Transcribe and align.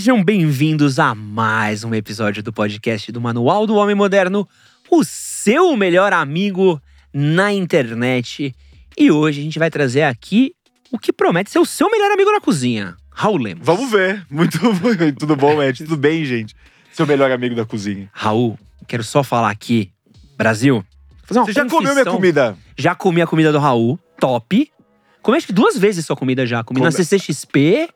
Sejam 0.00 0.24
bem-vindos 0.24 0.98
a 0.98 1.14
mais 1.14 1.84
um 1.84 1.94
episódio 1.94 2.42
do 2.42 2.50
podcast 2.50 3.12
do 3.12 3.20
Manual 3.20 3.66
do 3.66 3.74
Homem 3.74 3.94
Moderno, 3.94 4.48
o 4.90 5.04
seu 5.04 5.76
melhor 5.76 6.10
amigo 6.14 6.80
na 7.12 7.52
internet. 7.52 8.54
E 8.96 9.10
hoje 9.10 9.40
a 9.40 9.44
gente 9.44 9.58
vai 9.58 9.70
trazer 9.70 10.04
aqui 10.04 10.54
o 10.90 10.98
que 10.98 11.12
promete 11.12 11.50
ser 11.50 11.58
o 11.58 11.66
seu 11.66 11.90
melhor 11.90 12.10
amigo 12.12 12.32
na 12.32 12.40
cozinha, 12.40 12.96
Raul 13.10 13.36
Lemos. 13.36 13.66
Vamos 13.66 13.90
ver. 13.90 14.24
Muito 14.30 14.58
tudo 15.20 15.36
bom, 15.36 15.62
Ed? 15.62 15.84
Tudo 15.84 15.98
bem, 15.98 16.24
gente? 16.24 16.56
Seu 16.94 17.06
melhor 17.06 17.30
amigo 17.30 17.54
da 17.54 17.66
cozinha. 17.66 18.08
Raul, 18.14 18.58
quero 18.88 19.04
só 19.04 19.22
falar 19.22 19.50
aqui, 19.50 19.92
Brasil. 20.34 20.82
Fazer 21.24 21.40
uma 21.40 21.44
Você 21.44 21.52
já 21.52 21.66
comeu 21.66 21.92
minha 21.92 22.06
comida? 22.06 22.56
Já 22.74 22.94
comi 22.94 23.20
a 23.20 23.26
comida 23.26 23.52
do 23.52 23.58
Raul, 23.58 24.00
top. 24.18 24.72
Comi 25.20 25.36
acho 25.36 25.46
que 25.48 25.52
duas 25.52 25.76
vezes 25.76 26.06
sua 26.06 26.16
comida 26.16 26.46
já. 26.46 26.64
Comi 26.64 26.80
na 26.80 26.90
Come- 26.90 27.04
CCXP. 27.04 27.90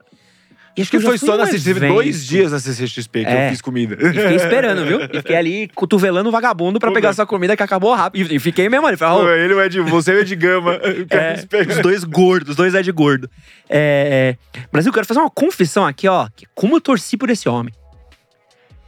E 0.76 0.82
acho 0.82 0.90
Que 0.90 0.98
já 0.98 1.06
foi 1.06 1.18
só 1.18 1.36
na 1.36 1.46
CCXP, 1.46 1.70
evento. 1.70 1.94
dois 1.94 2.26
dias 2.26 2.50
na 2.50 2.58
CCXP 2.58 3.24
que 3.24 3.30
É. 3.30 3.46
eu 3.46 3.50
fiz 3.50 3.60
comida. 3.60 3.94
E 3.94 4.06
fiquei 4.12 4.34
esperando, 4.36 4.84
viu? 4.84 4.98
E 5.14 5.18
fiquei 5.18 5.36
ali 5.36 5.68
cotovelando 5.74 6.28
o 6.28 6.32
vagabundo 6.32 6.80
pra 6.80 6.88
Pô, 6.90 6.94
pegar 6.94 7.12
sua 7.12 7.24
comida 7.26 7.56
que 7.56 7.62
acabou 7.62 7.94
rápido. 7.94 8.32
E 8.32 8.38
fiquei 8.40 8.68
mesmo 8.68 8.84
ali. 8.86 8.96
Falei, 8.96 9.24
Raul, 9.24 9.30
Ele 9.30 9.54
é 9.54 9.68
de 9.68 9.80
você 9.80 10.20
é 10.20 10.24
de 10.24 10.34
gama. 10.34 10.72
É, 11.10 11.46
os 11.72 11.78
dois 11.80 12.02
gordos, 12.02 12.50
os 12.50 12.56
dois 12.56 12.74
é 12.74 12.82
de 12.82 12.90
gordo. 12.90 13.30
É, 13.68 14.36
é, 14.56 14.62
Brasil, 14.72 14.88
eu 14.90 14.94
quero 14.94 15.06
fazer 15.06 15.20
uma 15.20 15.30
confissão 15.30 15.86
aqui, 15.86 16.08
ó. 16.08 16.26
que 16.34 16.44
como 16.54 16.76
eu 16.76 16.80
torci 16.80 17.16
por 17.16 17.30
esse 17.30 17.48
homem. 17.48 17.72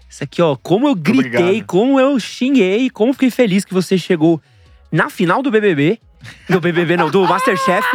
Isso 0.08 0.24
aqui, 0.24 0.40
ó. 0.42 0.56
Como 0.56 0.88
eu 0.88 0.94
gritei, 0.94 1.40
Obrigado. 1.40 1.66
como 1.66 2.00
eu 2.00 2.18
xinguei, 2.18 2.88
como 2.90 3.12
fiquei 3.12 3.30
feliz 3.30 3.64
que 3.64 3.74
você 3.74 3.96
chegou 3.98 4.40
na 4.90 5.08
final 5.10 5.42
do 5.42 5.50
BBB. 5.50 5.98
Do 6.48 6.60
BBB, 6.60 6.96
não, 6.96 7.10
do 7.10 7.26
Masterchef. 7.26 7.86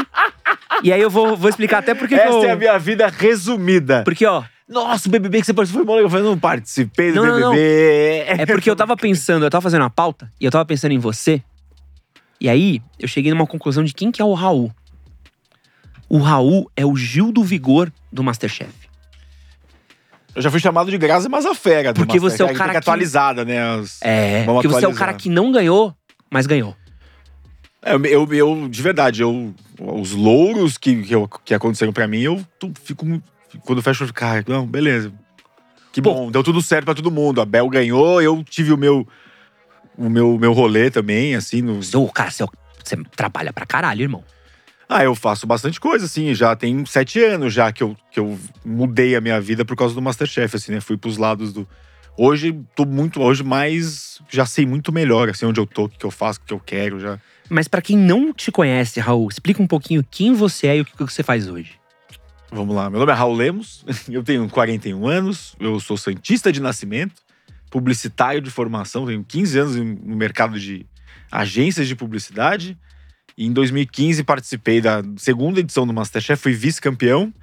E 0.84 0.92
aí 0.92 1.02
eu 1.02 1.10
vou, 1.10 1.36
vou 1.38 1.50
explicar 1.50 1.80
até 1.80 1.94
porque 1.94 2.16
que 2.16 2.22
Essa 2.22 2.32
eu... 2.34 2.44
é 2.46 2.52
a 2.52 2.56
minha 2.56 2.78
vida 2.80 3.08
resumida. 3.08 4.04
Porque, 4.04 4.26
ó, 4.26 4.44
Nossa, 4.68 5.08
o 5.08 5.12
BBB 5.12 5.42
que 5.42 5.46
você 5.48 5.54
participou 5.54 5.84
foi 5.84 5.86
mó 5.88 5.94
legal. 5.96 6.06
Eu 6.08 6.10
falei, 6.10 6.26
não 6.26 6.40
participei 6.40 7.12
do 7.12 7.24
Não, 7.24 7.40
não, 7.40 7.52
BBB. 7.52 8.24
É 8.28 8.46
porque 8.46 8.70
eu 8.70 8.76
tava 8.76 8.96
pensando, 8.98 9.46
eu 9.46 9.50
tava 9.50 9.62
fazendo 9.62 9.82
uma 9.82 9.90
pauta 9.90 10.32
e 10.40 10.46
eu 10.46 10.52
tava 10.52 10.66
pensando 10.66 10.92
em 10.94 10.98
você. 10.98 11.42
E 12.40 12.50
aí, 12.50 12.82
eu 12.98 13.08
cheguei 13.08 13.32
numa 13.32 13.46
conclusão 13.46 13.84
de 13.84 13.94
quem 13.94 14.12
que 14.12 14.22
é 14.22 14.26
o 14.26 14.34
Raul. 14.34 14.72
O 16.10 16.18
Raul 16.18 16.70
é 16.76 16.86
o 16.86 16.96
Gil 16.96 17.32
do 17.32 17.44
Vigor 17.44 17.92
do 18.12 18.24
Masterchef. 18.24 18.72
Eu 20.34 20.42
já 20.42 20.50
fui 20.50 20.60
chamado 20.60 20.90
de 20.90 20.98
Graça 20.98 21.28
Mazafera. 21.30 21.92
do 21.94 21.98
Porque 22.06 22.20
você 22.20 22.42
é 22.42 22.46
o 22.46 22.48
Masterchef. 22.48 22.58
cara 22.58 22.72
que 22.72 22.78
atualizada, 22.78 23.46
né? 23.46 23.62
As- 23.76 24.00
É, 24.02 24.44
Vamos 24.46 24.62
porque 24.62 24.68
você 24.70 24.86
é 24.86 24.88
o 24.88 24.92
atualizar. 24.92 25.08
cara 25.08 25.14
que 25.18 25.30
não 25.30 25.52
ganhou, 25.52 25.94
mas 26.30 26.48
ganhou. 26.48 26.76
É, 27.84 27.94
Eu, 27.96 28.32
eu, 28.34 28.68
de 28.70 28.82
verdade, 28.82 29.22
eu, 29.22 29.54
os 29.80 30.12
louros 30.12 30.78
que, 30.78 31.04
que, 31.04 31.16
eu- 31.16 31.28
que 31.44 31.54
aconteceram 31.54 31.92
pra 31.94 32.08
mim, 32.08 32.22
eu 32.22 32.46
tu- 32.60 32.72
fico. 32.84 33.06
Quando 33.66 33.80
eu 33.80 33.84
fecho, 33.84 34.04
eu 34.04 34.08
fico, 34.08 34.20
cara, 34.20 34.44
não, 34.48 34.66
beleza. 34.66 35.12
Que 35.92 36.00
bom, 36.00 36.32
deu 36.32 36.44
tudo 36.44 36.62
certo 36.62 36.86
pra 36.86 36.94
todo 36.94 37.12
mundo. 37.12 37.42
A 37.42 37.46
Bel 37.46 37.68
ganhou, 37.68 38.22
eu 38.22 38.44
tive 38.44 38.72
o 38.72 38.78
meu. 38.78 39.08
O 39.98 40.10
meu, 40.10 40.38
meu 40.38 40.54
rolê 40.54 40.90
também, 40.90 41.36
assim. 41.36 41.62
No... 41.62 41.80
Ô, 41.96 42.10
cara, 42.10 42.32
você, 42.32 42.44
o- 42.44 42.50
você 42.84 42.96
trabalha 43.16 43.52
pra 43.52 43.66
caralho, 43.66 44.02
irmão. 44.02 44.24
Ah, 44.88 45.04
eu 45.04 45.16
faço 45.16 45.46
bastante 45.48 45.80
coisa, 45.80 46.06
assim. 46.06 46.34
Já 46.34 46.56
tem 46.56 46.86
sete 46.86 47.20
anos 47.22 47.54
já 47.54 47.72
que 47.72 47.82
eu, 47.84 47.96
que 48.12 48.20
eu 48.20 48.38
mudei 48.66 49.16
a 49.16 49.22
minha 49.22 49.40
vida 49.42 49.66
por 49.66 49.76
causa 49.76 49.94
do 49.96 50.02
Masterchef, 50.02 50.56
assim, 50.56 50.72
né? 50.74 50.80
Fui 50.82 50.98
pros 50.98 51.18
lados 51.18 51.52
do. 51.52 51.68
Hoje, 52.18 52.58
tô 52.76 52.86
muito. 52.86 53.22
Hoje, 53.22 53.44
mais. 53.44 54.22
Já 54.30 54.46
sei 54.46 54.66
muito 54.66 54.92
melhor, 54.94 55.30
assim, 55.30 55.46
onde 55.46 55.60
eu 55.60 55.66
tô, 55.66 55.86
o 55.86 55.90
que 55.90 55.98
que 55.98 56.06
eu 56.06 56.12
faço, 56.12 56.40
o 56.40 56.46
que 56.46 56.54
eu 56.54 56.60
quero 56.60 57.00
já. 57.00 57.20
Mas 57.54 57.68
pra 57.68 57.82
quem 57.82 57.98
não 57.98 58.32
te 58.32 58.50
conhece, 58.50 59.02
Raul, 59.02 59.28
explica 59.28 59.62
um 59.62 59.68
pouquinho 59.68 60.06
quem 60.10 60.34
você 60.34 60.68
é 60.68 60.78
e 60.78 60.82
o 60.82 60.86
que 60.86 60.96
você 61.04 61.22
faz 61.22 61.50
hoje. 61.50 61.74
Vamos 62.50 62.74
lá, 62.74 62.90
meu 62.90 63.00
nome 63.02 63.12
é 63.12 63.16
Raul 63.16 63.36
Lemos, 63.36 63.84
eu 64.10 64.24
tenho 64.24 64.48
41 64.48 65.06
anos, 65.06 65.54
eu 65.60 65.78
sou 65.78 65.98
cientista 65.98 66.50
de 66.50 66.62
nascimento, 66.62 67.22
publicitário 67.70 68.40
de 68.40 68.50
formação, 68.50 69.06
tenho 69.06 69.22
15 69.26 69.60
anos 69.60 69.76
no 69.76 70.16
mercado 70.16 70.58
de 70.58 70.86
agências 71.30 71.90
de 71.90 71.96
publicidade. 71.96 72.78
E 73.38 73.46
em 73.46 73.52
2015 73.52 74.24
participei 74.24 74.80
da 74.80 75.02
segunda 75.18 75.60
edição 75.60 75.86
do 75.86 75.92
Masterchef, 75.94 76.42
fui 76.42 76.54
vice-campeão. 76.54 77.34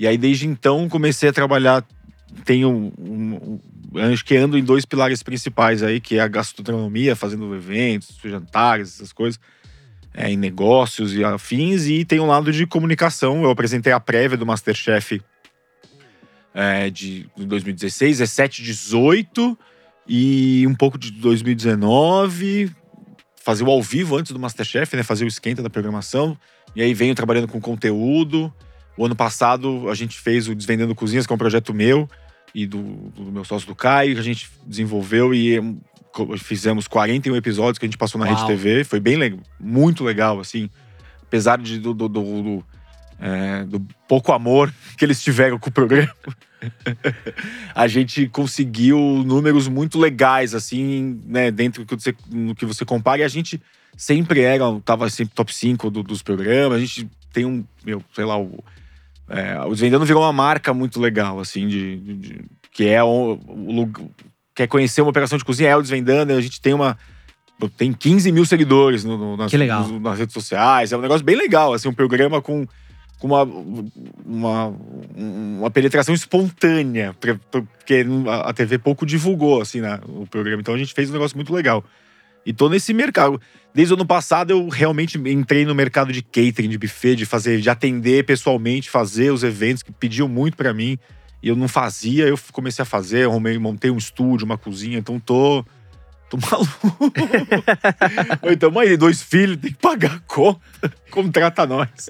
E 0.00 0.06
aí 0.08 0.18
desde 0.18 0.48
então 0.48 0.88
comecei 0.88 1.28
a 1.28 1.32
trabalhar, 1.32 1.84
tenho 2.44 2.68
um- 2.70 2.92
um- 2.98 3.60
acho 3.94 4.24
que 4.24 4.36
ando 4.36 4.58
em 4.58 4.64
dois 4.64 4.84
pilares 4.84 5.22
principais 5.22 5.82
aí, 5.82 6.00
que 6.00 6.16
é 6.16 6.20
a 6.20 6.28
gastronomia, 6.28 7.14
fazendo 7.14 7.54
eventos, 7.54 8.18
jantares, 8.22 8.94
essas 8.94 9.12
coisas 9.12 9.40
é, 10.12 10.30
em 10.30 10.36
negócios 10.36 11.14
e 11.14 11.24
afins, 11.24 11.86
e 11.86 12.04
tem 12.04 12.20
um 12.20 12.26
lado 12.26 12.52
de 12.52 12.66
comunicação. 12.66 13.42
Eu 13.42 13.50
apresentei 13.50 13.92
a 13.92 14.00
prévia 14.00 14.36
do 14.36 14.46
Masterchef 14.46 15.20
é, 16.54 16.88
de 16.88 17.28
2016, 17.36 18.18
17, 18.18 18.62
18 18.62 19.58
e 20.06 20.64
um 20.66 20.74
pouco 20.74 20.96
de 20.96 21.10
2019. 21.10 22.70
Fazer 23.42 23.64
o 23.64 23.70
ao 23.70 23.82
vivo 23.82 24.16
antes 24.16 24.32
do 24.32 24.38
Masterchef, 24.38 24.96
né? 24.96 25.02
Fazer 25.02 25.24
o 25.24 25.28
esquenta 25.28 25.62
da 25.62 25.68
programação. 25.68 26.38
E 26.74 26.82
aí 26.82 26.94
venho 26.94 27.14
trabalhando 27.14 27.48
com 27.48 27.60
conteúdo. 27.60 28.52
O 28.96 29.04
ano 29.04 29.16
passado 29.16 29.90
a 29.90 29.94
gente 29.94 30.18
fez 30.18 30.48
o 30.48 30.54
Desvendando 30.54 30.94
Cozinhas, 30.94 31.26
que 31.26 31.32
é 31.32 31.34
um 31.34 31.38
projeto 31.38 31.74
meu 31.74 32.08
e 32.54 32.66
do, 32.66 32.80
do 33.16 33.24
meu 33.32 33.44
sócio 33.44 33.66
do 33.66 33.74
Caio, 33.74 34.14
que 34.14 34.20
a 34.20 34.24
gente 34.24 34.48
desenvolveu 34.66 35.34
e 35.34 35.58
hum, 35.58 35.78
fizemos 36.38 36.86
41 36.86 37.34
episódios 37.36 37.78
que 37.78 37.84
a 37.84 37.88
gente 37.88 37.98
passou 37.98 38.18
na 38.20 38.26
Uau. 38.26 38.34
Rede 38.34 38.46
TV. 38.46 38.84
Foi 38.84 39.00
bem 39.00 39.16
legal, 39.16 39.40
muito 39.58 40.04
legal, 40.04 40.38
assim. 40.38 40.70
Apesar 41.22 41.58
de, 41.58 41.78
do, 41.80 41.92
do, 41.92 42.08
do- 42.08 42.64
é, 43.18 43.64
do 43.64 43.80
pouco 44.08 44.32
amor 44.32 44.72
que 44.98 45.04
eles 45.04 45.22
tiveram 45.22 45.58
com 45.58 45.68
o 45.68 45.72
programa, 45.72 46.12
a 47.74 47.86
gente 47.88 48.28
conseguiu 48.28 48.98
números 49.24 49.68
muito 49.68 49.98
legais, 49.98 50.54
assim, 50.54 51.20
né? 51.26 51.50
Dentro 51.50 51.84
do 51.84 51.86
que 51.96 52.02
você, 52.02 52.14
no 52.30 52.54
que 52.54 52.64
você 52.66 52.84
compara. 52.84 53.20
E 53.20 53.24
a 53.24 53.28
gente 53.28 53.60
sempre 53.96 54.40
era, 54.40 54.64
tava 54.84 55.08
sempre 55.10 55.34
top 55.34 55.54
5 55.54 55.90
do- 55.90 56.02
dos 56.02 56.22
programas. 56.22 56.78
A 56.78 56.80
gente 56.80 57.08
tem 57.32 57.44
um, 57.44 57.64
meu, 57.84 58.02
sei 58.14 58.24
lá, 58.24 58.38
o, 58.38 58.62
é, 59.28 59.58
o 59.60 59.70
Desvendando 59.70 60.04
virou 60.04 60.22
uma 60.22 60.32
marca 60.32 60.72
muito 60.74 61.00
legal, 61.00 61.40
assim, 61.40 61.66
de, 61.68 61.96
de- 61.96 62.14
de- 62.16 62.44
que 62.72 62.86
é 62.88 63.02
o, 63.02 63.38
o 63.46 63.72
lugar- 63.72 64.04
quer 64.54 64.66
conhecer 64.66 65.00
uma 65.02 65.10
operação 65.10 65.38
de 65.38 65.44
cozinha, 65.44 65.70
é 65.70 65.76
o 65.76 65.80
Desvendando. 65.82 66.32
A 66.32 66.40
gente 66.40 66.60
tem 66.60 66.74
uma 66.74 66.96
tem 67.78 67.92
15 67.92 68.30
mil 68.32 68.44
seguidores 68.44 69.04
no- 69.04 69.16
no- 69.16 69.36
nas, 69.36 69.50
nos- 69.80 70.02
nas 70.02 70.18
redes 70.18 70.34
sociais. 70.34 70.92
É 70.92 70.96
um 70.96 71.00
negócio 71.00 71.24
bem 71.24 71.36
legal, 71.36 71.72
assim, 71.72 71.88
um 71.88 71.94
programa 71.94 72.42
com, 72.42 72.66
com 73.18 73.26
uma, 73.28 73.42
uma, 74.26 74.74
uma 75.58 75.70
penetração 75.70 76.14
espontânea, 76.14 77.14
porque 77.18 78.04
a, 78.28 78.50
a 78.50 78.52
TV 78.52 78.76
pouco 78.78 79.06
divulgou, 79.06 79.62
assim, 79.62 79.80
né, 79.80 79.98
o 80.06 80.26
programa. 80.26 80.60
Então 80.60 80.74
a 80.74 80.78
gente 80.78 80.92
fez 80.92 81.08
um 81.08 81.12
negócio 81.14 81.36
muito 81.36 81.54
legal. 81.54 81.82
E 82.44 82.52
tô 82.52 82.68
nesse 82.68 82.92
mercado. 82.92 83.40
Desde 83.74 83.92
o 83.92 83.96
ano 83.96 84.06
passado 84.06 84.50
eu 84.50 84.68
realmente 84.68 85.18
entrei 85.18 85.64
no 85.64 85.74
mercado 85.74 86.12
de 86.12 86.22
catering, 86.22 86.68
de 86.68 86.78
buffet, 86.78 87.16
de 87.16 87.26
fazer, 87.26 87.60
de 87.60 87.68
atender 87.68 88.24
pessoalmente, 88.24 88.88
fazer 88.88 89.32
os 89.32 89.42
eventos 89.42 89.82
que 89.82 89.90
pediam 89.90 90.28
muito 90.28 90.56
pra 90.56 90.72
mim. 90.72 90.98
E 91.42 91.48
eu 91.48 91.56
não 91.56 91.68
fazia, 91.68 92.26
eu 92.26 92.38
comecei 92.52 92.82
a 92.82 92.86
fazer, 92.86 93.26
arrumei, 93.26 93.58
montei 93.58 93.90
um 93.90 93.98
estúdio, 93.98 94.46
uma 94.46 94.56
cozinha, 94.56 94.98
então 94.98 95.18
tô. 95.18 95.64
Tô 96.30 96.38
maluco. 96.50 97.12
Então, 98.50 98.70
mãe, 98.70 98.96
dois 98.96 99.22
filhos, 99.22 99.58
tem 99.58 99.72
que 99.72 99.78
pagar 99.78 100.14
a 100.14 100.20
conta. 100.20 100.60
Contrata 101.10 101.66
nós. 101.66 102.08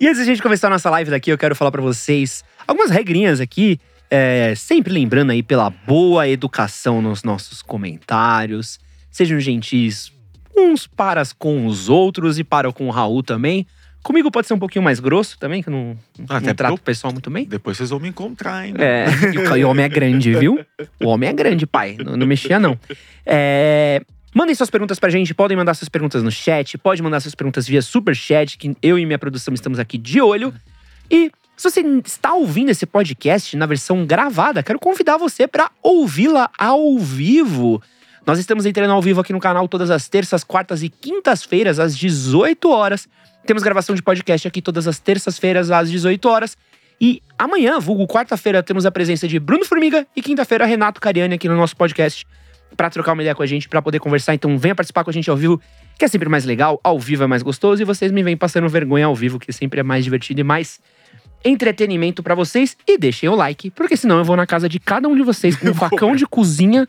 E 0.00 0.06
antes 0.06 0.18
da 0.20 0.24
gente 0.24 0.42
começar 0.42 0.68
a 0.68 0.70
nossa 0.70 0.88
live 0.88 1.10
daqui, 1.10 1.30
eu 1.30 1.36
quero 1.36 1.54
falar 1.54 1.70
pra 1.70 1.82
vocês 1.82 2.42
algumas 2.66 2.90
regrinhas 2.90 3.40
aqui. 3.40 3.78
é, 4.10 4.54
sempre 4.56 4.92
lembrando 4.92 5.30
aí 5.30 5.42
pela 5.42 5.68
boa 5.68 6.26
educação 6.26 7.02
nos 7.02 7.22
nossos 7.22 7.60
comentários. 7.60 8.78
Sejam 9.10 9.40
gentis 9.40 10.12
uns 10.56 10.86
para 10.86 11.22
com 11.38 11.66
os 11.66 11.88
outros 11.88 12.38
e 12.38 12.44
para 12.44 12.72
com 12.72 12.88
o 12.88 12.90
Raul 12.90 13.22
também. 13.22 13.66
Comigo 14.02 14.30
pode 14.30 14.46
ser 14.46 14.54
um 14.54 14.58
pouquinho 14.58 14.82
mais 14.82 15.00
grosso 15.00 15.38
também, 15.38 15.62
que 15.62 15.68
eu 15.68 15.72
não, 15.72 15.98
não 16.18 16.36
Até 16.36 16.54
trato 16.54 16.72
porque 16.72 16.82
o 16.82 16.84
pessoal 16.84 17.12
muito 17.12 17.30
bem. 17.30 17.44
Depois 17.44 17.76
vocês 17.76 17.90
vão 17.90 18.00
me 18.00 18.08
encontrar, 18.08 18.66
hein? 18.66 18.74
É, 18.78 19.06
e 19.58 19.64
o, 19.64 19.68
homem 19.68 19.84
é 19.84 19.88
grande, 19.88 20.34
viu? 20.34 20.64
O 21.00 21.08
homem 21.08 21.28
é 21.28 21.32
grande, 21.32 21.66
pai. 21.66 21.96
Não, 22.02 22.16
não 22.16 22.26
mexia, 22.26 22.58
não. 22.58 22.78
É, 23.26 24.00
mandem 24.34 24.54
suas 24.54 24.70
perguntas 24.70 24.98
pra 24.98 25.10
gente. 25.10 25.34
Podem 25.34 25.56
mandar 25.56 25.74
suas 25.74 25.88
perguntas 25.88 26.22
no 26.22 26.30
chat. 26.30 26.78
Pode 26.78 27.02
mandar 27.02 27.20
suas 27.20 27.34
perguntas 27.34 27.66
via 27.66 27.82
superchat, 27.82 28.56
que 28.56 28.74
eu 28.80 28.98
e 28.98 29.04
minha 29.04 29.18
produção 29.18 29.52
estamos 29.52 29.78
aqui 29.78 29.98
de 29.98 30.20
olho. 30.20 30.54
E 31.10 31.30
se 31.56 31.70
você 31.70 31.80
está 32.06 32.32
ouvindo 32.34 32.70
esse 32.70 32.86
podcast 32.86 33.56
na 33.56 33.66
versão 33.66 34.06
gravada, 34.06 34.62
quero 34.62 34.78
convidar 34.78 35.18
você 35.18 35.46
para 35.46 35.70
ouvi-la 35.82 36.48
ao 36.56 36.98
vivo. 36.98 37.82
Nós 38.28 38.38
estamos 38.38 38.66
entrando 38.66 38.90
ao 38.90 39.00
vivo 39.00 39.22
aqui 39.22 39.32
no 39.32 39.40
canal 39.40 39.66
todas 39.66 39.90
as 39.90 40.06
terças, 40.06 40.44
quartas 40.44 40.82
e 40.82 40.90
quintas-feiras, 40.90 41.78
às 41.78 41.96
18 41.96 42.68
horas. 42.68 43.08
Temos 43.46 43.62
gravação 43.62 43.94
de 43.94 44.02
podcast 44.02 44.46
aqui 44.46 44.60
todas 44.60 44.86
as 44.86 44.98
terças-feiras, 44.98 45.70
às 45.70 45.90
18 45.90 46.28
horas. 46.28 46.54
E 47.00 47.22
amanhã, 47.38 47.80
vulgo 47.80 48.06
quarta-feira, 48.06 48.62
temos 48.62 48.84
a 48.84 48.90
presença 48.90 49.26
de 49.26 49.38
Bruno 49.40 49.64
Formiga 49.64 50.06
e 50.14 50.20
quinta-feira, 50.20 50.66
Renato 50.66 51.00
Cariani 51.00 51.36
aqui 51.36 51.48
no 51.48 51.56
nosso 51.56 51.74
podcast 51.74 52.26
para 52.76 52.90
trocar 52.90 53.14
uma 53.14 53.22
ideia 53.22 53.34
com 53.34 53.42
a 53.42 53.46
gente, 53.46 53.66
para 53.66 53.80
poder 53.80 53.98
conversar. 53.98 54.34
Então 54.34 54.58
venha 54.58 54.74
participar 54.74 55.04
com 55.04 55.08
a 55.08 55.12
gente 55.14 55.30
ao 55.30 55.36
vivo, 55.36 55.58
que 55.98 56.04
é 56.04 56.08
sempre 56.08 56.28
mais 56.28 56.44
legal, 56.44 56.78
ao 56.84 56.98
vivo 56.98 57.24
é 57.24 57.26
mais 57.26 57.42
gostoso 57.42 57.80
e 57.80 57.84
vocês 57.86 58.12
me 58.12 58.22
vêm 58.22 58.36
passando 58.36 58.68
vergonha 58.68 59.06
ao 59.06 59.14
vivo, 59.14 59.38
que 59.38 59.50
sempre 59.54 59.80
é 59.80 59.82
mais 59.82 60.04
divertido 60.04 60.42
e 60.42 60.44
mais 60.44 60.80
entretenimento 61.42 62.22
pra 62.22 62.34
vocês 62.34 62.76
e 62.86 62.98
deixem 62.98 63.26
o 63.30 63.34
like, 63.34 63.70
porque 63.70 63.96
senão 63.96 64.18
eu 64.18 64.24
vou 64.24 64.36
na 64.36 64.44
casa 64.44 64.68
de 64.68 64.78
cada 64.78 65.08
um 65.08 65.16
de 65.16 65.22
vocês 65.22 65.56
com 65.56 65.70
um 65.70 65.74
facão 65.74 66.14
de 66.14 66.26
cozinha 66.26 66.86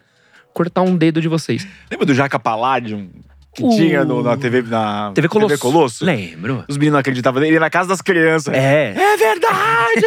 cortar 0.60 0.82
um 0.82 0.98
dedo 0.98 1.22
de 1.22 1.30
vocês. 1.30 1.66
Lembra 1.90 2.06
do 2.06 2.14
Jaca 2.14 2.38
Palladium? 2.38 3.10
Que 3.56 3.64
O- 3.64 3.70
tinha 3.70 4.04
no- 4.04 4.22
na 4.22 4.36
TV, 4.36 4.62
na 4.64 5.14
TV 5.16 5.30
Colosso. 5.30 5.48
TV 5.48 5.62
Colosso? 5.62 6.04
Lembro. 6.06 6.66
Os 6.68 6.76
meninos 6.76 6.94
não 6.94 7.00
acreditavam 7.00 7.40
nele. 7.40 7.52
Ele 7.52 7.56
ia 7.56 7.60
na 7.62 7.70
casa 7.70 7.88
das 7.88 8.02
crianças. 8.02 8.54
É. 8.54 8.94
É 8.94 9.18
verdade! 9.18 10.02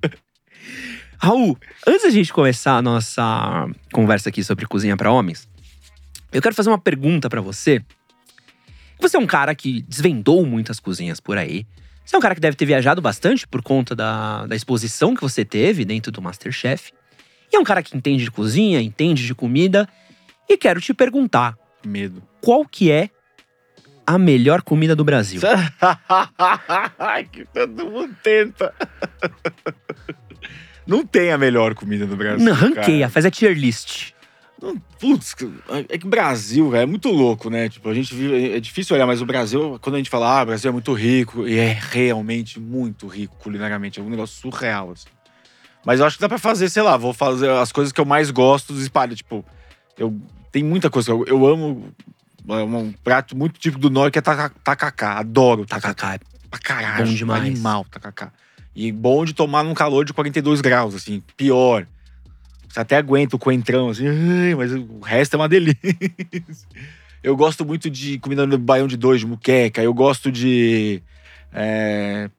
Raul, 1.22 1.58
antes 1.86 2.02
da 2.04 2.10
gente 2.10 2.32
começar 2.32 2.78
a 2.78 2.82
nossa 2.82 3.68
conversa 3.92 4.30
aqui 4.30 4.42
sobre 4.42 4.64
cozinha 4.66 4.96
pra 4.96 5.12
homens, 5.12 5.46
eu 6.32 6.40
quero 6.40 6.54
fazer 6.54 6.70
uma 6.70 6.78
pergunta 6.78 7.28
pra 7.28 7.42
você. 7.42 7.82
Você 9.00 9.18
é 9.18 9.20
um 9.20 9.26
cara 9.26 9.54
que 9.54 9.82
desvendou 9.82 10.46
muitas 10.46 10.80
cozinhas 10.80 11.20
por 11.20 11.36
aí. 11.36 11.66
Você 12.06 12.16
é 12.16 12.18
um 12.18 12.22
cara 12.22 12.34
que 12.34 12.40
deve 12.40 12.56
ter 12.56 12.64
viajado 12.64 13.02
bastante 13.02 13.46
por 13.46 13.62
conta 13.62 13.94
da, 13.94 14.46
da 14.46 14.56
exposição 14.56 15.14
que 15.14 15.20
você 15.20 15.44
teve 15.44 15.84
dentro 15.84 16.10
do 16.10 16.22
Masterchef. 16.22 16.90
E 17.52 17.56
é 17.56 17.58
um 17.58 17.64
cara 17.64 17.82
que 17.82 17.96
entende 17.96 18.24
de 18.24 18.30
cozinha, 18.30 18.80
entende 18.80 19.26
de 19.26 19.34
comida. 19.34 19.88
E 20.48 20.56
quero 20.56 20.80
te 20.80 20.92
perguntar, 20.94 21.56
Medo. 21.84 22.22
qual 22.40 22.64
que 22.64 22.90
é 22.90 23.10
a 24.06 24.18
melhor 24.18 24.62
comida 24.62 24.96
do 24.96 25.04
Brasil? 25.04 25.40
Que 27.32 27.44
todo 27.44 27.86
mundo 27.86 28.16
tenta. 28.22 28.74
Não 30.86 31.06
tem 31.06 31.30
a 31.30 31.38
melhor 31.38 31.74
comida 31.74 32.06
do 32.06 32.16
Brasil. 32.16 32.44
Não, 32.44 32.52
ranqueia, 32.52 33.00
cara. 33.00 33.10
faz 33.10 33.24
a 33.24 33.30
tier 33.30 33.56
list. 33.56 34.12
Não, 34.60 34.76
Putz, 34.98 35.34
é 35.88 35.96
que 35.96 36.06
Brasil, 36.06 36.70
cara, 36.70 36.82
é 36.82 36.86
muito 36.86 37.08
louco, 37.08 37.48
né? 37.48 37.68
Tipo, 37.68 37.88
a 37.88 37.94
gente 37.94 38.14
vive. 38.14 38.52
É 38.52 38.60
difícil 38.60 38.94
olhar, 38.94 39.06
mas 39.06 39.22
o 39.22 39.26
Brasil, 39.26 39.78
quando 39.80 39.94
a 39.94 39.98
gente 39.98 40.10
fala, 40.10 40.40
ah, 40.40 40.42
o 40.42 40.46
Brasil 40.46 40.68
é 40.68 40.72
muito 40.72 40.92
rico, 40.92 41.46
e 41.48 41.56
é 41.58 41.78
realmente 41.90 42.60
muito 42.60 43.06
rico 43.06 43.36
culinariamente. 43.38 44.00
É 44.00 44.02
um 44.02 44.10
negócio 44.10 44.40
surreal, 44.40 44.90
assim. 44.90 45.06
Mas 45.84 46.00
eu 46.00 46.06
acho 46.06 46.16
que 46.16 46.20
dá 46.22 46.28
pra 46.28 46.38
fazer, 46.38 46.68
sei 46.68 46.82
lá, 46.82 46.96
vou 46.96 47.12
fazer 47.12 47.50
as 47.50 47.72
coisas 47.72 47.92
que 47.92 48.00
eu 48.00 48.04
mais 48.04 48.30
gosto 48.30 48.72
dos 48.72 48.82
espalhos. 48.82 49.16
Tipo, 49.18 49.44
eu. 49.98 50.18
Tem 50.52 50.62
muita 50.64 50.90
coisa 50.90 51.06
que 51.06 51.12
eu, 51.12 51.24
eu 51.26 51.46
amo. 51.46 51.92
é 52.48 52.52
Um 52.54 52.92
prato 53.04 53.36
muito 53.36 53.58
típico 53.58 53.80
do 53.80 53.88
norte 53.90 54.12
que 54.14 54.18
é 54.18 54.22
taca- 54.22 54.52
tacacá. 54.62 55.18
Adoro 55.18 55.64
tacacá. 55.64 55.94
Tacacá. 55.94 56.24
Pra 56.50 56.58
caralho. 56.58 57.06
Bom 57.06 57.14
demais. 57.14 57.42
Animal, 57.44 57.86
tacacá. 57.90 58.32
E 58.74 58.90
bom 58.92 59.24
de 59.24 59.32
tomar 59.32 59.62
num 59.64 59.74
calor 59.74 60.04
de 60.04 60.12
42 60.12 60.60
graus, 60.60 60.94
assim. 60.94 61.22
Pior. 61.36 61.86
Você 62.68 62.80
até 62.80 62.96
aguenta 62.96 63.36
o 63.36 63.38
coentrão, 63.38 63.88
assim. 63.88 64.04
Mas 64.56 64.72
o 64.72 65.00
resto 65.00 65.34
é 65.34 65.36
uma 65.36 65.48
delícia. 65.48 65.78
Eu 67.22 67.36
gosto 67.36 67.64
muito 67.66 67.90
de 67.90 68.18
comida 68.18 68.46
no 68.46 68.56
baião 68.58 68.86
de 68.86 68.96
dois, 68.96 69.20
de 69.20 69.26
muqueca. 69.26 69.82
Eu 69.82 69.92
gosto 69.92 70.32
de... 70.32 71.02
é, 71.52 72.30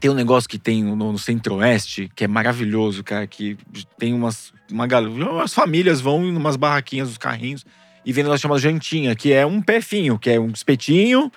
Tem 0.00 0.10
um 0.10 0.14
negócio 0.14 0.48
que 0.48 0.58
tem 0.58 0.82
no, 0.82 0.96
no 0.96 1.18
centro-oeste, 1.18 2.10
que 2.16 2.24
é 2.24 2.28
maravilhoso, 2.28 3.04
cara. 3.04 3.26
Que 3.26 3.56
tem 3.98 4.12
umas... 4.12 4.52
Uma 4.70 4.86
galera, 4.86 5.42
as 5.42 5.52
famílias 5.52 6.00
vão 6.00 6.24
em 6.24 6.34
umas 6.36 6.56
barraquinhas, 6.56 7.10
os 7.10 7.18
carrinhos, 7.18 7.64
e 8.06 8.12
vem 8.12 8.24
negócio 8.24 8.42
chamado 8.42 8.58
jantinha, 8.58 9.14
que 9.14 9.32
é 9.32 9.44
um 9.44 9.60
pé 9.60 9.80
finho, 9.82 10.18
que 10.18 10.30
é 10.30 10.40
um 10.40 10.48
espetinho, 10.48 11.30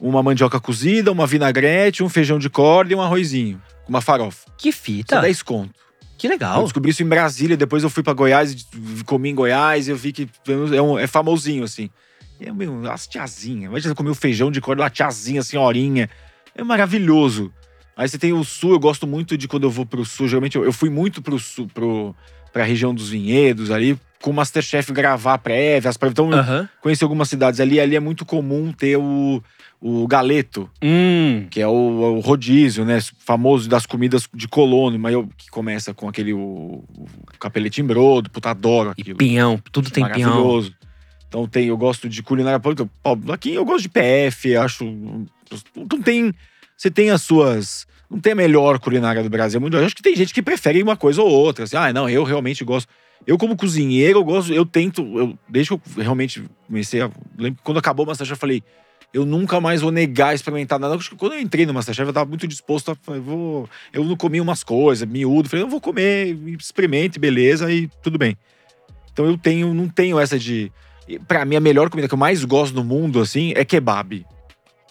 uma 0.00 0.20
mandioca 0.22 0.58
cozida, 0.60 1.12
uma 1.12 1.26
vinagrete, 1.26 2.02
um 2.02 2.08
feijão 2.08 2.38
de 2.40 2.50
corda 2.50 2.92
e 2.92 2.96
um 2.96 3.00
arrozinho. 3.00 3.62
Com 3.84 3.90
uma 3.90 4.00
farofa. 4.00 4.50
Que 4.58 4.72
Só 4.72 4.78
fita. 4.78 5.20
10 5.20 5.42
conto. 5.42 5.72
Que 6.18 6.26
Eu 6.26 6.30
legal. 6.32 6.62
descobri 6.64 6.90
isso 6.90 7.02
em 7.02 7.08
Brasília, 7.08 7.56
depois 7.56 7.82
eu 7.84 7.90
fui 7.90 8.02
pra 8.02 8.12
Goiás, 8.12 8.52
e 8.52 9.04
comi 9.04 9.30
em 9.30 9.34
Goiás, 9.34 9.86
e 9.86 9.90
eu 9.92 9.96
vi 9.96 10.12
que 10.12 10.28
é, 10.76 10.82
um- 10.82 10.98
é 10.98 11.06
famosinho, 11.06 11.62
assim. 11.64 11.88
E 12.40 12.46
é 12.48 12.52
meu, 12.52 12.90
as 12.90 13.06
tiazinhas. 13.06 13.70
Imagina 13.70 13.92
eu 13.92 13.96
comer 13.96 14.10
o 14.10 14.14
feijão 14.14 14.50
de 14.50 14.60
corda, 14.60 14.82
uma 14.82 14.90
tiazinha, 14.90 15.42
senhorinha. 15.42 16.10
É 16.54 16.62
maravilhoso. 16.64 17.52
Aí 17.96 18.08
você 18.08 18.18
tem 18.18 18.32
o 18.32 18.42
sul, 18.44 18.72
eu 18.72 18.80
gosto 18.80 19.06
muito 19.06 19.36
de 19.36 19.46
quando 19.46 19.64
eu 19.64 19.70
vou 19.70 19.84
pro 19.84 20.04
sul. 20.04 20.26
Geralmente 20.28 20.56
eu, 20.56 20.64
eu 20.64 20.72
fui 20.72 20.88
muito 20.88 21.20
pro 21.20 21.38
sul, 21.38 21.68
pro, 21.72 22.14
pra 22.52 22.64
região 22.64 22.94
dos 22.94 23.10
vinhedos 23.10 23.70
ali, 23.70 23.98
com 24.20 24.30
o 24.30 24.34
Masterchef 24.34 24.92
gravar 24.92 25.38
prévias. 25.38 25.96
Pra, 25.96 26.08
então, 26.08 26.30
eu 26.32 26.38
Aham. 26.38 26.68
conheci 26.80 27.04
algumas 27.04 27.28
cidades 27.28 27.60
ali. 27.60 27.78
Ali 27.78 27.94
é 27.94 28.00
muito 28.00 28.24
comum 28.24 28.72
ter 28.72 28.96
o, 28.96 29.42
o 29.80 30.06
galeto, 30.06 30.70
Hum. 30.82 31.46
que 31.50 31.60
é 31.60 31.66
o, 31.66 31.70
o 32.16 32.20
rodízio, 32.20 32.84
né? 32.84 32.98
Famoso 33.18 33.68
das 33.68 33.84
comidas 33.84 34.26
de 34.32 34.48
colono, 34.48 34.98
mas 34.98 35.12
eu, 35.12 35.28
que 35.36 35.50
começa 35.50 35.92
com 35.92 36.08
aquele 36.08 36.32
o, 36.32 36.84
o 36.96 37.06
capelete 37.38 37.80
em 37.82 37.84
brodo, 37.84 38.30
puta, 38.30 38.50
adoro 38.50 38.94
E 38.96 39.02
aquilo. 39.02 39.18
pinhão. 39.18 39.60
Tudo 39.70 39.90
tem 39.90 40.08
pinhão. 40.08 40.62
Então 41.28 41.46
tem, 41.46 41.66
eu 41.66 41.76
gosto 41.76 42.08
de 42.08 42.22
culinária 42.22 42.60
Aqui 43.32 43.54
eu 43.54 43.64
gosto 43.64 43.82
de 43.82 43.88
PF, 43.88 44.56
acho. 44.56 44.84
Não 44.84 46.02
tem. 46.02 46.32
Você 46.82 46.90
tem 46.90 47.10
as 47.10 47.22
suas. 47.22 47.86
Não 48.10 48.18
tem 48.18 48.32
a 48.32 48.34
melhor 48.34 48.80
culinária 48.80 49.22
do 49.22 49.30
Brasil. 49.30 49.58
é 49.58 49.60
Muito, 49.60 49.76
eu 49.76 49.86
acho 49.86 49.94
que 49.94 50.02
tem 50.02 50.16
gente 50.16 50.34
que 50.34 50.42
prefere 50.42 50.82
uma 50.82 50.96
coisa 50.96 51.22
ou 51.22 51.30
outra. 51.30 51.62
Assim, 51.62 51.76
ah, 51.76 51.92
não, 51.92 52.10
eu 52.10 52.24
realmente 52.24 52.64
gosto. 52.64 52.88
Eu, 53.24 53.38
como 53.38 53.56
cozinheiro, 53.56 54.18
eu 54.18 54.24
gosto. 54.24 54.52
Eu 54.52 54.66
tento. 54.66 55.00
Eu, 55.16 55.38
desde 55.48 55.68
que 55.68 55.74
eu 55.74 56.02
realmente 56.02 56.42
comecei 56.66 57.00
a. 57.00 57.08
Lembro 57.38 57.58
que 57.58 57.62
quando 57.62 57.78
acabou 57.78 58.04
o 58.04 58.08
Masterchef, 58.08 58.32
eu 58.32 58.36
falei. 58.36 58.64
Eu 59.14 59.24
nunca 59.24 59.60
mais 59.60 59.80
vou 59.80 59.92
negar 59.92 60.34
experimentar 60.34 60.80
nada. 60.80 60.96
Acho 60.96 61.10
que 61.10 61.14
Quando 61.14 61.34
eu 61.34 61.40
entrei 61.40 61.64
no 61.64 61.72
Masterchef, 61.72 62.08
eu 62.08 62.12
tava 62.12 62.28
muito 62.28 62.48
disposto 62.48 62.90
a. 62.90 62.96
falei, 62.96 63.20
Vou, 63.20 63.70
eu 63.92 64.02
não 64.02 64.16
comi 64.16 64.40
umas 64.40 64.64
coisas, 64.64 65.08
miúdo. 65.08 65.48
Falei, 65.48 65.64
eu 65.64 65.68
vou 65.68 65.80
comer, 65.80 66.36
experimente, 66.58 67.16
beleza, 67.16 67.70
e 67.70 67.88
tudo 68.02 68.18
bem. 68.18 68.36
Então 69.12 69.24
eu 69.24 69.38
tenho, 69.38 69.72
não 69.72 69.88
tenho 69.88 70.18
essa 70.18 70.36
de. 70.36 70.72
Pra 71.28 71.44
mim, 71.44 71.54
a 71.54 71.60
melhor 71.60 71.88
comida 71.90 72.08
que 72.08 72.14
eu 72.14 72.18
mais 72.18 72.44
gosto 72.44 72.74
no 72.74 72.82
mundo, 72.82 73.20
assim, 73.20 73.52
é 73.54 73.64
kebab. 73.64 74.26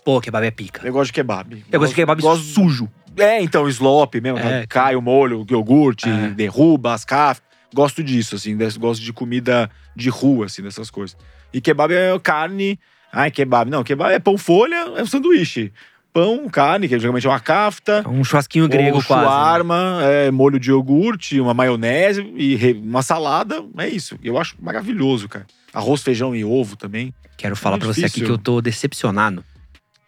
Pô, 0.04 0.20
kebab 0.20 0.46
é 0.46 0.52
pica. 0.52 0.86
Eu 0.86 0.94
gosto 0.94 1.08
de 1.08 1.14
kebab. 1.14 1.64
Eu 1.72 1.80
gosto 1.80 1.92
de 1.92 1.96
kebab 1.96 2.22
gosto, 2.22 2.44
sujo. 2.44 2.90
É, 3.18 3.42
então, 3.42 3.68
slop 3.68 4.16
mesmo. 4.22 4.40
É. 4.40 4.44
né? 4.44 4.66
Cai 4.68 4.96
o 4.96 5.02
molho, 5.02 5.42
o 5.42 5.46
iogurte, 5.50 6.10
É. 6.10 6.30
derruba 6.30 6.94
as 6.94 7.06
cafés. 7.06 7.42
Gosto 7.74 8.04
disso, 8.04 8.36
assim. 8.36 8.58
Gosto 8.78 9.02
de 9.02 9.14
comida 9.14 9.70
de 9.96 10.10
rua, 10.10 10.46
assim, 10.48 10.62
dessas 10.62 10.90
coisas. 10.90 11.16
E 11.54 11.62
kebab 11.62 11.94
é 11.94 12.18
carne. 12.20 12.80
Ai, 13.14 13.30
kebab. 13.32 13.70
Não, 13.70 13.84
kebab 13.84 14.12
é 14.14 14.20
pão 14.20 14.38
folha, 14.38 14.76
é 14.98 15.04
um 15.04 15.06
sanduíche. 15.06 15.72
Pão, 16.14 16.50
carne, 16.50 16.90
que 16.90 17.00
geralmente 17.00 17.26
é 17.26 17.30
uma 17.30 17.40
kafta. 17.40 18.02
É 18.06 18.08
um 18.10 18.24
churrasquinho 18.24 18.68
grego 18.68 19.02
quase. 19.04 19.22
né? 19.22 19.28
shawarma, 19.30 20.00
é, 20.04 20.30
molho 20.32 20.60
de 20.60 20.70
iogurte, 20.70 21.40
uma 21.40 21.54
maionese 21.54 22.22
e 22.36 22.74
uma 22.84 23.02
salada. 23.02 23.64
É 23.78 23.88
isso. 23.88 24.18
Eu 24.22 24.38
acho 24.38 24.56
maravilhoso, 24.62 25.30
cara. 25.30 25.46
Arroz, 25.74 26.02
feijão 26.02 26.36
e 26.36 26.44
ovo 26.44 26.76
também. 26.76 27.14
Quero 27.38 27.56
falar 27.56 27.76
Muito 27.78 27.86
pra 27.86 27.94
você 27.94 28.06
aqui 28.06 28.22
que 28.22 28.30
eu 28.30 28.38
tô 28.38 28.60
decepcionado. 28.62 29.44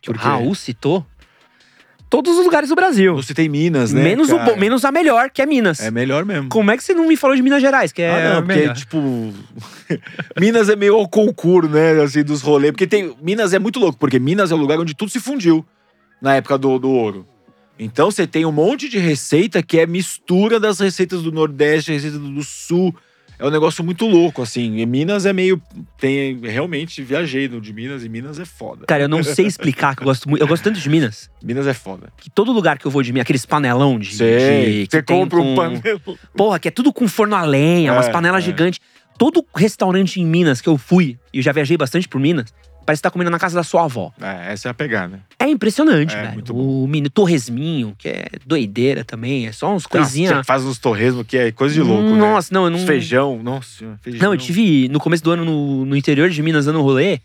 Que 0.04 0.12
o? 0.12 0.14
Raul 0.14 0.54
citou 0.54 1.06
todos 2.10 2.38
os 2.38 2.46
lugares 2.46 2.70
do 2.70 2.76
Brasil. 2.76 3.16
Você 3.16 3.34
tem 3.34 3.50
Minas, 3.50 3.92
né? 3.92 4.04
menos, 4.04 4.30
o, 4.30 4.38
cara? 4.38 4.56
menos 4.56 4.86
a 4.86 4.92
melhor, 4.92 5.32
que 5.32 5.42
é 5.42 5.48
Minas. 5.48 5.80
É 5.80 5.90
melhor 5.90 6.24
mesmo. 6.24 6.48
Como 6.50 6.70
é 6.70 6.78
que 6.78 6.84
você 6.84 6.94
não 6.94 7.08
me 7.08 7.18
falou 7.18 7.36
de 7.36 7.42
Minas 7.42 7.60
Gerais, 7.60 7.92
que 7.92 8.04
é 8.04 8.12
ah, 8.12 8.36
não, 8.36 8.44
porque, 8.44 8.60
melhor? 8.60 8.76
tipo. 8.76 9.34
Minas 10.40 10.70
é 10.70 10.76
meio 10.76 10.94
ao 10.94 11.08
concurso, 11.08 11.72
né? 11.72 12.00
Assim, 12.04 12.22
dos 12.22 12.44
rolês. 12.44 12.72
Porque 12.72 12.86
tem. 12.86 13.16
Minas 13.20 13.52
é 13.52 13.58
muito 13.58 13.80
louco, 13.80 13.98
porque 13.98 14.20
Minas 14.20 14.52
é 14.52 14.54
o 14.54 14.58
lugar 14.58 14.80
onde 14.80 14.94
tudo 14.94 15.10
se 15.10 15.20
fundiu 15.20 15.66
na 16.22 16.36
época 16.36 16.56
do, 16.56 16.78
do 16.78 16.92
ouro. 16.92 17.26
Então 17.80 18.12
você 18.12 18.28
tem 18.28 18.46
um 18.46 18.52
monte 18.52 18.88
de 18.88 19.00
receita 19.00 19.64
que 19.64 19.80
é 19.80 19.88
mistura 19.88 20.60
das 20.60 20.80
receitas 20.80 21.24
do 21.24 21.32
Nordeste, 21.32 21.94
receitas 21.94 22.20
do 22.20 22.30
do 22.30 22.44
Sul. 22.44 22.94
É 23.40 23.46
um 23.46 23.50
negócio 23.50 23.84
muito 23.84 24.06
louco, 24.08 24.42
assim. 24.42 24.78
E 24.78 24.86
Minas 24.86 25.26
é 25.26 25.34
meio. 25.34 25.62
Tem. 25.98 26.40
Realmente 26.42 27.02
viajei 27.02 27.48
no 27.48 27.60
de 27.60 27.74
Minas 27.74 28.04
e 28.04 28.10
Minas 28.10 28.40
é 28.40 28.46
foda. 28.46 28.86
Cara, 28.86 29.04
eu 29.04 29.10
não 29.10 29.24
sei 29.24 29.46
explicar 29.46 29.96
que 29.96 30.02
eu 30.04 30.06
gosto 30.06 30.30
muito. 30.30 30.42
Eu 30.42 30.48
gosto 30.48 30.64
tanto 30.64 30.80
de 30.80 30.90
Minas, 30.90 31.30
Minas 31.44 31.68
é 31.68 31.74
foda. 31.74 32.12
que 32.18 32.30
todo 32.30 32.52
lugar 32.52 32.78
que 32.78 32.86
eu 32.86 32.92
vou 32.92 33.02
de 33.04 33.12
Minas, 33.12 33.24
aqueles 33.24 33.46
panelão 33.46 33.98
de. 34.00 34.16
Sei. 34.16 34.82
de- 34.82 34.88
que 34.88 34.98
Você 34.98 35.04
compra 35.04 35.40
um 35.40 35.56
com- 35.56 35.56
panelo. 35.56 36.02
Porra, 36.36 36.60
que 36.60 36.68
é 36.68 36.72
tudo 36.72 36.94
com 36.94 37.08
forno 37.08 37.36
a 37.36 37.44
lenha, 37.44 37.92
umas 37.94 38.08
É, 38.08 38.12
panelas 38.12 38.44
é. 38.44 38.46
gigantes. 38.46 38.80
Todo 39.18 39.46
restaurante 39.56 40.20
em 40.20 40.26
Minas 40.26 40.60
que 40.60 40.68
eu 40.68 40.78
fui, 40.78 41.20
e 41.32 41.38
eu 41.38 41.44
já 41.44 41.52
viajei 41.52 41.78
bastante 41.78 42.08
por 42.08 42.20
Minas, 42.20 42.54
parece 42.86 43.00
estar 43.00 43.10
comendo 43.12 43.32
na 43.32 43.40
casa 43.40 43.56
da 43.56 43.64
sua 43.64 43.86
avó. 43.86 44.12
É, 44.22 44.54
essa 44.54 44.68
é 44.68 44.72
a 44.72 44.74
pegada. 44.74 45.22
É 45.40 45.48
impressionante, 45.48 46.16
É, 46.16 46.28
velho. 46.32 46.44
O 46.56 46.88
mini 46.88 47.10
torresminho, 47.10 47.96
que 47.98 48.08
é 48.10 48.26
doideira 48.46 49.04
também, 49.04 49.48
é 49.48 49.52
só 49.52 49.74
uns 49.74 49.86
coisinhas. 49.88 50.32
Nossa, 50.32 50.44
faz 50.44 50.64
uns 50.64 50.78
torresmos 50.78 51.26
que 51.28 51.38
é 51.38 51.52
coisa 51.52 51.74
de 51.74 51.82
louco, 51.82 52.10
né? 52.10 52.18
Nossa, 52.18 52.54
não, 52.54 52.66
eu 52.66 52.70
não. 52.70 52.78
Os 52.80 52.86
feijão, 52.86 53.42
nossa, 53.42 53.98
feijão. 54.02 54.22
Não, 54.28 54.34
eu 54.34 54.38
tive 54.38 54.88
no 54.90 55.00
começo 55.00 55.24
do 55.24 55.32
ano 55.32 55.46
no, 55.46 55.86
no 55.86 55.96
interior 55.96 56.30
de 56.30 56.42
Minas 56.42 56.66
dando 56.66 56.82
rolê. 56.82 57.20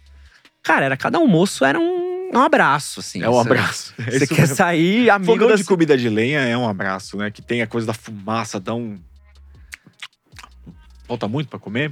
Cara, 0.62 0.84
era 0.86 0.96
cada 0.96 1.18
almoço 1.18 1.64
era 1.64 1.78
um, 1.78 2.30
um 2.34 2.38
abraço, 2.40 3.00
assim. 3.00 3.22
É 3.22 3.28
um 3.30 3.38
abraço. 3.38 3.94
É 3.98 4.18
Você 4.18 4.26
quer 4.26 4.40
mesmo. 4.42 4.56
sair 4.56 5.08
amigo 5.10 5.32
Fogão 5.32 5.54
de 5.54 5.64
comida 5.64 5.96
de 5.96 6.08
lenha 6.08 6.40
é 6.40 6.56
um 6.56 6.68
abraço, 6.68 7.16
né? 7.16 7.30
Que 7.30 7.40
tem 7.40 7.62
a 7.62 7.66
coisa 7.66 7.86
da 7.86 7.94
fumaça, 7.94 8.60
dá 8.60 8.74
um. 8.74 8.98
Falta 11.08 11.26
muito 11.26 11.48
pra 11.48 11.58
comer? 11.58 11.90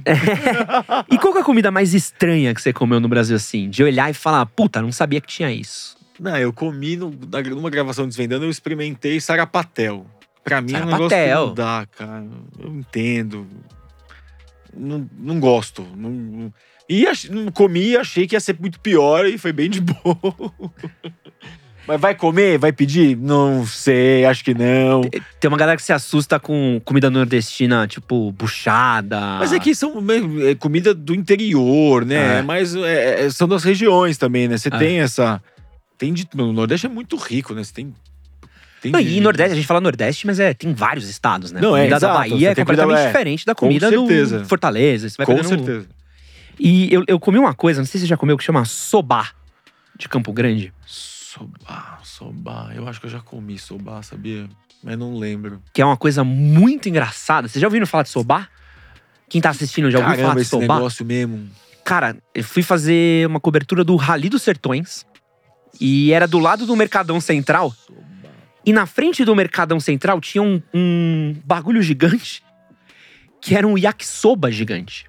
E 1.11 1.17
qual 1.17 1.33
que 1.33 1.39
é 1.39 1.41
a 1.41 1.45
comida 1.45 1.71
mais 1.71 1.93
estranha 1.95 2.53
que 2.53 2.61
você 2.61 2.71
comeu 2.71 2.99
no 2.99 3.09
Brasil, 3.09 3.35
assim? 3.35 3.67
De 3.69 3.83
olhar 3.83 4.09
e 4.09 4.13
falar, 4.13 4.45
puta, 4.45 4.79
não 4.81 4.91
sabia 4.91 5.19
que 5.19 5.27
tinha 5.27 5.51
isso. 5.51 5.97
Não, 6.19 6.37
eu 6.37 6.53
comi 6.53 6.95
no, 6.95 7.09
numa 7.49 7.69
gravação 7.69 8.07
Desvendando, 8.07 8.45
eu 8.45 8.49
experimentei 8.49 9.19
sarapatel. 9.19 10.05
Pra 10.43 10.61
mim 10.61 10.73
é 10.73 10.77
um 10.77 10.85
negócio 10.85 11.09
que 11.09 11.15
Sarapatel. 11.15 11.47
não 11.47 11.53
dá, 11.55 11.87
cara. 11.97 12.25
Eu 12.59 12.69
entendo. 12.75 13.47
Não, 14.75 15.09
não 15.17 15.39
gosto. 15.39 15.81
Não, 15.95 16.09
não- 16.11 16.53
E 16.87 17.05
ach- 17.07 17.29
não 17.29 17.51
comi 17.51 17.89
e 17.89 17.97
achei 17.97 18.25
que 18.27 18.35
ia 18.35 18.39
ser 18.39 18.55
muito 18.59 18.79
pior 18.79 19.25
e 19.25 19.37
foi 19.37 19.51
bem 19.51 19.69
de 19.69 19.81
boa. 19.81 20.17
Mas 21.87 22.01
vai 22.01 22.13
comer? 22.13 22.57
Vai 22.57 22.73
pedir? 22.73 23.15
Não 23.15 23.65
sei, 23.65 24.25
acho 24.25 24.43
que 24.43 24.53
não. 24.53 25.01
Tem 25.39 25.47
uma 25.47 25.57
galera 25.57 25.77
que 25.77 25.83
se 25.83 25.93
assusta 25.93 26.37
com 26.37 26.81
comida 26.83 27.09
nordestina, 27.09 27.87
tipo, 27.87 28.31
buchada. 28.33 29.19
Mas 29.39 29.53
é 29.53 29.59
que 29.59 29.73
são 29.73 30.03
é, 30.45 30.53
comida 30.55 30.93
do 30.93 31.15
interior, 31.15 32.03
né? 32.05 32.39
É. 32.39 32.41
Mas 32.41 32.75
é, 32.75 33.25
é, 33.25 33.29
são 33.29 33.47
das 33.47 33.63
regiões 33.63 34.17
também, 34.17 34.49
né? 34.49 34.57
Você 34.57 34.67
É. 34.67 34.77
tem 34.77 34.99
essa. 34.99 35.41
Tem 35.97 36.13
de, 36.13 36.27
o 36.37 36.51
Nordeste 36.51 36.85
é 36.85 36.89
muito 36.89 37.15
rico, 37.15 37.53
né? 37.53 37.63
Você 37.63 37.73
tem. 37.73 37.93
tem 38.81 38.91
Não, 38.91 38.99
e 38.99 39.21
Nordeste, 39.21 39.53
a 39.53 39.55
gente 39.55 39.65
fala 39.65 39.79
Nordeste, 39.79 40.27
mas 40.27 40.39
é, 40.41 40.53
tem 40.53 40.73
vários 40.73 41.07
estados, 41.09 41.53
né? 41.53 41.61
Não, 41.61 41.73
a 41.73 41.79
é, 41.79 41.81
comida 41.83 41.99
da. 42.01 42.13
Bahia 42.13 42.51
é 42.51 42.55
completamente 42.55 42.99
é, 42.99 43.07
diferente 43.07 43.45
da 43.45 43.55
com 43.55 43.65
comida 43.65 43.89
certeza. 43.89 44.39
do 44.39 44.45
Fortaleza. 44.45 45.09
Você 45.09 45.15
vai 45.17 45.25
Com 45.25 45.35
pegando 45.37 45.53
um- 45.53 45.65
certeza. 45.65 45.87
E 46.59 46.93
eu, 46.93 47.03
eu 47.07 47.17
comi 47.19 47.37
uma 47.39 47.53
coisa, 47.53 47.79
não 47.79 47.85
sei 47.85 47.99
se 47.99 48.05
você 48.05 48.09
já 48.09 48.17
comeu, 48.17 48.35
que 48.37 48.43
chama 48.43 48.65
sobá, 48.65 49.29
de 49.97 50.09
Campo 50.09 50.33
Grande. 50.33 50.73
Soba, 51.37 51.99
soba. 52.03 52.71
Eu 52.73 52.87
acho 52.87 52.99
que 52.99 53.05
eu 53.05 53.11
já 53.11 53.19
comi 53.19 53.59
soba, 53.59 54.01
sabia? 54.01 54.49
Mas 54.83 54.97
não 54.97 55.17
lembro. 55.17 55.61
Que 55.71 55.81
é 55.81 55.85
uma 55.85 55.97
coisa 55.97 56.23
muito 56.23 56.89
engraçada. 56.89 57.47
Vocês 57.47 57.61
já 57.61 57.67
ouviram 57.67 57.85
falar 57.85 58.03
de 58.03 58.09
sobá? 58.09 58.47
Quem 59.29 59.39
tá 59.39 59.49
assistindo 59.49 59.91
já 59.91 59.99
ouviu 59.99 60.15
falar 60.15 60.23
Caramba, 60.23 60.35
de 60.35 60.41
esse 60.41 60.49
sobá? 60.49 60.75
negócio 60.75 61.05
mesmo. 61.05 61.49
Cara, 61.83 62.17
eu 62.33 62.43
fui 62.43 62.63
fazer 62.63 63.27
uma 63.27 63.39
cobertura 63.39 63.83
do 63.83 63.95
Rally 63.95 64.29
dos 64.29 64.41
Sertões. 64.41 65.05
E 65.79 66.11
era 66.11 66.27
do 66.27 66.39
lado 66.39 66.65
do 66.65 66.75
Mercadão 66.75 67.21
Central. 67.21 67.73
E 68.65 68.73
na 68.73 68.85
frente 68.85 69.23
do 69.23 69.35
Mercadão 69.35 69.79
Central 69.79 70.19
tinha 70.19 70.41
um, 70.41 70.61
um 70.73 71.35
bagulho 71.45 71.81
gigante. 71.81 72.43
Que 73.39 73.55
era 73.55 73.67
um 73.67 73.77
yakisoba 73.77 74.51
gigante. 74.51 75.05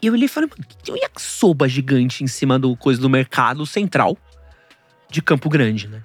E 0.00 0.06
eu 0.06 0.14
olhei 0.14 0.24
e 0.24 0.28
falei, 0.28 0.48
mano, 0.48 0.64
que 0.66 0.76
tem 0.78 0.94
um 0.94 0.98
yakisoba 0.98 1.68
gigante 1.68 2.24
em 2.24 2.26
cima 2.26 2.58
do 2.58 2.74
coisa 2.76 3.00
do 3.00 3.10
Mercado 3.10 3.66
Central 3.66 4.16
de 5.14 5.22
Campo 5.22 5.48
Grande, 5.48 5.86
né? 5.88 6.02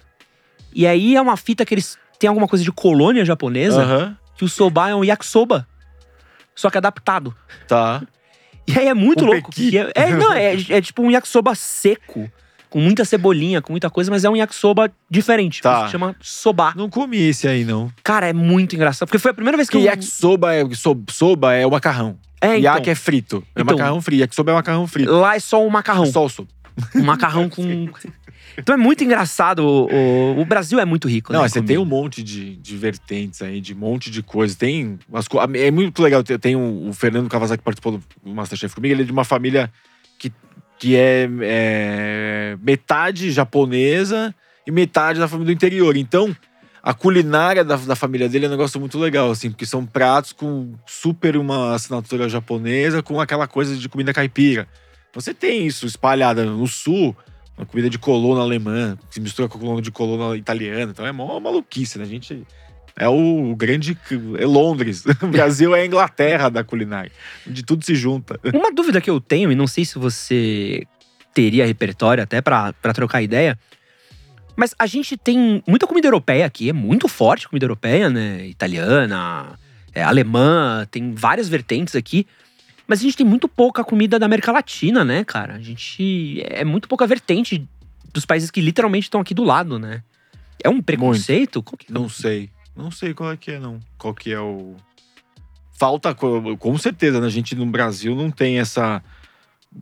E 0.73 0.85
aí 0.85 1.15
é 1.15 1.21
uma 1.21 1.35
fita 1.35 1.65
que 1.65 1.73
eles 1.73 1.97
têm 2.19 2.27
alguma 2.27 2.47
coisa 2.47 2.63
de 2.63 2.71
colônia 2.71 3.25
japonesa, 3.25 3.81
Aham. 3.81 4.17
que 4.37 4.45
o 4.45 4.49
soba 4.49 4.89
é 4.89 4.95
um 4.95 5.03
yakisoba. 5.03 5.67
Só 6.55 6.69
que 6.69 6.77
adaptado. 6.77 7.33
Tá. 7.67 8.01
E 8.67 8.77
aí 8.77 8.87
é 8.87 8.93
muito 8.93 9.23
Um 9.23 9.27
louco. 9.27 9.49
que 9.51 9.75
É, 9.77 9.91
é, 9.95 10.11
não, 10.15 10.31
é, 10.33 10.53
é 10.69 10.81
tipo 10.81 11.01
um 11.01 11.09
yakisoba 11.09 11.55
seco, 11.55 12.29
com 12.69 12.79
muita 12.79 13.03
cebolinha, 13.03 13.61
com 13.63 13.73
muita 13.73 13.89
coisa, 13.89 14.11
mas 14.11 14.23
é 14.23 14.29
um 14.29 14.35
yakisoba 14.35 14.91
diferente. 15.09 15.61
Tá. 15.61 15.85
Que 15.85 15.91
chama 15.91 16.15
soba. 16.21 16.73
Não 16.75 16.87
comi 16.87 17.17
esse 17.17 17.47
aí, 17.47 17.65
não. 17.65 17.91
Cara, 18.03 18.27
é 18.29 18.33
muito 18.33 18.75
engraçado. 18.75 19.07
Porque 19.07 19.17
foi 19.17 19.31
a 19.31 19.33
primeira 19.33 19.57
vez 19.57 19.67
que 19.69 19.77
Porque 19.77 19.87
eu. 19.87 19.91
yakisoba 19.91 20.53
é, 20.53 20.63
so- 20.75 21.01
soba 21.09 21.55
é 21.55 21.65
o 21.65 21.71
macarrão. 21.71 22.19
É, 22.41 22.57
então, 22.57 22.61
Yak 22.75 22.89
é 22.89 22.95
frito. 22.95 23.43
É 23.55 23.61
Então. 23.61 23.75
macarrão 23.75 23.99
frito. 24.01 24.21
Yakisoba 24.21 24.51
é 24.51 24.53
macarrão 24.53 24.85
frito. 24.87 25.11
Lá 25.13 25.35
é 25.35 25.39
só 25.39 25.65
um 25.65 25.69
macarrão. 25.69 26.05
Só 26.05 26.25
o 26.25 26.29
sopa. 26.29 26.51
Um 26.95 27.03
macarrão 27.03 27.49
com. 27.49 27.89
Então 28.57 28.73
é 28.75 28.77
muito 28.77 29.03
engraçado. 29.03 29.59
O, 29.65 29.87
o- 29.91 30.41
o 30.41 30.45
Brasil 30.45 30.79
é 30.79 30.85
muito 30.85 31.07
rico. 31.07 31.31
Não, 31.31 31.41
né, 31.43 31.47
você 31.49 31.61
tem 31.61 31.77
um 31.77 31.85
monte 31.85 32.21
de, 32.23 32.55
de 32.57 32.77
vertentes 32.77 33.41
aí, 33.41 33.61
de 33.61 33.73
um 33.73 33.77
monte 33.77 34.09
de 34.11 34.21
coisa. 34.21 34.55
Tem. 34.55 34.99
As, 35.13 35.27
co- 35.27 35.39
é 35.41 35.71
muito 35.71 36.01
legal. 36.01 36.23
Tem, 36.23 36.37
tem 36.39 36.55
o, 36.55 36.89
o 36.89 36.93
Fernando 36.93 37.29
Kawasaki 37.29 37.59
que 37.59 37.63
participou 37.63 37.99
do 38.23 38.33
Masterchef 38.33 38.75
comigo. 38.75 38.93
Ele 38.93 39.03
é 39.03 39.05
de 39.05 39.11
uma 39.11 39.23
família 39.23 39.71
que, 40.17 40.31
que 40.77 40.95
é, 40.95 41.29
é 41.41 42.57
metade 42.61 43.31
japonesa 43.31 44.33
e 44.65 44.71
metade 44.71 45.19
da 45.19 45.27
família 45.27 45.53
do 45.53 45.55
interior. 45.55 45.95
Então, 45.97 46.35
a 46.81 46.93
culinária 46.93 47.63
da, 47.63 47.75
da 47.75 47.95
família 47.95 48.27
dele 48.29 48.45
é 48.45 48.47
um 48.47 48.51
negócio 48.51 48.79
muito 48.79 48.97
legal, 48.99 49.29
assim, 49.31 49.49
porque 49.49 49.65
são 49.65 49.85
pratos 49.85 50.31
com 50.31 50.73
super 50.85 51.35
uma 51.37 51.73
assinatura 51.75 52.29
japonesa 52.29 53.01
com 53.03 53.19
aquela 53.19 53.47
coisa 53.47 53.75
de 53.75 53.89
comida 53.89 54.13
caipira. 54.13 54.67
Você 55.13 55.33
tem 55.33 55.65
isso 55.65 55.85
espalhada 55.85 56.45
no 56.45 56.67
sul, 56.67 57.15
uma 57.59 57.65
comida 57.65 57.89
de 57.89 57.99
colona 57.99 58.41
alemã, 58.41 58.97
que 59.09 59.15
se 59.15 59.19
mistura 59.19 59.49
com 59.49 59.57
a 59.57 59.61
colona 59.61 59.81
de 59.81 59.91
colona 59.91 60.37
italiana. 60.37 60.91
Então 60.91 61.05
é 61.05 61.11
mó 61.11 61.37
maluquice, 61.41 61.97
né? 61.97 62.05
A 62.05 62.07
gente. 62.07 62.47
É 62.95 63.07
o 63.07 63.53
grande. 63.55 63.97
É 64.39 64.45
Londres. 64.45 65.03
O 65.21 65.27
Brasil 65.27 65.75
é 65.75 65.81
a 65.81 65.85
Inglaterra 65.85 66.49
da 66.49 66.63
culinária. 66.63 67.11
Onde 67.47 67.63
tudo 67.63 67.83
se 67.83 67.95
junta. 67.95 68.39
Uma 68.53 68.71
dúvida 68.71 69.01
que 69.01 69.09
eu 69.09 69.19
tenho, 69.19 69.51
e 69.51 69.55
não 69.55 69.67
sei 69.67 69.83
se 69.83 69.99
você 69.99 70.87
teria 71.33 71.65
repertório 71.65 72.23
até 72.23 72.41
pra 72.41 72.73
trocar 72.93 73.21
ideia. 73.21 73.59
Mas 74.55 74.73
a 74.79 74.85
gente 74.85 75.17
tem 75.17 75.61
muita 75.67 75.87
comida 75.87 76.07
europeia 76.07 76.45
aqui, 76.45 76.69
é 76.69 76.73
muito 76.73 77.07
forte 77.07 77.47
comida 77.47 77.65
europeia, 77.65 78.09
né? 78.09 78.45
Italiana, 78.45 79.57
é, 79.93 80.03
alemã, 80.03 80.87
tem 80.89 81.13
várias 81.13 81.47
vertentes 81.47 81.95
aqui. 81.95 82.25
Mas 82.89 82.99
a 82.99 83.03
gente 83.03 83.15
tem 83.15 83.25
muito 83.25 83.47
pouca 83.47 83.83
comida 83.83 84.17
da 84.17 84.25
América 84.25 84.51
Latina, 84.51 85.05
né, 85.05 85.23
cara? 85.23 85.53
A 85.53 85.59
gente. 85.61 86.41
É 86.43 86.65
muito 86.65 86.87
pouca 86.87 87.05
vertente 87.05 87.63
dos 88.11 88.25
países 88.25 88.49
que 88.49 88.59
literalmente 88.59 89.03
estão 89.05 89.21
aqui 89.21 89.35
do 89.35 89.43
lado, 89.43 89.77
né? 89.77 90.01
É 90.63 90.67
um 90.69 90.81
preconceito? 90.81 91.63
É? 91.87 91.93
Não 91.93 92.09
sei. 92.09 92.49
Não 92.75 92.89
sei 92.89 93.13
qual 93.13 93.31
é 93.31 93.37
que 93.37 93.51
é, 93.51 93.59
não. 93.59 93.79
Qual 93.95 94.11
que 94.13 94.33
é 94.33 94.39
o. 94.39 94.75
Falta, 95.77 96.13
co- 96.15 96.57
com 96.57 96.77
certeza, 96.79 97.21
né? 97.21 97.27
A 97.27 97.29
gente 97.29 97.55
no 97.55 97.65
Brasil 97.67 98.15
não 98.15 98.31
tem 98.31 98.59
essa. 98.59 99.03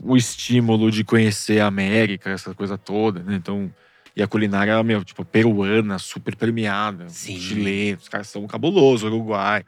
O 0.03 0.17
estímulo 0.17 0.91
de 0.91 1.05
conhecer 1.05 1.61
a 1.61 1.67
América, 1.67 2.29
essa 2.29 2.53
coisa 2.53 2.77
toda, 2.77 3.23
né? 3.23 3.35
Então. 3.35 3.71
E 4.15 4.21
a 4.21 4.27
culinária, 4.27 4.81
meu, 4.83 5.03
tipo, 5.05 5.23
peruana, 5.23 5.97
super 5.99 6.35
premiada. 6.35 7.07
Sim. 7.07 7.39
Chileno, 7.39 7.99
os 8.01 8.09
caras 8.09 8.27
são 8.27 8.45
cabulosos, 8.47 9.03
Uruguai, 9.03 9.63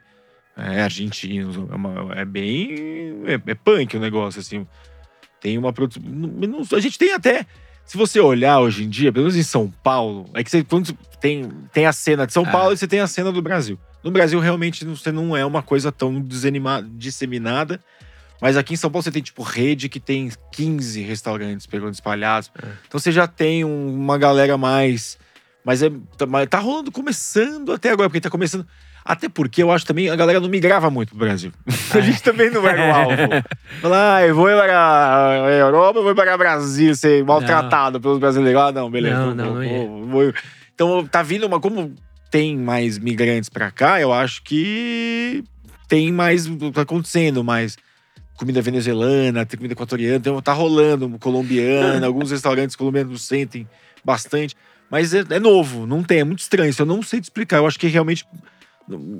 é, 0.60 0.82
argentinos. 0.82 1.56
É, 1.56 1.74
uma- 1.74 2.14
é 2.14 2.24
bem. 2.24 3.22
É, 3.26 3.50
é 3.50 3.54
punk 3.54 3.96
o 3.96 4.00
negócio, 4.00 4.40
assim. 4.40 4.66
Tem 5.40 5.56
uma 5.56 5.72
produção. 5.72 6.04
A 6.76 6.80
gente 6.80 6.98
tem 6.98 7.12
até. 7.12 7.46
Se 7.84 7.96
você 7.96 8.20
olhar 8.20 8.60
hoje 8.60 8.84
em 8.84 8.88
dia, 8.88 9.10
pelo 9.12 9.24
menos 9.24 9.36
em 9.36 9.42
São 9.42 9.68
Paulo, 9.82 10.28
é 10.34 10.44
que 10.44 10.50
você, 10.50 10.62
quando 10.62 10.92
tem, 11.20 11.50
tem 11.72 11.86
a 11.86 11.92
cena 11.92 12.26
de 12.26 12.32
São 12.32 12.44
Ah. 12.44 12.50
Paulo 12.50 12.72
e 12.72 12.76
você 12.76 12.86
tem 12.86 13.00
a 13.00 13.06
cena 13.06 13.32
do 13.32 13.42
Brasil. 13.42 13.78
No 14.04 14.10
Brasil, 14.10 14.38
realmente, 14.38 14.84
você 14.84 15.10
não 15.10 15.36
é 15.36 15.44
uma 15.44 15.62
coisa 15.62 15.90
tão 15.90 16.20
disseminada. 16.94 17.80
Mas 18.40 18.56
aqui 18.56 18.72
em 18.72 18.76
São 18.76 18.90
Paulo 18.90 19.02
você 19.02 19.10
tem, 19.10 19.22
tipo, 19.22 19.42
rede 19.42 19.88
que 19.88 20.00
tem 20.00 20.30
15 20.52 21.02
restaurantes 21.02 21.66
pegando 21.66 21.92
espalhados. 21.92 22.50
É. 22.62 22.66
Então 22.86 22.98
você 22.98 23.12
já 23.12 23.26
tem 23.26 23.64
um- 23.64 23.94
uma 23.94 24.16
galera 24.16 24.56
mais. 24.56 25.18
Mas 25.64 25.82
é, 25.82 25.90
tá, 26.16 26.26
tá 26.48 26.58
rolando, 26.58 26.90
começando 26.90 27.72
até 27.72 27.90
agora, 27.90 28.08
porque 28.08 28.20
tá 28.20 28.30
começando. 28.30 28.66
Até 29.04 29.28
porque 29.28 29.62
eu 29.62 29.70
acho 29.72 29.86
também 29.86 30.08
a 30.10 30.16
galera 30.16 30.38
não 30.40 30.48
migrava 30.48 30.90
muito 30.90 31.10
pro 31.10 31.18
Brasil. 31.18 31.52
a 31.94 32.00
gente 32.00 32.22
também 32.22 32.50
não 32.50 32.66
era 32.66 32.80
o 32.88 32.94
alvo. 32.94 33.16
Falar, 33.80 34.16
ah, 34.16 34.26
eu 34.26 34.34
vou 34.34 34.44
para 34.46 35.44
a 35.46 35.50
Europa, 35.52 35.98
eu 35.98 36.02
vou 36.04 36.14
para 36.14 36.34
o 36.34 36.38
Brasil 36.38 36.94
ser 36.94 37.24
maltratado 37.24 38.00
pelos 38.00 38.18
brasileiros. 38.18 38.60
Ah, 38.60 38.72
não, 38.72 38.90
beleza. 38.90 39.18
Não, 39.18 39.34
não, 39.34 39.54
vou- 39.54 39.62
não 39.62 40.06
vou- 40.06 40.06
vou- 40.24 40.34
Então 40.74 41.06
tá 41.06 41.22
vindo 41.22 41.46
uma. 41.46 41.58
Como 41.60 41.94
tem 42.30 42.56
mais 42.56 42.98
migrantes 42.98 43.48
pra 43.48 43.70
cá, 43.70 44.00
eu 44.00 44.12
acho 44.12 44.42
que 44.42 45.42
tem 45.88 46.12
mais. 46.12 46.46
tá 46.72 46.82
acontecendo 46.82 47.42
mais. 47.42 47.76
Comida 48.36 48.62
venezuelana, 48.62 49.44
tem 49.44 49.58
comida 49.58 49.74
equatoriana, 49.74 50.16
então 50.16 50.40
tá 50.40 50.52
rolando 50.54 51.18
colombiana, 51.18 52.06
alguns 52.06 52.30
restaurantes 52.30 52.74
colombianos 52.76 53.22
sentem 53.26 53.68
bastante. 54.02 54.56
Mas 54.90 55.12
é, 55.12 55.22
é 55.28 55.38
novo, 55.38 55.86
não 55.86 56.02
tem, 56.02 56.20
é 56.20 56.24
muito 56.24 56.38
estranho. 56.40 56.70
Isso 56.70 56.80
eu 56.82 56.86
não 56.86 57.02
sei 57.02 57.20
te 57.20 57.24
explicar. 57.24 57.58
Eu 57.58 57.66
acho 57.66 57.78
que 57.78 57.86
realmente 57.86 58.24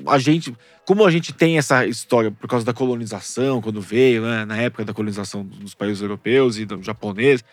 a 0.07 0.19
gente, 0.19 0.55
como 0.87 1.05
a 1.05 1.11
gente 1.11 1.33
tem 1.33 1.59
essa 1.59 1.87
história 1.87 2.31
por 2.31 2.49
causa 2.49 2.65
da 2.65 2.73
colonização, 2.73 3.61
quando 3.61 3.81
veio, 3.81 4.23
né, 4.23 4.45
na 4.45 4.57
época 4.57 4.85
da 4.85 4.93
colonização 4.95 5.45
dos 5.45 5.75
países 5.75 6.01
europeus 6.03 6.59
e 6.59 6.65
do 6.65 6.83
japonês, 6.83 7.45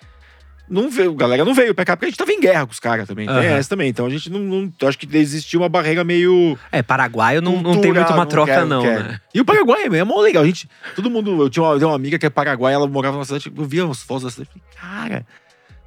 não 0.70 0.90
veio, 0.90 1.12
a 1.12 1.16
galera 1.16 1.46
não 1.46 1.54
veio 1.54 1.74
pra 1.74 1.86
cá, 1.86 1.96
porque 1.96 2.08
a 2.08 2.10
gente 2.10 2.18
tava 2.18 2.32
em 2.34 2.42
guerra 2.42 2.66
com 2.66 2.74
os 2.74 2.80
caras 2.80 3.08
também. 3.08 3.26
Tem 3.26 3.36
Aham. 3.36 3.46
essa 3.46 3.70
também. 3.70 3.88
Então 3.88 4.06
a 4.06 4.10
gente 4.10 4.30
não, 4.30 4.40
não- 4.42 4.74
acho 4.88 4.98
que 5.00 5.08
existia 5.18 5.58
uma 5.58 5.70
barreira 5.70 6.04
meio. 6.04 6.58
É, 6.74 6.84
Paraguai 6.84 7.40
não, 7.40 7.62
não 7.62 7.80
tem 7.80 7.94
muito 7.94 8.12
uma 8.12 8.26
troca, 8.26 8.52
quero, 8.54 8.66
não, 8.68 8.82
quero. 8.82 9.04
né? 9.06 9.22
E 9.34 9.40
o 9.40 9.46
Paraguai 9.46 9.86
é 9.86 10.04
mó 10.04 10.20
legal. 10.20 10.44
A 10.44 10.46
gente, 10.46 10.70
todo 10.94 11.10
mundo, 11.10 11.42
eu 11.42 11.50
tinha 11.50 11.64
uma, 11.64 11.74
uma 11.76 11.96
amiga 11.96 12.20
que 12.20 12.26
é 12.26 12.30
paraguaia, 12.30 12.76
ela 12.76 12.86
morava 12.88 13.16
numa 13.16 13.24
cidade, 13.24 13.50
eu 13.56 13.64
via 13.64 13.86
umas 13.86 14.02
fotos 14.04 14.24
da 14.26 14.30
cidade, 14.30 14.50
falei, 14.50 14.64
cara, 15.10 15.26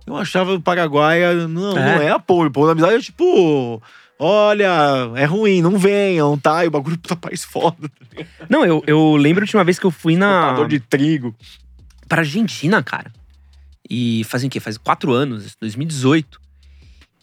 eu 0.06 0.16
achava 0.16 0.54
o 0.54 0.60
Paraguai, 0.62 1.20
não, 1.46 1.76
É. 1.76 1.96
não 1.96 2.02
é 2.02 2.10
apoio. 2.10 2.48
O 2.48 2.50
povo 2.52 2.66
da 2.66 2.72
amizade 2.72 2.94
é 2.94 3.00
tipo, 3.00 3.82
olha, 4.20 5.10
é 5.16 5.24
ruim, 5.24 5.60
não 5.62 5.76
venham, 5.78 6.38
tá? 6.38 6.64
E 6.64 6.68
o 6.68 6.70
bagulho 6.70 6.98
puta 6.98 7.16
país 7.16 7.42
foda. 7.42 7.90
Não, 8.48 8.64
eu, 8.64 8.82
eu 8.86 9.16
lembro 9.16 9.44
de 9.46 9.56
uma 9.56 9.64
vez 9.64 9.78
que 9.78 9.86
eu 9.86 9.90
fui 9.90 10.14
na. 10.16 10.40
Exportador 10.40 10.68
de 10.68 10.78
trigo. 10.80 11.34
pra 12.08 12.20
Argentina, 12.20 12.82
cara. 12.82 13.10
E 13.88 14.22
fazem 14.24 14.46
o 14.48 14.50
quê? 14.50 14.60
Faz 14.60 14.76
quatro 14.78 15.12
anos, 15.12 15.56
2018. 15.60 16.38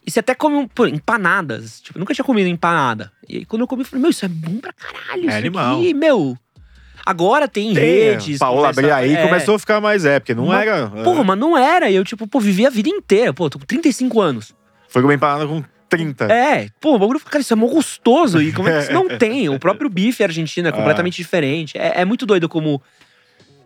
E 0.05 0.11
você 0.11 0.19
até 0.21 0.33
come 0.33 0.67
pô, 0.73 0.85
empanadas. 0.87 1.81
Tipo, 1.81 1.97
eu 1.97 1.99
nunca 1.99 2.13
tinha 2.13 2.25
comido 2.25 2.47
empanada. 2.49 3.11
E 3.27 3.37
aí 3.37 3.45
quando 3.45 3.61
eu 3.61 3.67
comi, 3.67 3.81
eu 3.83 3.85
falei, 3.85 4.01
meu, 4.01 4.11
isso 4.11 4.25
é 4.25 4.29
bom 4.29 4.57
pra 4.57 4.73
caralho. 4.73 5.29
É 5.29 5.37
animal. 5.37 5.79
Aqui, 5.79 5.93
meu. 5.93 6.37
Agora 7.05 7.47
tem, 7.47 7.73
Tem, 7.73 7.83
redes. 7.83 8.37
Paola 8.37 8.61
começa- 8.73 8.79
Abriaí 8.81 9.13
é. 9.15 9.25
começou 9.25 9.55
a 9.55 9.59
ficar 9.59 9.79
mais 9.79 10.03
é, 10.03 10.19
porque 10.19 10.33
não 10.35 10.45
Uma- 10.45 10.61
era. 10.61 10.89
Porra, 10.89 11.23
mas 11.23 11.37
não 11.39 11.57
era. 11.57 11.89
E 11.89 11.95
eu, 11.95 12.03
tipo, 12.03 12.27
pô, 12.27 12.39
vivi 12.39 12.65
a 12.65 12.69
vida 12.69 12.89
inteira. 12.89 13.33
Pô, 13.33 13.49
tô 13.49 13.59
com 13.59 13.65
35 13.65 14.19
anos. 14.19 14.53
Foi 14.89 15.01
comer 15.01 15.15
empanada 15.15 15.47
com 15.47 15.63
30. 15.89 16.25
É, 16.25 16.67
pô, 16.81 16.95
o 16.95 16.99
bagulho, 16.99 17.19
cara, 17.19 17.41
isso 17.41 17.53
é 17.53 17.55
mó 17.55 17.67
gostoso. 17.67 18.41
E 18.41 18.51
como 18.51 18.67
é 18.69 18.73
que 18.77 18.83
isso 18.83 18.93
não 18.93 19.07
tem? 19.17 19.49
O 19.49 19.59
próprio 19.59 19.89
bife 19.89 20.23
argentino 20.23 20.67
é 20.67 20.71
completamente 20.71 21.15
diferente. 21.17 21.77
É, 21.77 22.01
é 22.01 22.05
muito 22.05 22.25
doido 22.25 22.47
como 22.49 22.81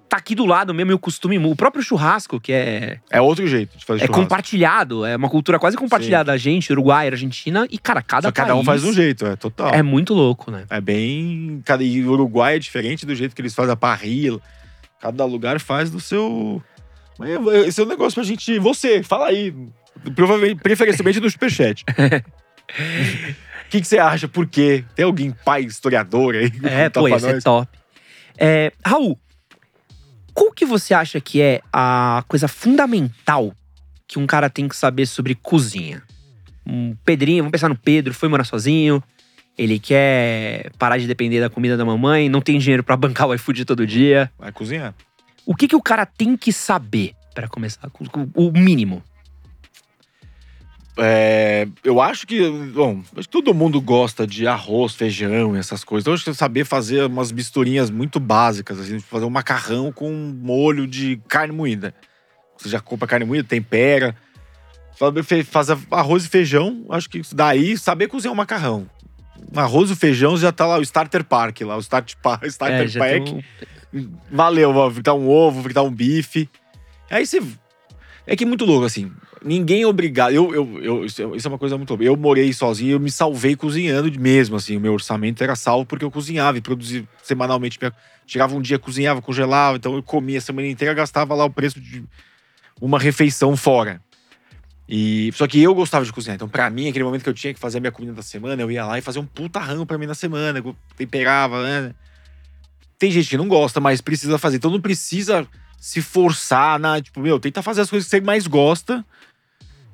tá 0.07 0.17
aqui 0.17 0.35
do 0.35 0.45
lado 0.45 0.73
mesmo 0.73 0.91
e 0.91 0.93
o 0.93 0.99
costume. 0.99 1.37
O 1.37 1.55
próprio 1.55 1.81
churrasco, 1.81 2.37
que 2.39 2.51
é, 2.51 2.99
É 3.09 3.21
outro 3.21 3.47
jeito 3.47 3.77
de 3.77 3.85
fazer 3.85 4.03
é 4.03 4.05
churrasco. 4.07 4.21
compartilhado, 4.23 5.05
é 5.05 5.15
uma 5.15 5.29
cultura 5.29 5.57
quase 5.57 5.77
compartilhada. 5.77 6.33
A 6.33 6.37
gente, 6.37 6.71
Uruguai, 6.73 7.07
Argentina, 7.07 7.65
e, 7.71 7.77
cara, 7.77 8.01
cada 8.01 8.27
Só 8.27 8.31
cada 8.33 8.53
um 8.53 8.63
país 8.65 8.81
faz 8.81 8.83
um 8.83 8.93
jeito, 8.93 9.25
é 9.25 9.35
total. 9.37 9.73
É 9.73 9.81
muito 9.81 10.13
louco, 10.13 10.51
né? 10.51 10.65
É 10.69 10.81
bem. 10.81 11.61
Cada, 11.65 11.81
e 11.83 12.03
o 12.05 12.11
Uruguai 12.11 12.57
é 12.57 12.59
diferente 12.59 13.05
do 13.05 13.15
jeito 13.15 13.33
que 13.33 13.41
eles 13.41 13.55
fazem 13.55 13.71
a 13.71 13.75
parrilla. 13.77 14.41
Cada 14.99 15.23
lugar 15.23 15.59
faz 15.61 15.89
do 15.89 15.99
seu. 16.01 16.61
É- 17.21 17.67
Esse 17.67 17.79
é 17.79 17.83
um 17.83 17.87
negócio 17.87 18.15
pra 18.15 18.23
gente. 18.23 18.59
Você, 18.59 19.01
fala 19.03 19.27
aí. 19.27 19.53
Provavelmente, 20.15 20.61
preferencialmente 20.61 21.19
no 21.19 21.29
Superchat. 21.29 21.83
O 21.87 21.93
que, 23.69 23.81
que 23.81 23.87
você 23.87 23.97
acha? 23.99 24.27
Por 24.27 24.45
quê? 24.47 24.83
Tem 24.95 25.05
alguém 25.05 25.31
pai 25.45 25.61
historiador 25.63 26.35
aí? 26.35 26.51
É, 26.63 26.89
contar 26.89 26.99
pô, 27.01 27.07
esse 27.07 27.29
é 27.29 27.39
top. 27.39 27.77
É, 28.37 28.71
Raul, 28.85 29.19
qual 30.33 30.51
que 30.51 30.65
você 30.65 30.93
acha 30.93 31.19
que 31.21 31.41
é 31.41 31.61
a 31.71 32.23
coisa 32.27 32.47
fundamental 32.47 33.53
que 34.07 34.17
um 34.19 34.25
cara 34.25 34.49
tem 34.49 34.67
que 34.67 34.75
saber 34.75 35.05
sobre 35.05 35.35
cozinha? 35.35 36.01
Um 36.65 36.95
Pedrinho, 37.05 37.43
vamos 37.43 37.51
pensar 37.51 37.69
no 37.69 37.75
Pedro, 37.77 38.13
foi 38.13 38.29
morar 38.29 38.43
sozinho, 38.43 39.03
ele 39.57 39.79
quer 39.79 40.71
parar 40.77 40.97
de 40.97 41.07
depender 41.07 41.39
da 41.39 41.49
comida 41.49 41.75
da 41.77 41.83
mamãe, 41.85 42.29
não 42.29 42.41
tem 42.41 42.57
dinheiro 42.57 42.83
pra 42.83 42.95
bancar 42.97 43.27
o 43.27 43.33
iFood 43.33 43.65
todo 43.65 43.85
dia. 43.85 44.31
Vai 44.39 44.51
cozinhar. 44.51 44.93
O 45.45 45.55
que, 45.55 45.67
que 45.67 45.75
o 45.75 45.81
cara 45.81 46.05
tem 46.05 46.37
que 46.37 46.53
saber 46.53 47.13
pra 47.33 47.47
começar? 47.47 47.89
com- 47.89 48.05
com 48.05 48.29
O 48.35 48.51
mínimo. 48.51 49.03
É, 50.97 51.67
eu 51.83 52.01
acho 52.01 52.27
que, 52.27 52.49
bom, 52.73 53.01
acho 53.15 53.27
que 53.27 53.31
todo 53.31 53.53
mundo 53.53 53.79
gosta 53.79 54.27
de 54.27 54.45
arroz, 54.45 54.93
feijão 54.93 55.55
e 55.55 55.59
essas 55.59 55.83
coisas. 55.83 56.03
Então, 56.03 56.11
eu 56.11 56.15
acho 56.15 56.25
que 56.25 56.33
saber 56.33 56.65
fazer 56.65 57.05
umas 57.05 57.31
misturinhas 57.31 57.89
muito 57.89 58.19
básicas, 58.19 58.79
assim, 58.79 58.99
fazer 58.99 59.25
um 59.25 59.29
macarrão 59.29 59.91
com 59.91 60.11
molho 60.11 60.85
de 60.85 61.19
carne 61.27 61.53
moída. 61.53 61.93
Você 62.57 62.69
já 62.69 62.79
compra 62.79 63.07
carne 63.07 63.25
moída, 63.25 63.47
tempera. 63.47 64.15
Saber 64.97 65.23
Fazer 65.45 65.77
arroz 65.89 66.25
e 66.25 66.27
feijão, 66.27 66.85
acho 66.89 67.09
que 67.09 67.21
daí 67.33 67.77
saber 67.77 68.07
cozinhar 68.07 68.33
um 68.33 68.37
macarrão. 68.37 68.87
Um 69.55 69.59
arroz 69.59 69.89
e 69.89 69.95
feijão 69.95 70.37
já 70.37 70.51
tá 70.51 70.67
lá, 70.67 70.77
o 70.77 70.81
starter 70.83 71.23
pack 71.23 71.63
lá, 71.63 71.75
o 71.75 71.79
start 71.79 72.15
pa, 72.21 72.39
starter 72.45 72.87
É, 72.97 72.99
pack. 72.99 73.31
um- 73.93 74.11
Valeu, 74.31 74.71
vou 74.71 74.91
fritar 74.91 75.15
um 75.15 75.27
ovo, 75.27 75.63
fritar 75.63 75.83
um 75.83 75.91
bife. 75.91 76.47
Aí 77.09 77.25
você. 77.25 77.41
É 78.27 78.35
que 78.35 78.43
é 78.43 78.47
muito 78.47 78.65
louco, 78.65 78.85
assim. 78.85 79.11
Ninguém 79.43 79.81
é 79.81 79.87
obrigado. 79.87 80.31
Eu, 80.31 80.53
eu, 80.53 80.83
eu, 80.83 81.05
isso 81.05 81.21
é 81.21 81.37
isso 81.37 81.47
é 81.47 81.49
uma 81.49 81.57
coisa 81.57 81.75
muito 81.77 81.89
louca. 81.89 82.03
Eu 82.03 82.15
morei 82.15 82.53
sozinho, 82.53 82.91
eu 82.93 82.99
me 82.99 83.09
salvei 83.11 83.55
cozinhando 83.55 84.11
mesmo, 84.19 84.55
assim. 84.55 84.77
O 84.77 84.79
meu 84.79 84.93
orçamento 84.93 85.43
era 85.43 85.55
salvo 85.55 85.85
porque 85.85 86.05
eu 86.05 86.11
cozinhava 86.11 86.57
e 86.57 86.61
produzia 86.61 87.03
semanalmente. 87.23 87.77
minha- 87.81 87.93
Tirava 88.25 88.55
um 88.55 88.61
dia, 88.61 88.77
cozinhava, 88.79 89.21
congelava. 89.21 89.77
Então 89.77 89.95
eu 89.95 90.03
comia 90.03 90.37
a 90.37 90.41
semana 90.41 90.67
inteira, 90.67 90.93
gastava 90.93 91.33
lá 91.33 91.43
o 91.45 91.49
preço 91.49 91.81
de 91.81 92.03
uma 92.79 92.99
refeição 92.99 93.57
fora. 93.57 93.99
E, 94.87 95.31
só 95.33 95.47
que 95.47 95.61
eu 95.61 95.73
gostava 95.73 96.05
de 96.05 96.11
cozinhar. 96.13 96.35
Então, 96.35 96.49
pra 96.49 96.69
mim, 96.69 96.87
aquele 96.89 97.03
momento 97.05 97.23
que 97.23 97.29
eu 97.29 97.33
tinha 97.33 97.53
que 97.53 97.59
fazer 97.59 97.77
a 97.77 97.81
minha 97.81 97.91
comida 97.91 98.13
da 98.13 98.21
semana, 98.21 98.61
eu 98.61 98.69
ia 98.69 98.85
lá 98.85 98.97
e 98.99 99.01
fazia 99.01 99.21
um 99.21 99.25
puta 99.25 99.59
rango 99.59 99.85
pra 99.85 99.97
mim 99.97 100.05
na 100.05 100.13
semana. 100.13 100.61
Temperava, 100.97 101.63
né? 101.63 101.95
Tem 102.99 103.09
gente 103.09 103.29
que 103.29 103.37
não 103.37 103.47
gosta, 103.47 103.79
mas 103.79 104.01
precisa 104.01 104.37
fazer. 104.37 104.57
Então 104.57 104.69
não 104.69 104.81
precisa 104.81 105.47
se 105.81 105.99
forçar 105.99 106.77
na. 106.79 107.01
Tipo, 107.01 107.19
meu, 107.19 107.39
tenta 107.39 107.63
fazer 107.63 107.81
as 107.81 107.89
coisas 107.89 108.05
que 108.07 108.11
você 108.15 108.21
mais 108.21 108.45
gosta. 108.45 109.03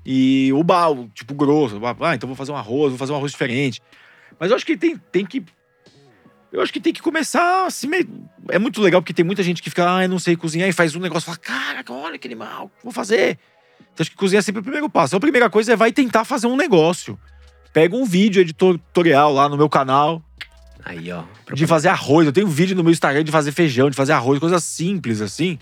E 0.06 0.52
o 0.54 0.64
bal, 0.64 1.08
tipo, 1.14 1.34
grosso. 1.34 1.80
Ah, 2.02 2.14
então 2.14 2.28
vou 2.28 2.36
fazer 2.36 2.52
um 2.52 2.56
arroz, 2.58 2.92
vou 2.92 2.98
fazer 2.98 3.14
um 3.14 3.16
arroz 3.16 3.32
diferente. 3.32 3.82
Mas 4.40 4.50
eu 4.52 4.56
acho 4.58 4.66
que 4.66 4.76
tem, 4.78 4.98
tem 5.12 5.26
que. 5.26 5.44
Eu 6.52 6.62
acho 6.62 6.72
que 6.72 6.80
tem 6.80 6.94
que 6.94 7.02
começar 7.02 7.66
assim. 7.66 7.88
meio- 7.88 8.08
É 8.50 8.60
muito 8.60 8.82
legal 8.82 9.02
porque 9.02 9.14
tem 9.14 9.26
muita 9.26 9.44
gente 9.44 9.62
que 9.64 9.70
fica, 9.70 9.98
ah, 9.98 10.04
eu 10.04 10.10
não 10.10 10.20
sei 10.20 10.36
cozinhar, 10.36 10.68
e 10.70 10.74
faz 10.74 10.96
um 10.96 11.00
negócio 11.00 11.26
e 11.26 11.36
fala, 11.36 11.38
caraca, 11.38 11.92
olha 11.94 12.18
que 12.18 12.28
animal, 12.28 12.70
vou 12.84 12.92
fazer. 12.94 13.38
Então 13.94 14.04
acho 14.04 14.12
que 14.12 14.16
cozinhar 14.18 14.40
é 14.40 14.44
sempre 14.44 14.60
o 14.62 14.64
primeiro 14.64 14.90
passo. 14.90 15.12
Então, 15.12 15.18
a 15.18 15.22
primeira 15.22 15.50
coisa 15.50 15.74
é 15.74 15.76
vai 15.76 15.92
tentar 15.92 16.24
fazer 16.26 16.48
um 16.48 16.56
negócio. 16.56 17.20
Pega 17.74 17.96
um 17.96 18.06
vídeo 18.06 18.42
editor- 18.42 18.78
tutorial 18.78 19.34
lá 19.34 19.50
no 19.50 19.58
meu 19.58 19.68
canal, 19.70 20.24
Aí, 20.86 21.12
ó. 21.12 21.24
de 21.54 21.68
fazer 21.68 21.90
arroz. 21.90 22.26
Eu 22.26 22.32
tenho 22.32 22.48
um 22.48 22.50
vídeo 22.50 22.76
no 22.78 22.84
meu 22.84 22.94
Instagram 22.94 23.24
de 23.26 23.32
fazer 23.32 23.52
feijão, 23.52 23.90
de 23.90 23.96
fazer 23.96 24.14
arroz, 24.14 24.40
coisas 24.40 24.64
simples 24.64 25.20
assim. 25.20 25.60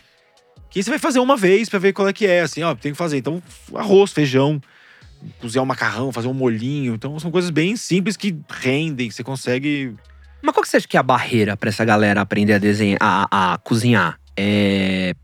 Que 0.75 0.83
você 0.83 0.89
vai 0.89 0.99
fazer 0.99 1.19
uma 1.19 1.37
vez 1.37 1.69
pra 1.69 1.79
ver 1.79 1.93
qual 1.93 2.05
é 2.05 2.11
que 2.11 2.27
é, 2.27 2.41
assim, 2.41 2.61
ó, 2.61 2.75
tem 2.75 2.91
que 2.91 2.97
fazer. 2.97 3.15
Então, 3.15 3.41
arroz, 3.73 4.11
feijão, 4.11 4.61
cozinhar 5.39 5.63
um 5.63 5.65
macarrão, 5.65 6.11
fazer 6.11 6.27
um 6.27 6.33
molhinho. 6.33 6.95
Então, 6.95 7.17
são 7.17 7.31
coisas 7.31 7.49
bem 7.49 7.77
simples 7.77 8.17
que 8.17 8.37
rendem, 8.49 9.07
que 9.07 9.15
você 9.15 9.23
consegue. 9.23 9.95
Mas 10.41 10.53
qual 10.53 10.61
que 10.61 10.67
você 10.67 10.75
acha 10.75 10.85
que 10.85 10.97
é 10.97 10.99
a 10.99 11.03
barreira 11.03 11.55
pra 11.55 11.69
essa 11.69 11.85
galera 11.85 12.19
aprender 12.19 12.55
a 12.55 12.57
desenhar, 12.57 12.97
a, 12.99 13.53
a 13.53 13.57
cozinhar? 13.57 14.19
É 14.35 15.15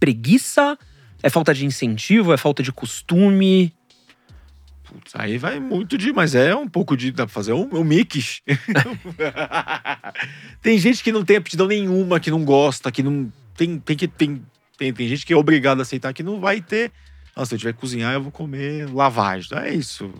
preguiça? 0.00 0.78
É 1.22 1.28
falta 1.28 1.52
de 1.52 1.66
incentivo? 1.66 2.32
É 2.32 2.38
falta 2.38 2.62
de 2.62 2.72
costume? 2.72 3.74
Putz, 4.82 5.12
aí 5.14 5.36
vai 5.36 5.60
muito 5.60 5.98
de. 5.98 6.10
Mas 6.10 6.34
é 6.34 6.56
um 6.56 6.66
pouco 6.66 6.96
de. 6.96 7.12
Dá 7.12 7.26
pra 7.26 7.34
fazer 7.34 7.52
um, 7.52 7.68
um 7.70 7.84
mix. 7.84 8.40
tem 10.62 10.78
gente 10.78 11.04
que 11.04 11.12
não 11.12 11.22
tem 11.22 11.36
aptidão 11.36 11.66
nenhuma, 11.66 12.18
que 12.18 12.30
não 12.30 12.42
gosta, 12.46 12.90
que 12.90 13.02
não. 13.02 13.30
Tem, 13.54 13.78
tem 13.78 13.94
que. 13.94 14.08
Tem, 14.08 14.42
tem, 14.76 14.92
tem 14.92 15.08
gente 15.08 15.24
que 15.26 15.32
é 15.32 15.36
obrigada 15.36 15.80
a 15.80 15.82
aceitar 15.82 16.12
que 16.12 16.22
não 16.22 16.40
vai 16.40 16.60
ter. 16.60 16.92
Nossa, 17.36 17.50
se 17.50 17.54
eu 17.54 17.58
tiver 17.58 17.72
que 17.72 17.80
cozinhar, 17.80 18.14
eu 18.14 18.22
vou 18.22 18.32
comer 18.32 18.88
lavagem. 18.92 19.56
É 19.58 19.72
isso. 19.74 20.10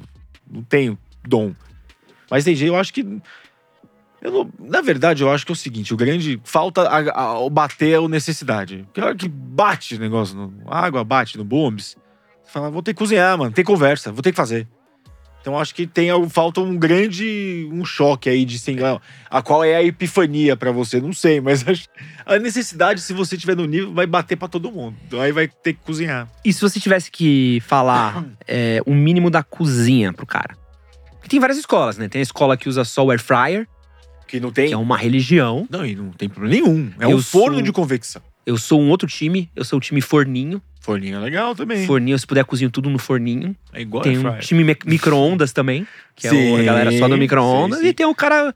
Não 0.51 0.62
tenho 0.62 0.99
dom. 1.27 1.55
Mas 2.31 2.45
tem 2.45 2.55
gente, 2.55 2.69
eu 2.69 2.77
acho 2.77 2.92
que. 2.92 3.01
Eu 4.21 4.33
não- 4.33 4.51
na 4.59 4.81
verdade, 4.81 5.23
eu 5.23 5.31
acho 5.31 5.45
que 5.47 5.53
é 5.53 5.55
o 5.55 5.57
seguinte: 5.57 5.95
o 5.95 5.97
grande. 5.97 6.40
Falta 6.45 6.83
a, 6.83 6.99
a- 7.45 7.51
bater 7.51 7.99
a 7.99 8.09
necessidade. 8.09 8.83
Porque 8.87 9.01
hora 9.01 9.14
que 9.14 9.29
bate 9.29 9.95
o 9.95 9.99
negócio, 9.99 10.37
no, 10.37 10.53
a 10.66 10.81
água 10.81 11.05
bate 11.05 11.37
no 11.38 11.45
bombs, 11.45 11.97
você 12.42 12.51
fala, 12.51 12.71
vou 12.71 12.83
ter 12.83 12.92
que 12.95 12.99
cozinhar, 12.99 13.37
mano. 13.38 13.53
Tem 13.53 13.64
conversa, 13.64 14.11
vou 14.12 14.23
ter 14.23 14.31
que 14.33 14.37
fazer. 14.37 14.66
Então 15.46 15.56
acho 15.56 15.72
que 15.72 15.87
tem 15.87 16.09
falta 16.28 16.61
um 16.61 16.76
grande 16.76 17.68
um 17.70 17.85
choque 17.85 18.28
aí 18.28 18.44
de 18.44 18.56
assim, 18.56 18.78
ah, 18.82 19.00
a 19.30 19.40
qual 19.40 19.62
é 19.62 19.76
a 19.76 19.82
epifania 19.85 20.56
pra 20.56 20.72
você, 20.72 21.00
não 21.00 21.12
sei, 21.12 21.40
mas 21.40 21.62
acho- 21.68 21.87
a 22.26 22.37
necessidade 22.37 23.00
se 23.00 23.12
você 23.12 23.37
tiver 23.38 23.54
no 23.54 23.64
nível 23.64 23.94
vai 23.94 24.09
bater 24.09 24.35
pra 24.35 24.48
todo 24.48 24.72
mundo. 24.72 24.96
Então 25.06 25.20
aí 25.20 25.30
vai 25.30 25.46
ter 25.46 25.74
que 25.74 25.78
cozinhar. 25.85 26.28
E 26.44 26.52
se 26.52 26.61
você 26.61 26.80
tivesse 26.80 27.12
que 27.12 27.62
falar 27.64 28.24
é, 28.48 28.82
o 28.85 28.92
mínimo 28.92 29.30
da 29.30 29.44
cozinha 29.44 30.12
pro 30.12 30.26
cara? 30.26 30.56
Porque 31.12 31.28
tem 31.28 31.38
várias 31.38 31.59
escolas, 31.59 31.96
né? 31.96 32.09
Tem 32.09 32.18
a 32.18 32.22
escola 32.24 32.56
que 32.56 32.68
usa 32.68 32.85
só 32.85 33.04
o 33.04 33.12
air 33.12 33.22
fryer, 33.22 33.68
Que 34.26 34.40
não 34.40 34.50
tem 34.50 34.66
que 34.66 34.74
é 34.74 34.76
uma 34.76 34.96
religião. 34.98 35.64
Não, 35.70 35.87
e 35.87 35.94
não 35.94 36.11
tem 36.11 36.28
problema 36.28 36.56
nenhum. 36.56 36.90
É 36.98 37.04
Eu 37.04 37.11
um 37.18 37.22
forno 37.22 37.59
sou- 37.59 37.62
de 37.62 37.70
convecção. 37.70 38.20
Eu 38.44 38.59
sou 38.59 38.80
um 38.80 38.88
outro 38.90 39.06
time, 39.06 39.48
eu 39.54 39.64
sou 39.64 39.76
o 39.78 39.80
time 39.80 40.00
forninho. 40.00 40.61
Forninho 40.87 41.16
é 41.16 41.18
legal 41.18 41.53
também. 41.55 41.85
Forninho, 41.85 42.16
se 42.16 42.25
puder, 42.27 42.44
cozinho 42.44 42.70
tudo 42.70 42.88
no 42.88 42.96
forninho. 42.99 43.57
É 43.72 43.81
igual 43.81 44.05
tem 44.05 44.16
um 44.16 44.38
time 44.38 44.62
me- 44.62 44.77
micro-ondas 44.87 45.53
também, 45.53 45.85
que 46.14 46.29
é 46.29 46.31
o- 46.31 46.35
a 46.55 46.59
Sim, 46.59 46.64
galera 46.64 46.92
só 46.96 47.09
do 47.09 47.18
micro-ondas. 47.18 47.79
sim, 47.79 47.85
sim. 47.87 47.90
E 47.90 47.92
tem 47.92 48.07
o 48.07 48.14
cara 48.14 48.55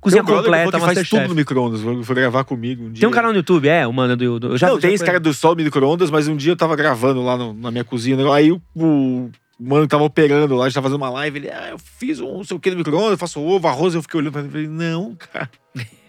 cozinha 0.00 0.22
Tem 0.22 0.32
um 0.32 0.36
completa, 0.38 0.78
que 0.78 0.80
faz 0.80 1.08
tudo 1.08 1.28
no 1.28 1.34
micro-ondas. 1.34 1.80
Vou, 1.80 2.00
vou 2.00 2.14
gravar 2.16 2.44
comigo 2.44 2.84
um 2.84 2.92
dia. 2.92 3.00
Tem 3.00 3.08
um 3.08 3.12
canal 3.12 3.32
no 3.32 3.38
YouTube, 3.38 3.68
é, 3.68 3.84
o 3.84 3.92
mano 3.92 4.16
do. 4.16 4.38
do 4.38 4.46
eu 4.52 4.56
já, 4.58 4.68
não, 4.68 4.76
já 4.76 4.82
tem 4.82 4.94
esse 4.94 5.04
cara 5.04 5.18
do 5.18 5.34
sol 5.34 5.56
micro-ondas, 5.56 6.08
mas 6.08 6.28
um 6.28 6.36
dia 6.36 6.52
eu 6.52 6.56
tava 6.56 6.76
gravando 6.76 7.20
lá 7.20 7.36
no- 7.36 7.52
na 7.52 7.72
minha 7.72 7.82
cozinha. 7.84 8.16
Aí 8.32 8.52
o, 8.52 8.60
o 8.76 9.30
mano 9.58 9.82
que 9.82 9.88
tava 9.90 10.04
operando 10.04 10.54
lá, 10.54 10.66
a 10.66 10.68
gente 10.68 10.74
tava 10.76 10.84
fazendo 10.88 11.02
uma 11.02 11.10
live. 11.10 11.38
Ele, 11.40 11.50
ah, 11.50 11.68
eu 11.72 11.78
fiz 11.98 12.20
um 12.20 12.36
não 12.38 12.44
sei 12.44 12.56
o 12.56 12.60
que 12.60 12.70
no 12.70 12.76
micro-ondas, 12.76 13.10
eu 13.10 13.18
faço 13.18 13.40
ovo, 13.40 13.66
arroz. 13.66 13.92
Eu 13.96 14.02
fiquei 14.02 14.20
olhando 14.20 14.32
pra 14.32 14.40
ele 14.42 14.48
e 14.50 14.52
falei, 14.52 14.68
não, 14.68 15.16
cara. 15.16 15.50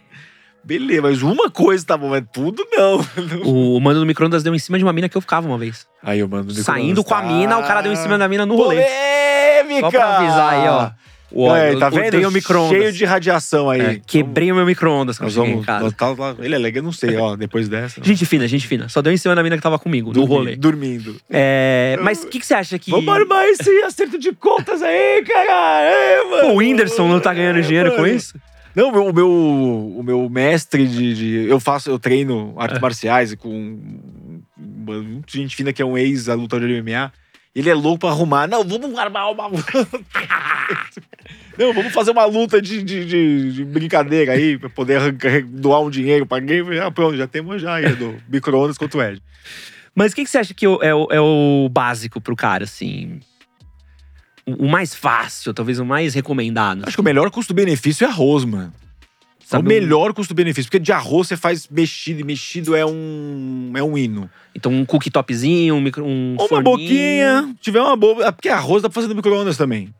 Beleza, 0.63 1.01
mas 1.01 1.21
uma 1.21 1.49
coisa 1.49 1.85
tá 1.85 1.97
bom, 1.97 2.09
mas 2.09 2.23
tudo 2.31 2.65
não. 2.71 3.05
O 3.45 3.79
mano 3.79 3.99
do 3.99 4.05
micro-ondas 4.05 4.43
deu 4.43 4.55
em 4.55 4.59
cima 4.59 4.77
de 4.77 4.83
uma 4.83 4.93
mina 4.93 5.09
que 5.09 5.17
eu 5.17 5.21
ficava 5.21 5.45
uma 5.47 5.57
vez. 5.57 5.85
Aí 6.01 6.23
o 6.23 6.29
mano 6.29 6.45
do 6.45 6.53
Saindo 6.53 7.03
com 7.03 7.13
a 7.13 7.21
tá- 7.21 7.27
mina, 7.27 7.57
o 7.57 7.63
cara 7.63 7.81
deu 7.81 7.91
em 7.91 7.95
cima 7.97 8.17
da 8.17 8.27
mina 8.27 8.45
no 8.45 8.55
rolê. 8.55 8.77
Polêmica! 8.81 9.81
Só 9.81 9.89
pra 9.91 10.17
avisar 10.17 10.53
aí, 10.53 10.67
ó. 10.69 10.91
O, 11.35 11.53
É, 11.55 11.75
tá 11.75 11.89
vendo? 11.89 12.09
odeio 12.09 12.31
micro-ondas. 12.31 12.77
Cheio 12.77 12.93
de 12.93 13.05
radiação 13.05 13.67
aí. 13.67 13.81
É, 13.81 14.01
quebrei 14.05 14.51
o 14.51 14.55
meu 14.55 14.67
micro-ondas 14.67 15.17
quando 15.17 15.31
cheguei 15.31 15.49
em 15.49 15.61
vamos. 15.61 15.65
casa. 15.65 15.91
tá 15.91 16.35
ele 16.39 16.53
é 16.53 16.57
legal, 16.59 16.77
eu 16.81 16.83
não 16.83 16.91
sei, 16.91 17.17
ó, 17.17 17.35
depois 17.35 17.67
dessa. 17.67 17.99
Gente 18.03 18.23
fina, 18.23 18.47
gente 18.47 18.67
fina. 18.67 18.87
Só 18.87 19.01
deu 19.01 19.11
em 19.11 19.17
cima 19.17 19.33
da 19.33 19.41
mina 19.41 19.57
que 19.57 19.63
tava 19.63 19.79
comigo, 19.79 20.09
no 20.09 20.13
Dormi- 20.13 20.35
rolê. 20.35 20.55
Dormindo. 20.55 21.15
É, 21.27 21.97
mas 22.03 22.23
o 22.23 22.27
que, 22.27 22.39
que 22.39 22.45
você 22.45 22.53
acha 22.53 22.77
que. 22.77 22.91
Vamos 22.91 23.11
armar 23.11 23.45
esse 23.47 23.67
acerto 23.83 24.19
de 24.19 24.31
contas 24.33 24.83
aí, 24.83 25.23
cara! 25.25 25.81
É, 25.81 26.23
mano! 26.23 26.41
Pô, 26.43 26.53
o 26.53 26.55
Whindersson 26.57 27.07
não 27.07 27.19
tá 27.19 27.33
ganhando 27.33 27.57
É, 27.59 27.61
dinheiro 27.63 27.91
com 27.95 28.01
mano. 28.03 28.13
isso? 28.13 28.35
Não, 28.75 28.89
o 28.89 28.91
meu, 28.91 29.05
o 29.07 29.13
meu, 29.13 29.29
o 29.99 30.03
meu 30.03 30.29
mestre 30.29 30.87
de, 30.87 31.13
de- 31.13 31.49
Eu 31.49 31.59
faço, 31.59 31.89
eu 31.89 31.99
treino 31.99 32.53
É. 32.57 32.63
artes 32.63 32.79
marciais 32.79 33.35
com 33.35 33.79
uma 34.57 34.97
muita 35.01 35.37
gente 35.37 35.55
fina 35.55 35.71
que 35.71 35.81
é 35.81 35.85
um 35.85 35.97
ex-lutador 35.97 36.67
de 36.67 36.81
MMA. 36.81 37.11
Ele 37.55 37.69
é 37.69 37.73
louco 37.75 37.99
pra 37.99 38.09
arrumar. 38.09 38.47
Não, 38.47 38.63
vamos 38.63 38.97
armar 38.97 39.31
uma. 39.31 39.47
Não, 41.57 41.71
vamos 41.71 41.93
fazer 41.93 42.09
uma 42.11 42.25
luta 42.25 42.59
de, 42.59 42.81
de, 42.81 43.05
de- 43.05 43.53
de 43.53 43.63
brincadeira 43.65 44.31
aí, 44.33 44.57
pra 44.57 44.69
poder 44.69 44.95
arrancar, 44.95 45.43
doar 45.43 45.81
um 45.81 45.89
dinheiro 45.89 46.25
pra 46.25 46.37
alguém. 46.39 46.61
Ah, 46.79 46.89
pronto, 46.89 47.15
já 47.15 47.27
temos 47.27 47.61
já 47.61 47.75
aí, 47.75 47.95
do 47.95 48.17
micro-ondas 48.27 48.75
contra 48.77 48.97
o 48.97 49.03
Ed. 49.03 49.21
Mas 49.93 50.11
o 50.11 50.15
que, 50.15 50.23
que 50.23 50.29
você 50.31 50.39
acha 50.39 50.53
que 50.55 50.65
é 50.65 50.69
o- 50.69 50.81
é 50.81 50.95
o, 50.95 51.07
é 51.11 51.21
o 51.21 51.69
básico 51.69 52.19
pro 52.19 52.35
cara, 52.35 52.63
assim? 52.63 53.19
O, 54.45 54.65
o 54.65 54.69
mais 54.69 54.93
fácil, 54.93 55.53
talvez 55.53 55.79
o 55.79 55.85
mais 55.85 56.13
recomendado. 56.13 56.83
Acho 56.85 56.95
que 56.97 57.01
o 57.01 57.03
melhor 57.03 57.29
custo-benefício 57.31 58.05
é 58.05 58.07
arroz, 58.09 58.43
mano. 58.45 58.73
É 58.75 59.45
o 59.45 59.47
Sabe 59.57 59.65
um- 59.65 59.67
melhor 59.69 60.13
custo-benefício. 60.13 60.69
Porque 60.69 60.79
de 60.79 60.91
arroz 60.91 61.27
você 61.27 61.37
faz 61.37 61.67
mexido, 61.69 62.21
e 62.21 62.23
mexido 62.23 62.75
é 62.75 62.85
um, 62.85 63.71
é 63.75 63.83
um 63.83 63.97
hino. 63.97 64.29
Então, 64.55 64.71
um 64.71 64.85
cookie 64.85 65.11
topzinho, 65.11 65.75
um, 65.75 65.81
micro, 65.81 66.03
um 66.03 66.35
Ou 66.37 66.43
uma 66.43 66.47
forninho. 66.49 66.63
boquinha, 66.77 67.55
tiver 67.61 67.81
uma 67.81 67.95
boa. 67.95 68.31
Porque 68.33 68.49
arroz 68.49 68.81
dá 68.81 68.89
pra 68.89 68.95
fazer 68.95 69.07
no 69.09 69.15
micro-ondas 69.15 69.57
também. 69.57 69.93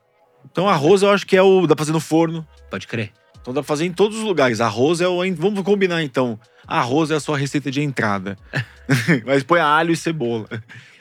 Então 0.51 0.67
arroz 0.67 1.01
eu 1.03 1.10
acho 1.12 1.25
que 1.25 1.36
é 1.38 1.41
o. 1.41 1.65
dá 1.67 1.75
pra 1.75 1.84
fazer 1.86 1.93
no 1.93 1.99
forno. 1.99 2.45
Pode 2.69 2.88
crer. 2.88 3.12
Então 3.41 3.53
dá 3.53 3.62
pra 3.62 3.67
fazer 3.67 3.86
em 3.86 3.91
todos 3.91 4.17
os 4.17 4.23
lugares. 4.23 4.60
Arroz 4.62 5.01
é 5.01 5.08
o. 5.08 5.19
Vamos 5.36 5.62
combinar 5.63 6.01
então. 6.03 6.39
Arroz 6.73 7.12
é 7.12 7.15
a 7.15 7.19
sua 7.19 7.38
receita 7.38 7.69
de 7.69 7.81
entrada. 7.81 8.36
Mas 9.25 9.43
põe 9.43 9.59
alho 9.59 9.91
e 9.91 9.95
cebola. 9.95 10.49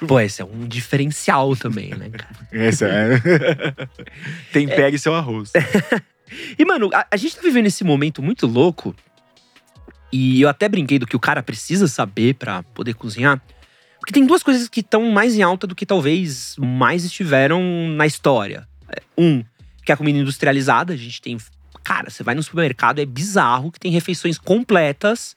Pô, 0.07 0.21
esse 0.21 0.43
é 0.43 0.45
um 0.45 0.67
diferencial 0.67 1.57
também, 1.57 1.95
né, 1.95 2.11
cara? 2.11 2.29
Essa 2.53 2.87
é. 2.87 3.19
Tempere 4.53 4.99
seu 4.99 5.15
arroz. 5.15 5.51
E, 6.59 6.65
mano, 6.67 6.91
a, 6.93 7.07
a 7.11 7.17
gente 7.17 7.37
tá 7.37 7.43
vivendo 7.43 7.67
esse 7.67 7.85
momento 7.85 8.23
muito 8.23 8.47
louco. 8.47 8.95
E 10.13 10.43
eu 10.43 10.49
até 10.51 10.69
brinquei 10.69 10.99
do 10.99 11.07
que 11.07 11.17
o 11.17 11.21
cara 11.21 11.43
precisa 11.43 11.89
saber 11.89 12.35
pra 12.35 12.63
poder 12.63 12.93
cozinhar. 12.93 13.41
Porque 13.99 14.13
tem 14.13 14.27
duas 14.27 14.43
coisas 14.43 14.69
que 14.69 14.81
estão 14.81 15.11
mais 15.11 15.37
em 15.37 15.43
alta 15.43 15.67
do 15.67 15.75
que 15.75 15.87
talvez 15.87 16.55
mais 16.59 17.03
estiveram 17.03 17.63
na 17.89 18.05
história. 18.05 18.69
É, 18.89 19.01
Um, 19.17 19.43
que 19.87 19.91
é 19.91 19.95
a 19.95 19.97
comida 19.97 20.19
industrializada. 20.19 20.93
A 20.93 20.97
gente 20.97 21.23
tem. 21.23 21.39
Cara, 21.83 22.11
você 22.11 22.23
vai 22.23 22.35
no 22.35 22.43
supermercado, 22.43 22.99
é 22.99 23.07
bizarro 23.07 23.73
que 23.73 23.81
tem 23.81 23.91
refeições 23.91 24.37
completas, 24.37 25.35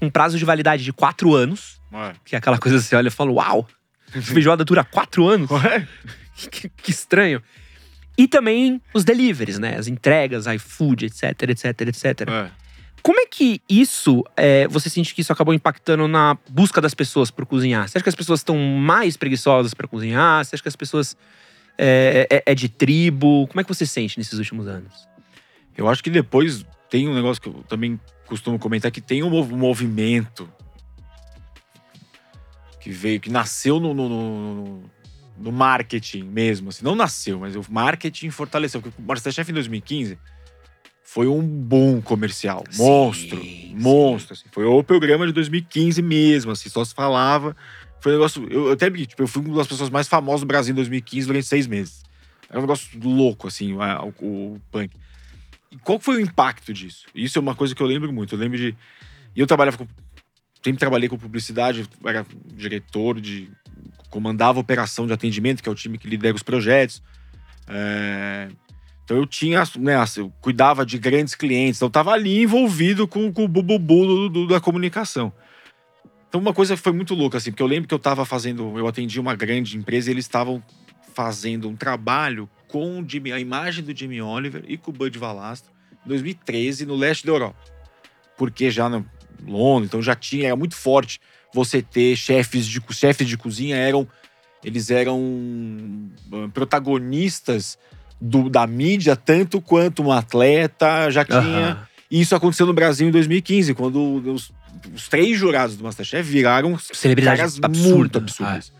com 0.00 0.10
prazo 0.10 0.38
de 0.38 0.44
validade 0.44 0.84
de 0.84 0.92
quatro 0.92 1.34
anos. 1.34 1.80
Que 2.24 2.34
é 2.34 2.38
aquela 2.38 2.58
coisa 2.58 2.78
que 2.78 2.84
você 2.84 2.96
olha 2.96 3.08
e 3.08 3.10
fala: 3.10 3.30
Uau! 3.32 3.66
Feijoada 4.10 4.64
dura 4.64 4.84
quatro 4.84 5.26
anos? 5.28 5.48
que, 6.50 6.68
que 6.68 6.90
estranho. 6.90 7.42
E 8.18 8.26
também 8.26 8.80
os 8.94 9.04
deliveries, 9.04 9.58
né? 9.58 9.76
As 9.76 9.88
entregas, 9.88 10.46
iFood, 10.46 11.06
etc, 11.06 11.22
etc, 11.50 11.80
etc. 11.82 12.04
É. 12.28 12.50
Como 13.02 13.20
é 13.20 13.26
que 13.26 13.60
isso, 13.68 14.24
é, 14.36 14.66
você 14.68 14.88
sente 14.90 15.14
que 15.14 15.20
isso 15.20 15.32
acabou 15.32 15.52
impactando 15.54 16.08
na 16.08 16.36
busca 16.48 16.80
das 16.80 16.94
pessoas 16.94 17.30
por 17.30 17.46
cozinhar? 17.46 17.86
Você 17.86 17.98
acha 17.98 18.02
que 18.02 18.08
as 18.08 18.14
pessoas 18.14 18.40
estão 18.40 18.56
mais 18.58 19.16
preguiçosas 19.16 19.74
para 19.74 19.86
cozinhar? 19.86 20.44
Você 20.44 20.56
acha 20.56 20.62
que 20.62 20.68
as 20.68 20.74
pessoas 20.76 21.16
é, 21.78 22.26
é- 22.30 22.42
é 22.46 22.54
de 22.54 22.68
tribo? 22.68 23.46
Como 23.48 23.60
é 23.60 23.64
que 23.64 23.68
você 23.72 23.86
sente 23.86 24.18
nesses 24.18 24.38
últimos 24.38 24.66
anos? 24.66 25.06
Eu 25.76 25.88
acho 25.88 26.02
que 26.02 26.10
depois 26.10 26.64
tem 26.90 27.06
um 27.08 27.14
negócio 27.14 27.40
que 27.40 27.48
eu 27.48 27.62
também 27.68 28.00
costumo 28.26 28.58
comentar 28.58 28.90
que 28.90 29.00
tem 29.00 29.22
um 29.22 29.30
mov- 29.30 29.52
movimento 29.52 30.48
que 32.80 32.90
veio, 32.90 33.20
que 33.20 33.30
nasceu 33.30 33.80
no, 33.80 33.92
no, 33.94 34.08
no- 34.08 34.90
no 35.38 35.52
marketing 35.52 36.22
mesmo. 36.24 36.68
Assim, 36.70 36.84
não 36.84 36.94
nasceu, 36.94 37.38
mas 37.40 37.56
o 37.56 37.64
marketing 37.68 38.30
fortaleceu. 38.30 38.80
Porque 38.80 39.00
o 39.00 39.04
Masterchef 39.04 39.50
em 39.50 39.54
2015 39.54 40.18
foi 41.02 41.26
um 41.26 41.42
boom 41.42 42.00
comercial. 42.00 42.64
Sim, 42.70 42.82
monstro. 42.82 43.40
sim. 43.40 43.74
Monstro. 43.76 44.34
assim. 44.34 44.44
Foi 44.52 44.64
o 44.64 44.82
programa 44.82 45.26
de 45.26 45.32
2015 45.32 46.00
mesmo, 46.02 46.52
assim, 46.52 46.68
só 46.68 46.84
se 46.84 46.94
falava. 46.94 47.56
Foi 48.00 48.12
um 48.12 48.16
negócio. 48.16 48.46
Eu, 48.50 48.66
eu 48.66 48.72
até 48.72 48.90
tipo, 48.90 49.22
eu 49.22 49.26
fui 49.28 49.42
uma 49.42 49.56
das 49.56 49.66
pessoas 49.66 49.90
mais 49.90 50.08
famosas 50.08 50.40
do 50.40 50.46
Brasil 50.46 50.72
em 50.72 50.76
2015 50.76 51.26
durante 51.26 51.46
seis 51.46 51.66
meses. 51.66 52.02
Era 52.48 52.58
um 52.58 52.62
negócio 52.62 52.88
louco, 53.02 53.48
assim, 53.48 53.76
a- 53.80 54.02
o, 54.04 54.54
o 54.54 54.60
punk. 54.70 54.94
Qual 55.82 55.98
foi 56.00 56.16
o 56.16 56.20
impacto 56.20 56.72
disso? 56.72 57.06
Isso 57.14 57.38
é 57.38 57.40
uma 57.42 57.54
coisa 57.54 57.74
que 57.74 57.82
eu 57.82 57.86
lembro 57.86 58.12
muito. 58.12 58.34
Eu 58.34 58.38
lembro 58.38 58.56
de. 58.58 58.74
Eu 59.34 59.46
trabalhava 59.46 59.76
com. 59.78 59.86
Sempre 60.64 60.78
trabalhei 60.80 61.08
com 61.08 61.16
publicidade, 61.16 61.88
era 62.04 62.26
diretor 62.54 63.20
de. 63.20 63.48
comandava 64.10 64.58
operação 64.60 65.06
de 65.06 65.12
atendimento, 65.12 65.62
que 65.62 65.68
é 65.68 65.72
o 65.72 65.74
time 65.74 65.98
que 65.98 66.08
lidera 66.08 66.34
os 66.34 66.42
projetos. 66.42 67.02
É, 67.68 68.48
Então 69.04 69.16
eu 69.16 69.26
tinha, 69.26 69.62
né, 69.78 69.94
eu 70.16 70.30
cuidava 70.40 70.84
de 70.84 70.98
grandes 70.98 71.34
clientes, 71.34 71.78
então 71.78 71.86
eu 71.86 71.90
tava 71.92 72.10
ali 72.12 72.42
envolvido 72.42 73.06
com, 73.06 73.32
com 73.32 73.44
o 73.44 73.48
bububu 73.48 74.04
do- 74.06 74.28
do- 74.28 74.46
da 74.48 74.60
comunicação. 74.60 75.32
Então 76.28 76.40
uma 76.40 76.52
coisa 76.52 76.76
foi 76.76 76.92
muito 76.92 77.14
louca, 77.14 77.38
assim, 77.38 77.50
porque 77.52 77.62
eu 77.62 77.66
lembro 77.68 77.86
que 77.86 77.94
eu 77.94 77.98
tava 78.00 78.24
fazendo, 78.24 78.76
eu 78.76 78.86
atendi 78.88 79.20
uma 79.20 79.34
grande 79.36 79.76
empresa 79.76 80.10
e 80.10 80.12
eles 80.12 80.24
estavam 80.24 80.60
fazendo 81.14 81.68
um 81.68 81.76
trabalho 81.76 82.48
com 82.68 83.04
Jimmy, 83.06 83.32
a 83.32 83.38
imagem 83.40 83.82
do 83.84 83.96
Jimmy 83.96 84.20
Oliver 84.20 84.64
e 84.66 84.76
com 84.76 84.90
o 84.90 84.94
Bud 84.94 85.18
Valastro 85.18 85.70
em 86.04 86.08
2013 86.08 86.84
no 86.86 86.94
leste 86.94 87.24
da 87.26 87.32
Europa. 87.32 87.58
Porque 88.36 88.70
já 88.70 88.88
no 88.88 89.04
Londres, 89.46 89.88
então 89.88 90.02
já 90.02 90.14
tinha, 90.14 90.46
era 90.46 90.56
muito 90.56 90.74
forte 90.74 91.20
você 91.54 91.80
ter 91.82 92.16
chefes 92.16 92.66
de, 92.66 92.80
chefes 92.90 93.26
de 93.28 93.36
cozinha, 93.38 93.76
eram 93.76 94.06
eles 94.64 94.90
eram 94.90 95.20
ah, 96.32 96.48
protagonistas 96.52 97.78
do- 98.20 98.48
da 98.50 98.66
mídia 98.66 99.14
tanto 99.14 99.60
quanto 99.60 100.02
um 100.02 100.10
atleta 100.10 101.10
já 101.10 101.24
tinha 101.24 101.38
Aham. 101.72 101.86
e 102.10 102.20
isso 102.20 102.34
aconteceu 102.34 102.66
no 102.66 102.72
Brasil 102.72 103.06
em 103.08 103.10
2015, 103.10 103.74
quando 103.74 104.00
os, 104.32 104.52
os 104.94 105.08
três 105.08 105.38
jurados 105.38 105.76
do 105.76 105.84
Masterchef 105.84 106.28
viraram 106.28 106.76
Celebridade 106.78 107.36
caras 107.38 107.58
absurda. 107.62 107.96
muito 107.96 108.18
absurdas. 108.18 108.72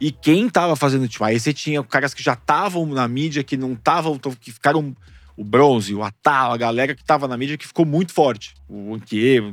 E 0.00 0.10
quem 0.10 0.48
tava 0.48 0.74
fazendo, 0.76 1.06
tipo, 1.06 1.22
aí 1.24 1.38
você 1.38 1.52
tinha 1.52 1.82
caras 1.84 2.14
que 2.14 2.22
já 2.22 2.32
estavam 2.32 2.86
na 2.86 3.06
mídia, 3.06 3.44
que 3.44 3.56
não 3.56 3.74
estavam, 3.74 4.18
que 4.18 4.50
ficaram 4.50 4.96
o 5.36 5.44
bronze, 5.44 5.94
o 5.94 6.02
Atal, 6.02 6.52
a 6.52 6.56
galera 6.56 6.94
que 6.94 7.04
tava 7.04 7.28
na 7.28 7.36
mídia 7.36 7.58
que 7.58 7.66
ficou 7.66 7.84
muito 7.84 8.12
forte. 8.12 8.54
O 8.68 8.94
Anquier. 8.94 9.52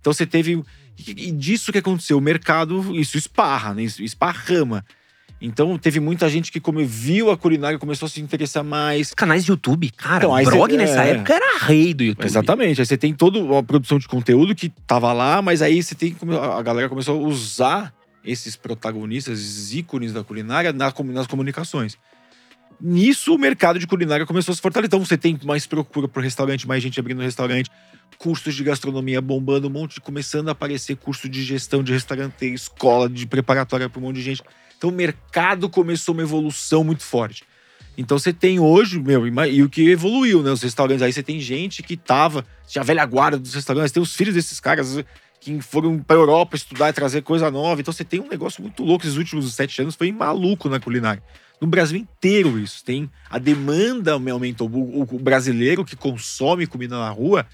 Então 0.00 0.12
você 0.12 0.24
teve. 0.26 0.62
E 0.98 1.30
disso 1.30 1.72
que 1.72 1.78
aconteceu, 1.78 2.16
o 2.16 2.20
mercado, 2.22 2.98
isso 2.98 3.18
esparra, 3.18 3.74
né? 3.74 3.82
Isso 3.82 4.02
esparrama. 4.02 4.82
Então 5.40 5.76
teve 5.76 6.00
muita 6.00 6.28
gente 6.30 6.50
que, 6.50 6.58
como 6.58 6.84
viu 6.86 7.30
a 7.30 7.36
culinária, 7.36 7.78
começou 7.78 8.06
a 8.06 8.08
se 8.08 8.20
interessar 8.20 8.64
mais. 8.64 9.12
Canais 9.12 9.44
de 9.44 9.50
YouTube, 9.50 9.90
cara. 9.90 10.24
Então, 10.24 10.32
o 10.32 10.44
blog 10.44 10.70
cê- 10.70 10.76
nessa 10.78 11.04
é. 11.04 11.10
época 11.10 11.34
era 11.34 11.58
rei 11.58 11.92
do 11.92 12.04
YouTube. 12.04 12.24
Exatamente. 12.24 12.80
Aí 12.80 12.86
você 12.86 12.96
tem 12.96 13.12
toda 13.12 13.38
uma 13.38 13.62
produção 13.62 13.98
de 13.98 14.08
conteúdo 14.08 14.54
que 14.54 14.70
tava 14.86 15.12
lá, 15.12 15.42
mas 15.42 15.60
aí 15.60 15.82
você 15.82 15.94
tem 15.94 16.16
a 16.52 16.62
galera 16.62 16.88
começou 16.88 17.22
a 17.22 17.28
usar 17.28 17.92
esses 18.26 18.56
protagonistas, 18.56 19.38
esses 19.38 19.72
ícones 19.72 20.12
da 20.12 20.24
culinária 20.24 20.72
na 20.72 20.90
comu- 20.90 21.12
nas 21.12 21.26
comunicações. 21.26 21.96
Nisso 22.80 23.34
o 23.34 23.38
mercado 23.38 23.78
de 23.78 23.86
culinária 23.86 24.26
começou 24.26 24.52
a 24.52 24.56
se 24.56 24.60
fortalecer. 24.60 24.88
Então 24.88 25.04
você 25.04 25.16
tem 25.16 25.38
mais 25.44 25.66
procura 25.66 26.06
por 26.06 26.22
restaurante, 26.22 26.68
mais 26.68 26.82
gente 26.82 27.00
abrindo 27.00 27.22
restaurante, 27.22 27.70
cursos 28.18 28.54
de 28.54 28.62
gastronomia 28.62 29.20
bombando, 29.20 29.68
um 29.68 29.70
monte 29.70 29.94
de 29.94 30.00
começando 30.00 30.48
a 30.48 30.52
aparecer 30.52 30.96
curso 30.96 31.28
de 31.28 31.42
gestão 31.42 31.82
de 31.82 31.92
restaurante, 31.92 32.44
escola 32.52 33.08
de 33.08 33.26
preparatória 33.26 33.88
para 33.88 33.98
um 33.98 34.02
monte 34.02 34.16
de 34.16 34.22
gente. 34.22 34.42
Então 34.76 34.90
o 34.90 34.92
mercado 34.92 35.70
começou 35.70 36.14
uma 36.14 36.22
evolução 36.22 36.84
muito 36.84 37.02
forte. 37.02 37.44
Então 37.96 38.18
você 38.18 38.30
tem 38.30 38.60
hoje, 38.60 38.98
meu, 38.98 39.26
e 39.46 39.62
o 39.62 39.70
que 39.70 39.88
evoluiu, 39.88 40.42
né? 40.42 40.50
Os 40.50 40.62
restaurantes. 40.62 41.00
Aí 41.02 41.10
você 41.10 41.22
tem 41.22 41.40
gente 41.40 41.82
que 41.82 41.96
tava, 41.96 42.44
tinha 42.68 42.84
velha 42.84 43.06
guarda 43.06 43.38
dos 43.38 43.54
restaurantes, 43.54 43.90
tem 43.90 44.02
os 44.02 44.14
filhos 44.14 44.34
desses 44.34 44.60
caras 44.60 44.98
que 45.54 45.60
foram 45.62 45.98
pra 46.00 46.16
Europa 46.16 46.56
estudar 46.56 46.88
e 46.88 46.92
trazer 46.92 47.22
coisa 47.22 47.50
nova. 47.50 47.80
Então 47.80 47.92
você 47.92 48.04
tem 48.04 48.20
um 48.20 48.28
negócio 48.28 48.60
muito 48.60 48.82
louco. 48.82 49.04
Esses 49.04 49.16
últimos 49.16 49.54
sete 49.54 49.80
anos 49.80 49.94
foi 49.94 50.10
maluco 50.10 50.68
na 50.68 50.80
culinária. 50.80 51.22
No 51.60 51.66
Brasil 51.68 51.96
inteiro 51.98 52.58
isso. 52.58 52.84
Tem 52.84 53.08
a 53.30 53.38
demanda 53.38 54.12
aumentou. 54.12 54.68
O, 54.68 55.02
o- 55.02 55.18
brasileiro 55.18 55.84
que 55.84 55.94
consome 55.94 56.66
comida 56.66 56.98
na 56.98 57.10
rua 57.10 57.46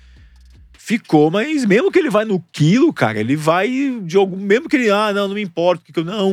ficou, 0.73 1.31
mas 1.31 1.65
mesmo 1.65 1.93
que 1.93 1.99
ele 1.99 2.11
vai 2.11 2.25
no 2.25 2.41
quilo, 2.51 2.93
cara, 2.93 3.21
ele 3.21 3.37
vai 3.37 4.01
de 4.05 4.17
algum. 4.17 4.37
Mesmo 4.37 4.69
que 4.69 4.77
ele, 4.77 4.91
ah, 4.91 5.13
não, 5.13 5.29
não 5.29 5.35
me 5.35 5.43
importa, 5.43 5.85
que 5.93 5.99
eu. 5.99 6.05
Não. 6.05 6.33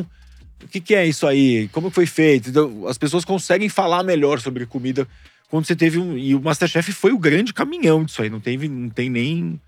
O 0.64 0.68
que, 0.68 0.80
que 0.80 0.96
é 0.96 1.06
isso 1.06 1.28
aí? 1.28 1.68
Como 1.70 1.90
foi 1.90 2.06
feito? 2.06 2.50
Então, 2.50 2.88
as 2.88 2.98
pessoas 2.98 3.24
conseguem 3.24 3.70
falar 3.70 4.04
melhor 4.04 4.40
sobre 4.40 4.66
comida 4.66 5.08
quando 5.50 5.66
você 5.66 5.76
teve 5.76 5.98
um. 6.00 6.18
E 6.18 6.34
o 6.36 6.42
Masterchef 6.42 6.92
foi 6.94 7.12
o 7.12 7.18
grande 7.20 7.54
caminhão 7.54 8.04
disso 8.04 8.22
aí. 8.22 8.30
Não, 8.30 8.40
teve, 8.40 8.68
não 8.68 8.90
tem 8.90 9.10
nem. 9.10 9.60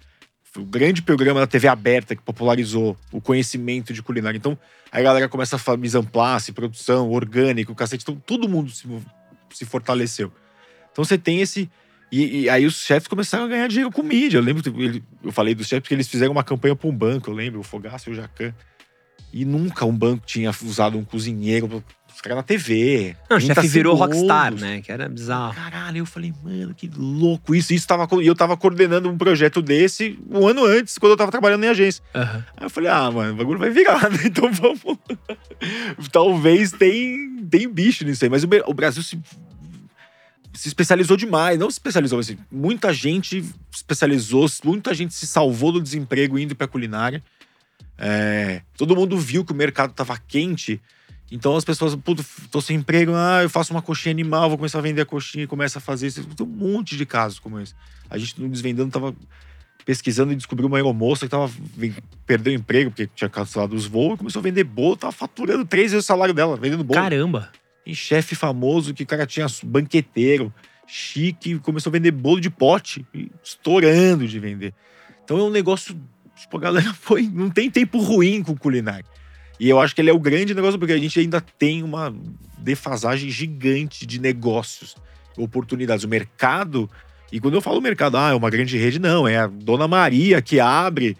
O 0.58 0.66
grande 0.66 1.02
programa 1.02 1.40
da 1.40 1.48
TV 1.48 1.68
aberta 1.68 2.16
que 2.16 2.22
popularizou 2.22 2.98
o 3.12 3.22
conhecimento 3.22 3.94
de 3.94 4.04
culinária. 4.04 4.38
Então, 4.38 4.58
aí 4.92 5.02
a 5.02 5.04
galera 5.06 5.30
começa 5.30 5.56
a 5.56 5.60
falar 5.60 5.78
mise 5.78 6.02
place, 6.04 6.52
produção, 6.52 7.10
orgânico, 7.10 7.74
cacete. 7.74 8.04
Então, 8.04 8.16
todo 8.26 8.50
mundo 8.50 8.70
se, 8.70 8.86
se 9.54 9.66
fortaleceu. 9.66 10.32
Então, 10.92 11.06
você 11.06 11.18
tem 11.18 11.40
esse. 11.40 11.70
E, 12.12 12.42
e 12.42 12.50
aí 12.50 12.66
os 12.66 12.76
chefes 12.84 13.08
começaram 13.08 13.46
a 13.46 13.48
ganhar 13.48 13.68
dinheiro 13.70 13.90
com 13.92 14.04
mídia. 14.04 14.40
Eu 14.40 14.42
lembro, 14.44 14.62
que 14.62 14.70
ele- 14.70 15.04
eu 15.24 15.32
falei 15.32 15.56
dos 15.56 15.68
chefes 15.68 15.84
porque 15.84 15.94
eles 15.94 16.10
fizeram 16.10 16.34
uma 16.34 16.44
campanha 16.44 16.76
para 16.76 16.90
um 16.90 16.94
banco, 16.94 17.30
eu 17.30 17.34
lembro, 17.34 17.62
o 17.62 17.64
Fogaça 17.64 18.10
e 18.10 18.14
o 18.14 18.16
Jacan. 18.16 18.54
E 19.32 19.46
nunca 19.46 19.86
um 19.86 19.98
banco 19.98 20.26
tinha 20.26 20.52
usado 20.66 20.98
um 20.98 21.06
cozinheiro. 21.06 21.82
Os 22.14 22.22
caras 22.22 22.38
na 22.38 22.44
TV. 22.44 23.16
Não, 23.30 23.38
o 23.38 23.40
30 23.40 23.56
chefe 23.56 23.68
virou 23.68 23.96
segundos. 23.96 24.18
rockstar, 24.18 24.54
né? 24.54 24.82
Que 24.82 24.92
era 24.92 25.08
bizarro. 25.08 25.54
Caralho, 25.54 26.00
eu 26.00 26.06
falei, 26.06 26.34
mano, 26.44 26.74
que 26.74 26.90
louco 26.96 27.56
isso. 27.56 27.74
Isso 27.74 27.88
tava, 27.88 28.08
e 28.22 28.28
eu 28.28 28.36
tava 28.36 28.56
coordenando 28.58 29.10
um 29.10 29.18
projeto 29.18 29.62
desse 29.62 30.20
um 30.30 30.48
ano 30.48 30.66
antes, 30.66 30.98
quando 30.98 31.12
eu 31.12 31.18
tava 31.18 31.32
trabalhando 31.32 31.64
em 31.64 31.68
agência. 31.68 32.04
Aham. 32.14 32.46
Aí 32.58 32.66
eu 32.66 32.70
falei, 32.70 32.90
ah, 32.90 33.10
mano, 33.10 33.34
o 33.34 33.36
bagulho 33.36 33.60
vai 33.60 33.70
virar, 33.70 34.10
né? 34.12 34.20
Então 34.26 34.52
vamos. 34.52 34.98
Talvez 36.12 36.72
tem, 36.72 37.46
tem 37.50 37.68
bicho 37.68 38.04
nisso 38.06 38.24
aí. 38.24 38.30
Mas 38.30 38.44
o, 38.44 38.74
Brasil 38.74 39.02
se, 39.02 39.20
se 40.54 40.68
especializou 40.68 41.18
demais. 41.18 41.58
Não 41.58 41.70
se 41.70 41.76
especializou, 41.76 42.20
assim. 42.20 42.38
Muita 42.52 42.94
gente 42.94 43.44
especializou, 43.72 44.48
muita 44.64 44.94
gente 44.94 45.14
se 45.14 45.26
salvou 45.26 45.72
do 45.72 45.82
desemprego 45.82 46.38
indo 46.38 46.56
pra 46.56 46.68
culinária. 46.68 47.24
É, 47.98 48.64
todo 48.76 48.96
mundo 48.96 49.18
viu 49.18 49.46
que 49.46 49.52
o 49.52 49.56
mercado 49.56 49.94
tava 49.94 50.18
quente 50.18 50.82
Então 51.32 51.56
as 51.56 51.64
pessoas, 51.64 51.96
puto, 51.96 52.26
tô 52.52 52.60
sem 52.60 52.76
emprego, 52.76 53.14
ah, 53.16 53.42
eu 53.42 53.50
faço 53.50 53.72
uma 53.72 53.82
coxinha 53.82 54.12
animal, 54.12 54.50
vou 54.50 54.58
começar 54.58 54.80
a 54.80 54.82
vender 54.82 55.02
a 55.02 55.06
coxinha 55.06 55.46
e 55.46 55.48
começa 55.48 55.80
a 55.80 55.82
fazer 55.82 56.08
isso. 56.08 56.26
Tem 56.26 56.46
um 56.46 56.50
monte 56.50 56.98
de 56.98 57.06
casos 57.06 57.40
como 57.40 57.58
esse. 57.58 57.74
A 58.10 58.18
gente 58.18 58.40
no 58.40 58.50
Desvendando 58.50 58.92
tava 58.92 59.16
pesquisando 59.86 60.34
e 60.34 60.36
descobriu 60.36 60.68
uma 60.68 60.78
aeromoça 60.78 61.26
que 61.26 61.32
tava, 61.32 61.50
perdeu 62.26 62.54
o 62.54 62.56
emprego 62.56 62.92
porque 62.92 63.08
tinha 63.16 63.30
cancelado 63.30 63.76
os 63.76 63.86
voos 63.86 64.18
começou 64.18 64.40
a 64.40 64.44
vender 64.44 64.64
bolo, 64.64 64.96
tava 64.96 65.12
faturando 65.12 65.66
três 65.66 65.92
vezes 65.92 66.06
o 66.06 66.08
salário 66.08 66.34
dela, 66.34 66.58
vendendo 66.58 66.84
bolo. 66.84 67.00
Caramba. 67.00 67.50
Tem 67.84 67.94
chefe 67.94 68.36
famoso 68.36 68.94
que 68.94 69.04
o 69.04 69.08
cara 69.08 69.26
tinha 69.26 69.48
banqueteiro, 69.64 70.54
chique, 70.86 71.58
começou 71.60 71.90
a 71.90 71.94
vender 71.94 72.12
bolo 72.12 72.40
de 72.40 72.50
pote, 72.50 73.06
estourando 73.44 74.28
de 74.28 74.38
vender. 74.38 74.74
Então 75.24 75.40
é 75.40 75.44
um 75.44 75.50
negócio. 75.50 76.00
Tipo, 76.36 76.58
a 76.58 76.60
galera 76.60 76.94
foi. 77.00 77.24
Não 77.24 77.50
tem 77.50 77.72
tempo 77.72 78.00
ruim 78.00 78.44
com 78.44 78.56
culinária. 78.56 79.06
E 79.62 79.70
eu 79.70 79.80
acho 79.80 79.94
que 79.94 80.02
ele 80.02 80.10
é 80.10 80.14
o 80.14 80.20
grande 80.20 80.56
negócio, 80.56 80.80
porque 80.80 80.92
a 80.92 80.98
gente 80.98 81.20
ainda 81.20 81.40
tem 81.40 81.84
uma 81.84 82.12
defasagem 82.58 83.30
gigante 83.30 84.08
de 84.08 84.20
negócios, 84.20 84.96
oportunidades. 85.38 86.04
O 86.04 86.08
mercado. 86.08 86.90
E 87.32 87.40
quando 87.40 87.54
eu 87.54 87.62
falo 87.62 87.80
mercado, 87.80 88.18
ah, 88.18 88.32
é 88.32 88.34
uma 88.34 88.50
grande 88.50 88.76
rede, 88.76 88.98
não. 88.98 89.28
É 89.28 89.38
a 89.38 89.46
Dona 89.46 89.88
Maria 89.88 90.42
que 90.42 90.60
abre 90.60 91.16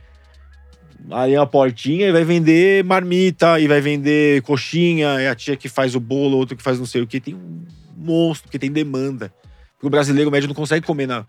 aí 1.12 1.36
a 1.36 1.46
portinha 1.46 2.08
e 2.08 2.12
vai 2.12 2.24
vender 2.24 2.84
marmita, 2.84 3.60
e 3.60 3.68
vai 3.68 3.80
vender 3.80 4.42
coxinha, 4.42 5.20
é 5.20 5.30
a 5.30 5.36
tia 5.36 5.56
que 5.56 5.70
faz 5.70 5.94
o 5.94 6.00
bolo, 6.00 6.38
outro 6.38 6.58
que 6.58 6.64
faz 6.64 6.80
não 6.80 6.88
sei 6.88 7.04
o 7.04 7.08
que. 7.08 7.20
Tem 7.20 7.36
um 7.36 7.64
monstro 7.96 8.50
que 8.50 8.58
tem 8.58 8.72
demanda. 8.72 9.32
Porque 9.76 9.86
o 9.86 9.90
brasileiro 9.92 10.32
médio 10.32 10.48
não 10.48 10.56
consegue 10.56 10.84
comer 10.84 11.06
na. 11.06 11.28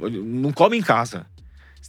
Não 0.00 0.50
come 0.50 0.78
em 0.78 0.82
casa. 0.82 1.26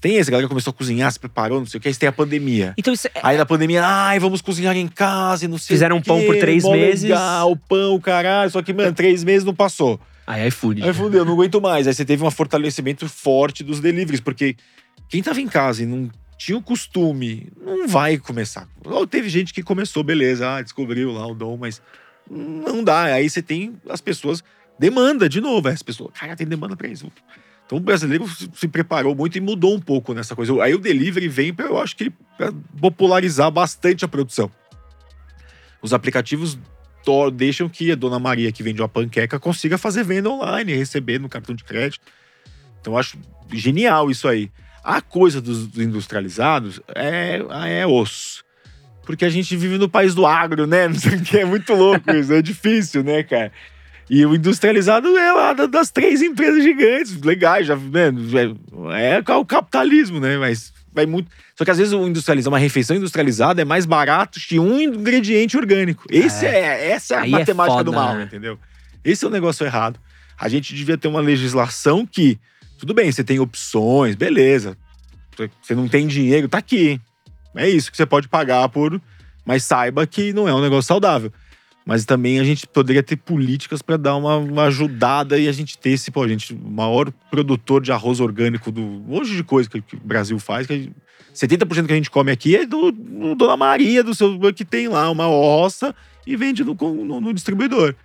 Tem 0.02 0.16
esse, 0.18 0.30
a 0.30 0.32
galera 0.32 0.50
começou 0.50 0.72
a 0.72 0.74
cozinhar, 0.74 1.12
se 1.12 1.20
preparou, 1.20 1.60
não 1.60 1.66
sei 1.66 1.78
o 1.78 1.82
que, 1.82 1.88
aí 1.88 1.94
você 1.94 2.00
tem 2.02 2.10
a 2.10 2.12
pandemia. 2.12 2.74
Então 2.78 2.94
isso 2.94 3.08
é- 3.08 3.12
Aí 3.24 3.38
na 3.38 3.46
pandemia, 3.46 3.86
ai, 3.86 4.20
vamos 4.20 4.42
cozinhar 4.42 4.76
em 4.76 4.88
casa 4.88 5.46
e 5.46 5.48
não 5.48 5.58
sei 5.58 5.76
Fizeram 5.76 5.98
o 5.98 6.02
quê, 6.02 6.08
pão 6.08 6.22
por 6.26 6.38
três 6.38 6.64
meses. 6.66 7.04
Legal, 7.04 7.56
pão, 7.70 8.00
caralho. 8.02 8.52
Só 8.52 8.62
que, 8.62 8.74
mano, 8.74 8.92
três 8.94 9.24
meses 9.24 9.46
não 9.46 9.56
passou. 9.56 10.00
Aí 10.28 10.48
iFood. 10.48 10.84
Aí 10.84 10.94
fudeu, 10.94 11.24
não 11.26 11.34
aguento 11.34 11.62
mais. 11.62 11.88
Aí 11.88 11.94
você 11.94 12.04
teve 12.06 12.24
um 12.24 12.32
fortalecimento 12.32 13.08
forte 13.08 13.64
dos 13.64 13.80
deliveries, 13.80 14.20
porque 14.22 14.56
quem 15.10 15.22
tava 15.24 15.40
em 15.42 15.48
casa 15.48 15.84
e 15.84 15.86
não 15.86 16.10
tinha 16.38 16.58
o 16.58 16.62
costume, 16.62 17.50
não 17.62 17.88
vai 17.88 18.18
começar. 18.18 18.68
Ou 18.84 19.06
teve 19.08 19.30
gente 19.30 19.54
que 19.54 19.64
começou, 19.64 20.04
beleza, 20.04 20.50
ah, 20.58 20.62
descobriu 20.62 21.12
lá 21.12 21.26
o 21.28 21.34
dom, 21.36 21.56
mas 21.58 21.82
não 22.30 22.84
dá. 22.84 23.04
Aí 23.04 23.30
você 23.30 23.42
tem 23.42 23.76
as 23.90 24.02
pessoas, 24.02 24.44
demanda 24.80 25.30
de 25.30 25.40
novo. 25.40 25.68
As 25.70 25.82
pessoas, 25.84 26.12
cara, 26.14 26.36
tem 26.36 26.48
demanda 26.48 26.76
pra 26.76 26.88
isso. 26.88 27.10
Então 27.66 27.78
o 27.78 27.82
brasileiro 27.82 28.28
se- 28.28 28.68
preparou 28.68 29.16
muito 29.16 29.38
e 29.38 29.42
mudou 29.42 29.74
um 29.76 29.80
pouco 29.80 30.14
nessa 30.14 30.36
coisa. 30.36 30.62
Aí 30.64 30.74
o 30.74 30.80
delivery 30.80 31.28
vem, 31.28 31.54
eu 31.58 31.80
acho 31.80 31.96
que, 31.96 32.12
pra 32.38 32.52
popularizar 32.80 33.50
bastante 33.50 34.04
a 34.04 34.08
produção. 34.08 34.52
Os 35.82 35.94
aplicativos 35.94 36.58
deixam 37.34 37.68
que 37.68 37.92
a 37.92 37.96
dona 37.96 38.18
Maria, 38.20 38.52
que 38.52 38.64
vende 38.64 38.82
uma 38.82 38.88
panqueca, 38.88 39.40
consiga 39.40 39.78
fazer 39.78 40.04
venda 40.04 40.30
online, 40.30 40.74
receber 40.74 41.20
no 41.20 41.28
cartão 41.28 41.54
de 41.54 41.64
crédito. 41.64 42.06
Então 42.80 42.94
eu 42.94 42.98
acho 42.98 43.18
genial 43.52 44.10
isso 44.10 44.28
aí. 44.28 44.50
A 44.84 45.02
coisa 45.02 45.42
dos, 45.42 45.68
dos 45.68 45.84
industrializados 45.84 46.80
é, 46.96 47.40
é 47.82 47.88
osso. 47.88 48.44
Porque 49.06 49.26
a 49.26 49.30
gente 49.30 49.56
vive 49.58 49.78
no 49.78 49.90
país 49.90 50.16
do 50.16 50.26
agro, 50.26 50.66
né? 50.66 50.88
É 51.38 51.44
muito 51.44 51.74
louco 51.74 52.10
isso, 52.12 52.32
é 52.34 52.42
difícil, 52.42 53.04
né, 53.04 53.22
cara? 53.24 53.52
E 54.10 54.26
o 54.26 54.36
industrializado 54.36 55.08
é 55.18 55.32
lá 55.32 55.54
da- 55.54 55.66
das 55.66 55.90
três 55.90 56.22
empresas 56.22 56.64
gigantes, 56.64 57.20
legais, 57.22 57.66
já, 57.68 57.76
né? 57.76 58.12
É, 58.94 59.24
é 59.26 59.36
o 59.36 59.46
capitalismo, 59.46 60.20
né? 60.20 60.38
Mas 60.38 60.74
vai 60.94 61.06
muito. 61.06 61.30
Só 61.58 61.64
que 61.64 61.72
às 61.72 61.78
vezes 61.78 61.94
o 61.94 62.06
industrializado, 62.08 62.54
uma 62.54 62.60
refeição 62.60 62.96
industrializada 62.96 63.62
é 63.62 63.66
mais 63.66 63.86
barato 63.86 64.40
que 64.40 64.60
um 64.60 64.80
ingrediente 64.80 65.56
orgânico. 65.58 66.04
Esse 66.10 66.46
é, 66.46 66.92
essa 66.92 67.16
é 67.16 67.18
a 67.18 67.22
Aí 67.22 67.30
é 67.30 67.32
matemática 67.32 67.78
foda, 67.78 67.84
do 67.92 67.94
mal, 67.94 68.16
né? 68.16 68.24
entendeu? 68.24 68.60
Esse 69.04 69.24
é 69.24 69.28
o 69.28 69.32
negócio 69.32 69.66
errado. 69.66 70.00
A 70.40 70.50
gente 70.50 70.74
devia 70.76 70.98
ter 70.98 71.08
uma 71.08 71.22
legislação 71.22 72.06
que, 72.06 72.38
tudo 72.80 72.94
bem, 72.94 73.12
você 73.12 73.24
tem 73.24 73.40
opções, 73.40 74.16
beleza. 74.16 74.78
Você 75.62 75.74
não 75.74 75.88
tem 75.88 76.06
dinheiro, 76.08 76.48
tá 76.48 76.58
aqui. 76.58 77.00
É 77.56 77.70
isso 77.70 77.90
que 77.92 77.98
você 77.98 78.06
pode 78.06 78.28
pagar 78.28 78.68
por. 78.70 79.00
Mas 79.46 79.64
saiba 79.64 80.06
que 80.08 80.32
não 80.34 80.48
é 80.48 80.54
um 80.54 80.62
negócio 80.62 80.88
saudável. 80.88 81.32
Mas 81.86 82.06
também 82.06 82.40
a 82.40 82.44
gente 82.46 82.66
poderia 82.66 83.04
ter 83.04 83.18
políticas 83.18 83.82
para 83.82 83.98
dar 83.98 84.16
uma, 84.16 84.38
uma 84.38 84.64
ajudada 84.66 85.38
e 85.38 85.48
a 85.50 85.52
gente 85.52 85.78
ter 85.78 85.90
esse, 85.92 86.10
pô, 86.12 86.24
a 86.24 86.28
gente, 86.28 86.54
o 86.54 86.70
maior 86.70 87.12
produtor 87.30 87.82
de 87.82 87.92
arroz 87.92 88.20
orgânico 88.22 88.72
do. 88.72 88.82
Monte 88.82 89.36
de 89.36 89.44
coisa 89.44 89.70
que, 89.70 89.82
que 89.82 89.96
o 89.96 90.00
Brasil 90.00 90.40
faz, 90.40 90.66
que 90.66 90.74
gente- 90.78 90.94
70% 91.36 91.88
que 91.88 91.92
a 91.94 91.96
gente 91.96 92.12
come 92.12 92.32
aqui 92.32 92.56
é 92.56 92.66
do, 92.66 92.92
do 92.92 93.36
Dona 93.36 93.58
Maria, 93.58 94.04
do 94.04 94.14
seu 94.16 94.40
que 94.54 94.64
tem 94.64 94.88
lá 94.88 95.10
uma 95.10 95.26
roça 95.26 95.94
e 96.26 96.36
vende 96.38 96.64
no, 96.64 96.74
no, 96.76 97.20
no 97.20 97.34
distribuidor. 97.34 97.96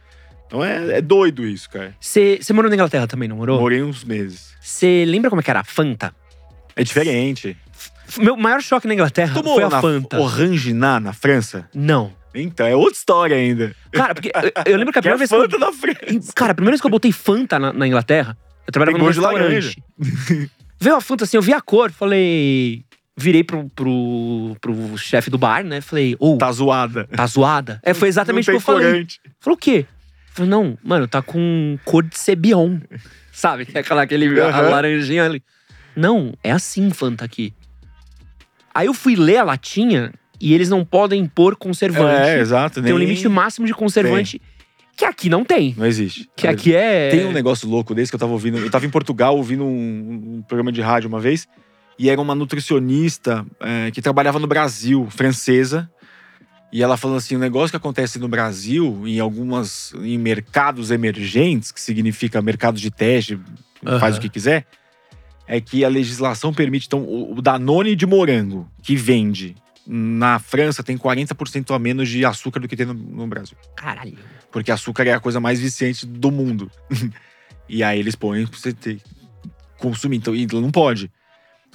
Então 0.46 0.64
é, 0.64 0.96
é 0.98 1.00
doido 1.02 1.46
isso, 1.46 1.68
cara. 1.70 1.94
Você 2.00 2.38
você 2.40 2.52
morou 2.54 2.70
na 2.70 2.74
Inglaterra 2.74 3.06
também, 3.06 3.28
não 3.28 3.36
morou? 3.36 3.60
Morei 3.60 3.82
uns 3.82 4.02
meses. 4.02 4.54
Você 4.62 5.04
lembra 5.06 5.28
como 5.30 5.40
é 5.40 5.44
que 5.44 5.50
era 5.50 5.60
a 5.60 5.64
Fanta? 5.64 6.12
É 6.74 6.82
diferente. 6.82 7.54
F- 8.08 8.20
Meu 8.22 8.34
maior 8.36 8.62
choque 8.62 8.88
na 8.88 8.94
Inglaterra 8.94 9.34
Tomou 9.34 9.56
foi 9.56 9.64
a 9.64 9.68
na 9.68 9.80
Fanta. 9.80 10.18
Oranginá 10.18 10.98
na 10.98 11.12
França? 11.12 11.68
Não. 11.74 12.12
Então, 12.40 12.66
é 12.66 12.74
outra 12.76 12.94
história 12.94 13.36
ainda. 13.36 13.74
Cara, 13.92 14.14
porque 14.14 14.30
eu, 14.34 14.72
eu 14.72 14.78
lembro 14.78 14.92
que 14.92 14.98
a 14.98 15.02
Que 15.02 15.08
é 15.08 15.16
primeira 15.16 15.18
vez 15.18 15.30
que 15.30 15.34
eu, 15.36 15.40
Fanta 15.42 15.58
na 15.58 15.72
França. 15.72 16.32
Cara, 16.34 16.52
a 16.52 16.54
primeira 16.54 16.72
vez 16.72 16.80
que 16.80 16.86
eu 16.86 16.90
botei 16.90 17.12
Fanta 17.12 17.58
na, 17.58 17.72
na 17.72 17.86
Inglaterra, 17.86 18.36
eu 18.66 18.72
trabalhava 18.72 18.98
Tem 18.98 19.06
num 19.06 19.12
restaurante. 19.12 19.82
Veio 20.80 20.96
a 20.96 21.00
Fanta 21.00 21.24
assim, 21.24 21.36
eu 21.36 21.42
vi 21.42 21.52
a 21.52 21.60
cor, 21.60 21.90
falei. 21.90 22.84
Virei 23.16 23.42
pro, 23.42 23.68
pro, 23.70 24.56
pro 24.60 24.96
chefe 24.96 25.28
do 25.28 25.36
bar, 25.36 25.64
né? 25.64 25.80
Falei, 25.80 26.14
ô, 26.20 26.36
tá, 26.36 26.46
Tá 26.46 26.52
zoada. 26.52 27.08
zoada? 27.26 27.80
É, 27.82 27.92
foi 27.92 28.06
exatamente 28.06 28.48
o 28.48 28.52
que 28.52 28.56
eu 28.56 28.60
falei. 28.60 28.86
corante. 28.92 29.20
Falou 29.40 29.56
o 29.56 29.60
quê? 29.60 29.84
Falei, 30.30 30.48
não, 30.48 30.78
mano, 30.84 31.08
tá 31.08 31.20
com 31.20 31.76
cor 31.84 32.04
de 32.04 32.16
Cebion. 32.16 32.78
Sabe? 33.32 33.66
Que 33.66 33.76
é 33.76 33.80
aquela, 33.80 34.02
aquele 34.02 34.40
a 34.40 34.46
Aham. 34.46 34.68
laranjinha 34.70 35.24
ali. 35.24 35.42
Não, 35.96 36.32
é 36.44 36.52
assim, 36.52 36.90
Fanta 36.90 37.24
aqui. 37.24 37.52
Aí 38.72 38.86
eu 38.86 38.94
fui 38.94 39.16
ler 39.16 39.38
a 39.38 39.42
latinha 39.44 40.12
e 40.40 40.54
eles 40.54 40.68
não 40.68 40.84
podem 40.84 41.26
pôr 41.26 41.56
conservante. 41.56 42.28
É, 42.28 42.40
exato. 42.40 42.82
tem 42.82 42.92
um 42.92 42.98
limite 42.98 43.28
máximo 43.28 43.66
de 43.66 43.74
conservante 43.74 44.40
que 44.98 45.04
aqui 45.04 45.28
não 45.28 45.44
tem. 45.44 45.76
Não 45.78 45.86
existe. 45.86 46.28
Que 46.36 46.48
aqui 46.48 46.74
é. 46.74 47.10
Tem 47.10 47.24
um 47.24 47.30
negócio 47.30 47.68
louco 47.68 47.94
desse 47.94 48.10
que 48.10 48.16
eu 48.16 48.18
tava 48.18 48.32
ouvindo. 48.32 48.58
Eu 48.58 48.68
tava 48.68 48.84
em 48.84 48.90
Portugal 48.90 49.36
ouvindo 49.36 49.64
um, 49.64 50.38
um 50.38 50.42
programa 50.42 50.72
de 50.72 50.80
rádio 50.80 51.08
uma 51.08 51.20
vez. 51.20 51.46
E 51.96 52.10
era 52.10 52.20
uma 52.20 52.34
nutricionista 52.34 53.46
é, 53.60 53.92
que 53.92 54.02
trabalhava 54.02 54.40
no 54.40 54.48
Brasil, 54.48 55.06
francesa. 55.08 55.88
E 56.72 56.82
ela 56.82 56.96
falando 56.96 57.18
assim: 57.18 57.36
o 57.36 57.38
negócio 57.38 57.70
que 57.70 57.76
acontece 57.76 58.18
no 58.18 58.26
Brasil, 58.26 59.04
em 59.06 59.20
algumas. 59.20 59.94
em 60.02 60.18
mercados 60.18 60.90
emergentes, 60.90 61.70
que 61.70 61.80
significa 61.80 62.42
mercado 62.42 62.76
de 62.76 62.90
teste, 62.90 63.38
faz 64.00 64.14
Aham. 64.14 64.18
o 64.18 64.20
que 64.20 64.28
quiser, 64.28 64.66
é 65.46 65.60
que 65.60 65.84
a 65.84 65.88
legislação 65.88 66.52
permite. 66.52 66.88
Então, 66.88 67.04
o 67.08 67.40
Danone 67.40 67.94
de 67.94 68.04
morango, 68.04 68.68
que 68.82 68.96
vende 68.96 69.54
na 69.90 70.38
França, 70.38 70.82
tem 70.82 70.98
40% 70.98 71.74
a 71.74 71.78
menos 71.78 72.10
de 72.10 72.22
açúcar 72.24 72.60
do 72.60 72.68
que 72.68 72.76
tem 72.76 72.84
no- 72.84 72.92
no 72.92 73.26
Brasil. 73.26 73.56
Caralho. 73.74 74.18
Porque 74.52 74.70
açúcar 74.70 75.06
é 75.06 75.14
a 75.14 75.20
coisa 75.20 75.40
mais 75.40 75.58
viciante 75.58 76.04
do 76.06 76.30
mundo. 76.30 76.70
e 77.68 77.82
aí 77.82 77.98
eles 77.98 78.14
põem 78.14 78.46
pra 78.46 78.58
você 78.58 78.72
ter 78.74 79.00
consumir. 79.78 80.16
Então, 80.18 80.34
e 80.34 80.46
não 80.46 80.70
pode. 80.70 81.10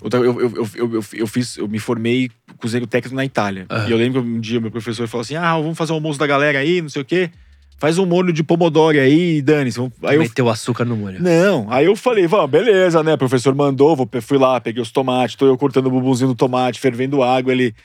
Eu, 0.04 0.24
eu, 0.24 0.40
eu, 0.42 0.70
eu, 0.76 1.04
eu, 1.14 1.28
fiz, 1.28 1.58
eu 1.58 1.68
me 1.68 1.80
formei 1.80 2.30
cozinheiro 2.58 2.86
técnico 2.88 3.16
na 3.16 3.24
Itália. 3.26 3.66
Aham. 3.70 3.88
E 3.88 3.92
eu 3.92 3.98
lembro 3.98 4.22
que 4.22 4.28
um 4.30 4.40
dia 4.40 4.60
meu 4.60 4.72
professor 4.72 5.08
falou 5.08 5.22
assim: 5.22 5.36
ah, 5.36 5.56
vamos 5.58 5.78
fazer 5.78 5.92
o 5.92 5.96
almoço 5.96 6.20
da 6.20 6.28
galera 6.28 6.60
aí, 6.60 6.82
não 6.82 6.90
sei 6.90 7.02
o 7.02 7.06
quê. 7.06 7.32
Faz 7.80 7.98
um 7.98 8.06
molho 8.06 8.32
de 8.32 8.44
pomodoro 8.44 8.98
aí, 9.00 9.42
dane-se. 9.42 9.80
Aí 10.04 10.16
eu 10.16 10.22
Meteu 10.22 10.48
açúcar 10.50 10.86
no 10.86 10.96
molho. 10.96 11.22
não, 11.22 11.68
aí 11.70 11.86
eu 11.86 11.96
falei, 11.98 12.26
vamos, 12.28 12.50
beleza, 12.50 13.04
né? 13.04 13.14
O 13.14 13.18
professor 13.18 13.54
mandou, 13.54 13.96
vou, 13.96 14.10
fui 14.22 14.38
lá, 14.38 14.60
peguei 14.62 14.82
os 14.82 14.90
tomates, 14.92 15.36
tô 15.36 15.46
eu 15.48 15.58
cortando 15.58 15.88
o 15.88 15.92
bumbumzinho 15.92 16.30
do 16.30 16.36
tomate, 16.36 16.80
fervendo 16.80 17.22
água, 17.24 17.52
ele. 17.52 17.76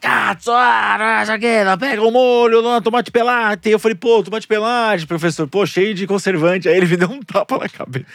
Cazzo, 0.00 0.50
ah, 0.52 1.20
essa 1.22 1.34
aqui, 1.34 1.46
pega 1.78 2.02
o 2.02 2.10
molho, 2.10 2.62
não, 2.62 2.80
tomate 2.80 3.10
pelate. 3.10 3.68
Eu 3.68 3.78
falei, 3.78 3.94
pô, 3.94 4.22
tomate 4.22 4.46
pelate, 4.46 5.06
professor, 5.06 5.46
pô, 5.46 5.64
cheio 5.66 5.94
de 5.94 6.06
conservante. 6.06 6.68
Aí 6.68 6.76
ele 6.76 6.86
me 6.86 6.96
deu 6.96 7.08
um 7.10 7.20
tapa 7.20 7.58
na 7.58 7.68
cabeça. 7.68 8.06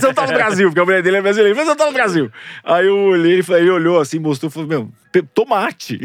Você 0.00 0.12
tá 0.14 0.26
no 0.26 0.32
Brasil, 0.32 0.68
porque 0.68 0.80
a 0.80 0.84
mulher 0.84 1.02
dele 1.02 1.18
é 1.18 1.22
brasileira, 1.22 1.54
mas 1.56 1.66
você 1.66 1.76
tá 1.76 1.86
no 1.86 1.92
Brasil. 1.92 2.30
Aí 2.64 2.86
eu 2.86 2.96
olhei, 2.96 3.32
ele, 3.34 3.42
falou- 3.42 3.60
ele 3.60 3.70
olhou 3.70 4.00
assim, 4.00 4.18
mostrou, 4.18 4.50
falou, 4.50 4.68
meu, 4.68 4.90
tomate. 5.34 6.00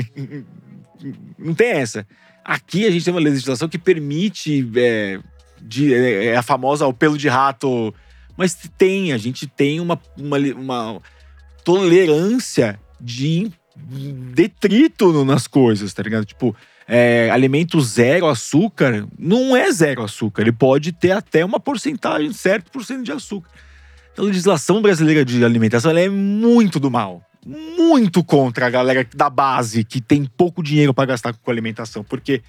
Não 1.37 1.53
tem 1.53 1.71
essa. 1.71 2.05
Aqui 2.43 2.85
a 2.85 2.91
gente 2.91 3.05
tem 3.05 3.13
uma 3.13 3.19
legislação 3.19 3.67
que 3.67 3.77
permite 3.77 4.69
é, 4.75 5.19
de, 5.61 5.93
é, 5.93 6.25
é 6.25 6.35
a 6.37 6.43
famosa 6.43 6.85
o 6.85 6.93
pelo 6.93 7.17
de 7.17 7.27
rato. 7.27 7.93
Mas 8.37 8.55
tem, 8.77 9.13
a 9.13 9.17
gente 9.17 9.47
tem 9.47 9.79
uma, 9.79 9.99
uma, 10.17 10.37
uma 10.37 11.01
tolerância 11.63 12.79
de 12.99 13.51
detrito 13.75 15.25
nas 15.25 15.47
coisas, 15.47 15.93
tá 15.93 16.01
ligado? 16.01 16.25
Tipo, 16.25 16.55
é, 16.87 17.29
alimento 17.31 17.81
zero 17.81 18.27
açúcar 18.27 19.07
não 19.17 19.55
é 19.55 19.71
zero 19.71 20.03
açúcar. 20.03 20.43
Ele 20.43 20.51
pode 20.51 20.91
ter 20.91 21.11
até 21.11 21.43
uma 21.43 21.59
porcentagem, 21.59 22.31
certo 22.31 22.71
por 22.71 22.85
cento 22.85 23.03
de 23.03 23.11
açúcar. 23.11 23.49
A 24.17 24.21
legislação 24.21 24.81
brasileira 24.81 25.25
de 25.25 25.43
alimentação 25.43 25.91
é 25.91 26.07
muito 26.07 26.79
do 26.79 26.89
mal. 26.89 27.21
muito 27.45 28.23
contra 28.23 28.65
a 28.65 28.69
galera 28.69 29.07
da 29.13 29.29
base 29.29 29.83
que 29.83 30.01
tem 30.01 30.25
pouco 30.25 30.63
dinheiro 30.63 30.93
para 30.93 31.05
gastar 31.05 31.33
com 31.33 31.51
alimentação, 31.51 32.03
porque 32.03 32.41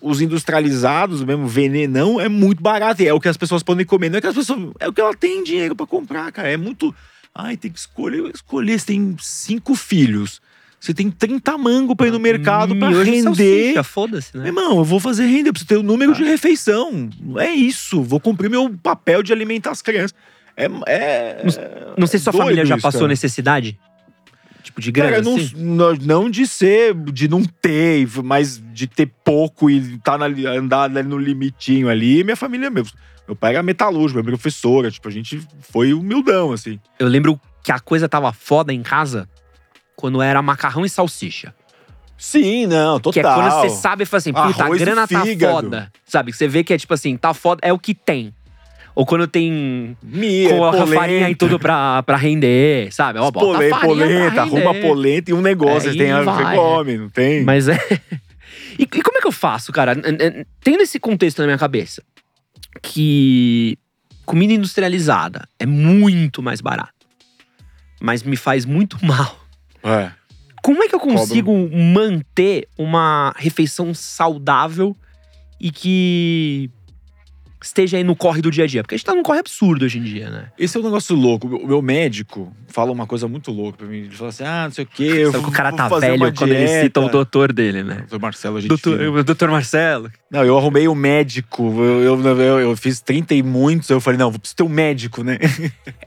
os 0.00 0.20
industrializados, 0.20 1.24
mesmo 1.24 1.46
venenão, 1.46 2.20
é 2.20 2.28
muito 2.28 2.60
barato 2.60 3.02
e 3.02 3.06
é 3.06 3.14
o 3.14 3.20
que 3.20 3.28
as 3.28 3.36
pessoas 3.36 3.62
podem 3.62 3.86
comer. 3.86 4.10
Não 4.10 4.18
é 4.18 4.20
que 4.20 4.26
as 4.26 4.34
pessoas. 4.34 4.72
É 4.80 4.88
o 4.88 4.92
que 4.92 5.00
ela 5.00 5.14
tem 5.14 5.44
dinheiro 5.44 5.76
para 5.76 5.86
comprar, 5.86 6.30
cara. 6.32 6.50
É 6.50 6.56
muito. 6.56 6.94
Ai, 7.34 7.56
tem 7.56 7.70
que 7.70 7.78
escolher. 7.78 8.30
Escolher. 8.34 8.78
Você 8.78 8.86
tem 8.86 9.16
cinco 9.18 9.74
filhos. 9.74 10.40
Você 10.80 10.94
tem 10.94 11.10
30 11.10 11.58
mango 11.58 11.94
pra 11.94 12.06
ir 12.06 12.10
no 12.10 12.18
mercado 12.18 12.74
pra 12.74 12.88
render. 12.88 13.22
salsicha, 13.22 13.84
Foda-se, 13.84 14.36
né? 14.36 14.46
Irmão, 14.46 14.78
eu 14.78 14.84
vou 14.84 14.98
fazer 14.98 15.26
renda, 15.26 15.50
eu 15.50 15.52
preciso 15.52 15.68
ter 15.68 15.76
o 15.76 15.82
número 15.82 16.14
de 16.14 16.24
refeição. 16.24 17.10
É 17.36 17.50
isso. 17.50 18.02
Vou 18.02 18.18
cumprir 18.18 18.48
meu 18.48 18.74
papel 18.82 19.22
de 19.22 19.30
alimentar 19.30 19.72
as 19.72 19.82
crianças. 19.82 20.14
É. 20.56 20.64
é 20.86 21.92
Não 21.98 22.06
sei 22.06 22.18
se 22.18 22.24
sua 22.24 22.32
família 22.32 22.64
já 22.64 22.78
passou 22.78 23.06
necessidade. 23.06 23.78
Tipo, 24.70 24.80
de 24.80 24.92
grana, 24.92 25.10
Cara, 25.10 25.22
não, 25.22 25.36
assim? 25.36 25.52
não, 25.56 25.94
não 25.94 26.30
de 26.30 26.46
ser, 26.46 26.94
de 26.94 27.28
não 27.28 27.44
ter, 27.44 28.08
mas 28.22 28.62
de 28.72 28.86
ter 28.86 29.06
pouco 29.24 29.68
e 29.68 29.98
tá 29.98 30.16
na, 30.16 30.26
andar 30.26 30.88
no 30.88 31.18
limitinho 31.18 31.88
ali. 31.88 32.22
Minha 32.22 32.36
família 32.36 32.70
mesmo. 32.70 32.96
Meu 33.26 33.36
pai 33.36 33.54
era 33.54 33.62
metalúrgico, 33.62 34.20
minha 34.20 34.36
professora. 34.36 34.90
Tipo, 34.90 35.08
a 35.08 35.10
gente 35.10 35.46
foi 35.60 35.92
humildão, 35.92 36.52
assim. 36.52 36.80
Eu 36.98 37.08
lembro 37.08 37.40
que 37.62 37.72
a 37.72 37.78
coisa 37.78 38.08
tava 38.08 38.32
foda 38.32 38.72
em 38.72 38.82
casa 38.82 39.28
quando 39.96 40.22
era 40.22 40.40
macarrão 40.40 40.84
e 40.84 40.88
salsicha. 40.88 41.54
Sim, 42.16 42.66
não, 42.66 43.00
total. 43.00 43.12
Que 43.12 43.20
é 43.20 43.22
quando 43.22 43.50
você 43.60 43.70
sabe 43.70 44.02
e 44.02 44.06
fala 44.06 44.18
assim, 44.18 44.32
puta, 44.32 44.62
a 44.62 44.66
Arroz 44.66 44.80
grana 44.80 45.08
tá 45.08 45.24
foda. 45.24 45.92
Sabe? 46.04 46.32
Que 46.32 46.38
você 46.38 46.46
vê 46.46 46.62
que 46.62 46.72
é 46.72 46.78
tipo 46.78 46.92
assim, 46.92 47.16
tá 47.16 47.32
foda, 47.32 47.60
é 47.62 47.72
o 47.72 47.78
que 47.78 47.94
tem. 47.94 48.34
Ou 49.00 49.06
quando 49.06 49.26
tem 49.26 49.96
Mia, 50.02 50.50
com 50.50 50.62
a 50.62 50.72
polenta, 50.72 50.94
farinha 50.94 51.30
e 51.30 51.34
tudo 51.34 51.58
pra, 51.58 52.02
pra 52.02 52.18
render, 52.18 52.92
sabe? 52.92 53.18
Ó, 53.18 53.30
bota 53.30 53.56
farinha 53.70 53.78
polenta, 53.80 54.42
arruma 54.42 54.74
polenta 54.74 55.30
e 55.30 55.32
um 55.32 55.40
negócio. 55.40 55.90
Você 55.90 55.96
tem 55.96 56.12
a 56.12 56.22
você 56.22 56.54
come, 56.54 56.98
não 56.98 57.08
tem? 57.08 57.42
Mas 57.42 57.66
é. 57.66 57.78
E, 58.78 58.82
e 58.82 59.02
como 59.02 59.16
é 59.16 59.20
que 59.22 59.26
eu 59.26 59.32
faço, 59.32 59.72
cara? 59.72 59.94
Tendo 60.62 60.82
esse 60.82 60.98
contexto 61.00 61.38
na 61.38 61.46
minha 61.46 61.58
cabeça, 61.58 62.02
que 62.82 63.78
comida 64.26 64.52
industrializada 64.52 65.48
é 65.58 65.64
muito 65.64 66.42
mais 66.42 66.60
barata, 66.60 66.92
mas 68.02 68.22
me 68.22 68.36
faz 68.36 68.66
muito 68.66 68.98
mal. 69.04 69.40
É. 69.82 70.12
Como 70.62 70.82
é 70.82 70.88
que 70.88 70.94
eu 70.94 71.00
consigo 71.00 71.52
manter 71.74 72.68
uma 72.76 73.32
refeição 73.38 73.94
saudável 73.94 74.94
e 75.58 75.70
que 75.70 76.70
esteja 77.62 77.96
aí 77.96 78.04
no 78.04 78.16
corre 78.16 78.40
do 78.40 78.50
dia 78.50 78.64
a 78.64 78.66
dia? 78.66 78.82
Porque 78.82 78.94
a 78.94 78.98
gente 78.98 79.04
tá 79.04 79.14
num 79.14 79.22
corre 79.22 79.38
absurdo 79.38 79.84
hoje 79.84 79.98
em 79.98 80.02
dia, 80.02 80.30
né? 80.30 80.46
Esse 80.58 80.76
é 80.76 80.80
um 80.80 80.82
negócio 80.82 81.14
louco. 81.14 81.46
O 81.46 81.66
meu 81.66 81.82
médico 81.82 82.54
fala 82.68 82.90
uma 82.90 83.06
coisa 83.06 83.28
muito 83.28 83.52
louca 83.52 83.78
pra 83.78 83.86
mim. 83.86 83.98
Ele 83.98 84.10
fala 84.10 84.30
assim: 84.30 84.44
ah, 84.44 84.64
não 84.64 84.70
sei 84.70 84.84
o 84.84 84.86
quê. 84.86 85.02
Eu 85.02 85.32
Sabe 85.32 85.44
que 85.44 85.50
o 85.50 85.52
cara 85.52 85.72
tá 85.72 85.88
velho 85.88 86.32
quando 86.34 86.52
ele 86.52 86.82
cita 86.82 87.00
o 87.00 87.08
doutor 87.08 87.52
dele, 87.52 87.82
né? 87.82 87.96
Doutor 87.96 88.20
Marcelo, 88.20 88.56
a 88.56 88.60
gente. 88.60 88.68
Doutor, 88.68 89.00
o 89.00 89.24
doutor 89.24 89.50
Marcelo. 89.50 90.10
Não, 90.30 90.44
eu 90.44 90.56
arrumei 90.56 90.88
um 90.88 90.94
médico. 90.94 91.62
Eu, 91.82 92.20
eu, 92.20 92.38
eu, 92.38 92.60
eu 92.60 92.76
fiz 92.76 93.00
30 93.00 93.34
e 93.34 93.42
muitos. 93.42 93.90
Eu 93.90 94.00
falei, 94.00 94.18
não, 94.18 94.30
vou 94.30 94.38
precisar 94.38 94.56
ter 94.56 94.62
um 94.62 94.68
médico, 94.68 95.22
né? 95.22 95.38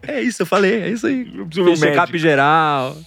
É 0.05 0.21
isso, 0.21 0.41
eu 0.41 0.45
falei, 0.45 0.81
é 0.81 0.89
isso 0.89 1.07
aí. 1.07 1.31
Eu 1.33 1.45
preciso 1.45 1.65
ver 1.65 1.71
um 1.71 1.75
check-up 1.77 2.17
geral. 2.17 2.97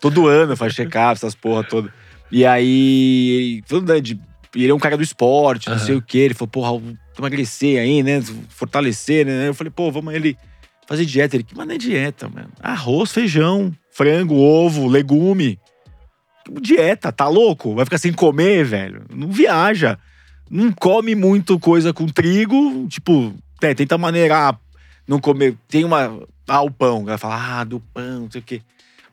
Todo 0.00 0.26
ano 0.26 0.56
faz 0.56 0.72
check-up, 0.74 1.12
essas 1.12 1.34
porra 1.34 1.62
toda. 1.62 1.92
E 2.30 2.44
aí, 2.44 3.62
falando 3.66 3.92
né, 3.92 4.00
de. 4.00 4.18
Ele 4.54 4.70
é 4.70 4.74
um 4.74 4.78
cara 4.78 4.96
do 4.96 5.02
esporte, 5.02 5.68
não 5.68 5.78
sei 5.78 5.94
o 5.96 6.02
quê. 6.02 6.18
Ele 6.18 6.34
falou, 6.34 6.48
porra, 6.48 6.96
emagrecer 7.18 7.80
aí, 7.80 8.02
né? 8.02 8.20
Fortalecer, 8.48 9.26
né? 9.26 9.48
Eu 9.48 9.54
falei, 9.54 9.70
pô, 9.70 9.90
vamos 9.90 10.14
ele 10.14 10.36
fazer 10.86 11.04
dieta. 11.04 11.36
Ele, 11.36 11.44
que 11.44 11.56
mas 11.56 11.66
não 11.66 11.74
é 11.74 11.78
dieta, 11.78 12.28
mano. 12.28 12.50
Arroz, 12.60 13.12
feijão, 13.12 13.72
frango, 13.90 14.34
ovo, 14.34 14.86
legume. 14.86 15.58
Dieta, 16.60 17.10
tá 17.10 17.28
louco? 17.28 17.74
Vai 17.74 17.84
ficar 17.84 17.98
sem 17.98 18.12
comer, 18.12 18.64
velho? 18.64 19.04
Não 19.12 19.28
viaja. 19.28 19.98
Não 20.48 20.72
come 20.72 21.14
muito 21.14 21.58
coisa 21.58 21.92
com 21.92 22.06
trigo, 22.06 22.86
tipo, 22.88 23.34
é, 23.60 23.74
tenta 23.74 23.98
maneirar, 23.98 24.58
não 25.06 25.18
comer. 25.18 25.56
Tem 25.68 25.84
uma. 25.84 26.22
Ah, 26.46 26.62
o 26.62 26.70
pão. 26.70 27.04
Vai 27.04 27.18
falar, 27.18 27.60
ah, 27.60 27.64
do 27.64 27.80
pão, 27.80 28.20
não 28.20 28.30
sei 28.30 28.40
o 28.40 28.44
quê. 28.44 28.62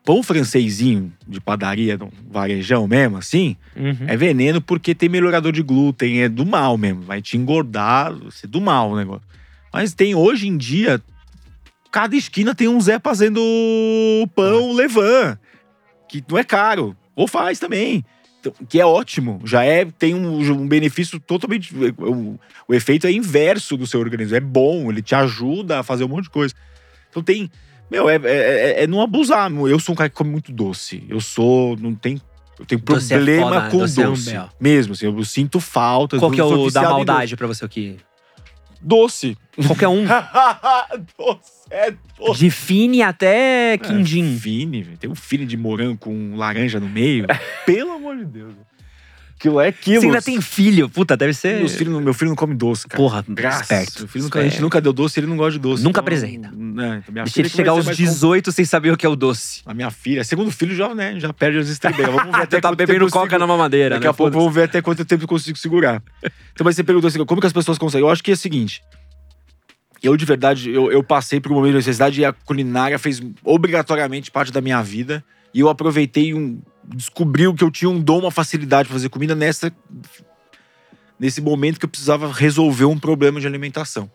Pão 0.06 0.22
francesinho 0.22 1.14
de 1.26 1.40
padaria, 1.40 1.98
varejão 2.30 2.88
mesmo, 2.88 3.18
assim, 3.18 3.56
Uhum. 3.76 4.06
é 4.06 4.18
veneno 4.18 4.62
porque 4.62 4.94
tem 4.94 5.08
melhorador 5.08 5.52
de 5.54 5.62
glúten, 5.64 6.22
é 6.22 6.28
do 6.30 6.46
mal 6.46 6.78
mesmo. 6.78 7.02
Vai 7.04 7.22
te 7.22 7.38
engordar, 7.38 8.14
ser 8.32 8.48
do 8.48 8.60
mal 8.60 8.92
o 8.92 8.98
negócio. 8.98 9.26
Mas 9.72 9.94
tem 9.94 10.14
hoje 10.14 10.48
em 10.48 10.58
dia, 10.58 11.02
cada 11.92 12.16
esquina 12.16 12.54
tem 12.54 12.68
um 12.68 12.80
Zé 12.82 13.00
fazendo 13.00 13.40
pão 14.36 14.74
levan, 14.74 15.38
que 16.10 16.24
não 16.30 16.38
é 16.38 16.44
caro. 16.44 16.96
Ou 17.16 17.28
faz 17.28 17.58
também. 17.60 18.04
Então, 18.40 18.54
que 18.68 18.80
é 18.80 18.86
ótimo. 18.86 19.40
Já 19.46 19.64
é, 19.64 19.86
tem 19.86 20.14
um, 20.14 20.40
um 20.40 20.68
benefício 20.68 21.18
totalmente. 21.20 21.74
O, 21.98 22.38
o 22.68 22.74
efeito 22.74 23.08
é 23.08 23.12
inverso 23.12 23.78
do 23.78 23.88
seu 23.88 24.00
organismo. 24.02 24.36
É 24.36 24.40
bom, 24.42 24.92
ele 24.92 25.02
te 25.02 25.16
ajuda 25.16 25.80
a 25.80 25.84
fazer 25.84 26.04
um 26.04 26.10
monte 26.10 26.26
de 26.26 26.30
coisa. 26.30 26.54
Então 27.10 27.24
tem. 27.24 27.50
Meu, 27.92 28.10
é, 28.10 28.16
é, 28.16 28.20
é- 28.80 28.84
é 28.84 28.88
não 28.88 29.02
abusar. 29.02 29.52
Eu 29.52 29.80
sou 29.80 29.94
um 29.94 29.96
cara 29.96 30.10
que 30.10 30.16
come 30.16 30.30
muito 30.32 30.52
doce. 30.52 31.04
Eu 31.08 31.20
sou. 31.20 31.78
Não 31.78 31.94
tem. 31.94 32.22
Eu 32.60 32.66
tenho 32.66 32.82
Doce 32.82 33.14
é 33.14 33.18
problema 33.18 33.48
foda, 33.48 33.62
né? 33.62 33.70
com 33.72 33.78
Doce 33.80 34.02
é 34.02 34.08
um 34.08 34.12
doce. 34.12 34.32
B.O. 34.32 34.50
Mesmo, 34.60 34.94
assim, 34.94 35.06
eu 35.08 35.26
sinto 35.26 35.60
falta. 35.60 36.20
Qual 36.20 36.32
que 36.32 36.40
é 36.40 36.44
o 36.44 36.70
da 36.70 36.84
maldade 36.84 37.36
pra 37.36 37.48
você 37.48 37.66
aqui? 37.66 37.98
Doce. 38.82 39.38
Qualquer 39.66 39.88
um. 39.88 40.06
doce, 41.18 41.52
é 41.72 41.94
doce. 42.18 42.40
De 42.40 42.52
fine 42.52 43.02
até 43.02 43.78
quindim. 43.78 44.38
Fine, 44.38 44.84
velho. 44.84 44.98
Tem 44.98 45.10
um 45.10 45.16
fine 45.16 45.46
de 45.46 45.58
morango 45.58 45.98
com 45.98 46.36
laranja 46.36 46.80
no 46.80 46.90
meio. 46.90 47.26
Pelo 47.66 47.94
amor 47.94 48.18
de 48.18 48.26
Deus. 48.26 48.54
Aquilo 49.44 49.60
é 49.60 49.68
aquilo. 49.68 50.00
Você 50.00 50.06
ainda 50.08 50.22
tem 50.22 50.40
filho. 50.40 50.88
Puta, 50.88 51.18
deve 51.18 51.34
ser. 51.34 51.58
Meus 51.60 51.76
filhos, 51.76 52.02
meu 52.02 52.14
filho 52.14 52.30
não 52.30 52.36
come 52.36 52.56
doce, 52.56 52.88
cara. 52.88 52.96
Porra, 53.02 53.26
Graças. 53.28 53.98
Meu 54.00 54.08
filho 54.08 54.24
nunca, 54.24 54.40
a 54.40 54.44
gente 54.44 54.62
nunca 54.62 54.80
deu 54.80 54.94
doce, 54.94 55.20
ele 55.20 55.28
não 55.28 55.36
gosta 55.36 55.52
de 55.54 55.60
doce. 55.60 55.84
Nunca 55.84 56.00
Então, 56.00 56.02
apresenta. 56.02 56.50
né, 56.56 57.04
então 57.08 57.24
Deixa 57.26 57.42
ele 57.42 57.50
chegar 57.50 57.72
aos 57.72 57.82
ser 57.84 57.88
mais 57.88 57.98
18 57.98 58.52
sem 58.54 58.64
saber 58.64 58.94
o 58.94 58.98
que 58.98 59.06
é 59.06 59.10
o 59.10 59.18
doce. 59.18 59.62
A 59.66 59.74
minha 59.74 59.92
filha, 59.92 60.24
segundo 60.24 60.50
filho, 60.50 60.74
já, 60.74 60.96
né, 60.96 61.20
já 61.20 61.34
perde 61.34 61.58
as 61.58 61.68
estribeiras. 61.68 62.16
Vamos 62.16 62.32
ver 62.38 62.44
até 62.44 62.62
tá 62.62 62.74
bebendo 62.74 63.06
coca 63.08 63.20
consigo- 63.26 63.38
na 63.40 63.46
mamadeira, 63.46 63.96
Daqui 63.96 64.06
né? 64.06 64.10
a 64.12 64.14
pouco 64.14 64.32
vamos 64.32 64.54
ver 64.54 64.64
até 64.64 64.82
quanto 64.82 65.04
tempo 65.04 65.26
eu 65.26 65.28
consigo 65.28 65.58
segurar. 65.58 66.02
Então, 66.54 66.64
mas 66.64 66.76
você 66.78 66.84
perguntou 66.84 67.10
assim, 67.10 67.24
como 67.26 67.42
que 67.42 67.48
as 67.48 67.52
pessoas 67.54 67.78
conseguem? 67.78 68.08
Eu 68.08 68.12
acho 68.14 68.24
que 68.24 68.32
é 68.32 68.36
o 68.36 68.38
seguinte. 68.38 68.82
Eu, 70.02 70.16
de 70.18 70.26
verdade, 70.26 70.70
eu, 70.70 70.92
eu 70.92 71.04
passei 71.04 71.40
por 71.42 71.52
um 71.52 71.56
momento 71.56 71.72
de 71.72 71.78
necessidade 71.78 72.20
e 72.22 72.26
a 72.26 72.32
culinária 72.32 72.98
fez 73.00 73.22
obrigatoriamente 73.44 74.32
parte 74.32 74.52
da 74.52 74.62
minha 74.62 74.82
vida. 74.82 75.24
E 75.54 75.60
eu 75.60 75.70
aproveitei 75.70 76.34
um. 76.34 76.60
Descobri 76.86 77.52
que 77.54 77.64
eu 77.64 77.72
tinha 77.72 77.90
um 77.90 78.00
dom, 78.00 78.20
uma 78.20 78.32
facilidade 78.32 78.88
para 78.88 78.94
fazer 78.98 79.10
comida 79.10 79.36
nessa. 79.36 79.72
Nesse 81.20 81.42
momento 81.42 81.80
que 81.80 81.86
eu 81.86 81.90
precisava 81.90 82.32
resolver 82.32 82.86
um 82.86 82.98
problema 83.00 83.40
de 83.40 83.48
alimentação. 83.48 84.10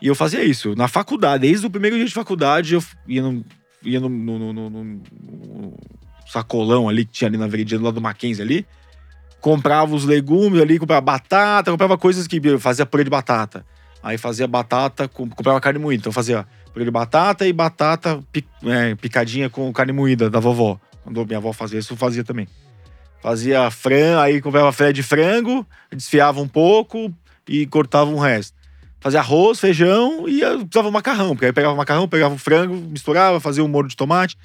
E 0.00 0.06
eu 0.06 0.14
fazia 0.14 0.44
isso. 0.44 0.74
Na 0.76 0.86
faculdade, 0.88 1.42
desde 1.42 1.66
o 1.66 1.70
primeiro 1.70 1.96
dia 1.96 2.04
de 2.06 2.12
faculdade, 2.12 2.74
eu 2.74 2.84
ia 3.08 3.22
no, 3.22 3.44
ia 3.82 3.98
no, 3.98 4.08
no- 4.08 4.52
no- 4.52 4.70
no- 4.70 5.02
sacolão 6.30 6.88
ali 6.88 7.04
que 7.04 7.12
tinha 7.12 7.28
ali 7.28 7.36
na 7.38 7.46
veredinha 7.46 7.78
do 7.78 7.84
lado 7.84 7.94
do 7.94 8.00
Mackenzie 8.00 8.42
ali 8.42 8.66
comprava 9.46 9.94
os 9.94 10.04
legumes 10.04 10.60
ali, 10.60 10.76
comprava 10.76 11.00
batata, 11.00 11.70
comprava 11.70 11.96
coisas 11.96 12.26
que 12.26 12.40
fazia 12.58 12.84
purê 12.84 13.04
de 13.04 13.10
batata. 13.10 13.64
Aí 14.02 14.18
fazia 14.18 14.46
batata, 14.48 15.06
com- 15.06 15.28
comprava 15.28 15.60
carne 15.60 15.78
moída. 15.78 16.00
Então 16.00 16.12
fazia 16.12 16.44
purê 16.72 16.84
de 16.84 16.90
batata 16.90 17.46
e 17.46 17.52
batata 17.52 18.18
é, 18.64 18.96
picadinha 18.96 19.48
com 19.48 19.72
carne 19.72 19.92
moída 19.92 20.28
da 20.28 20.40
vovó. 20.40 20.80
Quando 21.06 21.24
minha 21.24 21.38
avó 21.38 21.52
fazia 21.52 21.78
isso, 21.78 21.92
eu 21.92 21.96
fazia 21.96 22.24
também. 22.24 22.48
Fazia 23.22 23.70
frango, 23.70 24.18
aí 24.18 24.40
comprava 24.40 24.72
filé 24.72 24.92
de 24.92 25.04
frango, 25.04 25.64
desfiava 25.92 26.40
um 26.40 26.48
pouco 26.48 27.14
e 27.48 27.64
cortava 27.66 28.10
um 28.10 28.18
resto. 28.18 28.56
Fazia 28.98 29.20
arroz, 29.20 29.60
feijão 29.60 30.28
e 30.28 30.40
eu 30.40 30.58
precisava 30.66 30.90
macarrão, 30.90 31.30
porque 31.30 31.46
aí 31.46 31.52
pegava 31.52 31.74
o 31.74 31.76
macarrão, 31.76 32.08
pegava 32.08 32.34
o 32.34 32.38
frango, 32.38 32.74
misturava, 32.74 33.38
fazia 33.38 33.62
um 33.62 33.68
molho 33.68 33.86
de 33.86 33.94
tomate. 33.94 34.36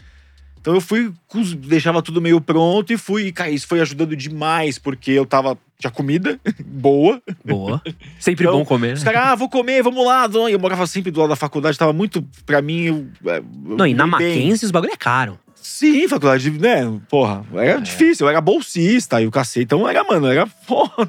Então 0.60 0.76
eu 0.76 0.82
fui, 0.82 1.12
deixava 1.58 2.00
tudo 2.04 2.22
meio 2.22 2.40
pronto 2.40 2.94
e 2.94 2.98
fui, 2.98 3.24
e, 3.24 3.32
cara, 3.32 3.50
isso 3.50 3.66
foi 3.66 3.82
ajudando 3.82 4.16
demais, 4.16 4.78
porque 4.78 5.10
eu 5.10 5.26
tava, 5.26 5.58
tinha 5.80 5.90
comida 5.90 6.40
boa. 6.64 7.20
Boa. 7.44 7.82
Sempre 8.20 8.46
Então, 8.46 8.60
bom 8.60 8.66
comer. 8.66 8.94
Os 8.94 9.04
né? 9.04 9.12
caras, 9.12 9.30
ah, 9.30 9.36
vou 9.36 9.50
comer, 9.50 9.82
vamos 9.82 10.06
lá. 10.06 10.30
Eu 10.48 10.60
morava 10.60 10.86
sempre 10.86 11.10
do 11.10 11.20
lado 11.20 11.30
da 11.30 11.36
faculdade, 11.36 11.76
tava 11.76 11.92
muito, 11.92 12.24
pra 12.46 12.62
mim, 12.62 12.82
eu, 12.84 13.08
é, 13.26 13.40
eu 13.40 13.76
Não, 13.76 13.88
e 13.88 13.96
na 13.96 14.04
bem. 14.04 14.12
Mackenzie 14.12 14.66
os 14.66 14.72
bagulho 14.72 14.94
é 14.94 14.98
caro. 14.98 15.40
Sim, 15.62 16.08
faculdade, 16.08 16.50
né? 16.52 17.00
Porra, 17.08 17.46
era 17.56 17.80
difícil, 17.80 18.26
eu 18.26 18.30
era 18.30 18.42
bolsista 18.42 19.22
e 19.22 19.28
o 19.28 19.32
cacete. 19.32 19.64
Então 19.66 19.88
era, 19.88 20.04
mano, 20.04 20.28
era 20.28 20.48
porra. 20.68 21.08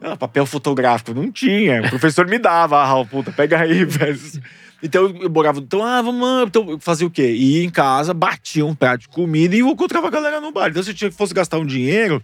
Ah, 0.00 0.16
papel 0.16 0.44
fotográfico, 0.44 1.14
não 1.14 1.30
tinha. 1.32 1.80
O 1.82 1.88
professor 1.90 2.26
me 2.26 2.38
dava, 2.38 2.82
ah, 2.82 3.04
puta, 3.06 3.32
pega 3.32 3.60
aí, 3.60 3.84
velho. 3.86 4.20
Então 4.82 5.06
eu 5.20 5.30
morava, 5.30 5.60
então, 5.60 5.82
ah, 5.82 6.02
vamos, 6.02 6.48
então 6.48 6.78
fazia 6.78 7.06
o 7.06 7.10
quê? 7.10 7.32
Ia 7.32 7.64
em 7.64 7.70
casa, 7.70 8.12
batia 8.12 8.66
um 8.66 8.74
prato 8.74 9.02
de 9.02 9.08
comida 9.08 9.56
e 9.56 9.60
encontrava 9.60 10.08
a 10.08 10.10
galera 10.10 10.40
no 10.40 10.52
bar. 10.52 10.68
Então 10.68 10.82
se 10.82 10.90
eu 10.90 10.94
tinha 10.94 11.10
que 11.10 11.16
fosse 11.16 11.32
gastar 11.32 11.58
um 11.58 11.64
dinheiro, 11.64 12.22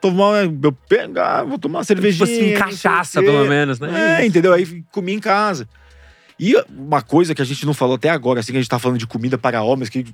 tomar, 0.00 0.44
eu 0.44 0.72
pegar, 0.88 1.44
vou 1.44 1.58
tomar 1.58 1.78
uma 1.80 1.84
Tipo 1.84 2.00
cervejinha. 2.00 2.24
assim, 2.24 2.40
não 2.40 2.46
sei 2.48 2.56
o 2.56 2.58
cachaça, 2.58 3.22
pelo 3.22 3.44
menos, 3.46 3.78
né? 3.78 4.20
É, 4.22 4.26
entendeu? 4.26 4.52
Aí 4.52 4.82
comi 4.90 5.12
em 5.12 5.20
casa. 5.20 5.68
E 6.38 6.54
uma 6.70 7.02
coisa 7.02 7.34
que 7.34 7.42
a 7.42 7.44
gente 7.44 7.66
não 7.66 7.74
falou 7.74 7.96
até 7.96 8.08
agora, 8.08 8.40
assim, 8.40 8.52
que 8.52 8.58
a 8.58 8.60
gente 8.60 8.70
tá 8.70 8.78
falando 8.78 8.98
de 8.98 9.06
comida 9.06 9.36
para 9.36 9.62
homens, 9.62 9.88
que 9.88 10.06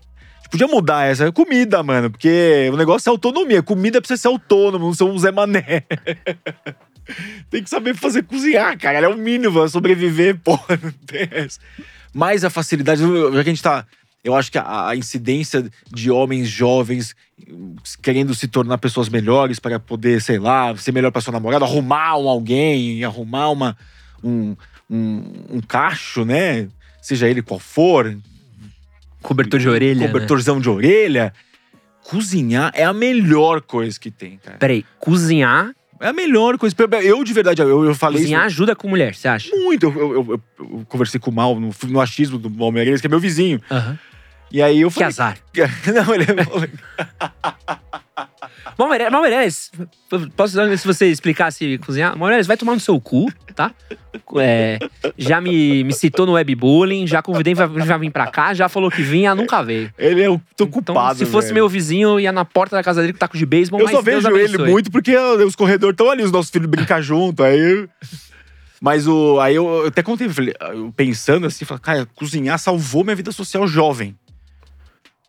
Podia 0.51 0.69
mudar 0.69 1.07
essa. 1.07 1.33
Comida, 1.33 1.83
mano. 1.83 2.11
Porque 2.11 2.71
o 2.73 2.77
negócio 2.77 3.09
é 3.09 3.11
autonomia. 3.11 3.63
Comida 3.63 4.01
precisa 4.01 4.23
ser 4.23 4.29
autônomo, 4.29 4.87
não 4.87 4.95
ser 4.95 5.05
um 5.05 5.19
Zé 5.19 5.33
Mané. 5.33 5.83
tem 7.51 7.63
que 7.63 7.71
saber 7.71 7.97
fazer 7.97 8.23
cozinhar, 8.23 8.79
cara. 8.79 9.01
É 9.01 9.09
o 9.09 9.17
mínimo, 9.17 9.65
é 9.65 9.69
sobreviver, 9.69 10.39
porra, 10.39 10.79
não 10.81 10.93
tem 11.07 11.29
essa. 11.31 11.59
Mas 12.13 12.45
a 12.45 12.51
facilidade, 12.51 13.03
já 13.03 13.43
que 13.43 13.51
a 13.51 13.53
gente 13.53 13.63
tá. 13.63 13.87
Eu 14.23 14.35
acho 14.35 14.51
que 14.51 14.57
a, 14.57 14.89
a 14.89 14.97
incidência 14.97 15.69
de 15.93 16.11
homens 16.11 16.49
jovens 16.49 17.15
querendo 18.01 18.35
se 18.35 18.49
tornar 18.49 18.79
pessoas 18.79 19.09
melhores 19.09 19.59
para 19.59 19.79
poder, 19.79 20.23
sei 20.23 20.39
lá, 20.39 20.75
ser 20.77 20.93
melhor 20.93 21.11
para 21.11 21.21
sua 21.21 21.33
namorada, 21.33 21.65
arrumar 21.65 22.17
um 22.17 22.29
alguém, 22.29 23.05
arrumar 23.05 23.51
uma, 23.51 23.77
um, 24.23 24.57
um, 24.91 25.23
um 25.51 25.61
cacho, 25.61 26.25
né? 26.25 26.69
Seja 27.03 27.29
ele 27.29 27.43
qual 27.43 27.61
for, 27.61 28.17
Cobertor 29.23 29.59
de 29.61 29.69
orelha. 29.69 30.01
né? 30.01 30.07
cobertorzão 30.07 30.61
de 30.61 30.69
orelha. 30.69 31.33
Cozinhar 32.03 32.71
é 32.75 32.85
a 32.85 32.93
melhor 32.93 33.63
coisa 33.63 33.99
que 33.99 34.11
tem, 34.11 34.37
cara. 34.37 34.59
Peraí, 34.59 34.85
cozinhar. 34.99 35.75
É 36.01 36.09
a 36.09 36.13
melhor 36.13 36.59
coisa. 36.59 36.75
Eu, 37.03 37.25
de 37.25 37.33
verdade, 37.33 37.63
eu, 37.63 37.85
eu 37.85 37.95
falei 37.95 38.21
Cozinhar 38.21 38.45
ajuda 38.45 38.77
com 38.77 38.89
mulher, 38.89 39.15
você 39.15 39.27
acha? 39.29 39.47
isso 39.47 39.57
muito. 39.65 39.87
Eu, 39.87 40.13
eu- 40.13 40.43
eu- 40.59 40.85
conversei 40.87 41.19
com 41.19 41.31
o 41.31 41.35
Mal 41.35 41.59
no, 41.59 41.71
no 41.89 42.01
achismo 42.01 42.37
do 42.37 42.51
Mal 42.51 42.71
Meirelles, 42.73 43.01
que 43.01 43.07
é 43.07 43.11
meu 43.11 43.21
vizinho. 43.21 43.59
Aham. 43.71 43.99
E 44.53 44.61
aí 44.63 44.83
eu 44.83 44.89
Que 44.89 44.95
falei. 44.95 45.09
azar. 45.09 45.39
Não, 45.95 46.15
ele 46.15 46.25
é. 46.25 47.79
Mal 48.79 48.89
Meirelles, 48.89 49.13
Mal 49.13 49.23
Meirelles, 49.23 49.73
posso 50.37 50.55
se 50.79 50.87
você 50.87 51.07
explicasse 51.07 51.79
cozinhar? 51.79 52.17
Mal 52.17 52.29
Meirelles, 52.29 52.47
vai 52.47 52.57
tomar 52.57 52.75
no 52.75 52.81
seu 52.81 53.01
cu, 53.01 53.31
tá? 53.55 53.73
É, 54.39 54.79
já 55.19 55.41
me, 55.41 55.85
me 55.85 55.93
citou 55.93 56.25
no 56.27 56.33
webbullying, 56.33 57.07
já 57.07 57.21
convidei 57.23 57.55
pra 57.55 57.67
vir 57.67 58.11
pra 58.11 58.27
cá, 58.29 58.55
já 58.55 58.69
falou 58.69 58.91
que 58.91 59.03
vinha, 59.03 59.35
nunca 59.35 59.63
veio. 59.63 59.93
Ele 59.99 60.23
é 60.23 60.31
o. 60.31 60.39
Tô 60.57 60.65
Então, 60.65 60.69
culpado. 60.83 61.19
se 61.19 61.27
fosse 61.27 61.49
velho. 61.49 61.57
meu 61.57 61.69
vizinho, 61.69 62.19
ia 62.19 62.33
na 62.33 62.45
porta 62.45 62.77
da 62.77 62.83
casa 62.83 63.01
dele 63.01 63.13
com 63.13 63.19
taco 63.19 63.37
de 63.37 63.45
beisebol, 63.47 63.81
Eu 63.81 63.89
só 63.89 64.01
Deus 64.03 64.23
vejo 64.25 64.37
ele 64.37 64.59
muito 64.71 64.91
porque 64.91 65.17
os 65.17 65.55
corredores 65.55 65.93
estão 65.95 66.11
ali, 66.11 66.23
os 66.23 66.33
nossos 66.33 66.51
filhos 66.51 66.69
brincam 66.69 67.01
junto. 67.03 67.43
Aí. 67.43 67.89
Mas 68.81 69.07
o. 69.07 69.41
Aí 69.41 69.55
eu, 69.55 69.67
eu 69.67 69.87
até 69.87 70.03
contei, 70.03 70.29
eu 70.73 70.93
pensando 70.97 71.47
assim, 71.47 71.65
falei, 71.65 71.81
cara, 71.83 72.07
cozinhar 72.15 72.59
salvou 72.59 73.03
minha 73.05 73.17
vida 73.17 73.33
social 73.33 73.67
jovem. 73.67 74.15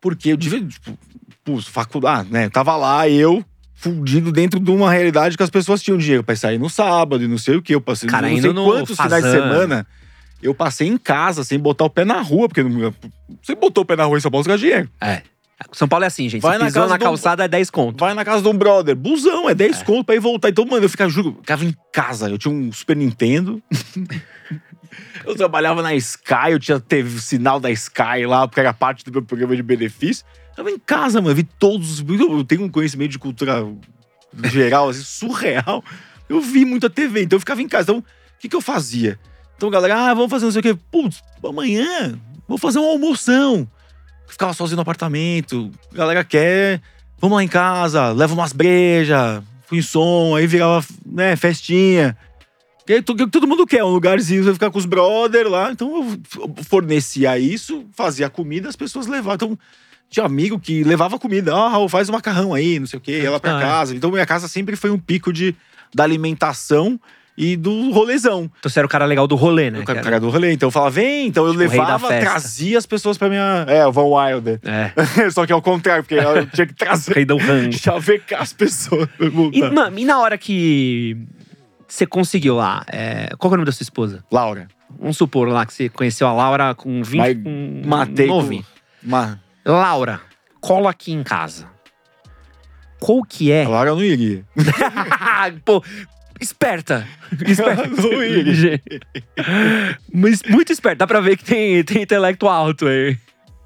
Porque 0.02 0.30
eu 0.30 0.38
devia, 0.38 0.62
tipo, 0.64 0.98
pô, 1.46 1.62
faculdade, 1.62 2.30
né? 2.32 2.50
Tava 2.50 2.76
lá, 2.76 3.08
eu, 3.08 3.46
fundido 3.76 4.32
dentro 4.32 4.60
de 4.60 4.72
uma 4.72 4.92
realidade 4.92 5.38
que 5.38 5.44
as 5.44 5.50
pessoas 5.50 5.82
tinham 5.82 5.98
dinheiro 5.98 6.24
pra 6.24 6.36
sair 6.36 6.58
no 6.58 6.70
sábado 6.70 7.24
e 7.24 7.28
não 7.28 7.38
sei 7.38 7.56
o 7.56 7.62
que. 7.62 7.76
Eu 7.76 7.80
passei 7.80 8.10
Cara, 8.10 8.28
não 8.28 8.42
sei 8.42 8.54
quantos 8.54 9.00
finais 9.00 9.24
de 9.24 9.32
semana. 9.32 9.88
Eu 10.42 10.54
passei 10.54 10.88
em 10.88 10.98
casa 10.98 11.44
sem 11.44 11.58
botar 11.58 11.86
o 11.86 11.90
pé 11.90 12.04
na 12.04 12.22
rua, 12.22 12.50
porque 12.50 12.62
não, 12.62 12.94
você 13.42 13.56
botou 13.56 13.84
o 13.84 13.86
pé 13.86 13.96
na 13.96 14.04
rua 14.04 14.18
em 14.18 14.22
São 14.22 14.30
Paulo, 14.30 14.44
você 14.44 14.58
dinheiro. 14.58 14.90
É. 15.00 15.22
São 15.72 15.88
Paulo 15.88 16.04
é 16.04 16.08
assim, 16.08 16.28
gente. 16.28 16.42
Vai 16.42 16.54
Se 16.54 16.60
na 16.60 16.66
pisou 16.66 16.82
casa 16.84 16.94
na 16.94 17.00
calçada 17.00 17.46
é 17.46 17.48
10 17.48 17.70
conto. 17.70 18.00
Vai 18.00 18.14
na 18.14 18.26
casa 18.26 18.42
de 18.42 18.50
um 18.50 18.58
brother. 18.58 18.96
Busão, 18.96 19.50
é 19.50 19.56
10 19.56 19.84
conto 19.84 20.04
pra 20.04 20.16
ir 20.16 20.20
voltar. 20.20 20.50
Então, 20.50 20.66
mano, 20.66 20.84
eu 20.84 20.90
ficava, 20.90 21.10
juro, 21.10 21.38
ficava 21.42 21.64
em 21.64 21.74
casa. 21.94 22.30
Eu 22.30 22.38
tinha 22.38 22.54
um 22.54 22.72
Super 22.72 22.98
Nintendo. 22.98 23.64
eu 25.26 25.36
trabalhava 25.36 25.82
na 25.82 25.96
Sky, 25.96 26.52
eu 26.52 26.60
tinha 26.60 26.80
teve 26.80 27.22
sinal 27.22 27.60
da 27.60 27.72
Sky 27.72 28.26
lá, 28.28 28.48
porque 28.48 28.60
era 28.60 28.74
parte 28.74 29.06
do 29.06 29.12
meu 29.12 29.22
programa 29.22 29.56
de 29.56 29.64
benefício. 29.64 30.26
Tava 30.56 30.72
em 30.72 30.80
casa, 30.80 31.22
mano. 31.22 31.36
Vi 31.36 31.44
todos 31.44 32.00
os. 32.00 32.06
Eu 32.10 32.44
tenho 32.44 32.64
um 32.64 32.70
conhecimento 32.70 33.12
de 33.12 33.20
cultura 33.20 33.66
geral, 34.46 34.90
assim, 34.90 35.04
surreal. 35.04 35.84
Eu 36.30 36.42
vi 36.42 36.66
muita 36.66 36.90
TV, 36.90 37.24
então 37.24 37.36
eu 37.36 37.40
ficava 37.42 37.62
em 37.62 37.68
casa. 37.68 37.84
Então, 37.92 37.98
o 38.00 38.04
que, 38.40 38.50
que 38.50 38.56
eu 38.56 38.62
fazia? 38.62 39.20
Então, 39.58 39.70
galera, 39.70 39.96
ah, 40.10 40.14
vamos 40.14 40.30
fazer 40.30 40.46
não 40.46 40.52
sei 40.52 40.60
o 40.60 40.64
quê. 40.64 40.78
Putz, 40.92 41.22
amanhã 41.44 42.20
vou 42.48 42.58
fazer 42.58 42.80
uma 42.80 42.90
almoção. 42.90 43.68
Ficava 44.28 44.54
sozinho 44.54 44.78
no 44.78 44.82
apartamento. 44.82 45.72
Galera 45.94 46.24
quer. 46.24 46.82
Vamos 47.20 47.38
lá 47.38 47.44
em 47.44 47.48
casa, 47.48 48.12
leva 48.12 48.34
umas 48.34 48.52
brejas, 48.52 49.42
fui 49.68 49.82
som, 49.82 50.36
aí 50.36 50.46
virava, 50.46 50.86
né, 51.06 51.36
festinha. 51.38 52.16
E 52.88 53.02
to- 53.02 53.16
que 53.16 53.26
todo 53.28 53.48
mundo 53.48 53.66
quer, 53.66 53.84
um 53.84 53.88
lugarzinho, 53.90 54.44
você 54.44 54.54
ficar 54.54 54.70
com 54.70 54.78
os 54.78 54.86
brother 54.86 55.48
lá. 55.48 55.72
Então 55.72 55.96
eu 55.96 56.64
fornecia 56.66 57.40
isso, 57.40 57.86
fazia 57.94 58.30
comida, 58.30 58.68
as 58.68 58.76
pessoas 58.76 59.08
levavam. 59.08 59.36
Então, 59.36 59.60
tinha 60.10 60.26
amigo 60.26 60.60
que 60.60 60.84
levava 60.84 61.18
comida. 61.20 61.54
Ah, 61.54 61.70
Raul, 61.70 61.90
faz 61.90 62.10
um 62.10 62.14
macarrão 62.14 62.54
aí, 62.54 62.80
não 62.80 62.88
sei 62.88 62.98
o 62.98 63.02
quê, 63.02 63.22
ia 63.24 63.32
lá 63.32 63.40
pra 63.40 63.58
Ah, 63.58 63.60
é. 63.60 63.62
casa. 63.64 63.96
Então, 63.96 64.12
minha 64.12 64.26
casa 64.26 64.48
sempre 64.48 64.76
foi 64.76 64.90
um 64.92 64.98
pico 65.00 65.32
de, 65.34 65.56
da 65.94 66.04
alimentação 66.04 67.00
e 67.38 67.58
do 67.58 67.92
rolezão. 67.92 68.50
Então 68.60 68.70
você 68.72 68.80
era 68.80 68.86
o 68.86 68.90
cara 68.90 69.04
legal 69.06 69.28
do 69.28 69.36
rolê, 69.36 69.70
né? 69.70 69.80
O 69.80 69.84
cara, 69.84 70.00
cara 70.02 70.20
do 70.22 70.30
rolê. 70.30 70.54
Então 70.54 70.68
eu 70.68 70.72
falava, 70.72 70.92
vem. 70.92 71.28
Então 71.28 71.44
eu 71.46 71.52
Tipo, 71.52 71.60
levava, 71.64 72.08
trazia 72.08 72.78
as 72.78 72.86
pessoas 72.86 73.18
pra 73.18 73.28
minha. 73.28 73.66
É, 73.68 73.86
o 73.86 73.92
Van 73.92 74.04
Wilder. 74.06 74.60
É, 74.64 74.92
Só 75.32 75.46
que 75.46 75.52
é 75.52 75.56
o 75.56 75.62
contrário, 75.62 76.02
porque 76.04 76.16
eu 76.16 76.46
tinha 76.48 76.66
que 76.66 76.74
trazer. 76.74 77.14
rei 77.14 77.26
do 77.26 77.36
rango. 77.36 77.74
chavecar 77.78 78.42
as 78.42 78.54
pessoas. 78.54 79.10
E, 79.52 79.62
mano, 79.70 80.00
e 80.00 80.06
na 80.06 80.18
hora 80.22 80.38
que 80.38 81.18
você 81.86 82.06
conseguiu 82.06 82.56
lá, 82.56 82.86
é, 82.88 83.28
qual 83.38 83.50
que 83.52 83.56
é 83.56 83.56
o 83.56 83.58
nome 83.58 83.66
da 83.66 83.72
sua 83.74 83.84
esposa? 83.84 84.24
Laura, 84.32 84.68
Vamos 84.98 85.18
supor 85.18 85.50
lá 85.50 85.66
que 85.66 85.74
você 85.74 85.90
conheceu 85.90 86.26
a 86.28 86.32
Laura 86.32 86.74
com 86.74 87.04
20, 87.04 87.18
Mas 87.18 87.44
com 87.44 87.82
matei. 87.86 88.28
com- 88.28 88.34
novinho. 88.36 88.66
Ma... 89.04 89.38
Laura, 89.66 90.22
cola 90.62 90.92
aqui 90.92 91.12
em 91.12 91.24
casa. 91.24 91.68
Qual 93.00 93.24
que 93.24 93.52
é? 93.52 93.66
A 93.66 93.70
Laura 93.70 93.92
não 93.92 94.04
iria. 94.04 94.46
Pô, 95.66 95.84
esperta. 96.40 97.08
Esperta. 97.46 97.88
Não 97.88 98.24
iria. 98.24 98.82
Mas 100.14 100.42
muito 100.44 100.72
esperta. 100.72 101.00
Dá 101.00 101.08
pra 101.08 101.20
ver 101.20 101.38
que 101.38 101.44
tem, 101.44 101.84
tem 101.84 102.04
intelecto 102.04 102.48
alto 102.48 102.88
aí. 102.88 103.18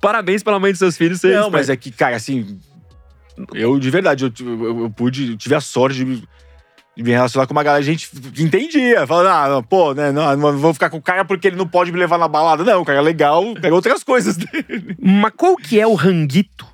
Parabéns 0.02 0.42
pela 0.42 0.60
mãe 0.60 0.72
dos 0.72 0.80
seus 0.80 0.98
filhos. 0.98 1.20
Você 1.20 1.36
Não, 1.36 1.50
mas 1.50 1.70
é 1.70 1.76
que, 1.76 1.92
cara, 1.92 2.16
assim. 2.16 2.58
Eu, 3.54 3.78
de 3.78 3.90
verdade, 3.90 4.24
eu, 4.24 4.32
eu, 4.40 4.80
eu 4.84 4.90
pude, 4.90 5.32
eu 5.32 5.38
tive 5.38 5.56
a 5.56 5.62
sorte 5.62 6.06
de, 6.06 6.24
me- 7.04 7.12
relacionar 7.12 7.46
com 7.48 7.54
uma 7.54 7.64
galera, 7.64 7.84
gente 7.84 8.10
que 8.34 8.44
entendia. 8.44 9.06
Falando, 9.08 9.28
ah, 9.28 9.50
não, 9.50 9.64
pô, 9.64 9.94
né, 9.94 10.12
não, 10.12 10.36
não 10.36 10.58
vou 10.58 10.74
ficar 10.74 10.90
com 10.90 10.98
o 10.98 11.02
cara 11.02 11.24
porque 11.26 11.48
ele 11.48 11.56
não 11.56 11.68
pode 11.68 11.92
me 11.92 12.00
levar 12.00 12.18
na 12.18 12.28
balada. 12.28 12.64
Não, 12.64 12.82
o 12.82 12.86
cara 12.86 13.00
é 13.00 13.02
legal, 13.02 13.44
pega 13.62 13.74
outras 13.76 14.04
coisas 14.04 14.38
dele. 14.38 14.96
Mas 15.02 15.32
qual 15.36 15.56
que 15.56 15.80
é 15.80 15.86
o 15.88 15.94
ranguito? 15.94 16.66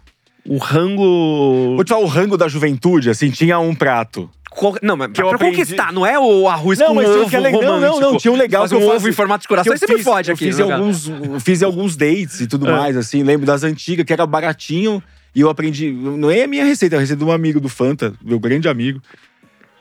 O 0.47 0.57
rango. 0.57 1.75
Vou 1.75 1.83
te 1.83 1.89
falar 1.89 2.01
o 2.03 2.07
rango 2.07 2.37
da 2.37 2.47
juventude, 2.47 3.09
assim, 3.09 3.29
tinha 3.31 3.59
um 3.59 3.73
prato. 3.73 4.29
Qual- 4.51 4.75
Não, 4.81 4.95
mas 4.95 5.07
Que 5.11 5.21
pra 5.21 5.35
aprendi- 5.35 5.57
conquistar, 5.57 5.91
não 5.91 6.05
é 6.05 6.17
o 6.17 6.47
arroz 6.47 6.79
Não, 6.79 6.87
com 6.89 6.93
mas 6.95 7.09
ovo 7.09 7.29
que 7.29 7.35
é 7.35 7.39
legal. 7.39 7.61
Não, 7.61 7.79
não, 7.79 7.99
não, 7.99 8.17
tinha 8.17 8.31
um 8.31 8.37
legal 8.37 8.61
eu 8.65 8.77
um 8.77 8.81
faço- 8.81 8.95
ovo 8.95 9.09
em 9.09 9.11
formato 9.11 9.41
de 9.41 9.47
coração, 9.49 9.75
você 9.75 9.85
me 9.87 9.95
fiz- 9.95 10.03
fode 10.03 10.31
aqui. 10.31 10.45
Fiz 10.45 10.57
né, 10.59 10.71
alguns, 10.71 11.11
fiz 11.41 11.61
alguns 11.61 11.97
dates 11.97 12.39
e 12.39 12.47
tudo 12.47 12.67
É. 12.67 12.71
mais, 12.71 12.95
assim. 12.95 13.21
Lembro 13.21 13.45
das 13.45 13.63
antigas, 13.63 14.05
que 14.05 14.13
era 14.13 14.25
baratinho. 14.25 15.03
E 15.35 15.41
eu 15.41 15.49
aprendi. 15.49 15.91
Não 15.91 16.31
é 16.31 16.43
a 16.43 16.47
minha 16.47 16.63
receita, 16.63 16.95
é 16.95 16.97
a 16.97 17.01
receita 17.01 17.21
de 17.25 17.29
um 17.29 17.33
amigo 17.33 17.59
do 17.59 17.67
Fanta, 17.67 18.13
meu 18.23 18.39
grande 18.39 18.69
amigo. 18.69 19.01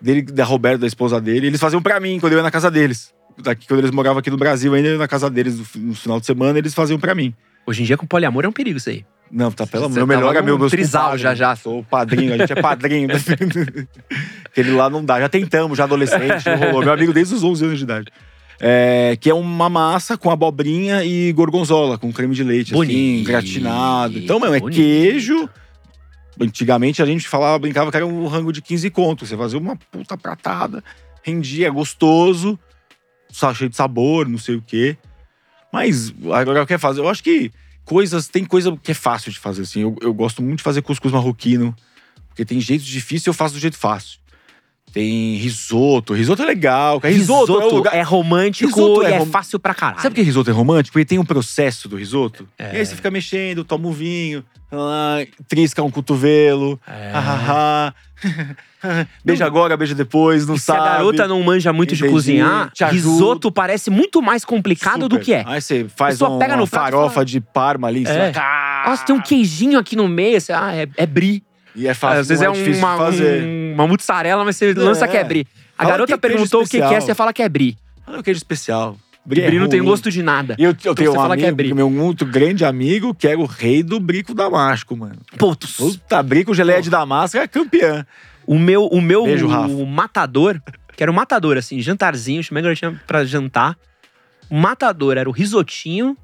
Dele, 0.04 0.22
da 0.22 0.44
Roberta, 0.44 0.78
da 0.78 0.86
esposa 0.86 1.18
dele. 1.20 1.46
Eles 1.46 1.58
faziam 1.58 1.80
pra 1.80 1.98
mim 1.98 2.20
quando 2.20 2.34
eu 2.34 2.38
ia 2.38 2.42
na 2.42 2.50
casa 2.50 2.70
deles. 2.70 3.12
Daqui, 3.42 3.66
quando 3.66 3.80
eles 3.80 3.90
moravam 3.90 4.18
aqui 4.18 4.30
no 4.30 4.36
Brasil, 4.36 4.74
ainda 4.74 4.98
na 4.98 5.08
casa 5.08 5.30
deles 5.30 5.58
no, 5.58 5.64
fi- 5.64 5.78
no 5.78 5.94
final 5.94 6.20
de 6.20 6.26
semana, 6.26 6.58
eles 6.58 6.74
faziam 6.74 6.98
pra 7.00 7.14
mim. 7.14 7.32
Hoje 7.66 7.82
em 7.82 7.86
dia, 7.86 7.96
com 7.96 8.06
poliamor 8.06 8.44
é 8.44 8.48
um 8.48 8.52
perigo 8.52 8.76
isso 8.76 8.90
aí. 8.90 9.04
Não, 9.32 9.50
tá 9.50 9.66
pelo 9.66 9.88
Você 9.88 9.94
meu 9.94 10.06
melhor 10.06 10.36
amigo, 10.36 10.58
meus 10.58 10.70
trisal 10.70 11.16
já, 11.16 11.34
já. 11.34 11.56
Sou 11.56 11.82
padrinho, 11.82 12.34
a 12.34 12.36
gente 12.36 12.52
é 12.52 12.60
padrinho. 12.60 13.08
Aquele 14.46 14.70
lá 14.72 14.88
não 14.90 15.04
dá. 15.04 15.18
Já 15.20 15.28
tentamos, 15.28 15.76
já 15.78 15.84
adolescente, 15.84 16.46
não 16.46 16.56
rolou. 16.56 16.82
Meu 16.84 16.92
amigo 16.92 17.12
desde 17.12 17.34
os 17.34 17.42
11 17.42 17.64
anos 17.64 17.78
de 17.78 17.84
idade. 17.84 18.06
É, 18.60 19.16
que 19.20 19.28
é 19.28 19.34
uma 19.34 19.68
massa 19.68 20.16
com 20.16 20.30
abobrinha 20.30 21.02
e 21.04 21.32
gorgonzola, 21.32 21.98
com 21.98 22.12
creme 22.12 22.34
de 22.34 22.44
leite, 22.44 22.68
assim, 22.72 22.74
Bonito, 22.76 23.26
gratinado. 23.26 24.18
Então, 24.18 24.38
meu, 24.38 24.54
é 24.54 24.60
queijo. 24.60 25.48
Antigamente 26.40 27.02
a 27.02 27.06
gente 27.06 27.28
falava, 27.28 27.58
brincava 27.58 27.90
que 27.90 27.96
era 27.96 28.06
um 28.06 28.26
rango 28.26 28.52
de 28.52 28.60
15 28.60 28.90
contos. 28.90 29.28
Você 29.28 29.36
fazia 29.36 29.58
uma 29.58 29.76
puta 29.76 30.16
pratada, 30.16 30.82
rendia, 31.22 31.68
é 31.68 31.70
gostoso, 31.70 32.58
cheio 33.54 33.70
de 33.70 33.76
sabor, 33.76 34.28
não 34.28 34.38
sei 34.38 34.56
o 34.56 34.62
quê. 34.62 34.96
Mas 35.72 36.14
agora 36.32 36.60
eu 36.60 36.66
quero 36.66 36.80
fazer. 36.80 37.00
Eu 37.00 37.08
acho 37.08 37.22
que 37.22 37.50
coisas. 37.84 38.28
Tem 38.28 38.44
coisa 38.44 38.76
que 38.76 38.92
é 38.92 38.94
fácil 38.94 39.32
de 39.32 39.38
fazer, 39.38 39.62
assim. 39.62 39.80
Eu, 39.80 39.96
eu 40.00 40.14
gosto 40.14 40.42
muito 40.42 40.58
de 40.58 40.64
fazer 40.64 40.82
cuscuz 40.82 41.12
marroquino. 41.12 41.74
Porque 42.28 42.44
tem 42.44 42.60
jeito 42.60 42.84
difícil 42.84 43.30
eu 43.30 43.34
faço 43.34 43.54
do 43.54 43.60
jeito 43.60 43.76
fácil. 43.76 44.18
Tem 44.94 45.34
risoto. 45.36 46.14
Risoto 46.14 46.42
é 46.42 46.46
legal. 46.46 47.00
cara. 47.00 47.12
Risoto, 47.12 47.60
é, 47.60 47.64
lugar... 47.64 47.94
é 47.96 48.02
romântico 48.02 48.70
Risoto 48.70 49.02
e 49.02 49.06
é 49.06 49.10
é, 49.14 49.18
rom- 49.18 49.26
fácil 49.26 49.58
pra 49.58 49.74
caralho. 49.74 50.00
Sabe 50.00 50.14
por 50.14 50.20
que 50.20 50.22
risoto 50.22 50.48
é 50.50 50.52
romântico? 50.52 50.92
Porque 50.92 51.04
tem 51.04 51.18
um 51.18 51.24
processo 51.24 51.88
do 51.88 51.96
risoto. 51.96 52.48
É. 52.56 52.76
E 52.76 52.78
aí 52.78 52.86
você 52.86 52.94
fica 52.94 53.10
mexendo, 53.10 53.64
toma 53.64 53.88
um 53.88 53.92
vinho, 53.92 54.44
ah, 54.70 55.18
trisca 55.48 55.82
um 55.82 55.90
cotovelo. 55.90 56.80
É. 56.86 57.10
ah, 57.12 57.44
ah, 57.48 57.94
ah. 58.84 59.06
beija 59.24 59.44
agora, 59.44 59.76
beija 59.76 59.94
depois, 59.96 60.46
não 60.46 60.54
E 60.54 60.58
se 60.60 60.66
sabe. 60.66 60.80
a 60.80 60.84
garota 60.98 61.26
não 61.26 61.42
manja 61.42 61.72
muito 61.72 61.94
de 61.96 62.00
Entendi, 62.02 62.12
cozinhar, 62.12 62.70
te 62.72 62.84
ajuda. 62.84 62.96
risoto 63.12 63.50
parece 63.50 63.90
muito 63.90 64.22
mais 64.22 64.44
complicado 64.44 65.08
do 65.08 65.14
Super. 65.16 65.24
que 65.24 65.32
é. 65.34 65.42
Aí 65.46 65.60
você 65.60 65.86
faz 65.96 66.14
pessoa 66.14 66.30
um, 66.36 66.38
pega 66.38 66.54
no 66.56 66.62
uma 66.62 66.68
prato 66.68 66.88
e 66.88 66.92
farofa 66.92 67.14
fala- 67.14 67.24
de 67.26 67.40
parma 67.40 67.88
ali. 67.88 68.04
você 68.06 68.12
É. 68.12 68.30
vai, 68.30 68.42
"Ah!" 68.44 68.84
Nossa, 68.90 69.04
tem 69.04 69.14
um 69.16 69.20
queijinho 69.20 69.78
aqui 69.78 69.96
no 69.96 70.06
meio. 70.06 70.40
Você, 70.40 70.52
ah, 70.52 70.72
é, 70.74 70.86
é 70.96 71.06
brie. 71.06 71.42
E 71.74 71.86
é 71.88 71.94
fácil, 71.94 72.20
Às 72.20 72.28
vezes 72.28 72.42
é, 72.42 72.46
é, 72.46 72.52
difícil 72.52 72.78
uma, 72.78 72.96
fazer. 72.96 73.42
um- 73.42 73.74
uma 73.74 73.86
mussarela, 73.88 74.44
mas 74.44 74.56
você 74.56 74.72
lança 74.74 75.08
que 75.08 75.16
é 75.16 75.24
brie. 75.24 75.46
A 75.76 75.82
Fala 75.82 75.90
garota 75.90 76.06
que 76.06 76.12
é 76.12 76.18
queijo 76.18 76.34
perguntou 76.36 76.62
o 76.62 76.64
que, 76.64 76.78
que 76.78 76.94
é, 76.94 77.00
você 77.00 77.14
fala 77.14 77.32
que 77.32 77.42
é 77.42 77.48
brie. 77.48 77.76
Olha 78.06 78.20
o 78.20 78.22
queijo 78.22 78.38
especial. 78.38 78.96
Brie 79.26 79.42
é 79.42 79.50
não 79.52 79.68
tem 79.68 79.82
gosto 79.82 80.10
de 80.10 80.22
nada. 80.22 80.54
E 80.58 80.62
eu, 80.62 80.70
eu 80.84 80.94
tenho 80.94 81.10
você 81.10 81.18
um 81.18 81.20
fala 81.20 81.34
que 81.36 81.42
é 81.42 81.46
amigo, 81.48 81.56
brie. 81.56 81.74
meu 81.74 81.88
muito 81.90 82.24
grande 82.26 82.64
amigo, 82.64 83.14
que 83.14 83.26
era 83.26 83.40
o 83.40 83.46
rei 83.46 83.82
do 83.82 83.98
brico 83.98 84.34
damasco, 84.34 84.94
mano. 84.96 85.16
Pô, 85.38 85.56
tu- 85.56 85.66
Puta, 85.66 86.22
brico 86.22 86.54
geleia 86.54 86.80
de 86.82 86.90
damasco 86.90 87.38
é 87.38 87.48
campeã. 87.48 88.06
o 88.46 88.58
meu, 88.58 88.84
o 88.86 89.00
meu 89.00 89.24
Beijo, 89.24 89.48
Rafa. 89.48 89.66
o 89.72 89.86
matador, 89.86 90.60
que 90.94 91.02
era 91.02 91.10
o 91.10 91.14
matador, 91.14 91.56
assim, 91.56 91.80
jantarzinho, 91.80 92.42
chamei 92.44 92.60
a 92.60 92.64
garotinha 92.64 93.00
pra 93.06 93.24
jantar. 93.24 93.76
O 94.50 94.56
matador 94.56 95.16
era 95.16 95.28
o 95.28 95.32
risotinho 95.32 96.16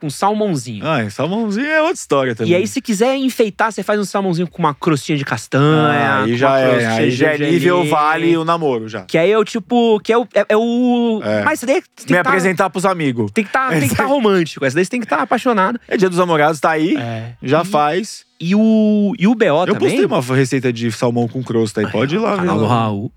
com 0.00 0.10
salmãozinho. 0.10 0.84
Ah, 0.86 1.08
salmãozinho 1.10 1.66
é 1.66 1.80
outra 1.80 1.94
história 1.94 2.34
também. 2.34 2.52
E 2.52 2.56
aí, 2.56 2.66
se 2.66 2.80
quiser 2.80 3.16
enfeitar, 3.16 3.72
você 3.72 3.82
faz 3.82 3.98
um 3.98 4.04
salmãozinho 4.04 4.46
com 4.48 4.58
uma 4.62 4.74
crostinha 4.74 5.16
de 5.16 5.24
castanha. 5.24 5.98
Ah, 5.98 6.22
aí 6.24 6.36
já 6.36 6.58
é, 6.58 6.86
aí 6.86 7.10
já 7.10 7.32
é 7.32 7.38
nível 7.38 7.84
vale 7.84 8.36
o 8.36 8.44
namoro 8.44 8.88
já. 8.88 9.02
Que 9.02 9.16
aí 9.18 9.30
é 9.30 9.38
o 9.38 9.44
tipo. 9.44 9.98
Que 10.00 10.12
é 10.12 10.18
o. 10.18 10.26
É, 10.34 10.44
é 10.50 10.56
o 10.56 11.20
É. 11.24 11.42
Mas 11.42 11.60
você 11.60 11.66
tem, 11.66 11.80
que- 11.80 11.88
tem 11.88 12.04
Me 12.04 12.16
que 12.18 12.22
tá, 12.22 12.28
apresentar 12.30 12.70
pros 12.70 12.84
amigos. 12.84 13.30
tem 13.32 13.44
que 13.44 13.50
tá, 13.50 13.68
tem 13.70 13.80
que 13.80 13.86
estar 13.86 14.04
romântico. 14.06 14.64
Essa 14.64 14.74
daí 14.76 14.84
você 14.84 14.90
tem 14.90 15.00
que 15.00 15.06
estar 15.06 15.20
apaixonado. 15.22 15.80
É 15.88 15.96
dia 15.96 16.08
dos 16.08 16.18
namorados, 16.18 16.60
tá 16.60 16.70
aí, 16.70 16.96
É. 16.96 17.32
já 17.42 17.62
e, 17.62 17.64
faz. 17.66 18.24
E 18.38 18.54
o, 18.54 19.14
e 19.18 19.26
o 19.26 19.34
BO 19.34 19.44
Eu 19.44 19.66
também. 19.74 19.78
postei 19.78 20.04
uma 20.04 20.20
receita 20.36 20.70
de 20.72 20.92
salmão 20.92 21.26
com 21.26 21.42
crosta 21.42 21.80
aí, 21.80 21.90
pode 21.90 22.16
ir 22.16 22.18
lá. 22.18 22.36
Canal 22.36 22.58
do. 22.58 22.66
Raul. 22.66 23.10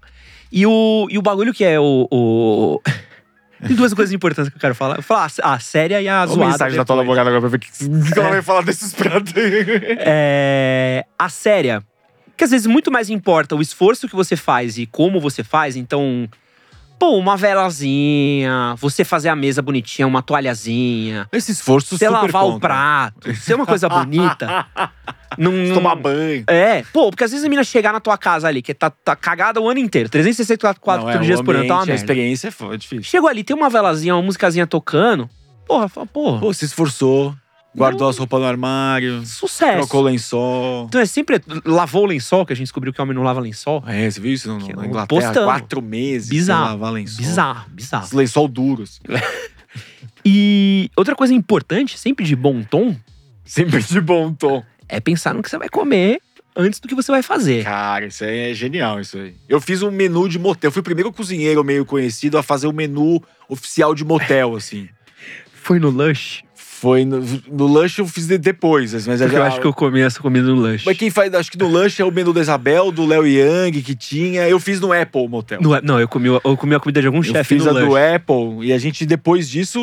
E 0.52 0.66
o, 0.66 1.08
e 1.12 1.18
o 1.18 1.22
bagulho 1.22 1.54
que 1.54 1.64
é 1.64 1.80
o. 1.80 2.08
o... 2.10 2.82
Tem 3.66 3.76
duas 3.76 3.94
coisas 3.94 4.14
importantes 4.14 4.50
que 4.50 4.56
eu 4.58 4.62
quero 4.62 4.74
falar. 4.76 5.02
Falar 5.02 5.30
a, 5.44 5.60
séria 5.60 6.02
e 6.02 6.08
a 6.08 6.14
Olha 6.14 6.24
a 6.24 6.28
zoada. 6.28 6.52
mensagem 6.52 6.78
da 6.78 6.86
tua 6.86 6.96
depois. 6.96 7.18
namorada 7.18 7.30
agora 7.30 7.42
pra 7.42 7.50
ver 7.50 7.58
o 7.58 7.60
que, 7.60 8.14
que 8.14 8.20
ela 8.20 8.30
vai 8.30 8.42
falar 8.42 8.62
desses 8.62 8.94
pratos. 8.94 9.34
É, 10.00 11.06
a 11.18 11.30
séria. 11.30 11.84
Que 12.38 12.44
às 12.46 12.52
vezes 12.52 12.68
muito 12.68 12.90
mais 12.90 13.10
importa 13.10 13.56
o 13.56 13.62
esforço 13.62 14.08
que 14.08 14.16
você 14.16 14.36
faz 14.38 14.78
e 14.78 14.86
como 14.86 15.20
você 15.20 15.44
faz. 15.44 15.76
Então, 15.76 16.28
pô, 17.00 17.18
uma 17.18 17.38
velazinha, 17.38 18.76
você 18.78 19.04
fazer 19.04 19.30
a 19.30 19.36
mesa 19.36 19.62
bonitinha, 19.62 20.06
uma 20.08 20.22
toalhazinha, 20.22 21.28
Esse 21.32 21.52
esforço 21.52 21.98
você 21.98 22.10
lavar 22.10 22.44
o 22.46 22.54
conta. 22.54 22.60
prato, 22.60 23.36
ser 23.36 23.54
uma 23.56 23.66
coisa 23.66 23.88
bonita. 23.88 24.66
não- 25.38 25.74
Tomar 25.74 25.96
banho. 25.96 26.44
É, 26.48 26.84
pô, 26.94 27.10
porque 27.10 27.24
às 27.24 27.32
vezes 27.32 27.46
a 27.46 27.50
menina 27.50 27.64
chegar 27.64 27.94
na 27.94 28.00
tua 28.00 28.18
casa 28.18 28.48
ali, 28.48 28.62
que 28.62 28.74
tá, 28.74 28.90
tá 28.90 29.16
cagada 29.16 29.62
o 29.62 29.70
ano 29.70 29.80
inteiro, 29.80 30.10
364 30.10 31.04
Não, 31.04 31.10
é, 31.10 31.18
dias 31.20 31.40
o 31.40 31.44
por 31.44 31.56
ano, 31.56 31.68
tá 31.68 31.74
uma 31.76 31.82
ambiente, 31.84 31.90
A 31.92 31.94
merda. 31.94 32.04
experiência 32.04 32.48
é 32.50 32.52
fo- 32.52 32.74
é 32.74 32.78
difícil. 32.78 33.04
Chegou 33.04 33.30
ali, 33.30 33.44
tem 33.44 33.56
uma 33.56 33.70
velazinha, 33.70 34.16
uma 34.16 34.22
musicazinha 34.24 34.68
tocando. 34.68 35.30
Porra, 35.68 35.88
fala, 35.88 36.08
porra, 36.08 36.40
Pô, 36.40 36.52
se 36.54 36.66
esforçou, 36.66 37.36
guardou 37.76 38.10
as 38.10 38.18
roupas 38.18 38.40
no 38.40 38.46
armário, 38.48 39.26
sucesso. 39.26 39.78
trocou 39.78 40.02
o 40.02 40.04
lençol. 40.06 40.86
Então 40.88 41.00
é 41.02 41.06
sempre. 41.06 41.42
Lavou 41.66 42.04
o 42.04 42.06
lençol, 42.08 42.46
que 42.46 42.54
a 42.54 42.56
gente 42.56 42.66
descobriu 42.66 42.92
que 42.94 43.00
o 43.00 43.04
homem 43.04 43.16
não 43.16 43.24
lava 43.24 43.40
lençol. 43.40 43.84
É, 43.88 44.10
você 44.10 44.20
viu 44.20 44.34
isso 44.34 44.48
no- 44.52 44.66
Que 44.66 44.74
na 44.76 44.84
é 44.84 44.86
um 44.86 44.90
Inglaterra? 44.90 45.22
postão. 45.22 45.46
Quatro 45.46 45.82
meses 45.82 46.30
Bizarro. 46.30 46.64
sem 46.64 46.72
lavar 46.74 46.92
lençol. 46.94 47.18
Bizarro, 47.26 47.70
bizarro. 47.72 48.06
Esse 48.06 48.16
lençol 48.16 48.48
duro, 48.48 48.84
assim. 48.84 49.00
E 50.26 50.92
outra 50.98 51.16
coisa 51.16 51.34
importante, 51.34 51.98
sempre 51.98 52.26
de 52.26 52.36
bom 52.36 52.62
tom, 52.62 52.96
Sempre 53.46 53.82
de 53.82 54.02
bom 54.02 54.34
tom. 54.34 54.64
é 54.88 55.00
pensar 55.00 55.34
no 55.34 55.42
que 55.42 55.50
você 55.50 55.58
vai 55.58 55.70
comer 55.70 56.20
antes 56.56 56.80
do 56.80 56.88
que 56.88 56.96
você 56.96 57.12
vai 57.12 57.24
fazer. 57.24 57.64
Cara, 57.64 58.08
isso 58.08 58.24
aí 58.24 58.52
é 58.52 58.54
genial, 58.54 59.00
isso 59.00 59.18
aí. 59.18 59.36
Eu 59.48 59.62
fiz 59.62 59.82
um 59.82 59.90
menu 59.90 60.28
de 60.28 60.38
motel. 60.38 60.68
Eu 60.68 60.72
fui 60.72 60.82
o 60.82 60.84
primeiro 60.84 61.12
cozinheiro 61.14 61.64
meio 61.64 61.86
conhecido 61.86 62.38
a 62.38 62.44
fazer 62.44 62.68
o 62.68 62.74
menu 62.74 63.24
oficial 63.48 63.96
de 63.96 64.04
motel, 64.04 64.56
assim. 64.56 64.90
Foi 65.54 65.80
no 65.80 65.90
Lush? 65.90 66.44
Foi 66.80 67.04
no, 67.04 67.20
no 67.52 67.68
lanche 67.68 68.00
eu 68.00 68.08
fiz 68.08 68.26
de- 68.26 68.38
depois, 68.38 68.96
assim, 68.96 69.10
mas 69.10 69.20
Porque 69.20 69.34
já- 69.36 69.40
eu 69.42 69.44
acho 69.46 69.60
que 69.60 69.68
eu 69.68 69.74
comi 69.74 70.00
essa 70.00 70.20
comida 70.22 70.48
no 70.48 70.56
Lush. 70.56 70.84
Mas 70.86 70.98
quem 70.98 71.10
faz, 71.10 71.34
acho 71.34 71.52
que 71.52 71.58
no 71.58 71.68
lanche 71.70 72.02
é 72.02 72.06
o 72.06 72.12
menu 72.12 72.32
da 72.32 72.40
Isabel, 72.40 72.90
do 72.92 73.06
Léo 73.06 73.28
Young 73.28 73.82
que 73.82 73.94
tinha. 73.94 74.48
Eu 74.48 74.60
fiz 74.62 74.80
no 74.80 74.94
Apple 74.94 75.28
Motel. 75.28 75.62
No- 75.62 75.82
não, 75.82 76.00
eu 76.00 76.08
comi, 76.08 76.28
eu 76.30 76.40
comi 76.58 76.76
a 76.76 76.80
comida 76.80 77.02
de 77.02 77.08
algum 77.08 77.20
eu 77.20 77.24
chefe 77.24 77.56
fiz 77.56 77.66
no 77.66 77.72
a 77.72 77.74
Lush. 77.74 77.86
do 77.86 77.96
Apple 77.98 78.66
e 78.66 78.72
a 78.72 78.78
gente 78.78 79.06
depois 79.06 79.50
disso 79.50 79.80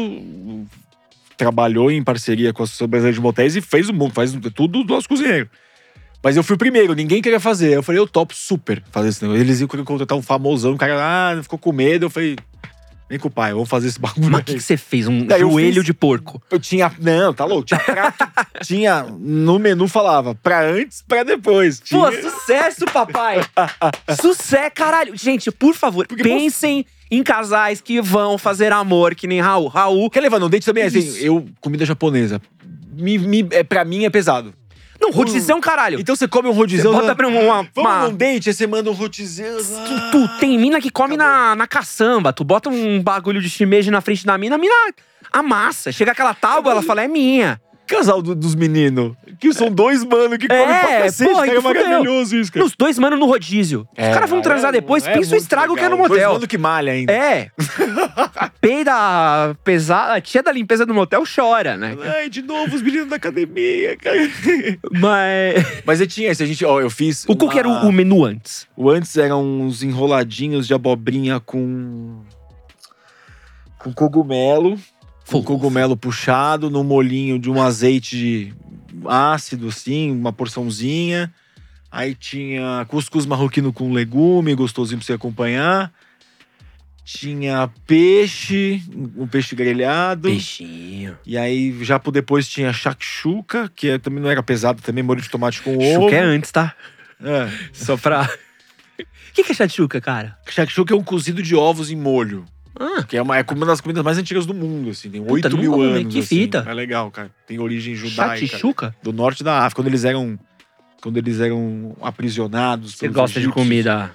trabalhou 1.37 1.91
em 1.91 2.03
parceria 2.03 2.53
com 2.53 2.63
a 2.63 2.65
Associação 2.65 3.11
de 3.13 3.21
Motéis 3.21 3.57
e 3.57 3.61
fez 3.61 3.89
o 3.89 3.93
mundo, 3.93 4.15
faz 4.15 4.33
tudo 4.55 4.83
do 4.83 4.95
nosso 4.95 5.09
cozinheiro. 5.09 5.49
Mas 6.23 6.35
eu 6.37 6.43
fui 6.43 6.55
o 6.57 6.59
primeiro, 6.59 6.95
ninguém 6.95 7.21
queria 7.21 7.39
fazer. 7.39 7.75
Eu 7.75 7.83
falei, 7.83 8.01
eu 8.01 8.07
topo 8.09 8.35
super 8.35 8.83
fazer 8.91 9.11
esse 9.11 9.23
negócio. 9.23 9.43
Eles 9.43 9.61
iam 9.61 9.69
contratar 9.69 10.17
um 10.17 10.23
famosão, 10.23 10.73
o 10.73 10.77
cara, 10.79 10.97
ah, 10.99 11.43
ficou 11.43 11.59
com 11.59 11.73
medo. 11.73 12.07
Eu 12.07 12.11
falei, 12.11 12.37
vem 13.09 13.19
com 13.19 13.29
o 13.29 13.31
pai, 13.31 13.53
vamos 13.53 13.69
fazer 13.69 13.89
esse 13.89 14.01
bagulho. 14.01 14.31
Mas 14.31 14.41
o 14.41 14.45
que, 14.45 14.55
que 14.55 14.61
você 14.61 14.77
fez? 14.77 15.07
Um 15.07 15.27
Daí 15.27 15.41
joelho 15.41 15.75
fiz- 15.77 15.85
de 15.85 15.95
porco. 15.95 16.43
Eu 16.51 16.59
tinha. 16.59 16.93
Não, 16.99 17.33
tá 17.33 17.45
louco. 17.45 17.65
Tinha 17.67 17.81
prato. 17.81 18.27
tinha. 18.65 19.03
No 19.19 19.59
menu 19.59 19.87
falava 19.89 20.35
pra 20.35 20.61
antes, 20.63 21.03
pra 21.07 21.23
depois. 21.23 21.81
Tinha, 21.81 22.01
Pô, 22.01 22.13
sucesso, 22.13 22.85
papai! 22.93 23.41
sucesso, 24.21 24.73
caralho! 24.75 25.17
Gente, 25.17 25.51
por 25.51 25.75
favor, 25.75 26.07
Porque, 26.07 26.23
pensem 26.23 26.85
em 27.11 27.23
casais 27.23 27.81
que 27.81 28.01
vão 28.01 28.37
fazer 28.37 28.73
amor, 28.73 29.15
que 29.15 29.27
nem 29.27 29.41
Raul. 29.41 29.69
Raul. 29.69 30.11
Quer 30.11 30.21
levar 30.21 30.39
no 30.41 30.49
dente 30.49 30.67
também? 30.67 30.85
Assim, 30.85 31.17
eu, 31.19 31.47
comida 31.61 31.85
japonesa. 31.85 32.41
Me, 32.93 33.19
me, 33.19 33.47
é, 33.51 33.63
pra 33.63 33.85
mim 33.85 34.05
é 34.05 34.11
pesado. 34.11 34.53
Não, 35.07 35.13
rodizão, 35.13 35.61
caralho. 35.61 36.01
Então 36.01 36.15
você 36.17 36.27
come 36.29 36.49
um 36.49 36.53
Você 36.53 36.59
rodizão. 36.59 36.93
bota 36.93 37.15
pra 37.15 37.29
uma. 37.29 37.41
Vamos 37.41 37.71
uma- 37.77 38.09
num 38.09 38.17
date, 38.17 38.49
aí 38.49 38.55
você 38.55 38.67
manda 38.67 38.91
um 38.91 38.95
rodizão. 38.95 39.57
Tu, 39.59 40.11
tu 40.11 40.29
tem 40.41 40.59
mina 40.59 40.81
que 40.81 40.91
come 40.91 41.17
na, 41.17 41.55
na 41.55 41.67
caçamba. 41.67 42.33
Tu 42.33 42.43
bota 42.45 42.69
um 42.69 43.03
bagulho 43.03 43.41
de 43.41 43.49
shimeji 43.49 43.91
na 43.91 44.01
frente 44.01 44.25
da 44.27 44.37
mina, 44.37 44.57
a 44.57 44.59
mina 44.59 44.75
amassa. 45.33 45.93
Chega 45.93 46.13
aquela 46.13 46.35
tábua, 46.35 46.73
ela 46.73 46.83
fala, 46.83 47.03
é 47.03 47.09
minha. 47.09 47.61
Casal 47.87 48.21
do- 48.21 48.35
dos 48.35 48.55
meninos. 48.55 49.13
Que 49.39 49.53
são 49.53 49.71
dois 49.71 50.03
mano 50.03 50.37
que 50.39 50.49
comem 50.49 50.63
É, 50.63 50.81
pra 50.81 51.03
cacete. 51.03 51.31
porra, 51.31 51.47
cara, 51.47 51.59
é 51.59 51.61
maravilhoso 51.61 52.37
isso, 52.37 52.53
cara. 52.53 52.65
Os 52.67 52.75
dois, 52.77 52.99
mano, 52.99 53.17
no 53.17 53.27
rodízio. 53.27 53.87
Os 53.93 54.09
caras 54.15 54.29
vão 54.31 54.41
transar 54.41 54.73
depois, 54.73 55.05
pensa 55.05 55.35
o 55.35 55.39
estrago 55.39 55.75
que 55.77 55.81
é 55.85 55.89
no 55.89 55.97
Dois 55.97 56.09
motel. 56.11 56.33
mano 56.35 56.47
que 56.49 56.59
malha 56.59 56.93
ainda. 56.93 57.13
É. 57.13 57.51
Peida 58.61 59.55
pesada. 59.63 60.15
A 60.15 60.21
tia 60.21 60.43
da 60.43 60.51
limpeza 60.53 60.85
do 60.87 60.95
motel 60.95 61.23
chora, 61.33 61.77
né? 61.77 61.97
Ai, 62.17 62.29
de 62.29 62.43
novo 62.43 62.75
os 62.75 62.83
meninos 62.83 63.09
da 63.09 63.17
academia, 63.17 63.97
cara. 63.97 64.17
Mas. 64.91 65.83
Mas 65.85 66.01
eu 66.01 66.07
tinha 66.07 66.31
esse, 66.31 66.43
a 66.43 66.47
gente, 66.47 66.65
ó, 66.65 66.81
eu 66.81 66.91
fiz. 66.91 67.25
O 67.29 67.37
qual 67.37 67.51
que 67.51 67.59
era 67.59 67.69
uma- 67.69 67.85
o, 67.85 67.89
o 67.89 67.93
menu 67.93 68.25
antes? 68.25 68.67
O 68.77 68.91
antes 68.91 69.17
eram 69.17 69.45
uns 69.45 69.83
enroladinhos 69.83 70.67
de 70.67 70.75
abobrinha 70.75 71.39
com. 71.41 72.21
com 73.79 73.93
cogumelo. 73.93 74.79
Fofo. 75.27 75.45
cogumelo 75.45 75.97
puxado, 75.97 76.71
no 76.71 76.83
molinho 76.85 77.39
de 77.39 77.51
um 77.51 77.61
azeite 77.63 78.17
de 78.17 78.55
ácido, 79.07 79.69
assim, 79.69 80.11
uma 80.11 80.33
porçãozinha. 80.33 81.33
Aí 81.91 82.15
tinha 82.15 82.85
cuscuz 82.89 83.25
marroquino 83.27 83.73
com 83.73 83.93
legume, 83.93 84.55
gostosinho 84.55 84.99
pra 84.99 85.07
você 85.07 85.13
acompanhar. 85.15 85.93
Tinha 87.05 87.71
peixe, 87.87 88.83
um 89.17 89.29
peixe 89.29 89.55
grelhado. 89.55 90.29
Peixinho. 90.29 91.17
E 91.25 91.39
aí, 91.39 91.77
já 91.85 92.01
por 92.01 92.11
depois 92.11 92.49
tinha 92.49 92.73
shakshuka, 92.73 93.71
que 93.75 93.91
é- 93.91 93.99
também 93.99 94.21
não 94.21 94.29
era 94.29 94.43
pesado, 94.43 94.83
também 94.83 95.05
molho 95.05 95.23
de 95.23 95.31
tomate 95.31 95.63
com 95.63 95.77
ovo. 95.77 96.05
Chuca 96.07 96.17
é 96.17 96.21
antes, 96.23 96.51
tá? 96.51 96.75
É. 97.23 97.49
Só 97.73 97.97
pra. 97.97 98.23
O 98.99 99.05
que, 99.33 99.45
que 99.45 99.53
é 99.53 99.55
shakshuka, 99.55 100.01
cara? 100.01 100.37
Shakshuka 100.49 100.93
é 100.93 100.97
um 100.97 101.05
cozido 101.05 101.41
de 101.43 101.55
ovos 101.55 101.91
em 101.93 101.97
molho. 101.97 102.45
Ah, 102.79 103.03
Que 103.03 103.17
é 103.17 103.23
uma, 103.23 103.39
é 103.39 103.45
uma 103.51 103.67
das 103.67 103.81
comidas 103.81 104.05
mais 104.05 104.19
antigas 104.19 104.45
do 104.47 104.53
mundo, 104.55 104.91
assim. 104.91 105.11
Tem 105.11 105.21
Puta, 105.23 105.49
8 105.49 105.59
mil 105.59 105.71
nunca 105.73 105.85
anos. 105.85 106.13
que 106.13 106.21
assim. 106.21 106.27
fita. 106.41 106.65
É 106.69 106.75
legal, 106.75 107.11
cara. 107.11 107.31
Tem 107.47 107.59
origem 107.59 107.95
judaica. 107.95 108.47
shakshuka? 108.47 108.95
Do 109.03 109.13
norte 109.13 109.43
da 109.43 109.61
África, 109.61 109.77
quando 109.83 109.89
eles 109.89 110.05
eram. 110.05 110.39
Quando 111.03 111.17
eles 111.19 111.41
eram 111.41 111.97
aprisionados. 112.03 112.95
Você 112.97 113.09
gosta 113.09 113.39
de 113.41 113.47
egípcios. 113.47 113.55
comida 113.63 114.11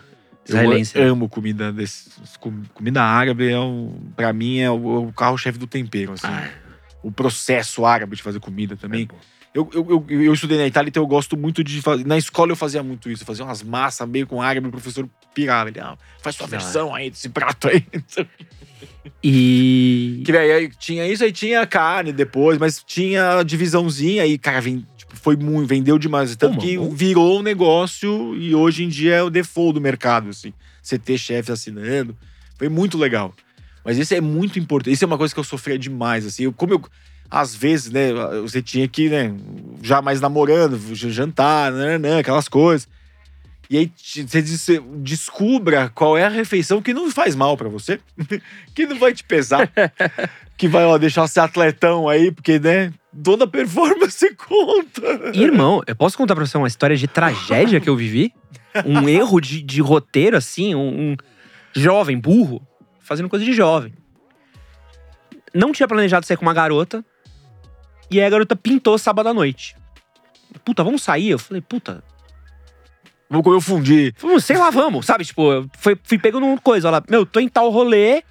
Eu 0.47 0.55
israelense? 0.55 0.97
né? 0.97 1.05
amo 1.05 1.29
comida 1.29 1.71
desse. 1.71 2.09
com- 2.39 2.61
Comida 2.73 3.01
árabe 3.01 3.49
é 3.49 3.59
o, 3.59 3.93
pra 4.15 4.33
mim 4.33 4.59
é 4.59 4.69
o, 4.69 5.07
o 5.07 5.13
carro-chefe 5.13 5.57
do 5.57 5.67
tempero, 5.67 6.13
assim. 6.13 6.27
Ah, 6.27 6.49
O 7.03 7.11
processo 7.11 7.85
árabe 7.85 8.15
de 8.15 8.21
fazer 8.23 8.39
comida 8.39 8.75
também. 8.75 9.07
é. 9.11 9.15
Eu, 9.53 9.69
eu, 9.73 10.05
eu, 10.09 10.21
eu 10.21 10.33
estudei 10.33 10.57
na 10.57 10.65
Itália, 10.65 10.89
então 10.89 11.03
eu 11.03 11.07
gosto 11.07 11.35
muito 11.35 11.63
de 11.63 11.81
fazer. 11.81 12.05
Na 12.05 12.17
escola 12.17 12.51
eu 12.51 12.55
fazia 12.55 12.81
muito 12.81 13.09
isso. 13.09 13.23
Eu 13.23 13.27
fazia 13.27 13.43
umas 13.43 13.61
massas 13.61 14.07
meio 14.07 14.25
com 14.25 14.41
árabe, 14.41 14.67
o 14.67 14.71
professor 14.71 15.07
pirava. 15.33 15.69
Ele, 15.69 15.79
ah, 15.79 15.97
faz 16.21 16.37
sua 16.37 16.47
versão 16.47 16.95
aí 16.95 17.09
desse 17.09 17.29
prato 17.29 17.67
aí. 17.67 17.85
E. 19.23 20.21
Que 20.25 20.35
aí, 20.35 20.51
aí 20.51 20.69
tinha 20.69 21.07
isso, 21.07 21.23
aí 21.23 21.31
tinha 21.31 21.65
carne 21.65 22.11
depois, 22.11 22.57
mas 22.57 22.83
tinha 22.83 23.39
a 23.39 23.43
divisãozinha 23.43 24.23
aí, 24.23 24.37
cara, 24.37 24.59
vem, 24.61 24.85
tipo, 24.97 25.15
foi 25.15 25.35
muito, 25.35 25.67
vendeu 25.67 25.97
demais. 25.97 26.35
Tanto 26.35 26.55
Pô, 26.55 26.61
que 26.61 26.77
mano. 26.77 26.91
virou 26.91 27.39
um 27.39 27.41
negócio 27.41 28.35
e 28.35 28.53
hoje 28.55 28.83
em 28.83 28.89
dia 28.89 29.15
é 29.15 29.23
o 29.23 29.29
default 29.29 29.73
do 29.73 29.81
mercado, 29.81 30.29
assim. 30.29 30.53
Você 30.81 30.97
ter 30.97 31.17
chefes 31.17 31.51
assinando. 31.51 32.15
Foi 32.57 32.69
muito 32.69 32.97
legal. 32.97 33.33
Mas 33.83 33.97
isso 33.97 34.13
é 34.13 34.21
muito 34.21 34.59
importante. 34.59 34.93
Isso 34.93 35.03
é 35.03 35.07
uma 35.07 35.17
coisa 35.17 35.33
que 35.33 35.39
eu 35.39 35.43
sofria 35.43 35.77
demais, 35.77 36.25
assim. 36.25 36.43
Eu, 36.43 36.53
como 36.53 36.73
eu. 36.73 36.81
Às 37.31 37.55
vezes, 37.55 37.89
né, 37.89 38.11
você 38.41 38.61
tinha 38.61 38.85
que, 38.89 39.07
né, 39.07 39.33
já 39.81 40.01
mais 40.01 40.19
namorando, 40.19 40.77
jantar, 40.93 41.71
né, 41.71 42.19
aquelas 42.19 42.49
coisas. 42.49 42.89
E 43.69 43.77
aí 43.77 43.91
você 44.27 44.83
descubra 44.97 45.89
qual 45.95 46.17
é 46.17 46.25
a 46.25 46.29
refeição 46.29 46.81
que 46.81 46.93
não 46.93 47.09
faz 47.09 47.37
mal 47.37 47.55
pra 47.55 47.69
você, 47.69 48.01
que 48.75 48.85
não 48.85 48.99
vai 48.99 49.13
te 49.13 49.23
pesar, 49.23 49.71
que 50.57 50.67
vai 50.67 50.83
ó, 50.83 50.97
deixar 50.97 51.25
você 51.25 51.39
atletão 51.39 52.09
aí, 52.09 52.33
porque, 52.33 52.59
né, 52.59 52.91
toda 53.23 53.47
performance 53.47 54.29
conta. 54.35 55.31
Irmão, 55.33 55.81
eu 55.87 55.95
posso 55.95 56.17
contar 56.17 56.35
pra 56.35 56.45
você 56.45 56.57
uma 56.57 56.67
história 56.67 56.97
de 56.97 57.07
tragédia 57.07 57.79
que 57.79 57.89
eu 57.89 57.95
vivi? 57.95 58.33
Um 58.85 59.07
erro 59.07 59.39
de, 59.39 59.61
de 59.61 59.81
roteiro, 59.81 60.35
assim, 60.35 60.75
um, 60.75 61.11
um 61.11 61.17
jovem, 61.73 62.19
burro, 62.19 62.61
fazendo 62.99 63.29
coisa 63.29 63.45
de 63.45 63.53
jovem. 63.53 63.93
não 65.53 65.71
tinha 65.71 65.87
planejado 65.87 66.25
sair 66.25 66.35
com 66.35 66.43
uma 66.43 66.53
garota. 66.53 67.05
E 68.11 68.19
aí 68.19 68.25
a 68.25 68.29
garota 68.29 68.55
pintou 68.55 68.97
sábado 68.97 69.29
à 69.29 69.33
noite. 69.33 69.75
Puta, 70.65 70.83
vamos 70.83 71.01
sair? 71.01 71.29
Eu 71.31 71.39
falei, 71.39 71.61
puta, 71.61 72.03
Vou 73.29 73.41
comer 73.41 73.55
o 73.55 73.61
fundi. 73.61 74.13
vamos, 74.19 74.43
sei 74.43 74.57
lá, 74.57 74.69
vamos, 74.69 75.05
sabe? 75.05 75.23
Tipo, 75.23 75.53
eu 75.53 75.69
fui, 75.77 75.97
fui 76.03 76.17
pego 76.19 76.37
numa 76.41 76.57
coisa. 76.59 76.89
Ela, 76.89 77.01
meu, 77.09 77.25
tô 77.25 77.39
em 77.39 77.47
tal 77.47 77.69
rolê, 77.69 78.23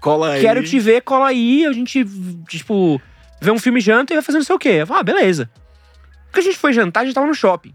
Cola 0.00 0.30
aí. 0.32 0.40
quero 0.40 0.64
te 0.64 0.80
ver, 0.80 1.02
cola 1.02 1.28
aí. 1.28 1.64
A 1.64 1.72
gente, 1.72 2.04
tipo, 2.48 3.00
vê 3.40 3.52
um 3.52 3.58
filme 3.60 3.80
janta 3.80 4.12
e 4.12 4.16
vai 4.16 4.22
fazer 4.22 4.38
não 4.38 4.44
sei 4.44 4.56
o 4.56 4.58
quê. 4.58 4.70
Eu 4.80 4.86
falei, 4.88 5.00
ah, 5.00 5.04
beleza. 5.04 5.48
Porque 6.26 6.40
a 6.40 6.42
gente 6.42 6.56
foi 6.58 6.72
jantar, 6.72 7.02
a 7.02 7.04
gente 7.04 7.14
tava 7.14 7.28
no 7.28 7.34
shopping. 7.36 7.72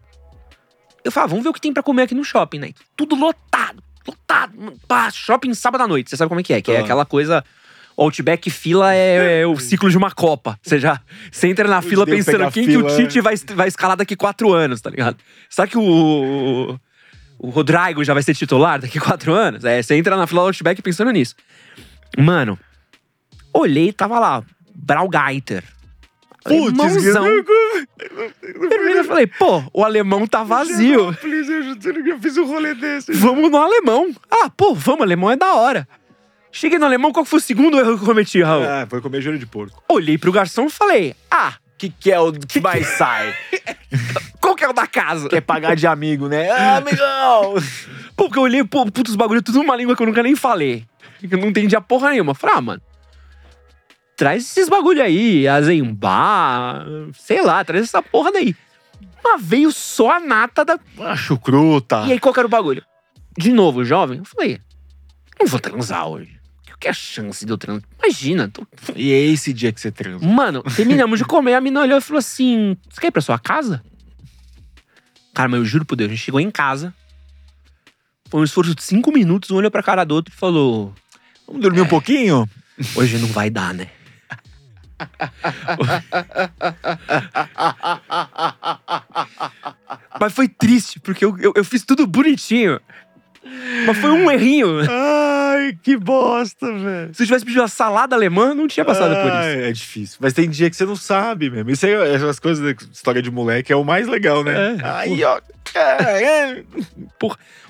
Eu 1.06 1.12
falei, 1.12 1.24
ah, 1.24 1.28
vamos 1.30 1.44
ver 1.44 1.50
o 1.50 1.54
que 1.54 1.62
tem 1.62 1.72
pra 1.74 1.82
comer 1.82 2.02
aqui 2.04 2.14
no 2.16 2.24
shopping, 2.26 2.60
né? 2.60 2.74
Tudo 2.98 3.16
lotado, 3.16 3.82
lotado. 4.06 4.74
Pá, 4.86 5.10
shopping 5.10 5.54
sábado 5.54 5.86
à 5.86 5.88
noite. 5.88 6.10
Você 6.10 6.18
sabe 6.18 6.28
como 6.28 6.42
é 6.42 6.44
que 6.44 6.54
é? 6.54 6.62
Que 6.62 6.74
é 6.74 6.80
Ah. 6.80 6.82
aquela 6.82 7.06
coisa. 7.06 7.46
Outback 7.98 8.50
fila 8.50 8.94
é, 8.94 9.42
é 9.42 9.48
o 9.48 9.58
ciclo 9.60 9.90
de 9.90 9.98
uma 9.98 10.12
Copa. 10.12 10.60
Você 10.62 10.80
já 10.80 11.00
você 11.32 11.48
entra 11.48 11.68
na 11.68 11.82
fila 11.82 12.06
Deus, 12.06 12.26
pensando 12.26 12.52
quem 12.52 12.66
que 12.66 12.78
o 12.78 12.90
fila, 12.90 12.98
Tite 12.98 13.22
vai, 13.22 13.36
vai 13.56 13.68
escalar 13.68 13.98
daqui 13.98 14.16
quatro 14.16 14.52
anos, 14.52 14.82
tá 14.82 14.90
ligado? 14.90 15.18
Será 15.50 15.68
que 15.68 15.78
o, 15.78 16.78
o, 17.40 17.50
Rodrigo 17.50 18.04
já 18.04 18.14
vai 18.14 18.24
ser 18.24 18.34
titular 18.36 18.80
daqui 18.80 19.00
quatro 19.00 19.34
anos? 19.34 19.64
É, 19.64 19.82
você 19.82 19.96
entra 19.96 20.16
na 20.18 20.28
fila 20.28 20.42
do 20.42 20.48
Outback 20.48 20.82
pensando 20.82 21.12
nisso. 21.12 21.36
Mano, 22.18 22.58
olhei 23.54 23.90
e 23.90 23.94
tava 23.94 24.20
lá, 24.20 24.44
Braugeiter. 24.76 25.64
Putz. 26.44 26.78
Vermelho, 28.68 28.98
eu 28.98 29.04
falei, 29.06 29.28
pô, 29.28 29.64
o 29.72 29.84
alemão 29.84 30.28
tá 30.28 30.44
vazio. 30.44 31.14
Please, 31.16 31.50
eu 32.06 32.20
fiz 32.20 32.38
um 32.38 32.46
rolê 32.46 32.76
desse. 32.76 33.14
Vamos 33.14 33.50
no 33.50 33.58
alemão. 33.58 34.14
Ah, 34.30 34.50
pô, 34.50 34.74
vamos, 34.74 35.04
alemão 35.04 35.32
é 35.32 35.38
da 35.38 35.54
hora. 35.54 35.88
Cheguei 36.54 36.78
no 36.78 36.86
alemão, 36.86 37.12
qual 37.12 37.26
foi 37.26 37.40
o 37.40 37.42
segundo 37.42 37.80
erro 37.80 37.98
que 37.98 38.04
eu 38.04 38.08
cometi, 38.08 38.42
Raul? 38.42 38.64
Ah, 38.64 38.86
foi 38.88 39.02
comer 39.02 39.22
joelho 39.22 39.40
de 39.40 39.46
porco. 39.48 39.84
Olhei 39.90 40.20
pro 40.20 40.32
garçom 40.32 40.68
e 40.68 40.70
falei, 40.70 41.16
ah, 41.30 41.56
que, 41.78 41.90
que 41.90 42.12
é 42.12 42.20
o 42.20 42.32
que 42.32 42.62
mais 42.62 42.86
sai? 42.88 43.34
qual 44.40 44.56
que 44.56 44.64
é 44.64 44.70
o 44.70 44.74
da 44.74 44.86
casa? 44.88 45.28
Quer 45.30 45.42
pagar 45.42 45.76
de 45.76 45.88
amigo, 45.88 46.28
né? 46.28 46.50
Ah, 46.52 46.78
amigão! 46.78 47.56
Pô, 48.16 48.26
porque 48.26 48.38
eu 48.38 48.44
olhei, 48.44 48.64
pô, 48.64 48.86
putz, 48.86 49.16
bagulho 49.16 49.42
tudo 49.42 49.58
numa 49.58 49.76
língua 49.76 49.96
que 49.96 50.04
eu 50.04 50.08
nunca 50.08 50.22
nem 50.22 50.36
falei. 50.36 50.86
Que 51.20 51.34
eu 51.34 51.40
não 51.40 51.50
entendia 51.50 51.82
porra 51.82 52.12
nenhuma. 52.12 52.36
Falei, 52.36 52.56
ah, 52.56 52.62
mano, 52.62 52.82
traz 54.16 54.44
esses 54.44 54.70
bagulho 54.70 55.02
aí, 55.02 55.48
azembá, 55.48 56.86
sei 57.14 57.42
lá, 57.42 57.66
traz 57.66 57.86
essa 57.86 58.02
porra 58.02 58.32
daí. 58.32 58.56
Mas 59.24 59.42
veio 59.42 59.72
só 59.72 60.12
a 60.12 60.20
nata 60.20 60.64
da. 60.64 60.80
Ah, 61.00 61.16
chucruta. 61.16 62.04
E 62.06 62.12
aí, 62.12 62.20
qual 62.20 62.34
que 62.34 62.40
era 62.40 62.48
o 62.48 62.50
bagulho? 62.50 62.84
De 63.38 63.52
novo, 63.52 63.84
jovem, 63.84 64.20
eu 64.20 64.26
falei, 64.26 64.60
não 65.40 65.48
vou 65.48 65.60
transar 65.60 66.08
hoje. 66.08 66.43
Que 66.80 66.88
é 66.88 66.92
a 66.92 66.94
chance 66.94 67.46
de 67.46 67.52
eu 67.52 67.58
transar? 67.58 67.84
Imagina, 68.04 68.50
tô... 68.50 68.66
E 68.96 69.12
é 69.12 69.20
esse 69.20 69.54
dia 69.54 69.72
que 69.72 69.80
você 69.80 69.92
transa. 69.92 70.26
Mano, 70.26 70.64
terminamos 70.76 71.20
de 71.20 71.26
comer, 71.26 71.54
a 71.54 71.62
mina 71.62 71.82
olhou 71.82 71.98
e 71.98 72.02
falou 72.02 72.20
assim: 72.20 72.76
Você 72.90 73.00
quer 73.00 73.08
ir 73.08 73.12
pra 73.12 73.22
sua 73.22 73.40
casa? 73.40 73.84
Cara, 75.34 75.50
mas 75.50 75.60
eu 75.60 75.66
juro 75.66 75.86
por 75.86 75.96
Deus, 75.96 76.10
a 76.10 76.14
gente 76.14 76.24
chegou 76.24 76.40
em 76.40 76.52
casa. 76.52 76.94
Foi 78.30 78.42
um 78.42 78.44
esforço 78.44 78.76
de 78.76 78.84
cinco 78.84 79.12
minutos, 79.12 79.52
um 79.52 79.56
olhou 79.56 79.72
pra 79.72 79.84
cara 79.84 80.04
do 80.04 80.16
outro 80.16 80.34
e 80.34 80.38
falou: 80.38 80.94
Vamos 81.48 81.62
dormir 81.62 81.82
um 81.82 81.88
pouquinho? 81.88 82.50
Hoje 82.96 83.18
não 83.18 83.28
vai 83.28 83.50
dar, 83.50 83.74
né? 83.74 83.88
Mas 90.20 90.34
foi 90.34 90.48
triste, 90.48 91.00
porque 91.00 91.26
eu, 91.26 91.38
eu, 91.40 91.54
eu 91.56 91.66
fiz 91.66 91.84
tudo 91.84 92.08
bonitinho. 92.08 92.80
Mas 93.86 93.98
foi 93.98 94.12
um 94.12 94.32
errinho. 94.32 94.82
Ai, 95.64 95.78
que 95.82 95.96
bosta, 95.98 96.68
velho. 96.72 97.14
Se 97.14 97.24
eu 97.24 97.28
tivesse 97.28 97.46
pedido 97.46 97.62
uma 97.62 97.68
salada 97.68 98.16
alemã, 98.16 98.54
não 98.54 98.68
tinha 98.68 98.86
passado 98.86 99.16
por 99.16 99.28
isso. 99.28 99.66
É 99.66 99.72
difícil. 99.72 100.18
Mas 100.20 100.34
tem 100.34 100.50
dia 100.50 100.70
que 100.70 100.76
você 100.76 100.86
não 100.86 100.96
sabe 100.96 101.50
mesmo. 101.50 101.70
Isso 101.72 101.86
aí, 101.86 101.94
essas 101.94 102.40
coisas 102.40 102.64
da 102.64 102.72
história 102.92 103.22
de 103.22 103.32
moleque 103.32 103.72
é 103.72 103.76
o 103.76 103.84
mais 103.84 104.08
legal, 104.08 104.44
né? 104.44 104.78
É. 104.78 104.86
Aí, 104.86 105.24
ó. 105.24 105.40
caralho. 105.64 106.66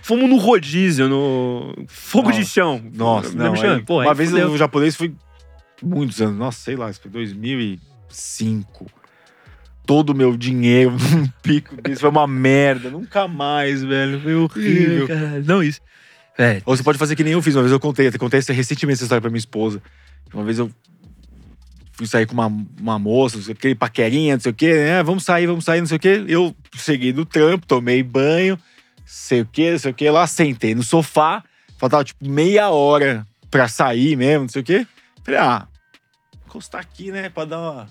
Fomos 0.01 0.29
no 0.29 0.37
rodízio, 0.37 1.07
no 1.07 1.73
fogo 1.87 2.27
Nossa. 2.29 2.39
de 2.41 2.45
chão. 2.45 2.83
Nossa, 2.93 3.33
não. 3.33 3.55
chão? 3.55 3.75
aí, 3.75 3.83
uma 3.87 4.13
vez 4.13 4.31
fudeu. 4.31 4.51
o 4.51 4.57
japonês 4.57 4.95
foi 4.95 5.13
muitos 5.81 6.21
anos. 6.21 6.37
Nossa, 6.37 6.59
sei 6.59 6.75
lá, 6.75 6.89
isso 6.89 7.01
foi 7.01 7.11
2005. 7.11 8.85
Todo 9.85 10.11
o 10.11 10.15
meu 10.15 10.35
dinheiro 10.35 10.91
num 10.91 11.27
pico 11.43 11.81
desse 11.81 12.01
foi 12.01 12.09
uma 12.09 12.27
merda. 12.27 12.89
Nunca 12.89 13.27
mais, 13.27 13.83
velho. 13.83 14.19
Foi 14.19 14.35
horrível. 14.35 15.07
Caralho, 15.07 15.43
Não, 15.45 15.61
isso. 15.63 15.81
É, 16.37 16.61
Ou 16.65 16.75
você 16.75 16.83
pode 16.83 16.97
fazer 16.97 17.15
que 17.15 17.23
nem 17.23 17.33
eu 17.33 17.41
fiz. 17.41 17.55
Uma 17.55 17.61
vez 17.61 17.71
eu 17.71 17.79
contei, 17.79 18.07
até 18.07 18.17
contei 18.17 18.39
recentemente 18.39 18.97
essa 18.97 19.03
história 19.03 19.21
pra 19.21 19.29
minha 19.29 19.39
esposa. 19.39 19.81
Uma 20.33 20.43
vez 20.43 20.57
eu 20.57 20.71
fui 21.93 22.07
sair 22.07 22.25
com 22.25 22.33
uma, 22.33 22.51
uma 22.79 22.97
moça, 22.97 23.37
não 23.37 23.43
sei 23.43 23.53
o 23.53 23.57
que, 23.57 23.75
paquerinha, 23.75 24.35
não 24.35 24.41
sei 24.41 24.51
o 24.51 24.55
que, 24.55 24.73
né? 24.73 25.03
Vamos 25.03 25.23
sair, 25.23 25.45
vamos 25.45 25.63
sair, 25.63 25.79
não 25.79 25.87
sei 25.87 25.97
o 25.97 25.99
que. 25.99 26.25
Eu 26.27 26.55
cheguei 26.75 27.13
do 27.13 27.23
trampo, 27.25 27.67
tomei 27.67 28.01
banho, 28.01 28.57
sei 29.05 29.41
o 29.41 29.45
que, 29.45 29.71
não 29.71 29.79
sei 29.79 29.91
o 29.91 29.93
que, 29.93 30.09
lá 30.09 30.25
sentei 30.25 30.73
no 30.73 30.83
sofá, 30.83 31.43
faltava 31.77 32.03
tipo 32.03 32.27
meia 32.27 32.69
hora 32.69 33.27
pra 33.51 33.67
sair 33.67 34.15
mesmo, 34.15 34.43
não 34.43 34.49
sei 34.49 34.61
o 34.61 34.65
que. 34.65 34.87
Falei, 35.23 35.39
ah, 35.39 35.67
encostar 36.47 36.81
aqui, 36.81 37.11
né, 37.11 37.29
pra 37.29 37.45
dar 37.45 37.59
uma. 37.59 37.89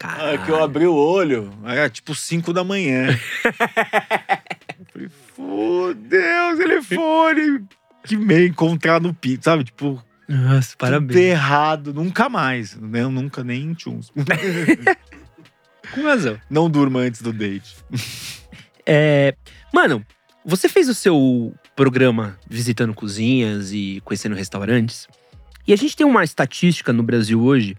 Ah, 0.00 0.38
que 0.44 0.50
eu 0.50 0.62
abri 0.62 0.86
o 0.86 0.94
olho, 0.94 1.52
era 1.64 1.88
tipo 1.88 2.14
5 2.14 2.52
da 2.52 2.62
manhã. 2.62 3.08
Fudeu, 5.36 6.56
telefone. 6.56 7.64
Que 8.04 8.16
meio 8.16 8.48
encontrar 8.48 9.00
no 9.00 9.12
pito, 9.12 9.44
sabe? 9.44 9.64
Tipo, 9.64 10.02
Nossa, 10.26 10.70
tudo 10.70 10.78
parabéns. 10.78 11.20
errado, 11.20 11.92
nunca 11.92 12.28
mais. 12.28 12.74
né? 12.74 13.02
Eu 13.02 13.10
nunca 13.10 13.44
nem 13.44 13.62
em 13.64 13.74
tchuns. 13.74 14.10
Com 15.94 16.02
razão. 16.02 16.40
Não 16.48 16.70
durma 16.70 17.00
antes 17.00 17.20
do 17.22 17.32
date. 17.32 17.76
É, 18.88 19.34
mano, 19.74 20.06
você 20.44 20.68
fez 20.68 20.88
o 20.88 20.94
seu 20.94 21.52
programa 21.74 22.38
visitando 22.48 22.94
cozinhas 22.94 23.72
e 23.72 24.00
conhecendo 24.04 24.36
restaurantes. 24.36 25.08
E 25.66 25.72
a 25.72 25.76
gente 25.76 25.96
tem 25.96 26.06
uma 26.06 26.22
estatística 26.22 26.92
no 26.92 27.02
Brasil 27.02 27.42
hoje 27.42 27.76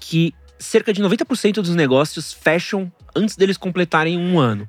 que 0.00 0.34
cerca 0.58 0.92
de 0.92 1.00
90% 1.00 1.54
dos 1.62 1.76
negócios 1.76 2.32
fecham 2.32 2.92
antes 3.14 3.36
deles 3.36 3.56
completarem 3.56 4.18
um 4.18 4.40
ano. 4.40 4.68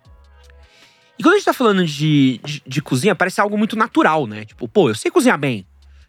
E 1.18 1.24
quando 1.24 1.34
a 1.34 1.38
gente 1.38 1.46
tá 1.46 1.54
falando 1.54 1.86
de, 1.86 2.40
de, 2.44 2.62
de 2.66 2.82
cozinha, 2.82 3.16
parece 3.16 3.40
algo 3.40 3.58
muito 3.58 3.76
natural, 3.76 4.28
né? 4.28 4.46
Tipo, 4.46 4.68
pô, 4.68 4.90
eu 4.90 4.96
sei 4.96 5.10
cozinhar 5.10 5.38
bem. 5.38 5.66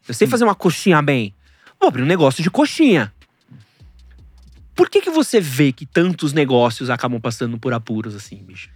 Eu 0.07 0.15
sei 0.15 0.27
fazer 0.27 0.45
uma 0.45 0.55
coxinha 0.55 1.01
bem. 1.03 1.35
Vou 1.81 1.89
abrir 1.89 2.03
um 2.03 2.07
negócio 2.07 2.43
de 2.43 2.51
coxinha. 2.51 3.13
Por 4.75 4.91
que, 4.91 5.01
que 5.01 5.11
você 5.11 5.41
vê 5.41 5.73
que 5.73 5.87
tantos 5.87 6.33
negócios 6.33 6.91
acabam 6.91 7.21
passando 7.21 7.59
por 7.59 7.73
apuros 7.73 8.15
assim, 8.15 8.37
bicho? 8.37 8.69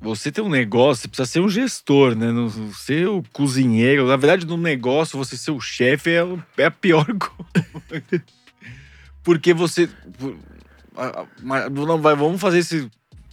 Você 0.00 0.32
tem 0.32 0.42
um 0.42 0.48
negócio, 0.48 1.02
você 1.02 1.08
precisa 1.08 1.26
ser 1.26 1.40
um 1.40 1.48
gestor, 1.48 2.16
né? 2.16 2.32
Não 2.32 2.48
ser 2.72 3.06
o 3.08 3.22
cozinheiro. 3.32 4.06
Na 4.06 4.16
verdade, 4.16 4.46
no 4.46 4.56
negócio, 4.56 5.18
você 5.18 5.36
ser 5.36 5.50
o 5.50 5.60
chefe 5.60 6.10
é, 6.10 6.24
é 6.56 6.64
a 6.64 6.70
pior 6.70 7.04
coisa. 7.18 8.24
Porque 9.22 9.52
você. 9.52 9.90
mas 11.42 11.68
vamos 12.18 12.40
fazer 12.40 12.58
esse. 12.58 12.90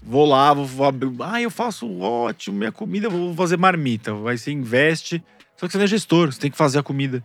Vou 0.08 0.26
lá, 0.26 0.54
vou, 0.54 0.66
vou 0.66 0.86
abrir. 0.88 1.12
Ah, 1.20 1.42
eu 1.42 1.52
faço 1.52 2.00
ótimo, 2.00 2.58
minha 2.58 2.72
comida, 2.72 3.10
vou 3.10 3.36
fazer 3.36 3.58
marmita. 3.58 4.14
Vai 4.14 4.38
você 4.38 4.52
investe. 4.52 5.22
Só 5.58 5.66
que 5.66 5.72
você 5.74 5.78
não 5.78 5.84
é 5.86 5.88
gestor, 5.88 6.32
você 6.32 6.40
tem 6.40 6.50
que 6.52 6.58
fazer 6.58 6.80
a 6.80 6.84
comida. 6.84 7.22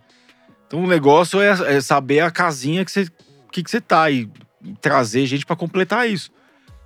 Então 0.67 0.83
o 0.83 0.87
negócio 0.87 1.39
é, 1.39 1.75
é 1.77 1.81
saber 1.81 2.19
a 2.19 2.29
casinha 2.31 2.83
que 2.83 2.91
você, 2.91 3.07
que, 3.51 3.63
que 3.63 3.69
você 3.71 3.79
tá 3.79 4.09
e 4.11 4.29
trazer 4.81 5.25
gente 5.25 5.45
pra 5.45 5.55
completar 5.55 6.09
isso. 6.09 6.29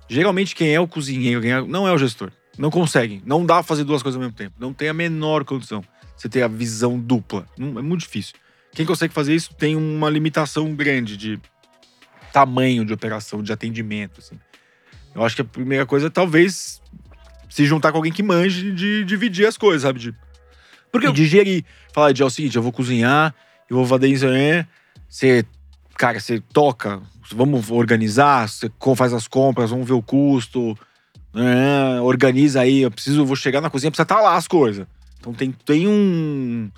Geralmente 0.08 0.54
quem 0.54 0.72
é 0.74 0.80
o 0.80 0.86
cozinheiro 0.86 1.44
é- 1.46 1.62
não 1.66 1.86
é 1.88 1.92
o 1.92 1.98
gestor. 1.98 2.30
Não 2.56 2.70
consegue. 2.70 3.22
Não 3.24 3.44
dá 3.44 3.54
pra 3.54 3.62
fazer 3.62 3.84
duas 3.84 4.02
coisas 4.02 4.16
ao 4.16 4.20
mesmo 4.20 4.36
tempo. 4.36 4.54
Não 4.58 4.72
tem 4.72 4.88
a 4.88 4.94
menor 4.94 5.44
condição. 5.44 5.82
Você 6.16 6.28
ter 6.28 6.42
a 6.42 6.48
visão 6.48 6.98
dupla. 6.98 7.46
Não- 7.58 7.78
é 7.78 7.82
muito 7.82 8.00
difícil. 8.02 8.34
Quem 8.72 8.84
consegue 8.86 9.12
fazer 9.14 9.34
isso 9.34 9.54
tem 9.54 9.74
uma 9.74 10.10
limitação 10.10 10.74
grande 10.74 11.16
de 11.16 11.40
tamanho 12.32 12.84
de 12.84 12.92
operação, 12.92 13.42
de 13.42 13.52
atendimento. 13.52 14.20
Assim. 14.20 14.36
Eu 15.14 15.24
acho 15.24 15.34
que 15.34 15.42
a 15.42 15.44
primeira 15.44 15.84
coisa 15.86 16.06
é 16.06 16.10
talvez 16.10 16.80
se 17.48 17.64
juntar 17.64 17.90
com 17.90 17.98
alguém 17.98 18.12
que 18.12 18.22
manje 18.22 18.72
de 18.72 19.04
dividir 19.04 19.46
as 19.46 19.56
coisas, 19.56 19.82
sabe? 19.82 19.98
De, 19.98 20.14
Porque 20.92 21.08
e 21.08 21.12
digerir. 21.12 21.64
Falar, 21.92 22.12
de, 22.12 22.22
é 22.22 22.24
o 22.24 22.30
seguinte, 22.30 22.56
eu 22.56 22.62
vou 22.62 22.72
cozinhar, 22.72 23.34
eu 23.68 23.76
vou 23.76 23.86
fazer 23.86 24.08
isso, 24.08 24.26
né? 24.26 24.66
Você, 25.08 25.44
cara, 25.96 26.20
você 26.20 26.40
toca, 26.52 27.00
vamos 27.32 27.70
organizar, 27.70 28.48
você 28.48 28.70
faz 28.96 29.12
as 29.12 29.26
compras, 29.26 29.70
vamos 29.70 29.86
ver 29.86 29.94
o 29.94 30.02
custo, 30.02 30.78
né? 31.32 32.00
organiza 32.00 32.60
aí, 32.60 32.80
eu 32.80 32.90
preciso, 32.90 33.22
eu 33.22 33.26
vou 33.26 33.36
chegar 33.36 33.60
na 33.60 33.70
cozinha, 33.70 33.90
precisa 33.90 34.02
estar 34.02 34.20
lá 34.20 34.36
as 34.36 34.46
coisas. 34.46 34.86
Então 35.18 35.32
tem, 35.32 35.52
tem 35.52 35.88
um. 35.88 36.70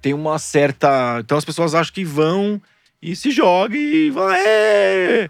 Tem 0.00 0.14
uma 0.14 0.38
certa. 0.38 1.18
Então 1.20 1.36
as 1.36 1.44
pessoas 1.44 1.74
acham 1.74 1.92
que 1.92 2.04
vão 2.04 2.60
e 3.02 3.14
se 3.14 3.30
jogam 3.30 3.76
e 3.76 4.10
vão. 4.10 4.30
É! 4.30 5.28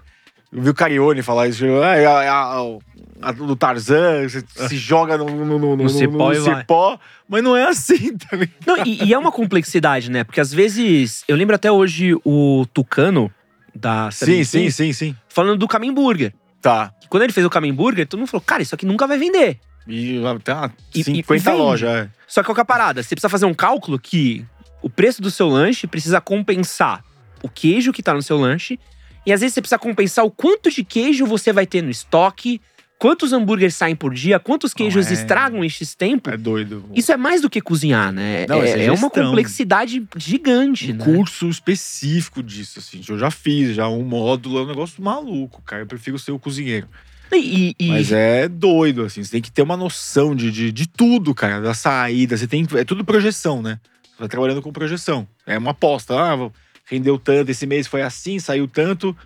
Eu 0.52 0.62
vi 0.62 0.70
o 0.70 0.74
Carione 0.74 1.22
falar 1.22 1.48
isso. 1.48 1.64
"Ah, 1.82 1.96
é 1.96 2.06
a- 2.06 2.22
é 2.24 2.28
a- 2.28 2.78
a 3.22 3.32
do 3.32 3.54
Tarzan, 3.54 4.28
você 4.28 4.42
se 4.68 4.76
joga 4.76 5.16
no, 5.18 5.26
no, 5.26 5.58
no, 5.58 5.76
no, 5.76 5.88
cipó 5.88 6.32
vai. 6.32 6.40
cipó, 6.60 6.98
mas 7.28 7.42
não 7.42 7.56
é 7.56 7.64
assim, 7.68 8.16
tá 8.18 8.36
ligado? 8.36 8.52
Não, 8.66 8.84
e, 8.84 9.04
e 9.04 9.14
é 9.14 9.18
uma 9.18 9.30
complexidade, 9.30 10.10
né? 10.10 10.24
Porque 10.24 10.40
às 10.40 10.52
vezes. 10.52 11.22
Eu 11.28 11.36
lembro 11.36 11.54
até 11.54 11.70
hoje 11.70 12.14
o 12.24 12.66
Tucano 12.72 13.30
da 13.74 14.10
Sim, 14.10 14.42
7 14.42 14.44
sim, 14.44 14.70
sim, 14.70 14.92
sim. 14.92 15.16
falando 15.28 15.58
do 15.58 15.68
Camin 15.68 15.92
Burger. 15.94 16.32
Tá. 16.60 16.92
Que 17.00 17.08
Quando 17.08 17.22
ele 17.22 17.32
fez 17.32 17.46
o 17.46 17.50
Camin 17.50 17.72
Burger, 17.72 18.06
todo 18.06 18.18
mundo 18.18 18.28
falou: 18.28 18.42
cara, 18.44 18.62
isso 18.62 18.74
aqui 18.74 18.84
nunca 18.86 19.06
vai 19.06 19.18
vender. 19.18 19.58
E 19.86 20.20
até 20.26 20.52
uma 20.54 20.72
e 20.94 21.02
50 21.04 21.50
vende. 21.50 21.56
lojas, 21.62 21.88
é. 21.90 22.08
Só 22.26 22.42
que 22.42 22.46
qual 22.46 22.54
que 22.54 22.60
é 22.60 22.62
a 22.62 22.64
parada? 22.64 23.02
Você 23.02 23.14
precisa 23.14 23.28
fazer 23.28 23.46
um 23.46 23.54
cálculo 23.54 23.98
que 23.98 24.44
o 24.82 24.88
preço 24.90 25.20
do 25.22 25.30
seu 25.30 25.48
lanche 25.48 25.86
precisa 25.86 26.20
compensar 26.20 27.02
o 27.42 27.48
queijo 27.48 27.92
que 27.92 28.02
tá 28.02 28.12
no 28.14 28.22
seu 28.22 28.36
lanche. 28.38 28.78
E 29.26 29.32
às 29.32 29.40
vezes 29.40 29.54
você 29.54 29.60
precisa 29.60 29.78
compensar 29.78 30.24
o 30.24 30.30
quanto 30.30 30.70
de 30.70 30.82
queijo 30.82 31.26
você 31.26 31.52
vai 31.52 31.66
ter 31.66 31.82
no 31.82 31.90
estoque, 31.90 32.60
quantos 32.98 33.32
hambúrgueres 33.32 33.74
saem 33.74 33.94
por 33.94 34.12
dia, 34.14 34.38
quantos 34.38 34.72
queijos 34.74 35.08
é. 35.10 35.14
estragam 35.14 35.64
em 35.64 35.68
X 35.68 35.94
tempo. 35.94 36.30
É 36.30 36.36
doido. 36.36 36.84
Isso 36.94 37.12
é 37.12 37.16
mais 37.16 37.40
do 37.42 37.48
que 37.50 37.60
cozinhar, 37.60 38.12
né? 38.12 38.46
Não, 38.48 38.62
é, 38.62 38.70
é 38.70 38.84
é 38.86 38.92
uma 38.92 39.10
complexidade 39.10 40.06
gigante, 40.16 40.92
um 40.92 40.96
né? 40.96 41.04
curso 41.04 41.48
específico 41.48 42.42
disso, 42.42 42.78
assim. 42.78 43.02
Eu 43.08 43.18
já 43.18 43.30
fiz, 43.30 43.74
já 43.74 43.88
um 43.88 44.02
módulo, 44.04 44.58
é 44.58 44.62
um 44.62 44.66
negócio 44.66 45.02
maluco, 45.02 45.62
cara. 45.62 45.82
Eu 45.82 45.86
prefiro 45.86 46.18
ser 46.18 46.32
o 46.32 46.38
cozinheiro. 46.38 46.86
E, 47.32 47.76
e- 47.78 47.88
Mas 47.88 48.10
é 48.10 48.48
doido, 48.48 49.04
assim. 49.04 49.22
Você 49.22 49.30
tem 49.30 49.40
que 49.42 49.52
ter 49.52 49.62
uma 49.62 49.76
noção 49.76 50.34
de, 50.34 50.50
de, 50.50 50.72
de 50.72 50.88
tudo, 50.88 51.32
cara. 51.34 51.60
Da 51.60 51.74
saída. 51.74 52.36
Você 52.36 52.46
tem. 52.46 52.66
É 52.74 52.84
tudo 52.84 53.04
projeção, 53.04 53.62
né? 53.62 53.78
Você 54.02 54.16
vai 54.18 54.28
trabalhando 54.28 54.60
com 54.60 54.72
projeção. 54.72 55.28
É 55.46 55.56
uma 55.56 55.70
aposta. 55.70 56.18
Ah, 56.20 56.34
vou- 56.34 56.52
rendeu 56.90 57.18
tanto, 57.18 57.50
esse 57.50 57.66
mês 57.66 57.86
foi 57.86 58.02
assim, 58.02 58.38
saiu 58.38 58.66
tanto. 58.66 59.16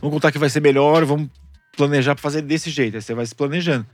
Vamos 0.00 0.14
contar 0.14 0.30
que 0.30 0.38
vai 0.38 0.50
ser 0.50 0.60
melhor, 0.60 1.04
vamos 1.04 1.28
planejar 1.76 2.14
pra 2.14 2.22
fazer 2.22 2.42
desse 2.42 2.70
jeito. 2.70 2.96
Aí 2.96 3.02
você 3.02 3.14
vai 3.14 3.24
se 3.26 3.34
planejando. 3.34 3.86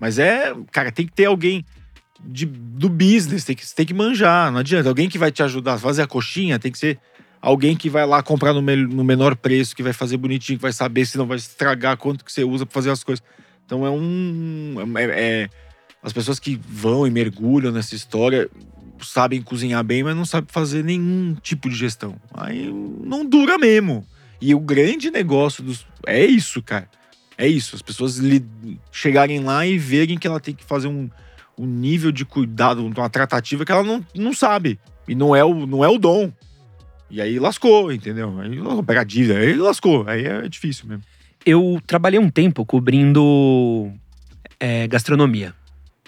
Mas 0.00 0.18
é, 0.18 0.52
cara, 0.72 0.90
tem 0.90 1.06
que 1.06 1.12
ter 1.12 1.26
alguém 1.26 1.64
de, 2.24 2.44
do 2.46 2.88
business, 2.88 3.44
tem 3.44 3.54
que, 3.54 3.74
tem 3.74 3.86
que 3.86 3.94
manjar, 3.94 4.50
não 4.50 4.58
adianta. 4.58 4.88
Alguém 4.88 5.08
que 5.08 5.18
vai 5.18 5.30
te 5.30 5.42
ajudar 5.42 5.74
a 5.74 5.78
fazer 5.78 6.02
a 6.02 6.06
coxinha 6.06 6.58
tem 6.58 6.72
que 6.72 6.78
ser 6.78 6.98
alguém 7.40 7.76
que 7.76 7.88
vai 7.88 8.06
lá 8.06 8.22
comprar 8.22 8.52
no, 8.52 8.60
me- 8.62 8.76
no 8.76 9.04
menor 9.04 9.36
preço, 9.36 9.74
que 9.76 9.82
vai 9.82 9.92
fazer 9.92 10.16
bonitinho, 10.16 10.58
que 10.58 10.62
vai 10.62 10.72
saber 10.72 11.06
se 11.06 11.16
não 11.18 11.26
vai 11.26 11.36
estragar, 11.36 11.96
quanto 11.96 12.24
que 12.24 12.32
você 12.32 12.42
usa 12.44 12.66
pra 12.66 12.74
fazer 12.74 12.90
as 12.90 13.02
coisas. 13.04 13.22
Então 13.64 13.86
é 13.86 13.90
um. 13.90 14.76
É, 14.96 15.04
é- 15.42 15.48
as 16.02 16.12
pessoas 16.12 16.40
que 16.40 16.60
vão 16.68 17.06
e 17.06 17.10
mergulham 17.10 17.70
nessa 17.70 17.94
história 17.94 18.50
sabem 19.04 19.42
cozinhar 19.42 19.82
bem, 19.84 20.02
mas 20.02 20.16
não 20.16 20.24
sabem 20.24 20.48
fazer 20.50 20.84
nenhum 20.84 21.36
tipo 21.42 21.68
de 21.68 21.76
gestão. 21.76 22.16
Aí 22.34 22.70
não 23.04 23.24
dura 23.24 23.58
mesmo. 23.58 24.06
E 24.40 24.54
o 24.54 24.60
grande 24.60 25.10
negócio 25.10 25.62
dos. 25.62 25.86
É 26.06 26.24
isso, 26.24 26.62
cara. 26.62 26.88
É 27.38 27.46
isso. 27.46 27.76
As 27.76 27.82
pessoas 27.82 28.16
li- 28.18 28.44
chegarem 28.90 29.40
lá 29.40 29.66
e 29.66 29.78
verem 29.78 30.18
que 30.18 30.26
ela 30.26 30.40
tem 30.40 30.54
que 30.54 30.64
fazer 30.64 30.88
um, 30.88 31.08
um 31.56 31.66
nível 31.66 32.10
de 32.10 32.24
cuidado, 32.24 32.84
uma 32.84 33.10
tratativa 33.10 33.64
que 33.64 33.72
ela 33.72 33.82
não, 33.82 34.04
não 34.14 34.32
sabe. 34.32 34.78
E 35.06 35.14
não 35.14 35.34
é, 35.34 35.44
o, 35.44 35.66
não 35.66 35.84
é 35.84 35.88
o 35.88 35.98
dom. 35.98 36.32
E 37.10 37.20
aí 37.20 37.38
lascou, 37.38 37.92
entendeu? 37.92 38.38
Aí 38.40 38.58
lascou, 38.58 38.82
pega 38.82 39.00
a 39.02 39.04
dívida, 39.04 39.38
aí 39.38 39.54
lascou. 39.54 40.08
Aí 40.08 40.24
é 40.24 40.48
difícil 40.48 40.86
mesmo. 40.88 41.04
Eu 41.44 41.80
trabalhei 41.86 42.18
um 42.18 42.30
tempo 42.30 42.64
cobrindo 42.64 43.92
é, 44.58 44.86
gastronomia 44.86 45.54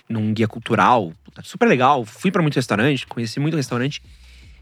num 0.09 0.33
guia 0.33 0.49
cultural, 0.49 1.13
puta, 1.25 1.43
super 1.43 1.67
legal. 1.67 2.05
Fui 2.05 2.31
pra 2.31 2.43
muito 2.43 2.57
restaurante, 2.57 3.07
conheci 3.07 3.41
muito 3.41 3.57
restaurante. 3.57 4.03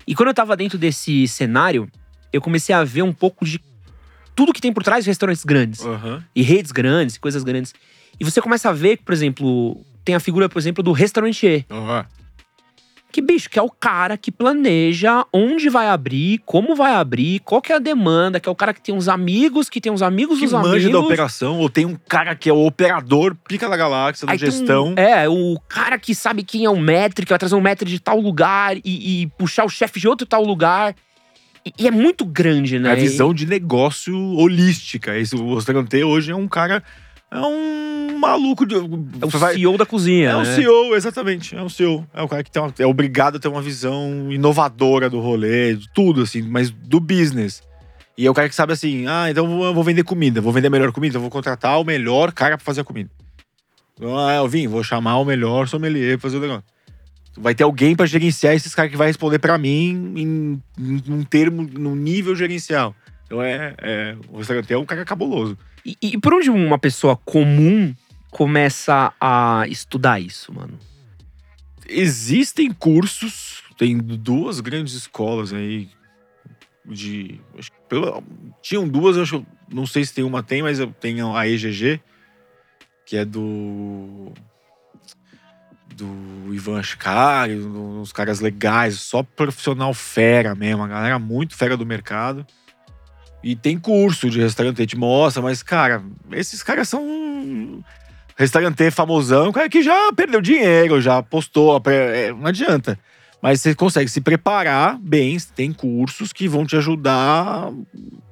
E 0.07 0.14
quando 0.14 0.28
eu 0.28 0.34
tava 0.34 0.57
dentro 0.57 0.78
desse 0.78 1.26
cenário, 1.28 1.88
eu 2.32 2.40
comecei 2.40 2.74
a 2.74 2.82
ver 2.84 3.03
um 3.03 3.12
pouco 3.12 3.45
de 3.45 3.61
tudo 4.34 4.53
que 4.53 4.61
tem 4.61 4.72
por 4.72 4.82
trás 4.82 5.05
de 5.05 5.11
restaurantes 5.11 5.45
grandes 5.45 5.80
e 6.34 6.43
redes 6.43 6.72
grandes, 6.72 7.18
coisas 7.18 7.45
grandes. 7.45 7.74
E 8.18 8.24
você 8.24 8.40
começa 8.40 8.70
a 8.70 8.72
ver, 8.72 8.99
por 8.99 9.12
exemplo, 9.12 9.84
tem 10.05 10.14
a 10.14 10.20
figura, 10.20 10.49
por 10.49 10.59
exemplo, 10.59 10.82
do 10.82 10.93
restaurancier. 10.93 11.64
Aham. 11.70 12.07
Que, 13.12 13.20
bicho, 13.20 13.50
que 13.50 13.58
é 13.58 13.62
o 13.62 13.68
cara 13.68 14.16
que 14.16 14.32
planeja 14.32 15.26
onde 15.32 15.68
vai 15.68 15.86
abrir, 15.86 16.40
como 16.46 16.74
vai 16.74 16.94
abrir, 16.94 17.40
qual 17.40 17.60
que 17.60 17.70
é 17.70 17.76
a 17.76 17.78
demanda, 17.78 18.40
que 18.40 18.48
é 18.48 18.52
o 18.52 18.54
cara 18.54 18.72
que 18.72 18.80
tem 18.80 18.94
uns 18.94 19.06
amigos, 19.06 19.68
que 19.68 19.82
tem 19.82 19.92
uns 19.92 20.00
amigos 20.00 20.38
Que 20.38 20.44
dos 20.46 20.52
manja 20.54 20.68
amigos. 20.86 20.92
da 20.92 20.98
operação, 21.00 21.58
ou 21.58 21.68
tem 21.68 21.84
um 21.84 21.94
cara 22.08 22.34
que 22.34 22.48
é 22.48 22.52
o 22.54 22.64
operador 22.66 23.36
pica 23.46 23.68
da 23.68 23.76
galáxia, 23.76 24.26
da 24.26 24.32
Aí 24.32 24.38
tem 24.38 24.48
um- 24.48 24.50
gestão. 24.52 24.94
é, 24.96 25.28
o 25.28 25.58
cara 25.68 25.98
que 25.98 26.14
sabe 26.14 26.42
quem 26.42 26.64
é 26.64 26.70
o 26.70 26.80
que 27.26 27.30
vai 27.32 27.38
trazer 27.38 27.54
um 27.54 27.60
mestre 27.60 27.90
de 27.90 28.00
tal 28.00 28.18
lugar 28.18 28.76
e, 28.78 28.80
e 29.22 29.26
puxar 29.38 29.66
o 29.66 29.68
chefe 29.68 30.00
de 30.00 30.08
outro 30.08 30.26
tal 30.26 30.42
lugar. 30.42 30.94
E, 31.66 31.72
e 31.80 31.86
é 31.86 31.90
muito 31.90 32.24
grande, 32.24 32.76
É 32.76 32.78
né? 32.78 32.92
a 32.92 32.94
visão 32.94 33.34
de 33.34 33.44
negócio 33.46 34.16
holística. 34.38 35.16
Esse, 35.18 35.36
o 35.36 35.54
restaurante 35.54 36.02
hoje 36.02 36.32
é 36.32 36.34
um 36.34 36.48
cara. 36.48 36.82
É 37.32 37.40
um 37.40 38.18
maluco 38.18 38.66
de. 38.66 38.74
É 38.74 38.78
o 38.78 39.28
vai- 39.28 39.54
CEO 39.54 39.78
da 39.78 39.86
cozinha, 39.86 40.30
é 40.30 40.36
um 40.36 40.42
né? 40.42 40.54
CEO, 40.54 40.94
exatamente. 40.94 41.56
É 41.56 41.62
um 41.62 41.68
CEO. 41.68 42.06
É 42.12 42.20
o 42.22 42.28
cara 42.28 42.44
que 42.44 42.50
tem 42.50 42.60
uma- 42.62 42.72
é 42.78 42.86
obrigado 42.86 43.36
a 43.36 43.40
ter 43.40 43.48
uma 43.48 43.62
visão 43.62 44.30
inovadora 44.30 45.08
do 45.08 45.18
rolê, 45.18 45.74
de 45.74 45.88
tudo, 45.94 46.22
assim, 46.22 46.42
mas 46.42 46.70
do 46.70 47.00
business. 47.00 47.62
E 48.18 48.26
é 48.26 48.30
o 48.30 48.34
cara 48.34 48.48
que 48.50 48.54
sabe 48.54 48.74
assim: 48.74 49.06
ah, 49.06 49.30
então 49.30 49.64
eu 49.64 49.72
vou- 49.72 49.82
vender 49.82 50.04
comida, 50.04 50.40
vou 50.42 50.52
vender 50.52 50.66
a 50.66 50.70
melhor 50.70 50.92
comida, 50.92 51.16
eu 51.16 51.20
vou 51.22 51.30
contratar 51.30 51.80
o 51.80 51.84
melhor 51.84 52.32
cara 52.32 52.58
pra 52.58 52.64
fazer 52.64 52.82
a 52.82 52.84
comida. 52.84 53.10
Então, 53.96 54.18
ah, 54.18 54.34
eu 54.34 54.46
vim, 54.48 54.66
vou 54.68 54.84
chamar 54.84 55.16
o 55.18 55.24
melhor 55.24 55.66
sommelier 55.66 56.18
pra 56.18 56.28
fazer 56.28 56.36
o 56.36 56.40
negócio. 56.40 56.64
Vai 57.38 57.54
ter 57.54 57.64
alguém 57.64 57.96
pra 57.96 58.04
gerenciar 58.04 58.54
esses 58.54 58.74
caras 58.74 58.90
que 58.90 58.96
vai 58.96 59.06
responder 59.06 59.38
pra 59.38 59.56
mim 59.56 60.12
em, 60.14 60.62
em 60.78 61.02
um 61.08 61.22
termo, 61.24 61.62
num 61.62 61.96
nível 61.96 62.34
gerencial. 62.36 62.94
Então 63.24 63.42
é, 63.42 63.74
é 63.80 64.16
o 64.28 64.36
restaurante 64.36 64.70
é 64.70 64.76
um 64.76 64.84
cara 64.84 65.02
cabuloso. 65.06 65.56
E, 65.84 65.96
e 66.02 66.18
por 66.18 66.34
onde 66.34 66.50
uma 66.50 66.78
pessoa 66.78 67.16
comum 67.16 67.94
começa 68.30 69.12
a 69.20 69.64
estudar 69.68 70.20
isso, 70.20 70.52
mano? 70.52 70.78
Existem 71.88 72.70
cursos, 72.72 73.62
tem 73.76 73.98
duas 73.98 74.60
grandes 74.60 74.94
escolas 74.94 75.52
aí 75.52 75.90
de. 76.84 77.40
pelo- 77.88 78.22
tinham 78.62 78.86
duas, 78.88 79.18
acho, 79.18 79.44
não 79.72 79.86
sei 79.86 80.04
se 80.04 80.14
tem 80.14 80.24
uma 80.24 80.42
tem, 80.42 80.62
mas 80.62 80.78
tenho 81.00 81.36
a 81.36 81.46
EGG, 81.46 82.00
que 83.04 83.16
é 83.16 83.24
do. 83.24 84.32
Do 85.94 86.54
Ivan 86.54 86.80
Ascari, 86.80 87.54
uns 87.56 88.12
caras 88.12 88.40
legais, 88.40 88.98
só 89.00 89.22
profissional 89.22 89.92
fera 89.92 90.54
mesmo, 90.54 90.82
a 90.82 90.88
galera 90.88 91.18
muito 91.18 91.54
fera 91.54 91.76
do 91.76 91.84
mercado. 91.84 92.46
E 93.43 93.57
tem 93.57 93.78
curso 93.78 94.30
de 94.30 94.40
restaurante, 94.40 94.86
te 94.86 94.97
mostra, 94.97 95.43
mas, 95.43 95.62
cara, 95.62 96.03
esses 96.30 96.62
caras 96.62 96.88
são 96.88 97.84
restaurante 98.36 98.90
famosão, 98.90 99.49
um 99.49 99.53
cara 99.53 99.68
que 99.68 99.82
já 99.82 100.12
perdeu 100.12 100.40
dinheiro, 100.40 101.01
já 101.01 101.18
apostou, 101.18 101.80
é, 101.86 102.32
não 102.32 102.47
adianta. 102.47 102.99
Mas 103.43 103.61
você 103.61 103.74
consegue 103.74 104.09
se 104.09 104.20
preparar 104.20 104.97
bem, 105.01 105.36
tem 105.57 105.72
cursos 105.72 106.32
que 106.32 106.47
vão 106.47 106.64
te 106.64 106.76
ajudar 106.76 107.12
a 107.68 107.72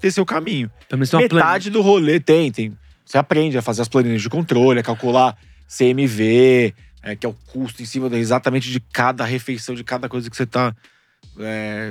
ter 0.01 0.13
seu 0.13 0.25
caminho. 0.25 0.71
Uma 1.19 1.29
plan- 1.29 1.39
Metade 1.41 1.71
do 1.71 1.83
rolê 1.83 2.21
tem, 2.21 2.53
tem. 2.53 2.73
Você 3.05 3.19
aprende 3.19 3.59
a 3.59 3.63
fazer 3.63 3.83
as 3.83 3.89
planilhas 3.89 4.23
de 4.23 4.29
controle, 4.31 4.79
a 4.79 4.83
calcular 4.85 5.37
CMV, 5.67 6.73
é, 7.03 7.17
que 7.17 7.27
é 7.27 7.29
o 7.29 7.35
custo 7.49 7.83
em 7.83 7.87
cima 7.87 8.09
exatamente 8.17 8.71
de 8.71 8.79
cada 8.79 9.25
refeição, 9.25 9.75
de 9.75 9.83
cada 9.83 10.09
coisa 10.09 10.31
que 10.31 10.37
você 10.37 10.45
está 10.45 10.75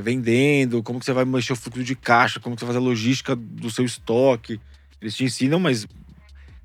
vendendo, 0.02 0.84
como 0.84 1.00
que 1.00 1.06
você 1.06 1.14
vai 1.14 1.26
mexer 1.26 1.54
o 1.54 1.56
fluxo 1.56 1.84
de 1.84 1.96
caixa, 1.96 2.40
como 2.40 2.56
que 2.56 2.60
você 2.60 2.66
vai 2.66 2.76
fazer 2.76 2.86
a 2.86 2.90
logística 2.90 3.36
do 3.36 3.70
seu 3.70 3.86
estoque. 3.86 4.60
Eles 5.02 5.16
te 5.16 5.24
ensinam, 5.24 5.60
mas 5.60 5.88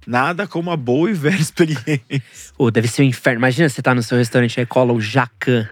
nada 0.06 0.46
como 0.46 0.70
uma 0.70 0.76
boa 0.76 1.10
e 1.10 1.14
velha 1.14 1.36
experiência. 1.40 2.22
Pô, 2.56 2.70
deve 2.70 2.88
ser 2.88 3.02
um 3.02 3.06
inferno. 3.06 3.40
Imagina 3.40 3.68
você 3.68 3.82
tá 3.82 3.94
no 3.94 4.02
seu 4.02 4.18
restaurante 4.18 4.60
aí 4.60 4.66
cola 4.66 4.92
o 4.92 5.00
Jacan. 5.00 5.68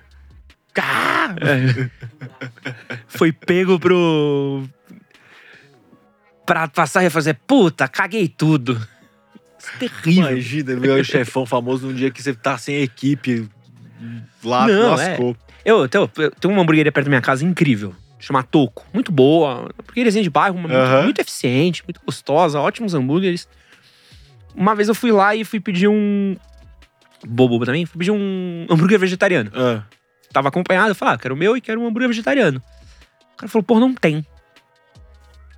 Ah! 0.79 1.37
Foi 3.07 3.33
pego 3.33 3.79
pro. 3.79 4.65
Pra 6.47 6.67
passar 6.69 7.05
e 7.05 7.11
fazer. 7.11 7.35
Puta, 7.47 7.87
caguei 7.89 8.27
tudo. 8.29 8.75
Isso 9.59 9.71
é 9.75 9.79
terrível. 9.79 10.31
Imagina, 10.31 10.95
o 10.95 11.05
chefão 11.05 11.47
famoso 11.47 11.87
num 11.87 11.95
dia 11.95 12.11
que 12.11 12.23
você 12.23 12.35
tá 12.35 12.59
sem 12.59 12.77
equipe. 12.77 13.49
Lá, 14.43 14.67
Não, 14.67 14.91
lascou. 14.91 15.29
Eu, 15.29 15.37
eu, 15.65 15.89
tenho- 15.89 16.11
eu 16.17 16.31
tenho 16.31 16.53
uma 16.55 16.63
hamburgueria 16.63 16.91
perto 16.93 17.07
da 17.07 17.11
minha 17.11 17.21
casa 17.21 17.45
incrível. 17.45 17.95
Chama 18.19 18.43
Toco. 18.43 18.85
Muito 18.93 19.11
boa. 19.11 19.69
Hamburgueriazinha 19.81 20.23
de 20.23 20.31
bairro, 20.31 20.57
muito, 20.59 20.73
Aham. 20.75 21.03
muito 21.05 21.21
eficiente, 21.21 21.83
muito 21.85 22.01
gostosa, 22.05 22.61
ótimos 22.61 22.95
hambúrgueres. 22.95 23.49
Uma 24.55 24.75
vez 24.75 24.89
eu 24.89 24.95
fui 24.95 25.11
lá 25.11 25.35
e 25.35 25.45
fui 25.45 25.59
pedir 25.61 25.89
um. 25.89 26.37
Bobo 27.27 27.65
também, 27.65 27.87
fui 27.87 27.99
pedir 27.99 28.11
um 28.11 28.67
hambúrguer 28.71 28.99
vegetariano. 28.99 29.51
Ah, 29.55 29.83
Tava 30.33 30.49
acompanhado, 30.49 30.91
eu 30.91 30.95
falei, 30.95 31.15
ah, 31.15 31.19
quero 31.19 31.35
o 31.35 31.39
meu 31.39 31.57
e 31.57 31.61
quero 31.61 31.81
um 31.81 31.87
hambúrguer 31.87 32.09
vegetariano. 32.09 32.61
O 33.35 33.37
cara 33.37 33.49
falou, 33.51 33.63
pô, 33.63 33.79
não 33.79 33.95
tem. 33.95 34.17
Eu 34.17 34.25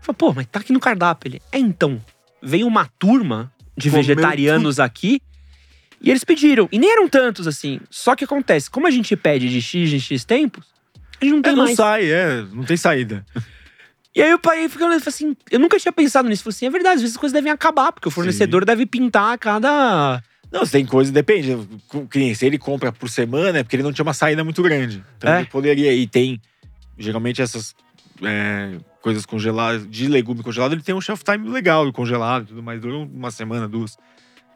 falei, 0.02 0.16
pô, 0.18 0.32
mas 0.32 0.46
tá 0.46 0.60
aqui 0.60 0.72
no 0.72 0.80
cardápio. 0.80 1.28
Ele, 1.28 1.42
é 1.52 1.58
então. 1.58 2.00
Veio 2.42 2.66
uma 2.66 2.86
turma 2.98 3.52
de 3.76 3.88
Comeu 3.90 4.02
vegetarianos 4.02 4.78
aqui 4.80 5.20
e 6.04 6.10
eles 6.10 6.22
pediram. 6.24 6.68
E 6.70 6.78
nem 6.78 6.90
eram 6.92 7.08
tantos 7.08 7.46
assim. 7.46 7.80
Só 7.90 8.14
que 8.14 8.24
acontece, 8.24 8.70
como 8.70 8.86
a 8.86 8.90
gente 8.90 9.16
pede 9.16 9.48
de 9.48 9.60
X 9.62 9.92
em 9.92 9.98
X 9.98 10.24
tempos, 10.24 10.64
a 11.20 11.24
gente 11.24 11.32
não 11.32 11.40
é, 11.40 11.42
tem 11.42 11.56
não 11.56 11.64
mais. 11.64 11.76
sai, 11.76 12.10
é, 12.10 12.44
não 12.52 12.64
tem 12.64 12.76
saída. 12.76 13.24
E 14.14 14.22
aí 14.22 14.30
eu 14.30 14.38
parei 14.38 14.68
fiquei 14.68 14.86
olhando 14.86 15.02
assim, 15.06 15.36
eu 15.50 15.58
nunca 15.58 15.78
tinha 15.78 15.90
pensado 15.92 16.28
nisso. 16.28 16.44
Falei 16.44 16.54
assim, 16.54 16.66
é 16.66 16.70
verdade, 16.70 16.96
às 16.96 17.00
vezes 17.00 17.16
as 17.16 17.20
coisas 17.20 17.32
devem 17.32 17.50
acabar, 17.50 17.90
porque 17.90 18.06
o 18.06 18.10
fornecedor 18.12 18.64
deve 18.64 18.86
pintar 18.86 19.32
a 19.32 19.38
cada. 19.38 20.22
Não, 20.52 20.64
se 20.64 20.70
tem 20.70 20.86
coisa, 20.86 21.10
depende. 21.10 21.56
Se 22.36 22.46
ele 22.46 22.58
compra 22.58 22.92
por 22.92 23.08
semana, 23.10 23.58
é 23.58 23.62
porque 23.64 23.74
ele 23.74 23.82
não 23.82 23.92
tinha 23.92 24.04
uma 24.04 24.14
saída 24.14 24.44
muito 24.44 24.62
grande. 24.62 25.02
Então 25.16 25.32
É. 25.32 25.38
ele 25.40 25.48
poderia. 25.48 25.92
E 25.92 26.06
tem, 26.06 26.40
geralmente, 26.96 27.42
essas 27.42 27.74
é, 28.22 28.76
coisas 29.02 29.26
congeladas, 29.26 29.84
de 29.90 30.06
legume 30.06 30.44
congelado, 30.44 30.74
ele 30.74 30.82
tem 30.82 30.94
um 30.94 31.00
shelf 31.00 31.24
time 31.24 31.48
legal, 31.48 31.92
congelado 31.92 32.44
e 32.44 32.46
tudo 32.46 32.62
mais. 32.62 32.80
Dura 32.80 32.98
uma 32.98 33.32
semana, 33.32 33.66
duas. 33.66 33.98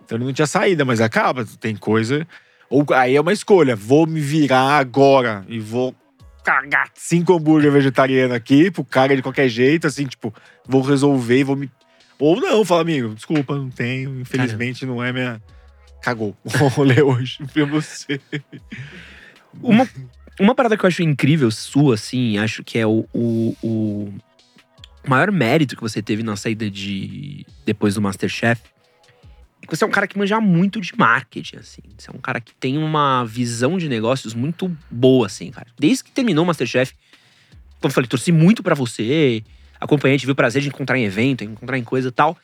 Então 0.09 0.17
ele 0.17 0.25
não 0.25 0.33
tinha 0.33 0.47
saída, 0.47 0.87
mas 0.87 1.03
acaba. 1.03 1.45
Tem 1.61 1.77
coisa. 1.77 2.27
Ou 2.71 2.83
aí 2.95 3.15
é 3.15 3.21
uma 3.21 3.33
escolha. 3.33 3.77
Vou 3.77 4.07
me 4.07 4.21
virar 4.21 4.79
agora 4.79 5.45
e 5.47 5.61
vou 5.61 5.95
cagar 6.43 6.89
cinco 6.95 7.35
hambúrguer 7.35 7.71
vegetariano 7.71 8.33
aqui 8.33 8.71
pro 8.71 8.83
cara 8.83 9.15
de 9.15 9.21
qualquer 9.21 9.51
jeito, 9.51 9.87
assim, 9.87 10.07
tipo, 10.07 10.35
vou 10.67 10.81
resolver, 10.81 11.45
vou 11.45 11.57
me. 11.57 11.71
Ou 12.19 12.41
não, 12.41 12.65
fala, 12.65 12.81
amigo, 12.81 13.15
desculpa, 13.15 13.55
não 13.55 13.69
tenho. 13.69 14.19
Infelizmente 14.19 14.87
não 14.87 15.05
é 15.05 15.13
minha. 15.13 15.43
Cagou 16.01 16.35
o 16.43 16.69
rolê 16.69 17.03
hoje 17.03 17.39
pra 17.53 17.67
você. 17.67 18.19
Uma, 19.63 19.87
uma 20.41 20.55
parada 20.55 20.75
que 20.75 20.85
eu 20.85 20.89
acho 20.89 21.03
incrível 21.03 21.51
sua, 21.51 21.97
assim, 21.97 22.39
acho 22.39 22.65
que 22.65 22.79
é 22.79 22.87
o, 22.87 23.07
o, 23.13 23.55
o 23.63 24.15
maior 25.07 25.31
mérito 25.31 25.77
que 25.77 25.83
você 25.83 26.01
teve 26.01 26.23
na 26.23 26.35
saída 26.35 26.71
de. 26.71 27.45
depois 27.67 27.95
do 27.97 28.01
Masterchef. 28.01 28.63
É 29.69 29.71
que 29.71 29.77
Você 29.77 29.85
é 29.85 29.87
um 29.87 29.91
cara 29.91 30.07
que 30.07 30.19
manja 30.19 30.41
muito 30.41 30.81
de 30.81 30.93
marketing, 30.97 31.57
assim. 31.57 31.83
Você 31.97 32.11
é 32.11 32.15
um 32.15 32.21
cara 32.21 32.41
que 32.41 32.55
tem 32.55 32.79
uma 32.79 33.25
visão 33.25 33.77
de 33.77 33.89
negócios 33.89 34.35
muito 34.35 34.75
boa, 34.91 35.27
assim, 35.27 35.51
cara. 35.51 35.67
Desde 35.79 36.05
que 36.05 36.11
terminou 36.11 36.45
o 36.45 36.47
Masterchef, 36.47 36.95
como 37.81 37.91
eu 37.91 37.95
falei, 37.95 38.09
torci 38.09 38.33
muito 38.33 38.63
pra 38.63 38.75
você. 38.75 39.43
Acompanhei, 39.81 40.19
tive 40.19 40.33
o 40.33 40.35
prazer 40.35 40.63
de 40.63 40.69
encontrar 40.69 40.99
em 40.99 41.05
evento, 41.05 41.45
encontrar 41.45 41.79
em 41.79 41.85
coisa 41.85 42.09
e 42.09 42.13
tal. 42.13 42.37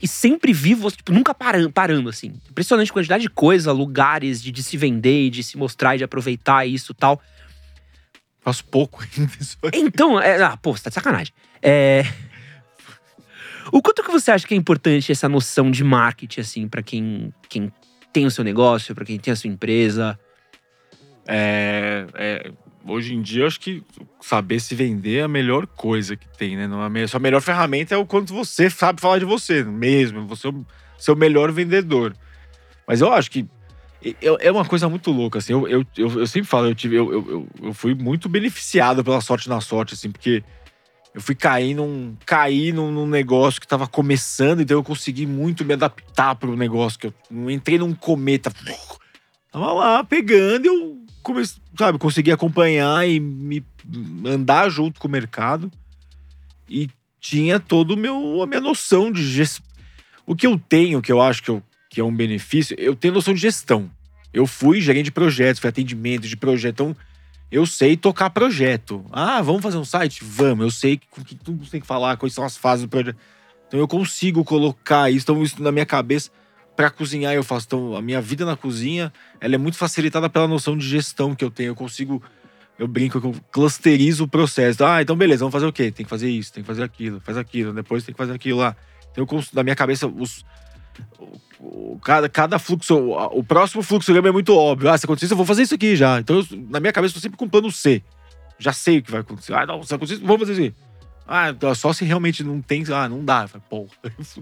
E 0.00 0.06
sempre 0.06 0.52
vi 0.52 0.74
você, 0.74 0.96
tipo, 0.96 1.10
nunca 1.12 1.34
parando, 1.34 1.72
parando, 1.72 2.10
assim. 2.10 2.34
Impressionante 2.50 2.90
a 2.90 2.94
quantidade 2.94 3.22
de 3.22 3.30
coisa, 3.30 3.72
lugares 3.72 4.42
de, 4.42 4.52
de 4.52 4.62
se 4.62 4.76
vender, 4.76 5.26
e 5.26 5.30
de 5.30 5.42
se 5.42 5.56
mostrar 5.56 5.94
e 5.94 5.98
de 5.98 6.04
aproveitar 6.04 6.66
isso 6.66 6.92
e 6.92 6.94
tal. 6.94 7.20
Faço 8.42 8.64
pouco 8.64 9.02
ainda 9.16 9.32
isso 9.40 9.56
aqui. 9.62 9.78
Então, 9.78 10.20
é, 10.20 10.42
ah, 10.42 10.56
pô, 10.56 10.76
você 10.76 10.84
tá 10.84 10.90
de 10.90 10.94
sacanagem. 10.94 11.32
É. 11.62 12.04
O 13.72 13.82
quanto 13.82 14.02
que 14.02 14.10
você 14.10 14.30
acha 14.30 14.46
que 14.46 14.54
é 14.54 14.56
importante 14.56 15.10
essa 15.12 15.28
noção 15.28 15.70
de 15.70 15.82
marketing, 15.82 16.40
assim, 16.40 16.68
pra 16.68 16.82
quem, 16.82 17.32
quem 17.48 17.72
tem 18.12 18.26
o 18.26 18.30
seu 18.30 18.44
negócio, 18.44 18.94
pra 18.94 19.04
quem 19.04 19.18
tem 19.18 19.32
a 19.32 19.36
sua 19.36 19.48
empresa? 19.50 20.18
É, 21.26 22.06
é, 22.14 22.50
hoje 22.86 23.14
em 23.14 23.20
dia, 23.22 23.42
eu 23.42 23.46
acho 23.46 23.58
que 23.60 23.82
saber 24.20 24.60
se 24.60 24.74
vender 24.74 25.18
é 25.18 25.22
a 25.22 25.28
melhor 25.28 25.66
coisa 25.66 26.16
que 26.16 26.28
tem, 26.38 26.56
né? 26.56 26.66
Não 26.66 26.82
é 26.84 27.02
a 27.02 27.08
sua 27.08 27.20
melhor 27.20 27.40
ferramenta 27.42 27.94
é 27.94 27.98
o 27.98 28.06
quanto 28.06 28.32
você 28.32 28.70
sabe 28.70 29.00
falar 29.00 29.18
de 29.18 29.24
você 29.24 29.64
mesmo. 29.64 30.26
Você 30.26 30.46
é 30.46 30.50
o 30.50 30.64
seu 30.98 31.16
melhor 31.16 31.50
vendedor. 31.50 32.14
Mas 32.86 33.00
eu 33.00 33.12
acho 33.12 33.30
que 33.30 33.46
é 34.40 34.52
uma 34.52 34.64
coisa 34.64 34.88
muito 34.88 35.10
louca, 35.10 35.38
assim. 35.40 35.52
Eu, 35.52 35.66
eu, 35.66 35.84
eu, 35.96 36.20
eu 36.20 36.26
sempre 36.26 36.48
falo, 36.48 36.68
eu, 36.68 36.74
tive, 36.74 36.94
eu, 36.94 37.12
eu- 37.12 37.48
eu 37.64 37.74
fui 37.74 37.94
muito 37.94 38.28
beneficiado 38.28 39.02
pela 39.02 39.20
sorte 39.20 39.48
na 39.48 39.60
sorte, 39.60 39.94
assim, 39.94 40.10
porque 40.12 40.44
eu 41.16 41.22
fui 41.22 41.34
cair 41.34 41.72
num, 41.72 42.14
cair 42.26 42.74
num, 42.74 42.92
num 42.92 43.06
negócio 43.06 43.58
que 43.58 43.66
tava 43.66 43.86
começando, 43.86 44.60
então 44.60 44.76
eu 44.76 44.84
consegui 44.84 45.24
muito 45.24 45.64
me 45.64 45.72
adaptar 45.72 46.34
pro 46.34 46.54
negócio. 46.54 46.98
Que 46.98 47.06
eu 47.06 47.14
não 47.30 47.50
entrei 47.50 47.78
num 47.78 47.94
cometa. 47.94 48.52
Tava 49.50 49.72
lá 49.72 50.04
pegando 50.04 50.66
eu 50.66 51.00
comecei, 51.22 51.58
sabe, 51.74 51.96
consegui 51.96 52.30
acompanhar 52.30 53.08
e 53.08 53.18
me 53.18 53.64
andar 54.26 54.68
junto 54.68 55.00
com 55.00 55.08
o 55.08 55.10
mercado. 55.10 55.72
E 56.68 56.90
tinha 57.18 57.58
todo 57.58 57.92
o 57.92 57.96
meu 57.96 58.42
a 58.42 58.46
minha 58.46 58.60
noção 58.60 59.10
de 59.10 59.26
gestão. 59.26 59.64
O 60.26 60.36
que 60.36 60.46
eu 60.46 60.60
tenho, 60.68 61.00
que 61.00 61.10
eu 61.10 61.22
acho 61.22 61.42
que, 61.42 61.48
eu, 61.48 61.62
que 61.88 61.98
é 61.98 62.04
um 62.04 62.14
benefício, 62.14 62.76
eu 62.78 62.94
tenho 62.94 63.14
noção 63.14 63.32
de 63.32 63.40
gestão. 63.40 63.90
Eu 64.34 64.46
fui 64.46 64.82
gerente 64.82 65.06
de 65.06 65.12
projetos, 65.12 65.60
fui 65.60 65.70
atendimento 65.70 66.28
de 66.28 66.36
projeto. 66.36 66.74
Então, 66.74 66.96
eu 67.50 67.64
sei 67.64 67.96
tocar 67.96 68.30
projeto. 68.30 69.04
Ah, 69.12 69.40
vamos 69.40 69.62
fazer 69.62 69.76
um 69.76 69.84
site? 69.84 70.22
Vamos. 70.24 70.64
Eu 70.64 70.70
sei 70.70 71.00
com 71.10 71.22
que 71.22 71.34
tudo 71.34 71.64
tem 71.66 71.80
que 71.80 71.86
falar, 71.86 72.16
quais 72.16 72.34
são 72.34 72.44
as 72.44 72.56
fases 72.56 72.84
do 72.84 72.88
projeto. 72.88 73.16
Então, 73.68 73.80
eu 73.80 73.88
consigo 73.88 74.44
colocar 74.44 75.10
isso, 75.10 75.24
então, 75.24 75.42
isso 75.42 75.62
na 75.62 75.72
minha 75.72 75.86
cabeça. 75.86 76.30
Para 76.76 76.90
cozinhar, 76.90 77.34
eu 77.34 77.42
faço. 77.42 77.66
Então, 77.66 77.96
a 77.96 78.02
minha 78.02 78.20
vida 78.20 78.44
na 78.44 78.56
cozinha, 78.56 79.12
ela 79.40 79.54
é 79.54 79.58
muito 79.58 79.78
facilitada 79.78 80.28
pela 80.28 80.46
noção 80.46 80.76
de 80.76 80.86
gestão 80.86 81.34
que 81.34 81.44
eu 81.44 81.50
tenho. 81.50 81.68
Eu 81.68 81.74
consigo. 81.74 82.22
Eu 82.78 82.86
brinco 82.86 83.16
eu 83.16 83.34
clusterizo 83.50 84.24
o 84.24 84.28
processo. 84.28 84.84
Ah, 84.84 85.00
então 85.00 85.16
beleza, 85.16 85.38
vamos 85.38 85.54
fazer 85.54 85.64
o 85.64 85.72
quê? 85.72 85.90
Tem 85.90 86.04
que 86.04 86.10
fazer 86.10 86.28
isso, 86.28 86.52
tem 86.52 86.62
que 86.62 86.66
fazer 86.66 86.82
aquilo, 86.82 87.18
faz 87.20 87.38
aquilo, 87.38 87.72
depois 87.72 88.04
tem 88.04 88.12
que 88.12 88.18
fazer 88.18 88.34
aquilo 88.34 88.58
lá. 88.58 88.76
Então, 89.10 89.26
eu, 89.30 89.44
na 89.54 89.62
minha 89.62 89.74
cabeça, 89.74 90.06
os, 90.06 90.44
o, 91.18 91.94
o- 91.94 91.98
cada, 92.02 92.28
cada 92.28 92.58
fluxo, 92.58 92.94
o, 92.96 93.38
o 93.38 93.44
próximo 93.44 93.82
fluxo 93.82 94.16
é 94.16 94.32
muito 94.32 94.54
óbvio. 94.54 94.90
Ah, 94.90 94.96
se 94.98 95.06
acontecer 95.06 95.26
isso, 95.26 95.32
eu 95.34 95.38
vou 95.38 95.46
fazer 95.46 95.62
isso 95.62 95.74
aqui 95.74 95.96
já. 95.96 96.20
Então, 96.20 96.36
eu- 96.36 96.46
na 96.70 96.80
minha 96.80 96.92
cabeça, 96.92 97.12
eu 97.12 97.14
tô 97.16 97.20
sempre 97.20 97.38
com 97.38 97.48
plano 97.48 97.70
C. 97.70 98.02
Já 98.58 98.72
sei 98.72 98.98
o 98.98 99.02
que 99.02 99.10
vai 99.10 99.20
acontecer. 99.20 99.54
Ah, 99.54 99.66
não, 99.66 99.82
se 99.82 99.94
acontecer 99.94 100.14
isso, 100.14 100.26
vamos 100.26 100.46
fazer 100.48 100.52
isso 100.52 100.62
aqui. 100.62 100.74
Ah, 101.26 101.50
então, 101.50 101.74
só 101.74 101.92
se 101.92 102.04
realmente 102.04 102.42
não 102.44 102.60
tem. 102.62 102.84
Ah, 102.92 103.08
não 103.08 103.24
dá. 103.24 103.48
Porra. 103.68 103.90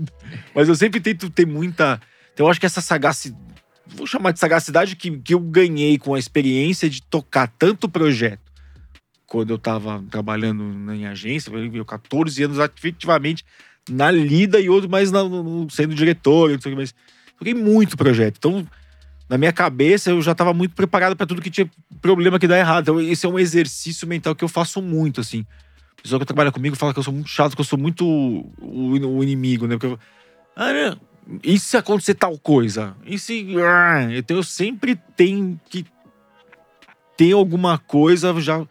Mas 0.54 0.68
eu 0.68 0.74
sempre 0.74 1.00
tento 1.00 1.30
ter 1.30 1.46
muita. 1.46 2.00
Então, 2.32 2.46
eu 2.46 2.50
acho 2.50 2.60
que 2.60 2.66
essa 2.66 2.80
sagacidade. 2.80 3.42
Vou 3.86 4.06
chamar 4.06 4.32
de 4.32 4.38
sagacidade 4.38 4.96
que, 4.96 5.10
que 5.18 5.34
eu 5.34 5.40
ganhei 5.40 5.98
com 5.98 6.14
a 6.14 6.18
experiência 6.18 6.88
de 6.88 7.02
tocar 7.02 7.46
tanto 7.58 7.88
projeto 7.88 8.40
quando 9.26 9.50
eu 9.50 9.58
tava 9.58 10.02
trabalhando 10.10 10.92
em 10.92 11.06
agência, 11.06 11.50
eu 11.52 11.84
14 11.84 12.42
anos 12.44 12.58
efetivamente 12.58 13.44
na 13.88 14.10
lida 14.10 14.58
e 14.60 14.68
outro 14.68 14.88
mais 14.88 15.10
na- 15.10 15.24
no- 15.24 15.68
sendo 15.70 15.94
diretor, 15.94 16.50
não 16.50 16.60
sei 16.60 16.72
o 16.72 16.74
que, 16.76 16.80
mas 16.80 16.94
toquei 17.38 17.54
muito 17.54 17.96
projeto. 17.96 18.36
Então, 18.38 18.66
na 19.28 19.36
minha 19.38 19.52
cabeça, 19.52 20.10
eu 20.10 20.20
já 20.22 20.32
estava 20.32 20.52
muito 20.54 20.74
preparado 20.74 21.16
para 21.16 21.26
tudo 21.26 21.42
que 21.42 21.50
tinha 21.50 21.70
problema 22.00 22.38
que 22.38 22.46
dá 22.46 22.58
errado. 22.58 22.82
Então, 22.82 23.00
esse 23.00 23.26
é 23.26 23.28
um 23.28 23.38
exercício 23.38 24.06
mental 24.06 24.34
que 24.34 24.44
eu 24.44 24.48
faço 24.48 24.80
muito, 24.82 25.20
assim. 25.20 25.44
A 25.98 26.02
pessoa 26.02 26.18
que 26.20 26.26
trabalha 26.26 26.52
comigo 26.52 26.76
fala 26.76 26.92
que 26.92 26.98
eu 26.98 27.02
sou 27.02 27.12
muito 27.14 27.28
chato, 27.30 27.54
que 27.54 27.60
eu 27.60 27.64
sou 27.64 27.78
muito 27.78 28.06
o, 28.06 28.52
o 28.60 29.22
inimigo, 29.22 29.66
né? 29.66 29.74
Porque 29.76 29.86
eu, 29.86 29.98
ah, 30.54 30.70
não, 30.72 31.00
e 31.42 31.58
se 31.58 31.76
acontecer 31.76 32.14
tal 32.14 32.38
coisa? 32.38 32.94
E 33.06 33.18
se. 33.18 33.54
ah, 33.58 34.08
Então, 34.14 34.36
eu 34.36 34.42
sempre 34.42 34.96
tenho 35.16 35.58
que 35.70 35.84
ter 37.16 37.32
alguma 37.32 37.78
coisa 37.78 38.38
já 38.40 38.66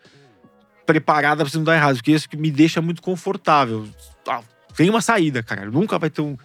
preparada 0.86 1.43
você 1.43 1.57
não 1.57 1.64
dar 1.64 1.76
errado, 1.76 1.95
porque 1.95 2.11
isso 2.11 2.30
que 2.30 2.38
me 2.38 2.51
deixa 2.51 2.82
muito 2.82 3.01
confortável. 3.01 3.88
Ah, 4.28 4.41
tem 4.76 4.89
uma 4.89 5.01
saída, 5.01 5.41
cara. 5.43 5.69
Nunca 5.69 5.97
vai 5.99 6.09
ter 6.09 6.21
um. 6.21 6.38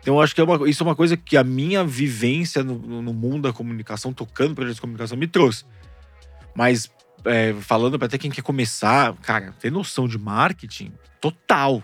Então, 0.00 0.16
eu 0.16 0.20
acho 0.20 0.34
que 0.34 0.40
é 0.40 0.44
uma- 0.44 0.68
isso 0.68 0.82
é 0.82 0.86
uma 0.86 0.94
coisa 0.94 1.16
que 1.16 1.36
a 1.36 1.42
minha 1.44 1.82
vivência 1.84 2.62
no, 2.62 2.78
no- 2.78 3.14
mundo 3.14 3.42
da 3.42 3.52
comunicação, 3.52 4.12
tocando 4.12 4.54
projetos 4.54 4.76
de 4.76 4.80
comunicação, 4.82 5.16
me 5.16 5.26
trouxe. 5.26 5.64
Mas, 6.54 6.90
é, 7.24 7.54
falando 7.60 7.98
pra 7.98 8.06
até 8.06 8.18
quem 8.18 8.30
quer 8.30 8.42
começar, 8.42 9.14
cara, 9.22 9.54
ter 9.60 9.70
noção 9.72 10.06
de 10.06 10.18
marketing 10.18 10.92
total. 11.20 11.82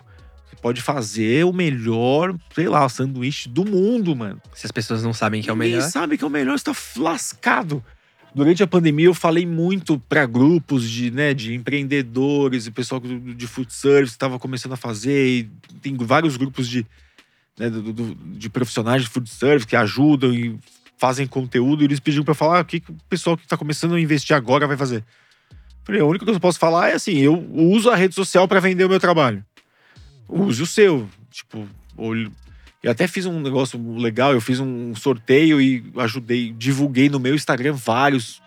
Você 0.49 0.57
pode 0.61 0.83
fazer 0.83 1.45
o 1.47 1.53
melhor, 1.53 2.35
sei 2.55 2.69
lá, 2.69 2.87
sanduíche 2.89 3.49
do 3.49 3.65
mundo, 3.65 4.15
mano. 4.15 4.41
Se 4.55 4.67
as 4.67 4.73
pessoas 4.73 5.03
não 5.03 5.15
sabem 5.15 5.41
que 5.41 5.49
é 5.49 5.53
o 5.53 5.57
melhor. 5.57 5.81
sabe 5.83 6.19
que 6.19 6.25
é 6.25 6.27
o 6.27 6.31
melhor, 6.31 6.59
você 6.59 6.65
tá 6.65 6.75
lascado. 6.99 7.83
Durante 8.35 8.63
a 8.63 8.67
pandemia, 8.67 9.07
eu 9.07 9.15
falei 9.15 9.45
muito 9.45 9.99
para 10.09 10.25
grupos 10.25 10.89
de, 10.89 11.11
né, 11.11 11.35
de 11.35 11.53
empreendedores 11.55 12.67
e 12.67 12.71
pessoal 12.71 13.01
de 13.01 13.47
food 13.47 13.73
service 13.73 14.13
estava 14.15 14.39
começando 14.39 14.73
a 14.73 14.77
fazer. 14.77 15.27
E 15.27 15.51
tem 15.83 15.97
vários 15.97 16.37
grupos 16.37 16.69
de, 16.69 16.87
né, 17.59 17.69
do- 17.69 17.93
do- 17.93 18.15
de 18.15 18.49
profissionais 18.49 19.03
de 19.03 19.09
food 19.09 19.29
service 19.29 19.67
que 19.67 19.75
ajudam 19.75 20.33
e 20.33 20.57
fazem 20.97 21.27
conteúdo. 21.27 21.83
E 21.83 21.87
eles 21.87 21.99
pediram 21.99 22.25
para 22.25 22.35
falar 22.35 22.59
ah, 22.59 22.63
o 22.63 22.65
que, 22.65 22.79
que 22.81 22.93
o 22.93 22.97
pessoal 23.09 23.37
que 23.37 23.43
está 23.45 23.57
começando 23.57 23.95
a 23.95 24.01
investir 24.01 24.37
agora 24.37 24.67
vai 24.67 24.77
fazer. 24.77 25.05
Falei, 25.83 26.01
a 26.01 26.05
única 26.05 26.25
coisa 26.25 26.39
que 26.39 26.45
eu 26.45 26.49
posso 26.49 26.59
falar 26.59 26.91
é 26.91 26.95
assim: 26.95 27.19
eu 27.19 27.35
uso 27.53 27.91
a 27.91 27.97
rede 27.97 28.15
social 28.15 28.47
para 28.47 28.61
vender 28.61 28.85
o 28.85 28.89
meu 28.89 29.01
trabalho. 29.01 29.45
Use 30.29 30.63
o 30.63 30.67
seu. 30.67 31.09
Tipo, 31.33 31.67
olhe- 31.97 32.31
eu 32.83 32.91
até 32.91 33.07
fiz 33.07 33.27
um 33.27 33.41
negócio 33.41 33.79
legal, 33.97 34.33
eu 34.33 34.41
fiz 34.41 34.59
um 34.61 34.95
sorteio 34.95 35.61
e 35.61 35.85
ajudei, 35.99 36.53
divulguei 36.57 37.09
no 37.09 37.21
meu 37.21 37.35
Instagram 37.35 37.73
vários 37.75 38.41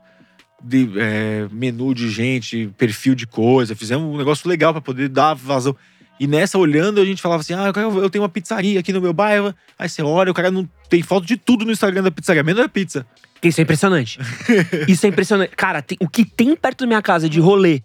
de, 0.64 0.90
é, 0.98 1.48
menu 1.52 1.94
de 1.94 2.10
gente, 2.10 2.74
perfil 2.78 3.14
de 3.16 3.28
coisa. 3.28 3.76
Fizemos 3.76 4.06
um 4.14 4.18
negócio 4.18 4.50
legal 4.50 4.72
para 4.74 4.82
poder 4.82 5.10
dar 5.10 5.34
vazão. 5.34 5.76
E 6.20 6.26
nessa, 6.28 6.58
olhando, 6.58 7.02
a 7.02 7.06
gente 7.06 7.22
falava 7.22 7.42
assim: 7.42 7.54
ah, 7.54 7.72
eu 8.02 8.10
tenho 8.10 8.24
uma 8.24 8.30
pizzaria 8.30 8.80
aqui 8.80 8.94
no 8.94 9.02
meu 9.02 9.14
bairro. 9.14 9.54
Aí 9.78 9.90
você 9.90 10.02
olha, 10.02 10.32
o 10.32 10.34
cara 10.34 10.50
não 10.52 10.68
tem 10.90 11.02
foto 11.02 11.26
de 11.26 11.36
tudo 11.38 11.66
no 11.66 11.72
Instagram 11.72 12.04
da 12.04 12.12
pizzaria, 12.12 12.44
menos 12.44 12.62
da 12.62 12.70
pizza. 12.70 13.06
Isso 13.44 13.60
é 13.60 13.64
impressionante. 13.64 14.20
Isso 14.88 15.06
é 15.06 15.10
impressionante. 15.10 15.54
Cara, 15.56 15.82
tem- 15.82 15.98
o 16.00 16.08
que 16.08 16.24
tem 16.24 16.56
perto 16.56 16.82
da 16.82 16.88
minha 16.88 17.02
casa 17.02 17.28
de 17.28 17.40
rolê? 17.40 17.82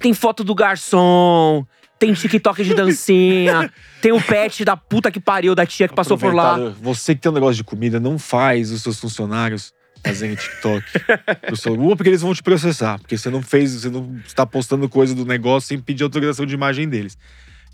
Tem 0.00 0.12
foto 0.12 0.42
do 0.42 0.54
garçom, 0.54 1.64
tem 2.04 2.12
TikTok 2.12 2.62
de 2.62 2.74
dancinha, 2.74 3.72
tem 4.02 4.12
o 4.12 4.20
pet 4.20 4.64
da 4.64 4.76
puta 4.76 5.10
que 5.10 5.18
pariu 5.18 5.54
da 5.54 5.64
tia 5.64 5.88
que 5.88 5.94
passou 5.94 6.18
por 6.18 6.34
lá. 6.34 6.56
Você 6.82 7.14
que 7.14 7.20
tem 7.20 7.30
um 7.30 7.34
negócio 7.34 7.56
de 7.56 7.64
comida, 7.64 7.98
não 7.98 8.18
faz 8.18 8.70
os 8.70 8.82
seus 8.82 9.00
funcionários 9.00 9.72
fazendo 10.04 10.36
TikTok. 10.36 10.84
Uma, 11.78 11.96
porque 11.96 12.10
eles 12.10 12.20
vão 12.20 12.34
te 12.34 12.42
processar. 12.42 12.98
Porque 12.98 13.16
você 13.16 13.30
não 13.30 13.40
fez, 13.40 13.72
você 13.72 13.88
não 13.88 14.16
está 14.26 14.44
postando 14.44 14.86
coisa 14.88 15.14
do 15.14 15.24
negócio 15.24 15.68
sem 15.68 15.80
pedir 15.80 16.02
autorização 16.02 16.44
de 16.44 16.54
imagem 16.54 16.88
deles. 16.88 17.16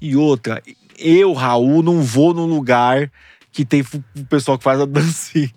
E 0.00 0.14
outra, 0.16 0.62
eu, 0.96 1.32
Raul, 1.32 1.82
não 1.82 2.00
vou 2.02 2.32
num 2.32 2.46
lugar 2.46 3.10
que 3.52 3.64
tem 3.64 3.80
o 4.16 4.24
pessoal 4.26 4.56
que 4.56 4.62
faz 4.62 4.80
a 4.80 4.84
dancinha. 4.86 5.50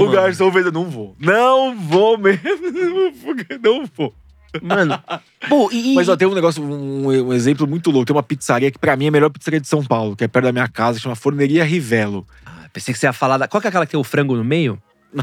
O 0.00 0.10
garçom 0.10 0.50
fez, 0.50 0.66
eu 0.66 0.72
não 0.72 0.90
vou. 0.90 1.14
Não 1.20 1.78
vou 1.78 2.18
mesmo. 2.18 2.42
Não 3.62 3.84
vou. 3.94 4.12
Mano. 4.60 5.00
Pô, 5.48 5.70
e. 5.72 5.94
Mas 5.94 6.08
ó, 6.08 6.16
tem 6.16 6.26
um 6.28 6.34
negócio, 6.34 6.62
um, 6.62 7.06
um 7.28 7.32
exemplo 7.32 7.66
muito 7.66 7.90
louco. 7.90 8.06
Tem 8.06 8.14
uma 8.16 8.22
pizzaria 8.22 8.70
que 8.70 8.78
pra 8.78 8.96
mim 8.96 9.06
é 9.06 9.08
a 9.08 9.12
melhor 9.12 9.30
pizzaria 9.30 9.60
de 9.60 9.68
São 9.68 9.82
Paulo, 9.84 10.14
que 10.16 10.24
é 10.24 10.28
perto 10.28 10.44
da 10.46 10.52
minha 10.52 10.68
casa, 10.68 10.98
chama 10.98 11.14
Forneria 11.14 11.64
Rivelo. 11.64 12.26
Ah, 12.44 12.66
Pensei 12.72 12.92
que 12.92 13.00
você 13.00 13.06
ia 13.06 13.12
falar 13.12 13.38
da. 13.38 13.48
Qual 13.48 13.60
que 13.60 13.66
é 13.66 13.70
aquela 13.70 13.86
que 13.86 13.92
tem 13.92 14.00
o 14.00 14.04
frango 14.04 14.36
no 14.36 14.44
meio? 14.44 14.78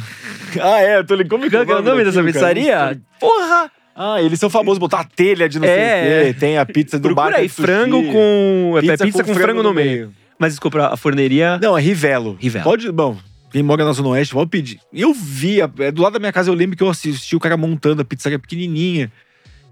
Ah, 0.61 0.81
é, 0.81 0.97
eu 0.97 1.05
tô 1.05 1.13
ligando. 1.13 1.29
Como 1.29 1.45
é 1.45 1.49
que 1.65 1.71
é 1.71 1.75
o 1.75 1.81
nome 1.83 2.03
dessa 2.03 2.23
pizzaria? 2.23 2.99
Porra! 3.19 3.69
Ah, 3.95 4.19
eles 4.21 4.39
são 4.39 4.49
famosos 4.49 4.79
botar 4.79 5.01
a 5.01 5.03
telha 5.03 5.47
de 5.47 5.59
não 5.59 5.67
sei 5.67 5.75
É. 5.77 6.21
o 6.21 6.33
quê. 6.33 6.39
Tem 6.39 6.57
a 6.57 6.65
pizza 6.65 6.97
do 6.97 7.13
bar. 7.13 7.33
aí, 7.33 7.47
frango 7.49 8.01
com. 8.11 8.73
é 8.77 8.81
Pizza, 8.97 9.23
com, 9.23 9.33
frango, 9.35 9.61
no 9.61 9.73
meio. 9.73 10.11
Mas 10.39 10.53
desculpa, 10.53 10.87
a 10.87 10.95
forneria. 10.97 11.59
Não, 11.61 11.77
é 11.77 11.81
Rivelo. 11.81 12.37
Rivelo. 12.39 12.63
Pode, 12.63 12.91
bom, 12.91 13.17
quem 13.51 13.63
mora 13.63 13.83
na 13.83 13.91
Zona 13.91 14.09
Oeste, 14.09 14.33
pedir. 14.49 14.79
Eu 14.93 15.13
vi, 15.13 15.59
é, 15.61 15.91
do 15.91 16.01
lado 16.01 16.13
da 16.13 16.19
minha 16.19 16.31
casa 16.31 16.49
eu 16.49 16.53
lembro 16.53 16.77
que 16.77 16.83
eu 16.83 16.89
assisti 16.89 17.35
o 17.35 17.39
cara 17.39 17.57
montando 17.57 18.01
a 18.01 18.05
pizzaria 18.05 18.37
pequenininha. 18.37 19.11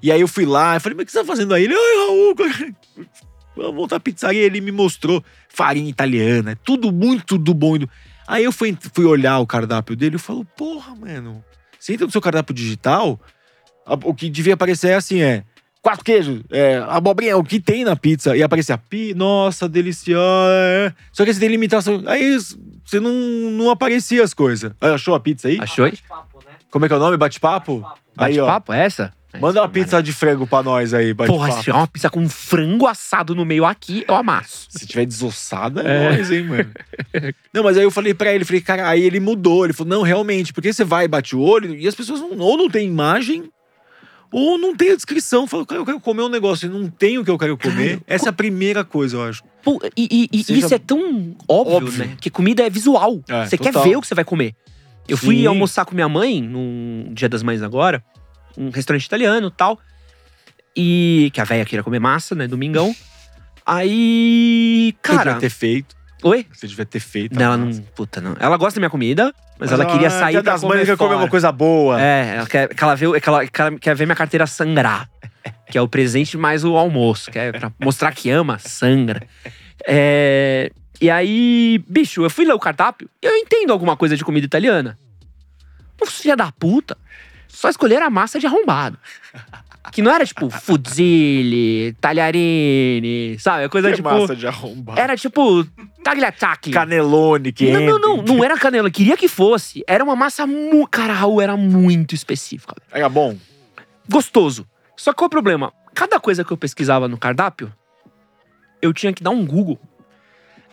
E 0.02 0.12
aí 0.12 0.22
eu 0.22 0.28
fui 0.28 0.46
lá, 0.46 0.76
eu 0.76 0.82
falei, 0.82 0.96
mas 0.96 1.04
o 1.04 1.06
que 1.06 1.12
você 1.12 1.20
tá 1.20 1.26
fazendo 1.26 1.54
aí? 1.54 1.64
Ele, 1.64 1.74
ai, 1.74 2.08
Raul, 2.08 2.36
cara, 2.36 2.76
vamos 3.56 3.76
montar 3.76 3.96
a 3.98 4.00
pizzaria. 4.00 4.42
Ele 4.42 4.62
me 4.62 4.72
mostrou 4.72 5.24
farinha 5.50 5.90
italiana, 5.90 6.52
é 6.52 6.56
tudo 6.56 6.92
muito 6.92 7.38
do 7.38 7.54
bom. 7.54 7.78
Aí 8.28 8.44
eu 8.44 8.52
fui, 8.52 8.78
fui 8.94 9.06
olhar 9.06 9.40
o 9.40 9.48
cardápio 9.48 9.96
dele 9.96 10.16
e 10.18 10.20
falo, 10.20 10.44
porra, 10.44 10.96
mano, 10.96 11.44
você 11.80 11.94
entra 11.94 12.06
no 12.06 12.12
seu 12.12 12.22
cardápio 12.22 12.54
digital, 12.54 13.20
o 13.86 14.14
que 14.14 14.30
devia 14.30 14.56
aparecer 14.56 14.90
é 14.90 14.96
assim, 14.96 15.22
é 15.22 15.44
quatro 15.82 16.04
queijos, 16.04 16.42
é, 16.52 16.84
abobrinha, 16.90 17.38
o 17.38 17.44
que 17.44 17.62
tem 17.62 17.86
na 17.86 17.96
pizza. 17.96 18.36
E 18.36 18.44
aparecia, 18.44 18.78
nossa, 19.16 19.70
deliciosa. 19.70 20.52
é. 20.52 20.94
Só 21.14 21.24
que 21.24 21.34
você 21.34 21.40
tem 21.40 21.48
limitação. 21.48 22.04
Aí 22.08 22.38
você 22.90 23.00
não, 23.00 23.12
não 23.12 23.70
aparecia 23.70 24.24
as 24.24 24.34
coisas. 24.34 24.72
Aí, 24.80 24.92
achou 24.92 25.14
a 25.14 25.20
pizza 25.20 25.48
aí? 25.48 25.58
Achou 25.62 25.86
aí? 25.86 25.94
Como 26.72 26.86
é 26.86 26.88
que 26.88 26.94
é 26.94 26.98
o 26.98 27.00
nome? 27.00 27.18
Bate-papo? 27.18 27.86
Aí, 28.18 28.40
ó. 28.40 28.46
Bate-papo, 28.46 28.74
é 28.74 28.86
essa? 28.86 29.14
Manda 29.40 29.62
uma 29.62 29.70
pizza 29.70 30.02
de 30.02 30.12
frango 30.14 30.48
pra 30.48 30.64
nós 30.64 30.94
aí, 30.96 31.14
Porra, 31.14 31.28
se 31.28 31.34
bate-papo. 31.38 31.64
tiver 31.64 31.78
uma 31.78 31.88
pizza 31.88 32.10
com 32.10 32.28
frango 32.28 32.88
assado 32.88 33.36
no 33.36 33.46
meio 33.46 33.66
aqui, 33.66 34.04
eu 34.08 34.16
amasso. 34.16 34.66
Se 34.70 34.88
tiver 34.88 35.06
desossada, 35.06 35.84
É. 35.88 36.06
é 36.06 36.10
nóis, 36.10 36.32
hein, 36.32 36.44
mano. 36.44 36.72
não, 37.54 37.64
mas 37.64 37.78
aí 37.78 37.84
eu 37.84 37.92
falei 37.92 38.14
pra 38.14 38.34
ele, 38.34 38.46
falei, 38.46 38.62
cara, 38.62 38.88
aí 38.90 39.04
ele 39.04 39.20
mudou. 39.20 39.66
Ele 39.66 39.74
falou, 39.74 39.90
não, 39.98 40.02
realmente, 40.02 40.54
porque 40.54 40.72
você 40.74 40.84
vai 40.84 41.06
e 41.06 41.08
bate 41.08 41.36
o 41.36 41.40
olho 41.42 41.76
e 41.76 41.88
as 41.88 41.94
pessoas 41.94 42.20
não, 42.22 42.38
ou 42.40 42.58
não 42.58 42.70
tem 42.70 42.88
imagem 42.88 43.50
ou 44.32 44.58
não 44.58 44.76
tem 44.76 44.92
a 44.92 44.96
descrição. 44.96 45.48
Fala, 45.48 45.66
cara, 45.66 45.82
eu 45.82 45.86
quero 45.86 46.00
comer 46.00 46.24
um 46.24 46.30
negócio 46.30 46.68
e 46.68 46.70
não 46.70 46.90
tem 46.90 47.18
o 47.18 47.24
que 47.26 47.32
eu 47.32 47.38
quero 47.38 47.58
comer. 47.58 47.76
Caralho, 48.00 48.04
Essa 48.08 48.28
é 48.28 48.30
a 48.30 48.34
primeira 48.34 48.84
coisa, 48.84 49.18
eu 49.18 49.24
acho. 49.24 49.44
Pô, 49.64 49.80
e 49.96 50.30
e- 50.32 50.44
Seja 50.44 50.60
isso 50.66 50.74
é 50.74 50.78
tão 50.80 51.36
óbvio, 51.48 51.76
óbvio. 51.88 52.06
né? 52.06 52.18
Que 52.20 52.30
comida 52.30 52.64
é 52.66 52.70
visual. 52.70 53.22
É, 53.28 53.46
você 53.46 53.58
total. 53.58 53.74
quer 53.84 53.90
ver 53.90 53.96
o 53.98 54.02
que 54.02 54.08
você 54.08 54.16
vai 54.16 54.24
comer. 54.26 54.56
Eu 55.08 55.18
fui 55.18 55.38
Sim. 55.38 55.46
almoçar 55.46 55.86
com 55.86 55.96
minha 55.96 56.10
mãe 56.10 56.42
num 56.42 57.10
Dia 57.14 57.30
das 57.30 57.42
Mães 57.44 57.62
agora, 57.62 58.04
um 58.58 58.70
restaurante 58.70 59.06
italiano 59.06 59.48
e 59.48 59.52
tal. 59.52 59.80
E 60.76 61.32
que 61.34 61.42
a 61.42 61.44
véia 61.44 61.66
queria 61.66 61.82
comer 61.84 62.00
massa, 62.00 62.36
né? 62.36 62.48
Domingão. 62.48 62.94
Aí. 63.66 64.96
Cara. 65.02 65.34
devia 65.34 65.40
ter 65.42 65.50
feito. 65.50 65.97
Oi? 66.24 66.46
Você 66.52 66.68
devia 66.68 66.86
ter 66.86 67.00
feito. 67.00 67.36
Não, 67.36 67.46
ela 67.46 67.58
não. 67.58 67.72
Puta, 67.96 68.20
não. 68.20 68.36
Ela 68.40 68.58
gosta 68.58 68.80
da 68.80 68.82
minha 68.82 68.90
comida, 68.90 69.34
mas, 69.60 69.72
ela 69.72 69.86
queria 69.86 70.10
sair 70.10 70.34
Dia 70.34 70.44
pra 70.44 70.54
das 70.54 70.62
comer 70.62 70.76
mães 70.76 70.88
quer 70.88 70.98
comer 70.98 71.16
uma 71.16 71.30
coisa 71.30 71.52
boa. 71.52 72.02
É, 72.02 72.36
ela 72.38 72.48
quer, 72.48 72.68
que 72.74 72.84
ela 72.84 72.96
vê, 72.96 73.22
que 73.22 73.30
ela, 73.30 73.48
que 73.48 73.62
ela 73.62 73.80
quer 73.80 73.96
ver 73.96 74.06
minha 74.06 74.16
carteira 74.16 74.48
sangrar. 74.48 75.10
Que 75.70 75.78
é 75.78 75.82
o 75.82 75.88
presente 75.88 76.38
mais 76.38 76.64
o 76.64 76.76
almoço. 76.76 77.32
Que 77.32 77.40
é 77.40 77.52
pra 77.52 77.72
mostrar 77.80 78.14
que 78.14 78.30
ama, 78.30 78.58
sangra. 78.58 79.22
É, 79.86 80.72
e 81.00 81.10
aí, 81.10 81.84
bicho, 81.88 82.24
eu 82.24 82.30
fui 82.30 82.46
ler 82.46 82.54
o 82.54 82.60
cardápio 82.60 83.10
e 83.22 83.26
eu 83.26 83.36
entendo 83.36 83.72
alguma 83.72 83.96
coisa 83.96 84.18
de 84.18 84.24
comida 84.24 84.46
italiana. 84.46 84.98
Os 86.02 86.22
filha 86.22 86.36
da 86.36 86.52
puta 86.52 86.98
só 87.48 87.70
escolheram 87.70 88.06
a 88.06 88.10
massa 88.10 88.40
de 88.40 88.48
arrombado. 88.48 88.98
Que 89.92 90.02
não 90.02 90.12
era 90.12 90.26
tipo 90.26 90.50
fusilli, 90.50 91.94
talharini, 92.00 93.38
sabe? 93.40 93.64
É 93.64 93.70
Coisa 93.70 93.90
Que 93.90 93.96
tipo. 93.98 94.10
massa 94.10 94.36
de 94.36 94.46
arrombar. 94.48 94.98
Era 94.98 95.16
tipo 95.16 95.66
tagliatacchi. 96.04 96.72
Canelone, 96.72 97.52
que 97.52 97.72
Não, 97.72 97.82
não, 97.82 98.00
não, 98.00 98.18
não 98.24 98.44
era 98.44 98.58
canela. 98.58 98.90
Queria 98.92 99.16
que 99.18 99.28
fosse. 99.28 99.84
Era 99.88 100.04
uma 100.04 100.16
massa 100.16 100.46
muito. 100.46 100.88
Cara, 100.88 101.14
Raul 101.14 101.42
era 101.42 101.56
muito 101.56 102.14
específica. 102.14 102.76
Era 102.92 103.10
bom. 103.10 103.38
Gostoso. 104.10 104.68
Só 104.96 105.12
que 105.12 105.18
qual 105.18 105.26
é 105.26 105.28
o 105.28 105.30
problema? 105.30 105.74
Cada 105.94 106.20
coisa 106.20 106.44
que 106.44 106.52
eu 106.52 106.58
pesquisava 106.58 107.08
no 107.08 107.18
cardápio, 107.18 107.74
eu 108.82 108.94
tinha 108.94 109.14
que 109.14 109.24
dar 109.24 109.32
um 109.32 109.46
Google. 109.46 109.80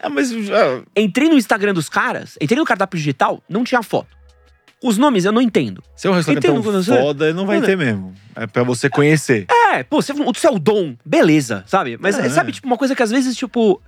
É, 0.00 0.08
mas 0.08 0.30
ah, 0.32 0.82
Entrei 0.96 1.28
no 1.28 1.36
Instagram 1.36 1.72
dos 1.72 1.88
caras, 1.88 2.36
entrei 2.40 2.58
no 2.58 2.64
cardápio 2.64 2.98
digital, 2.98 3.42
não 3.48 3.64
tinha 3.64 3.82
foto. 3.82 4.14
Os 4.86 4.98
nomes 4.98 5.24
eu 5.24 5.32
não 5.32 5.40
entendo. 5.40 5.82
se 5.96 6.06
é 6.06 6.10
um 6.10 6.14
restaurante 6.14 6.44
Entendo 6.44 6.62
tão 6.62 6.72
você- 6.72 6.94
foda, 7.00 7.32
não 7.32 7.46
vai 7.46 7.56
Mano, 7.56 7.66
ter 7.66 7.74
mesmo. 7.76 8.14
É 8.36 8.46
pra 8.46 8.62
você 8.62 8.90
conhecer. 8.90 9.46
É, 9.72 9.82
pô, 9.82 10.02
você, 10.02 10.12
o 10.12 10.34
seu 10.36 10.58
dom, 10.58 10.94
beleza, 11.04 11.64
sabe? 11.66 11.96
Mas 11.98 12.18
É. 12.18 12.28
sabe, 12.28 12.52
tipo, 12.52 12.66
uma 12.66 12.76
coisa 12.76 12.94
que 12.94 13.02
às 13.02 13.10
vezes, 13.10 13.34
tipo. 13.36 13.80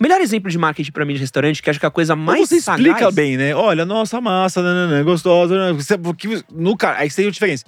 Melhor 0.00 0.18
exemplo 0.22 0.50
de 0.50 0.56
marketing 0.56 0.92
pra 0.92 1.04
mim 1.04 1.12
de 1.12 1.20
restaurante, 1.20 1.62
que 1.62 1.68
acho 1.68 1.78
que 1.78 1.84
é 1.84 1.88
a 1.88 1.90
coisa 1.90 2.16
mais 2.16 2.48
você 2.48 2.56
explica 2.56 2.94
sagaz- 2.94 3.14
bem, 3.14 3.36
né? 3.36 3.54
Olha, 3.54 3.84
nossa 3.84 4.18
massa, 4.18 4.62
nananã, 4.62 5.04
gostosa. 5.04 5.54
nananã. 5.54 5.74
Você, 5.74 5.94
no, 6.50 6.74
aí 6.96 7.10
tem 7.10 7.26
a 7.28 7.30
diferença. 7.30 7.64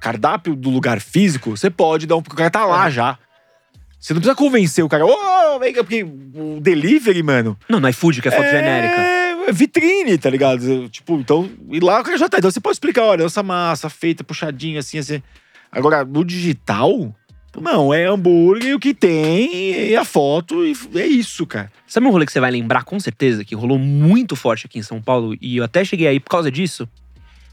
Cardápio 0.00 0.56
do 0.56 0.68
lugar 0.68 1.00
físico, 1.00 1.56
você 1.56 1.70
pode 1.70 2.04
dar 2.08 2.16
um. 2.16 2.22
Porque 2.22 2.34
o 2.34 2.38
cara 2.38 2.50
tá 2.50 2.64
lá 2.64 2.88
É. 2.88 2.90
já. 2.90 3.16
Você 4.00 4.12
não 4.12 4.20
precisa 4.20 4.36
convencer 4.36 4.84
o 4.84 4.88
cara. 4.88 5.06
Ô, 5.06 5.58
vem 5.60 5.72
cá", 5.72 5.84
porque 5.84 6.02
o 6.02 6.58
delivery, 6.60 7.22
mano. 7.22 7.56
Não, 7.68 7.78
no 7.78 7.88
iFood, 7.88 8.20
que 8.20 8.28
é 8.28 8.30
foto 8.32 8.42
é 8.44 8.50
genérica. 8.50 8.96
É 9.48 9.52
vitrine, 9.52 10.18
tá 10.18 10.28
ligado? 10.30 10.88
Tipo, 10.88 11.16
então. 11.18 11.48
E 11.70 11.80
lá 11.80 12.00
o 12.00 12.04
cara 12.04 12.16
já 12.18 12.28
tá. 12.28 12.38
Então 12.38 12.50
você 12.50 12.60
pode 12.60 12.74
explicar: 12.74 13.04
olha, 13.04 13.24
essa 13.24 13.42
massa 13.42 13.88
feita, 13.88 14.22
puxadinha, 14.24 14.80
assim, 14.80 14.98
assim. 14.98 15.22
Agora, 15.70 16.04
no 16.04 16.24
digital. 16.24 17.14
Não, 17.58 17.94
é 17.94 18.04
hambúrguer, 18.04 18.76
o 18.76 18.78
que 18.78 18.92
tem, 18.92 19.88
e 19.88 19.96
a 19.96 20.04
foto, 20.04 20.62
e 20.62 20.76
é 20.94 21.06
isso, 21.06 21.46
cara. 21.46 21.72
Sabe 21.86 22.06
um 22.06 22.10
rolê 22.10 22.26
que 22.26 22.32
você 22.32 22.38
vai 22.38 22.50
lembrar 22.50 22.84
com 22.84 23.00
certeza, 23.00 23.46
que 23.46 23.54
rolou 23.54 23.78
muito 23.78 24.36
forte 24.36 24.66
aqui 24.66 24.78
em 24.78 24.82
São 24.82 25.00
Paulo, 25.00 25.34
e 25.40 25.56
eu 25.56 25.64
até 25.64 25.82
cheguei 25.82 26.06
aí 26.06 26.20
por 26.20 26.28
causa 26.28 26.50
disso? 26.50 26.86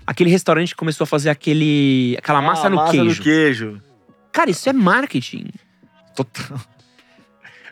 Aquele 0.05 0.29
restaurante 0.29 0.71
que 0.71 0.75
começou 0.75 1.05
a 1.05 1.07
fazer 1.07 1.29
aquele, 1.29 2.17
aquela 2.17 2.41
massa, 2.41 2.67
Ah, 2.67 2.69
no, 2.69 2.91
queijo. 2.91 3.23
queijo. 3.23 3.81
Cara, 4.33 4.49
isso 4.49 4.67
é 4.67 4.73
marketing. 4.73 5.45
Total. 6.13 6.59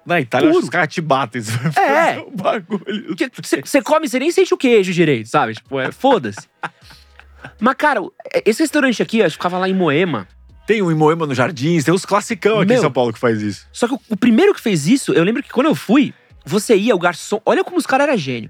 Na 0.05 0.19
Itália, 0.19 0.49
Puro. 0.49 0.63
os 0.63 0.69
caras 0.69 0.87
te 0.93 0.99
batem. 1.01 1.41
Você 1.41 1.51
vai 1.57 1.69
É. 1.85 2.15
fazer 2.15 2.19
um 2.27 2.35
bagulho. 2.35 3.15
Você 3.63 3.81
come, 3.81 4.07
você 4.07 4.19
nem 4.19 4.31
sente 4.31 4.53
o 4.53 4.57
queijo 4.57 4.91
direito, 4.93 5.29
sabe? 5.29 5.53
Tipo, 5.53 5.79
é 5.79 5.91
foda-se. 5.91 6.47
Mas, 7.59 7.75
cara, 7.75 7.99
esse 8.45 8.61
restaurante 8.63 9.01
aqui, 9.01 9.19
eu 9.19 9.29
ficava 9.31 9.57
lá 9.57 9.67
em 9.69 9.73
Moema. 9.73 10.27
Tem 10.65 10.81
um 10.81 10.91
em 10.91 10.95
Moema 10.95 11.25
no 11.25 11.33
Jardins, 11.35 11.83
tem 11.83 11.93
uns 11.93 12.05
classicão 12.05 12.57
aqui 12.59 12.69
Meu. 12.69 12.77
em 12.77 12.81
São 12.81 12.91
Paulo 12.91 13.11
que 13.11 13.19
faz 13.19 13.41
isso. 13.41 13.67
Só 13.71 13.87
que 13.87 13.93
o, 13.95 13.99
o 14.09 14.17
primeiro 14.17 14.53
que 14.53 14.61
fez 14.61 14.87
isso, 14.87 15.11
eu 15.13 15.23
lembro 15.23 15.41
que 15.43 15.49
quando 15.49 15.67
eu 15.67 15.75
fui, 15.75 16.13
você 16.45 16.75
ia, 16.75 16.95
o 16.95 16.99
garçom. 16.99 17.41
Olha 17.45 17.63
como 17.63 17.77
os 17.77 17.85
caras 17.85 18.07
eram 18.07 18.17
gênio. 18.17 18.49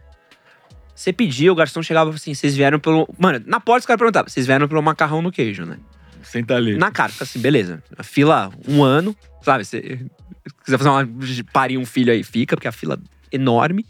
Você 0.93 1.11
pedia, 1.11 1.51
o 1.51 1.55
garçom 1.55 1.81
chegava 1.81 2.11
assim, 2.11 2.33
vocês 2.33 2.55
vieram 2.55 2.79
pelo. 2.79 3.07
Mano, 3.17 3.41
na 3.45 3.59
porta 3.59 3.79
os 3.79 3.85
caras 3.85 3.97
perguntavam, 3.99 4.29
vocês 4.29 4.45
vieram 4.45 4.67
pelo 4.67 4.81
macarrão 4.83 5.21
no 5.21 5.31
queijo, 5.31 5.65
né? 5.65 5.77
Senta 6.23 6.55
ali. 6.55 6.77
Na 6.77 6.91
cara, 6.91 7.11
fica 7.11 7.23
assim, 7.23 7.39
beleza. 7.39 7.83
A 7.97 8.03
fila, 8.03 8.51
um 8.67 8.83
ano, 8.83 9.15
sabe? 9.41 9.65
Você 9.65 9.99
se 10.47 10.55
quiser 10.65 10.77
fazer 10.77 10.89
uma. 10.89 11.07
parir 11.51 11.77
um 11.77 11.85
filho 11.85 12.11
aí, 12.11 12.23
fica, 12.23 12.55
porque 12.55 12.67
a 12.67 12.71
fila 12.71 12.99
é 13.31 13.35
enorme. 13.35 13.85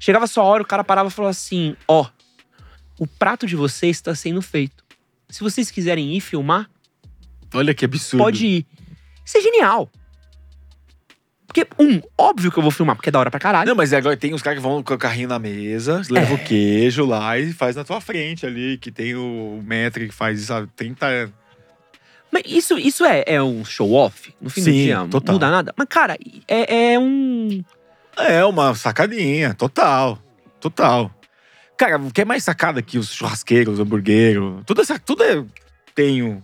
Chegava 0.00 0.24
a 0.24 0.28
sua 0.28 0.44
hora, 0.44 0.62
o 0.62 0.66
cara 0.66 0.84
parava 0.84 1.08
e 1.08 1.12
falou 1.12 1.30
assim: 1.30 1.76
ó, 1.86 2.06
o 2.98 3.06
prato 3.06 3.46
de 3.46 3.56
vocês 3.56 3.96
está 3.96 4.14
sendo 4.14 4.40
feito. 4.42 4.84
Se 5.28 5.40
vocês 5.40 5.70
quiserem 5.70 6.16
ir 6.16 6.20
filmar, 6.20 6.70
Olha 7.52 7.74
que 7.74 7.84
absurdo. 7.84 8.22
pode 8.22 8.46
ir. 8.46 8.66
Isso 9.24 9.38
é 9.38 9.40
genial. 9.40 9.90
Porque, 11.46 11.66
um, 11.78 12.00
óbvio 12.16 12.52
que 12.52 12.58
eu 12.58 12.62
vou 12.62 12.70
filmar, 12.70 12.94
porque 12.94 13.08
é 13.08 13.12
da 13.12 13.18
hora 13.18 13.30
pra 13.30 13.40
caralho. 13.40 13.66
Não, 13.68 13.74
mas 13.74 13.92
agora 13.94 14.16
tem 14.16 14.34
uns 14.34 14.42
caras 14.42 14.58
que 14.58 14.62
vão 14.62 14.82
com 14.82 14.92
o 14.94 14.98
carrinho 14.98 15.28
na 15.28 15.38
mesa, 15.38 16.02
leva 16.10 16.34
o 16.34 16.38
queijo 16.38 17.06
lá 17.06 17.38
e 17.38 17.52
faz 17.54 17.74
na 17.74 17.84
tua 17.84 18.02
frente 18.02 18.44
ali, 18.44 18.76
que 18.76 18.90
tem 18.92 19.14
o 19.14 19.62
metro 19.64 20.06
que 20.06 20.14
faz 20.14 20.40
isso 20.42 20.52
há 20.52 20.66
30 20.66 21.06
anos. 21.06 21.34
Mas 22.30 22.42
isso, 22.46 22.78
isso 22.78 23.04
é, 23.04 23.24
é 23.26 23.42
um 23.42 23.64
show-off? 23.64 24.34
No 24.40 24.50
fim 24.50 24.60
do 24.60 24.64
Sim, 24.64 24.72
dia, 24.72 25.06
total. 25.10 25.22
não 25.26 25.32
muda 25.34 25.50
nada. 25.50 25.74
Mas, 25.76 25.86
cara, 25.88 26.16
é, 26.46 26.92
é 26.94 26.98
um. 26.98 27.62
É 28.16 28.44
uma 28.44 28.74
sacadinha, 28.74 29.54
total. 29.54 30.18
Total. 30.60 31.10
Cara, 31.76 31.96
o 31.98 32.10
que 32.10 32.20
é 32.20 32.24
mais 32.24 32.42
sacada 32.44 32.82
que 32.82 32.98
os 32.98 33.12
churrasqueiros, 33.12 33.74
os 33.74 33.80
hamburgueiros, 33.80 34.62
tudo, 34.66 34.80
essa, 34.82 34.98
tudo 34.98 35.22
é. 35.22 35.44
Um. 36.00 36.40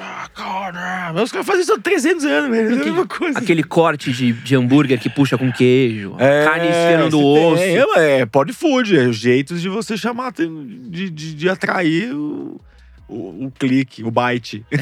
Ah, 0.00 0.28
cara, 0.32 1.22
os 1.22 1.32
caras 1.32 1.46
fazem 1.46 1.62
isso 1.62 1.72
há 1.72 1.78
300 1.78 2.24
anos, 2.24 2.50
velho. 2.50 2.70
É 2.70 2.80
a 2.80 2.84
mesma 2.84 3.06
coisa. 3.06 3.38
Aquele 3.38 3.64
corte 3.64 4.12
de, 4.12 4.32
de 4.32 4.54
hambúrguer 4.54 5.00
que 5.00 5.08
puxa 5.10 5.36
com 5.36 5.50
queijo. 5.50 6.14
É, 6.18 6.44
carne 6.44 6.68
esfriando 6.68 7.10
do 7.10 7.20
você 7.20 7.40
osso. 7.80 7.94
tem- 7.94 8.02
É, 8.02 8.20
é 8.20 8.26
pode 8.26 8.52
food, 8.52 8.96
é 8.96 9.10
jeitos 9.12 9.60
de 9.60 9.68
você 9.68 9.96
chamar, 9.96 10.32
de, 10.32 11.10
de, 11.10 11.34
de 11.34 11.48
atrair 11.48 12.14
o, 12.14 12.60
o, 13.08 13.46
o 13.46 13.50
clique, 13.50 14.04
o 14.04 14.10
byte. 14.10 14.64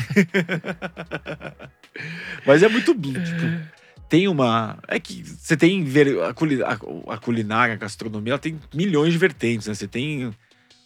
Mas 2.45 2.63
é 2.63 2.69
muito, 2.69 2.95
tipo, 2.95 3.69
tem 4.09 4.29
uma, 4.29 4.79
é 4.87 5.01
que 5.01 5.23
você 5.23 5.57
tem 5.57 5.85
a, 6.29 6.35
culi- 6.35 6.63
a- 6.63 6.79
a 7.09 7.19
culinária, 7.19 7.75
a 7.75 7.79
gastronomia, 7.79 8.33
ela 8.33 8.39
tem 8.39 8.59
milhões 8.75 9.13
de 9.13 9.19
vertentes, 9.19 9.67
né? 9.67 9.75
Você 9.75 9.89
tem 9.89 10.31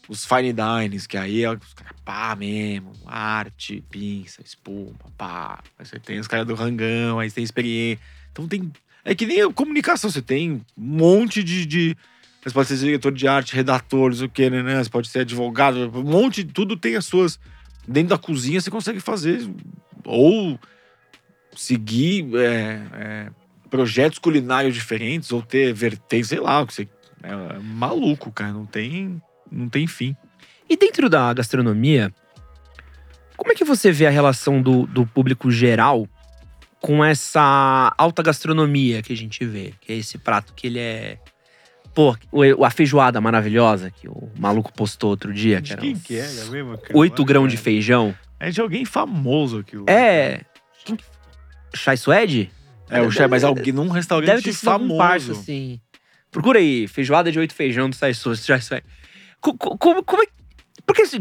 os 0.09 0.25
fine 0.25 0.53
dines, 0.53 1.07
que 1.07 1.17
aí 1.17 1.45
é 1.45 1.51
os 1.51 1.75
caras 1.75 1.97
pá 2.05 2.35
mesmo, 2.37 2.93
arte, 3.07 3.83
pinça, 3.91 4.41
espuma, 4.45 4.95
pá. 5.17 5.63
Aí 5.79 5.85
você 5.87 5.99
tem 5.99 6.19
os 6.19 6.27
caras 6.29 6.47
do 6.47 6.55
rangão, 6.55 7.19
aí 7.19 7.29
você 7.29 7.37
tem 7.37 7.45
experiência. 7.45 8.03
Então 8.33 8.47
tem 8.49 8.71
é 9.05 9.15
que 9.15 9.27
nem 9.27 9.43
a 9.43 9.53
comunicação, 9.53 10.11
você 10.11 10.23
tem 10.23 10.53
um 10.53 10.61
monte 10.77 11.43
de. 11.43 11.67
de 11.67 11.97
você 12.43 12.55
pode 12.55 12.69
ser 12.69 12.77
diretor 12.79 13.13
de 13.13 13.29
arte, 13.29 13.55
redator, 13.55 14.13
o 14.13 14.29
que, 14.29 14.49
né, 14.49 14.63
né? 14.63 14.83
Você 14.83 14.91
pode 14.91 15.09
ser 15.09 15.21
advogado, 15.21 15.91
um 15.95 16.03
monte 16.03 16.43
de 16.43 16.53
tudo 16.53 16.77
tem 16.77 16.97
as 16.97 17.05
suas. 17.05 17.39
Dentro 17.87 18.11
da 18.11 18.19
cozinha 18.19 18.61
você 18.61 18.71
consegue 18.71 19.01
fazer. 19.01 19.49
Ou 20.05 20.59
seguir 21.55 22.27
é, 22.37 22.83
é, 22.95 23.31
projetos 23.69 24.19
culinários 24.19 24.75
diferentes, 24.75 25.31
ou 25.33 25.43
ter 25.43 25.73
vertentes, 25.73 26.29
sei 26.29 26.41
lá, 26.41 26.63
o 26.63 26.67
que 26.67 26.75
você. 26.75 26.89
É, 27.23 27.31
é 27.31 27.59
maluco, 27.59 28.33
cara. 28.33 28.53
Não 28.53 28.65
tem, 28.65 29.21
não 29.51 29.69
tem 29.69 29.87
fim. 29.87 30.17
E 30.69 30.77
dentro 30.77 31.11
da 31.11 31.35
gastronomia, 31.35 32.15
como 33.37 33.53
é 33.53 33.55
que 33.55 33.65
você 33.65 33.91
vê 33.91 34.07
a 34.07 34.11
relação 34.11 34.63
do, 34.63 34.87
do 34.87 35.07
público 35.07 35.51
geral 35.51 36.07
com 36.81 37.05
essa 37.05 37.93
alta 37.99 38.23
gastronomia 38.23 39.03
que 39.03 39.13
a 39.13 39.17
gente 39.17 39.45
vê? 39.45 39.75
Que 39.81 39.93
é 39.93 39.97
esse 39.97 40.17
prato 40.19 40.55
que 40.55 40.67
ele 40.67 40.79
é. 40.79 41.19
Pô, 42.01 42.17
o- 42.33 42.65
a 42.65 42.71
feijoada 42.71 43.21
maravilhosa 43.21 43.91
que 43.91 44.09
o 44.09 44.31
maluco 44.39 44.73
postou 44.73 45.11
outro 45.11 45.33
dia. 45.35 45.61
Que 45.61 45.73
era 45.73 45.83
Quem 45.83 45.95
que 45.99 46.17
é? 46.17 46.25
É 46.25 46.45
mesmo? 46.47 46.79
8 46.95 47.25
grãos 47.25 47.51
de 47.51 47.57
feijão. 47.59 48.15
É 48.39 48.51
de 48.51 48.59
alguém 48.61 48.85
famoso 48.87 49.59
aquilo. 49.59 49.85
É. 49.87 50.41
Quem 50.85 50.97
que- 50.97 51.05
Chai 51.75 51.97
Suede? 51.97 52.51
É, 52.89 53.03
o 53.03 53.11
chefe, 53.11 53.29
mas 53.29 53.45
alguém 53.45 53.73
num 53.73 53.89
restaurante 53.89 54.27
Deve 54.29 54.43
ter 54.43 54.53
sido 54.55 54.65
famoso. 54.65 54.97
parça, 54.99 55.33
assim. 55.33 55.79
Procura 56.31 56.59
aí, 56.59 56.89
feijoada 56.89 57.31
de 57.31 57.39
oito 57.39 57.55
feijão 57.55 57.91
do 57.91 57.95
Chai 57.97 58.15
Suede. 58.15 58.41
Chai 58.43 58.61
Suede. 58.61 58.85
Co- 59.41 59.55
co- 59.57 59.77
Como, 59.77 60.03
como 60.03 60.23
é. 60.23 60.27
Porque 60.87 61.03
assim, 61.03 61.19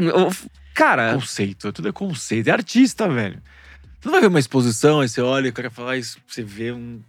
cara. 0.74 1.12
Conceito, 1.14 1.72
tudo 1.72 1.88
é 1.88 1.92
conceito. 1.92 2.48
É 2.48 2.52
artista, 2.52 3.06
velho. 3.08 3.40
Você 4.00 4.06
não 4.06 4.12
vai 4.12 4.20
ver 4.22 4.28
uma 4.28 4.40
exposição, 4.40 5.00
aí 5.00 5.08
você 5.10 5.20
olha 5.20 5.46
e 5.46 5.50
o 5.50 5.52
cara 5.52 5.68
fala, 5.70 5.92
ah, 5.92 5.96
isso- 5.98 6.18
você 6.26 6.42
vê 6.42 6.72
um. 6.72 7.00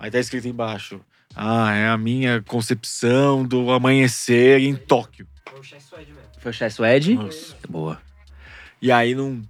Aí 0.00 0.10
tá 0.10 0.18
escrito 0.18 0.48
embaixo. 0.48 1.00
Ah, 1.36 1.74
é 1.74 1.88
a 1.88 1.96
minha 1.98 2.42
concepção 2.42 3.44
do 3.44 3.70
amanhecer 3.72 4.60
em 4.60 4.74
Tóquio. 4.74 5.26
Foi 5.46 6.50
o 6.50 6.52
Chai 6.54 6.70
Suede? 6.70 7.14
Nossa. 7.14 7.56
Boa. 7.68 8.00
E 8.80 8.92
aí 8.92 9.14
não. 9.14 9.42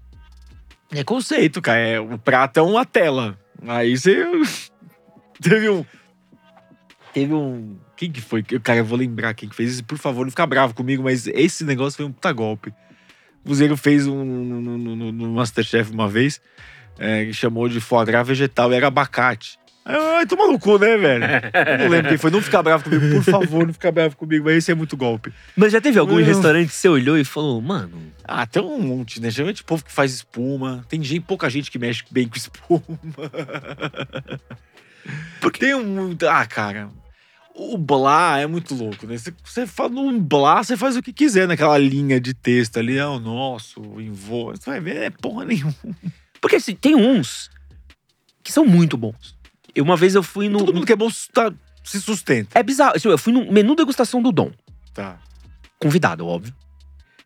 É 0.93 1.03
conceito, 1.03 1.61
cara. 1.61 1.79
É, 1.81 2.01
o 2.01 2.17
prato 2.19 2.59
é 2.59 2.63
uma 2.63 2.85
tela. 2.85 3.39
Aí 3.67 3.97
você. 3.99 4.25
Teve 5.43 5.69
um. 5.69 5.85
Teve 7.13 7.35
um. 7.35 7.77
Quem 7.97 8.11
que 8.11 8.21
foi? 8.21 8.43
Cara, 8.43 8.79
eu 8.79 8.85
vou 8.85 8.99
lembrar 8.99 9.35
quem 9.35 9.49
que 9.49 9.55
fez 9.57 9.73
isso. 9.73 9.85
Por 9.85 9.99
favor, 9.99 10.25
não 10.25 10.31
fica 10.31 10.47
bravo 10.47 10.75
comigo, 10.75 11.03
mas 11.03 11.27
esse 11.27 11.65
negócio 11.65 11.97
foi 11.97 12.07
um 12.07 12.13
puta 12.13 12.33
golpe. 12.33 12.71
O 13.45 13.49
Buzeiro 13.49 13.77
fez 13.77 14.07
um 14.07 14.25
no, 14.25 14.61
no- 14.61 14.79
no- 14.97 15.13
no 15.13 15.33
Masterchef 15.33 15.91
uma 15.93 16.09
vez. 16.09 16.41
É, 16.99 17.25
que 17.25 17.33
chamou 17.33 17.69
de 17.69 17.81
foie 17.81 18.07
gras 18.07 18.27
vegetal 18.27 18.73
e 18.73 18.77
era 18.77 18.87
abacate. 18.87 19.59
Eu, 19.87 20.17
Ai, 20.17 20.27
toma 20.27 20.47
no 20.47 20.59
cu, 20.59 20.79
né, 20.79 20.97
velho? 20.97 21.25
Eu 21.25 21.79
não 21.79 21.89
lembro 21.89 22.09
quem 22.09 22.17
foi. 22.17 22.31
Não 22.31 22.41
fica 22.41 22.63
bravo 22.63 22.85
comigo, 22.85 23.17
por 23.17 23.23
favor, 23.23 23.67
não 23.67 23.73
fica 23.75 23.93
bravo 23.93 24.17
comigo. 24.17 24.47
Mas 24.47 24.57
esse 24.57 24.73
é 24.73 24.75
muito 24.75 24.97
golpe. 24.97 25.31
Mas 25.55 25.73
já 25.73 25.81
teve 25.81 25.99
algum 25.99 26.17
Não. 26.17 26.25
restaurante 26.25 26.69
que 26.69 26.75
você 26.75 26.89
olhou 26.89 27.19
e 27.19 27.25
falou, 27.25 27.61
mano. 27.61 28.01
Ah, 28.25 28.47
tem 28.47 28.63
um 28.63 28.81
monte, 28.81 29.21
né? 29.21 29.31
Geralmente 29.31 29.61
o 29.61 29.65
povo 29.67 29.85
que 29.85 29.93
faz 29.93 30.15
espuma. 30.15 30.87
Tem 30.89 31.03
gente, 31.03 31.21
pouca 31.21 31.51
gente 31.51 31.71
que 31.71 31.79
mexe 31.79 32.03
bem 32.11 32.27
com 32.27 32.37
espuma. 32.37 32.81
Porque 35.39 35.61
tem 35.61 35.75
um. 35.75 36.17
Ah, 36.29 36.47
cara. 36.47 36.89
O 37.55 37.77
blá 37.79 38.41
é 38.41 38.47
muito 38.47 38.75
louco, 38.75 39.07
né? 39.07 39.17
Você, 39.45 39.67
fala 39.67 39.91
num 39.91 40.19
blá, 40.19 40.65
você 40.65 40.77
faz 40.77 40.97
o 40.97 41.03
que 41.03 41.13
quiser 41.13 41.47
naquela 41.47 41.79
linha 41.79 42.19
de 42.19 42.35
texto 42.35 42.79
ali. 42.79 42.97
É 42.97 43.07
o 43.07 43.21
nosso, 43.21 43.81
o 43.81 44.01
invô. 44.01 44.51
Você 44.51 44.71
vai 44.71 44.81
ver, 44.81 44.97
é 44.97 45.11
porra 45.11 45.45
nenhuma. 45.45 45.75
Porque 46.41 46.57
assim, 46.57 46.75
tem 46.75 46.97
uns 46.97 47.49
que 48.43 48.51
são 48.51 48.67
muito 48.67 48.97
bons. 48.97 49.34
Uma 49.81 49.97
vez 49.97 50.15
eu 50.15 50.23
fui 50.23 50.49
no. 50.49 50.59
Todo 50.59 50.75
mundo 50.75 50.87
que 50.87 50.93
é 50.93 50.97
bom 50.97 51.09
tá- 51.33 51.53
se 51.83 52.01
sustenta. 52.01 52.59
É 52.59 52.63
bizarro. 52.63 52.95
Eu 53.05 53.19
fui 53.19 53.33
no 53.33 53.51
menu 53.53 53.75
degustação 53.75 54.23
do 54.23 54.31
Dom. 54.33 54.51
Tá. 54.93 55.19
Convidado, 55.79 56.27
óbvio. 56.27 56.55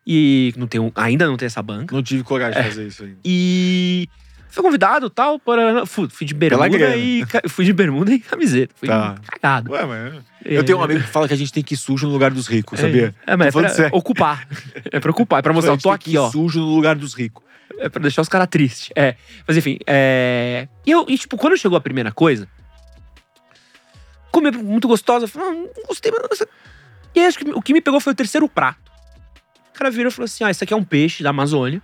E 0.05 0.53
não 0.57 0.67
um- 0.85 0.91
ainda 0.95 1.27
não 1.27 1.37
tem 1.37 1.45
essa 1.45 1.61
banca. 1.61 1.95
Não 1.95 2.01
tive 2.01 2.23
coragem 2.23 2.61
de 2.61 2.67
fazer 2.69 2.87
isso 2.87 3.03
ainda. 3.03 3.17
E 3.23 4.07
fui 4.49 4.63
convidado 4.63 5.09
tal, 5.09 5.37
para. 5.39 5.85
Fui, 5.85 6.09
fui 6.09 6.25
de 6.25 6.33
bermuda 6.33 6.95
e. 6.97 7.23
Fui 7.47 7.63
de 7.63 7.71
bermuda 7.73 8.11
e 8.11 8.19
camiseta. 8.19 8.73
Fui 8.75 8.87
Tá. 8.87 9.15
cagado. 9.27 9.71
Ué, 9.71 9.85
mas. 9.85 10.23
Eu 10.43 10.63
tenho 10.63 10.79
um 10.79 10.83
amigo 10.83 11.01
que 11.01 11.07
fala 11.07 11.27
que 11.27 11.33
a 11.33 11.37
gente 11.37 11.53
tem 11.53 11.61
que 11.61 11.73
ir 11.75 11.77
sujo 11.77 12.07
no 12.07 12.13
lugar 12.13 12.31
dos 12.31 12.47
ricos, 12.47 12.79
sabia? 12.79 13.13
É, 13.27 13.35
mas 13.35 13.47
é 13.47 13.51
Tô 13.51 13.53
falando 13.59 13.67
pra 13.67 13.75
sério. 13.75 13.97
ocupar. 13.97 14.47
É 14.91 14.99
pra 14.99 15.11
ocupar, 15.11 15.39
é 15.39 15.41
pra 15.41 15.53
mostrar, 15.53 15.73
eu 15.73 15.77
tô 15.77 15.91
aqui, 15.91 16.13
ir 16.13 16.17
ó. 16.17 16.31
sujo 16.31 16.59
no 16.59 16.73
lugar 16.73 16.95
dos 16.95 17.13
ricos. 17.13 17.43
É 17.79 17.89
pra 17.89 18.01
deixar 18.01 18.21
os 18.21 18.29
caras 18.29 18.47
tristes. 18.49 18.89
É. 18.95 19.15
Mas 19.47 19.55
enfim, 19.57 19.77
é. 19.87 20.67
E 20.85 20.91
eu, 20.91 21.05
e, 21.07 21.17
tipo, 21.17 21.37
quando 21.37 21.57
chegou 21.57 21.77
a 21.77 21.81
primeira 21.81 22.11
coisa, 22.11 22.47
comi 24.31 24.51
muito 24.51 24.87
gostosa, 24.87 25.25
eu 25.25 25.29
falei, 25.29 25.49
ah, 25.49 25.53
não 25.53 25.83
gostei, 25.87 26.11
mas. 26.11 26.21
não- 26.39 26.47
E 27.15 27.19
aí, 27.19 27.25
acho 27.25 27.37
que 27.39 27.49
o 27.51 27.61
que 27.61 27.73
me 27.73 27.81
pegou 27.81 27.99
foi 27.99 28.13
o 28.13 28.15
terceiro 28.15 28.47
prato. 28.47 28.89
O 29.69 29.73
cara 29.79 29.89
virou 29.89 30.09
e 30.09 30.13
falou 30.13 30.25
assim: 30.25 30.43
ah, 30.43 30.51
isso 30.51 30.63
aqui 30.63 30.73
é 30.73 30.77
um 30.77 30.83
peixe 30.83 31.23
da 31.23 31.29
Amazônia, 31.29 31.81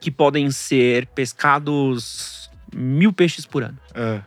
que 0.00 0.10
podem 0.10 0.50
ser 0.50 1.06
pescados 1.08 2.50
mil 2.74 3.12
peixes 3.12 3.46
por 3.46 3.62
ano. 3.62 3.78
É. 3.94 4.20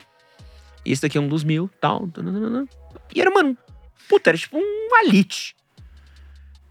Esse 0.85 1.01
daqui 1.01 1.17
é 1.17 1.21
um 1.21 1.27
dos 1.27 1.43
mil, 1.43 1.69
tal. 1.81 2.07
E 3.13 3.19
era, 3.21 3.29
mano, 3.31 3.57
puta, 4.07 4.29
era 4.29 4.37
tipo 4.37 4.57
um 4.57 4.95
alite. 5.03 5.55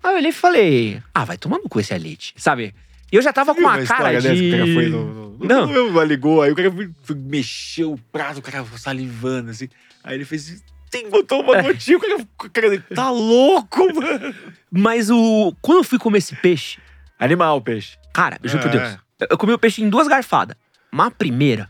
Aí 0.03 0.13
eu 0.13 0.17
olhei 0.19 0.31
e 0.31 0.33
falei, 0.33 1.03
ah, 1.13 1.25
vai 1.25 1.37
tomar 1.37 1.59
no 1.59 1.69
cu 1.69 1.81
esse 1.81 1.93
alite, 1.93 2.33
sabe? 2.37 2.75
E 3.11 3.17
eu 3.17 3.23
já 3.23 3.33
tava 3.33 3.55
com 3.55 3.61
Viu 3.61 3.69
uma 3.69 3.85
cara 3.85 4.21
de... 4.21 4.29
dessa 4.29 4.35
que 4.35 4.49
o 4.49 4.51
cara 4.53 4.65
foi 4.75 4.87
no, 4.89 5.05
no, 5.39 5.47
Não. 5.47 5.67
no- 5.93 6.03
ligou, 6.05 6.43
aí 6.43 6.51
o 6.53 6.57
cara 6.57 6.71
foi, 6.71 6.91
foi 7.03 7.17
mexer 7.17 7.85
o 7.85 7.97
prato, 8.13 8.39
o 8.39 8.43
cara 8.43 8.65
salivando, 8.77 9.51
assim. 9.51 9.69
Aí 10.05 10.15
ele 10.15 10.25
fez 10.25 10.63
tem, 10.91 11.09
botou 11.11 11.43
uma 11.43 11.61
gotinha, 11.61 11.99
o 11.99 12.01
cara, 12.01 12.17
o 12.17 12.51
cara 12.51 12.71
dele, 12.71 12.83
tá 12.95 13.11
louco, 13.11 13.87
mano. 13.95 14.35
Mas 14.71 15.11
o... 15.11 15.55
Quando 15.61 15.79
eu 15.79 15.85
fui 15.85 15.99
comer 15.99 16.19
esse 16.19 16.35
peixe, 16.37 16.79
Animal 17.19 17.61
peixe. 17.61 17.97
cara, 18.15 18.39
juro 18.43 18.63
por 18.63 18.69
É. 18.75 18.79
Deus, 18.79 18.99
eu- 19.31 19.37
comi 19.39 19.53
o 19.53 19.59
peixe 19.59 19.83
em 19.83 19.89
duas 19.91 20.09
garfadas. 20.09 20.57
Mas 20.91 21.09
a 21.09 21.11
primeira, 21.11 21.69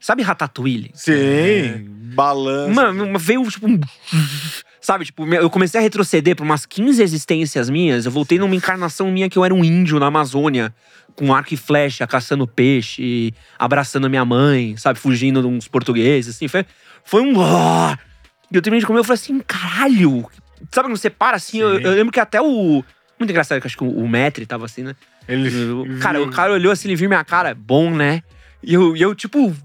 sabe 0.00 0.22
ratatouille? 0.22 0.90
Sim, 0.94 1.84
balança. 2.14 2.72
Mano, 2.72 3.18
veio 3.18 3.42
tipo 3.50 3.66
um... 3.66 3.78
Sabe, 4.84 5.06
tipo, 5.06 5.26
eu 5.32 5.48
comecei 5.48 5.80
a 5.80 5.82
retroceder 5.82 6.36
por 6.36 6.42
umas 6.42 6.66
15 6.66 7.02
existências 7.02 7.70
minhas. 7.70 8.04
Eu 8.04 8.12
voltei 8.12 8.38
numa 8.38 8.54
encarnação 8.54 9.10
minha 9.10 9.30
que 9.30 9.38
eu 9.38 9.42
era 9.42 9.54
um 9.54 9.64
índio 9.64 9.98
na 9.98 10.08
Amazônia, 10.08 10.74
com 11.16 11.32
arco 11.32 11.54
e 11.54 11.56
flecha, 11.56 12.06
caçando 12.06 12.46
peixe, 12.46 13.32
abraçando 13.58 14.04
a 14.04 14.10
minha 14.10 14.26
mãe, 14.26 14.76
sabe, 14.76 14.98
fugindo 14.98 15.40
de 15.40 15.46
uns 15.46 15.66
portugueses, 15.66 16.36
assim. 16.36 16.48
Foi, 16.48 16.66
foi 17.02 17.22
um. 17.22 17.32
E 17.32 18.56
eu 18.56 18.60
terminei 18.60 18.80
de 18.80 18.86
comer, 18.86 18.98
eu 18.98 19.04
falei 19.04 19.14
assim, 19.14 19.40
caralho! 19.40 20.28
Sabe 20.70 20.88
quando 20.88 20.98
você 20.98 21.08
para 21.08 21.38
assim? 21.38 21.60
Eu, 21.60 21.80
eu 21.80 21.92
lembro 21.92 22.12
que 22.12 22.20
até 22.20 22.42
o. 22.42 22.84
Muito 23.18 23.30
engraçado, 23.30 23.62
que 23.62 23.66
acho 23.66 23.78
que 23.78 23.84
o, 23.84 24.06
Metri 24.06 24.44
tava 24.44 24.66
assim, 24.66 24.82
né? 24.82 24.94
Ele, 25.26 25.50
cara, 25.98 26.20
o 26.22 26.30
cara 26.30 26.52
olhou 26.52 26.70
assim, 26.70 26.88
ele 26.88 26.96
viu 26.96 27.08
minha 27.08 27.24
cara, 27.24 27.54
bom, 27.54 27.88
né? 27.90 28.22
E 28.62 28.74
eu, 28.74 28.94
eu 28.94 29.14
tipo. 29.14 29.56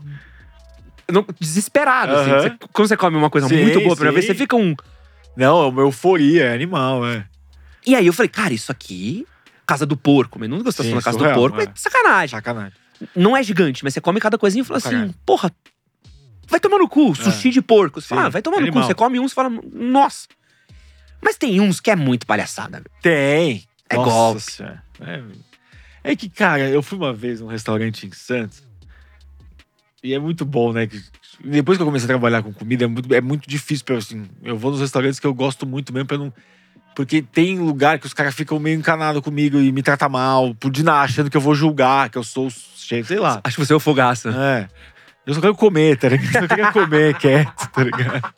não- 1.12 1.26
desesperado, 1.38 2.16
assim. 2.16 2.30
Você- 2.30 2.68
quando 2.72 2.88
você 2.88 2.96
come 2.96 3.18
uma 3.18 3.30
coisa 3.30 3.50
Sim, 3.50 3.64
muito 3.64 3.82
boa 3.82 3.92
a 3.92 3.96
primeira 3.98 4.14
vez, 4.14 4.26
você 4.26 4.34
fica 4.34 4.56
um. 4.56 4.74
Não, 5.36 5.64
é 5.64 5.68
uma 5.68 5.82
euforia, 5.82 6.46
é 6.46 6.54
animal, 6.54 7.06
é. 7.06 7.26
E 7.86 7.96
aí 7.96 8.06
eu 8.06 8.14
falei, 8.14 8.30
cara, 8.30 8.54
isso 8.54 8.72
aqui. 8.72 9.26
Casa 9.66 9.86
do 9.86 9.96
porco, 9.96 10.40
menu 10.40 10.58
degustação 10.58 10.90
Sim, 10.90 10.96
na 10.96 11.02
casa 11.02 11.18
surreal, 11.18 11.36
do 11.36 11.40
porco 11.40 11.62
é. 11.62 11.66
é 11.66 11.72
sacanagem. 11.76 12.36
Sacanagem. 12.36 12.74
Não 13.16 13.38
é 13.38 13.44
gigante, 13.44 13.84
mas 13.84 13.94
você 13.94 14.02
come 14.02 14.20
cada 14.20 14.38
coisinha 14.38 14.62
e 14.62 14.66
fala 14.66 14.78
assim, 14.78 15.14
porra, 15.26 15.52
vai 16.48 16.60
tomar 16.60 16.80
no 16.80 16.90
cu, 16.90 17.16
sushi 17.16 17.52
de 17.52 17.62
porco. 17.62 18.02
Você 18.02 18.08
fala, 18.08 18.26
ah, 18.26 18.30
vai 18.30 18.42
tomar 18.42 18.58
no 18.58 18.64
cu. 18.64 18.70
animal. 18.70 18.84
Você 18.88 18.96
come 18.96 19.20
uns 19.20 19.32
e 19.32 19.36
fala, 19.36 19.50
nossa. 19.72 20.28
Mas 21.22 21.38
tem 21.38 21.60
uns 21.60 21.80
que 21.80 21.92
é 21.92 21.96
muito 21.96 22.26
palhaçada. 22.26 22.84
Tem. 23.02 23.64
É 23.90 23.96
Nossa 23.96 24.10
golpe. 24.10 24.42
Senhora. 24.42 24.84
É, 25.02 25.24
é 26.04 26.16
que, 26.16 26.30
cara, 26.30 26.70
eu 26.70 26.82
fui 26.82 26.98
uma 26.98 27.14
vez 27.14 27.42
num 27.42 27.48
restaurante 27.48 28.06
em 28.06 28.12
Santos. 28.12 28.64
E 30.04 30.14
é 30.14 30.20
muito 30.20 30.46
bom, 30.46 30.72
né? 30.72 30.88
que 30.88 31.02
depois 31.44 31.78
que 31.78 31.82
eu 31.82 31.86
comecei 31.86 32.06
a 32.06 32.10
trabalhar 32.10 32.44
com 32.44 32.54
comida, 32.54 32.86
é 32.86 32.88
muito, 32.88 33.14
é 33.14 33.22
muito 33.22 33.50
difícil 33.50 33.86
pra 33.86 33.96
eu, 33.96 34.00
assim. 34.00 34.26
Eu 34.44 34.58
vou 34.58 34.72
nos 34.72 34.82
restaurantes 34.82 35.20
que 35.20 35.28
eu 35.28 35.34
gosto 35.34 35.66
muito 35.66 35.94
mesmo 35.94 36.08
pra 36.08 36.18
não. 36.18 36.34
Porque 36.96 37.22
tem 37.22 37.58
lugar 37.60 37.98
que 37.98 38.06
os 38.06 38.14
caras 38.14 38.36
ficam 38.36 38.60
meio 38.60 38.78
encanados 38.78 39.22
comigo 39.22 39.58
e 39.58 39.72
me 39.72 39.82
tratam 39.82 40.10
mal, 40.10 40.54
por 40.56 40.70
de 40.70 40.84
nada, 40.84 41.02
achando 41.02 41.30
que 41.30 41.38
eu 41.38 41.42
vou 41.42 41.56
julgar, 41.56 42.10
que 42.10 42.18
eu 42.18 42.24
sou 42.24 42.48
o 42.48 42.52
chefe, 42.52 43.10
sei 43.10 43.20
lá. 43.20 43.40
Acho 43.44 43.56
que 43.56 43.66
você 43.66 43.72
é 43.72 43.76
o 43.76 43.80
fogaça. 43.80 44.30
É. 44.30 44.68
Eu 45.26 45.34
só 45.34 45.42
quero 45.42 45.56
comer, 45.56 45.98
tá 45.98 46.10
ligado? 46.10 46.36
Eu 46.36 46.42
só 46.42 46.48
queria 46.48 46.72
comer 46.72 47.16
quieto, 47.20 47.70
tá 47.70 47.84
ligado? 47.84 48.34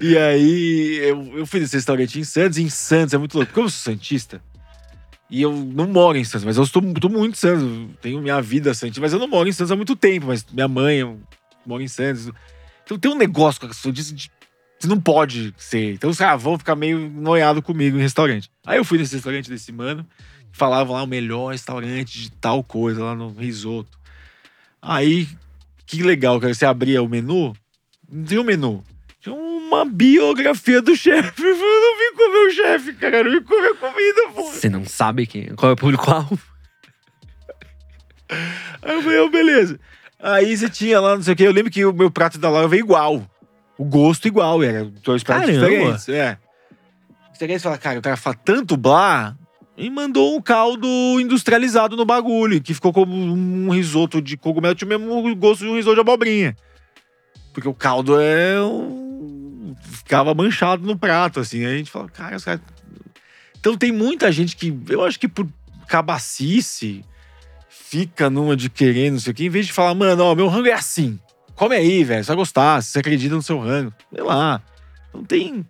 e 0.00 0.18
aí, 0.18 0.98
eu, 1.02 1.38
eu 1.38 1.46
fui 1.46 1.60
nesse 1.60 1.76
restaurante 1.76 2.18
em 2.18 2.24
Santos, 2.24 2.58
e 2.58 2.62
em 2.62 2.68
Santos 2.68 3.14
é 3.14 3.18
muito 3.18 3.34
louco. 3.34 3.52
Porque 3.52 3.60
eu 3.60 3.70
sou 3.70 3.92
Santista, 3.92 4.42
e 5.30 5.42
eu 5.42 5.52
não 5.52 5.86
moro 5.86 6.18
em 6.18 6.24
Santos, 6.24 6.44
mas 6.44 6.56
eu 6.56 6.64
estou, 6.64 6.82
estou 6.82 7.08
muito 7.08 7.34
em 7.34 7.38
Santos. 7.38 7.96
Tenho 8.00 8.20
minha 8.20 8.42
vida 8.42 8.74
Santista, 8.74 9.00
mas 9.00 9.12
eu 9.12 9.18
não 9.18 9.28
moro 9.28 9.48
em 9.48 9.52
Santos 9.52 9.70
há 9.70 9.76
muito 9.76 9.94
tempo. 9.94 10.26
Mas 10.26 10.44
minha 10.50 10.66
mãe 10.66 10.98
eu 10.98 11.20
moro 11.64 11.82
em 11.82 11.88
Santos. 11.88 12.30
Então 12.84 12.98
tem 12.98 13.10
um 13.10 13.16
negócio 13.16 13.60
com 13.60 13.72
Santista 13.72 14.14
de. 14.14 14.30
Você 14.78 14.88
não 14.88 15.00
pode 15.00 15.54
ser. 15.56 15.94
Então 15.94 16.10
os 16.10 16.18
caras 16.18 16.42
vão 16.42 16.58
ficar 16.58 16.74
meio 16.74 16.98
noiado 17.08 17.62
comigo 17.62 17.96
em 17.96 18.00
restaurante. 18.00 18.50
Aí 18.66 18.78
eu 18.78 18.84
fui 18.84 18.98
nesse 18.98 19.14
restaurante 19.14 19.48
desse 19.48 19.70
mano, 19.70 20.04
falavam 20.50 20.96
lá 20.96 21.02
o 21.04 21.06
melhor 21.06 21.52
restaurante 21.52 22.18
de 22.18 22.32
tal 22.32 22.64
coisa, 22.64 23.04
lá 23.04 23.14
no 23.14 23.32
risoto. 23.32 23.96
Aí, 24.82 25.28
que 25.86 26.02
legal, 26.02 26.40
cara. 26.40 26.52
Você 26.52 26.66
abria 26.66 27.02
o 27.02 27.08
menu, 27.08 27.52
não 28.10 28.24
tinha 28.24 28.40
o 28.40 28.44
menu. 28.44 28.82
Tinha 29.20 29.34
uma 29.34 29.84
biografia 29.84 30.82
do 30.82 30.96
chefe. 30.96 31.40
Comer 32.20 32.46
o 32.46 32.50
chefe, 32.50 32.92
cara. 32.92 33.16
Eu 33.16 33.32
vim 33.32 33.42
comer 33.42 33.74
comida, 33.76 34.22
pô. 34.34 34.42
Você 34.42 34.68
não 34.68 34.84
sabe 34.84 35.26
quem, 35.26 35.54
qual 35.54 35.70
é 35.70 35.72
o 35.72 35.76
público-alvo? 35.76 36.38
Aí 38.82 38.94
eu 38.94 39.02
falei, 39.02 39.18
oh, 39.20 39.30
beleza. 39.30 39.80
Aí 40.22 40.54
você 40.54 40.68
tinha 40.68 41.00
lá, 41.00 41.16
não 41.16 41.22
sei 41.22 41.32
o 41.32 41.36
quê. 41.36 41.44
Eu 41.44 41.52
lembro 41.52 41.70
que 41.70 41.82
o 41.82 41.94
meu 41.94 42.10
prato 42.10 42.38
da 42.38 42.50
Laura 42.50 42.68
veio 42.68 42.80
igual. 42.84 43.24
O 43.78 43.84
gosto 43.84 44.28
igual, 44.28 44.62
era 44.62 44.84
dois 44.84 45.22
pratos 45.22 45.46
Caramba. 45.46 45.66
diferentes. 45.66 46.08
É. 46.10 46.36
Você 47.32 47.46
quer 47.46 47.58
falar, 47.58 47.78
cara, 47.78 47.98
o 47.98 48.02
cara 48.02 48.18
fala 48.18 48.36
tanto 48.44 48.76
blá 48.76 49.34
e 49.78 49.88
mandou 49.88 50.36
um 50.36 50.42
caldo 50.42 50.86
industrializado 51.18 51.96
no 51.96 52.04
bagulho, 52.04 52.60
que 52.60 52.74
ficou 52.74 52.92
como 52.92 53.14
um 53.14 53.70
risoto 53.70 54.20
de 54.20 54.36
cogumelo, 54.36 54.74
tinha 54.74 54.94
o 54.94 55.00
mesmo 55.00 55.36
gosto 55.36 55.64
de 55.64 55.70
um 55.70 55.76
risoto 55.76 55.94
de 55.94 56.00
abobrinha. 56.02 56.54
Porque 57.54 57.66
o 57.66 57.72
caldo 57.72 58.20
é 58.20 58.60
um... 58.60 59.09
ficava 60.10 60.34
manchado 60.34 60.84
no 60.84 60.98
prato, 60.98 61.38
assim. 61.38 61.64
Aí 61.64 61.74
a 61.74 61.78
gente 61.78 61.90
fala, 61.90 62.08
cara, 62.08 62.36
os 62.36 62.44
caras... 62.44 62.60
Então 63.60 63.76
tem 63.76 63.92
muita 63.92 64.32
gente 64.32 64.56
que, 64.56 64.76
eu 64.88 65.04
acho 65.04 65.20
que 65.20 65.28
por 65.28 65.46
cabacice, 65.86 67.04
fica 67.68 68.28
numa 68.28 68.56
de 68.56 68.68
querer, 68.68 69.12
não 69.12 69.20
sei 69.20 69.30
o 69.30 69.34
quê, 69.34 69.44
em 69.44 69.48
vez 69.50 69.66
de 69.66 69.72
falar, 69.72 69.94
mano, 69.94 70.24
ó, 70.24 70.34
meu 70.34 70.48
rango 70.48 70.66
é 70.66 70.72
assim. 70.72 71.16
Come 71.54 71.76
aí, 71.76 72.02
velho, 72.02 72.24
você 72.24 72.28
vai 72.28 72.36
gostar, 72.36 72.82
se 72.82 72.90
você 72.90 72.98
acredita 72.98 73.36
no 73.36 73.42
seu 73.42 73.60
rango. 73.60 73.92
Sei 74.12 74.22
lá. 74.22 74.60
Não 75.14 75.22
tem. 75.22 75.64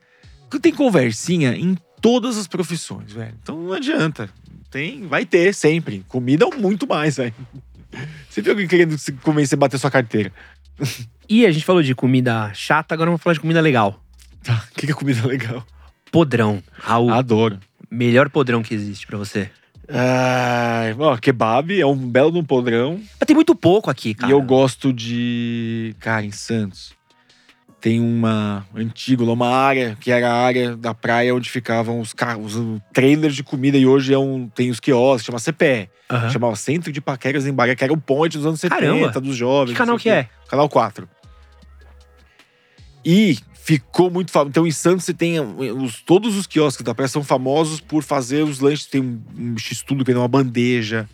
Tem 0.63 0.73
conversinha 0.73 1.55
em 1.55 1.77
todas 2.01 2.39
as 2.39 2.47
profissões, 2.47 3.13
velho. 3.13 3.35
Então 3.43 3.61
não 3.61 3.75
adianta. 3.75 4.31
Tem, 4.71 5.07
vai 5.07 5.27
ter 5.27 5.53
sempre. 5.55 6.03
Comida 6.09 6.47
é 6.47 6.57
muito 6.57 6.87
mais, 6.87 7.17
velho. 7.17 7.35
Você 8.31 8.41
viu 8.41 8.53
alguém 8.53 8.69
querendo 8.69 8.97
se 8.97 9.13
convencer 9.13 9.59
a 9.59 9.61
bater 9.61 9.79
sua 9.79 9.91
carteira? 9.91 10.33
E 11.33 11.47
a 11.47 11.53
gente 11.53 11.65
falou 11.65 11.81
de 11.81 11.95
comida 11.95 12.53
chata, 12.55 12.93
agora 12.93 13.09
vamos 13.09 13.23
falar 13.23 13.35
de 13.35 13.39
comida 13.39 13.61
legal. 13.61 14.03
Tá, 14.43 14.65
o 14.71 14.75
que 14.79 14.87
que 14.87 14.93
é 14.93 14.95
comida 14.95 15.27
legal? 15.27 15.65
Podrão. 16.11 16.63
Raul, 16.73 17.13
Adoro. 17.13 17.59
melhor 17.91 18.29
podrão 18.31 18.63
que 18.63 18.75
existe 18.75 19.07
pra 19.07 19.17
você. 19.19 19.51
Ah, 19.89 20.85
ó, 20.99 21.17
kebab 21.17 21.79
é 21.81 21.85
um 21.87 21.97
belo 21.97 22.31
de 22.31 22.39
um 22.39 22.45
podrão. 22.45 23.01
Mas 23.19 23.27
tem 23.27 23.35
muito 23.35 23.55
pouco 23.57 23.91
aqui, 23.91 24.15
cara. 24.15 24.31
E 24.31 24.35
eu 24.35 24.41
gosto 24.41 24.93
de. 24.93 25.95
Cara, 25.99 26.25
em 26.25 26.31
Santos. 26.31 26.93
Tem 27.81 27.99
uma 27.99 28.67
antiga, 28.75 29.25
uma 29.25 29.49
área 29.49 29.97
que 29.99 30.11
era 30.13 30.31
a 30.31 30.45
área 30.45 30.77
da 30.77 30.93
praia 30.93 31.35
onde 31.35 31.49
ficavam 31.49 31.99
os 31.99 32.13
carros, 32.13 32.55
os 32.55 32.79
trailers 32.93 33.35
de 33.35 33.43
comida 33.43 33.79
e 33.79 33.87
hoje 33.87 34.13
é 34.13 34.19
um, 34.19 34.49
tem 34.51 34.69
os 34.69 34.79
quiosques, 34.79 35.25
chama 35.25 35.39
CPE. 35.41 35.89
Aham. 36.11 36.29
Chamava 36.31 36.57
Centro 36.57 36.93
de 36.93 37.01
Paqueras 37.01 37.47
em 37.47 37.53
Baré, 37.55 37.75
que 37.75 37.83
era 37.83 37.93
o 37.93 37.97
ponte 37.97 38.37
dos 38.37 38.45
anos 38.47 38.61
70, 38.61 38.81
Caramba. 38.81 39.21
dos 39.21 39.35
jovens. 39.35 39.73
Que 39.73 39.79
canal 39.79 39.97
que 39.99 40.11
é? 40.11 40.29
Canal 40.47 40.69
4. 40.69 41.09
E 43.05 43.39
ficou 43.63 44.11
muito 44.11 44.31
famoso. 44.31 44.51
Então, 44.51 44.67
em 44.67 44.71
Santos, 44.71 45.05
você 45.05 45.15
tem 45.15 45.39
os, 45.41 46.01
todos 46.01 46.37
os 46.37 46.47
quiosques 46.47 46.85
da 46.85 46.95
praia 46.95 47.09
são 47.09 47.23
famosos 47.23 47.81
por 47.81 48.03
fazer 48.03 48.43
os 48.43 48.61
lanches. 48.61 48.87
Tem 48.87 49.01
um, 49.01 49.21
um 49.37 49.59
x-tudo 49.59 50.05
que 50.05 50.11
é 50.13 50.17
uma 50.17 50.29
bandeja. 50.29 51.09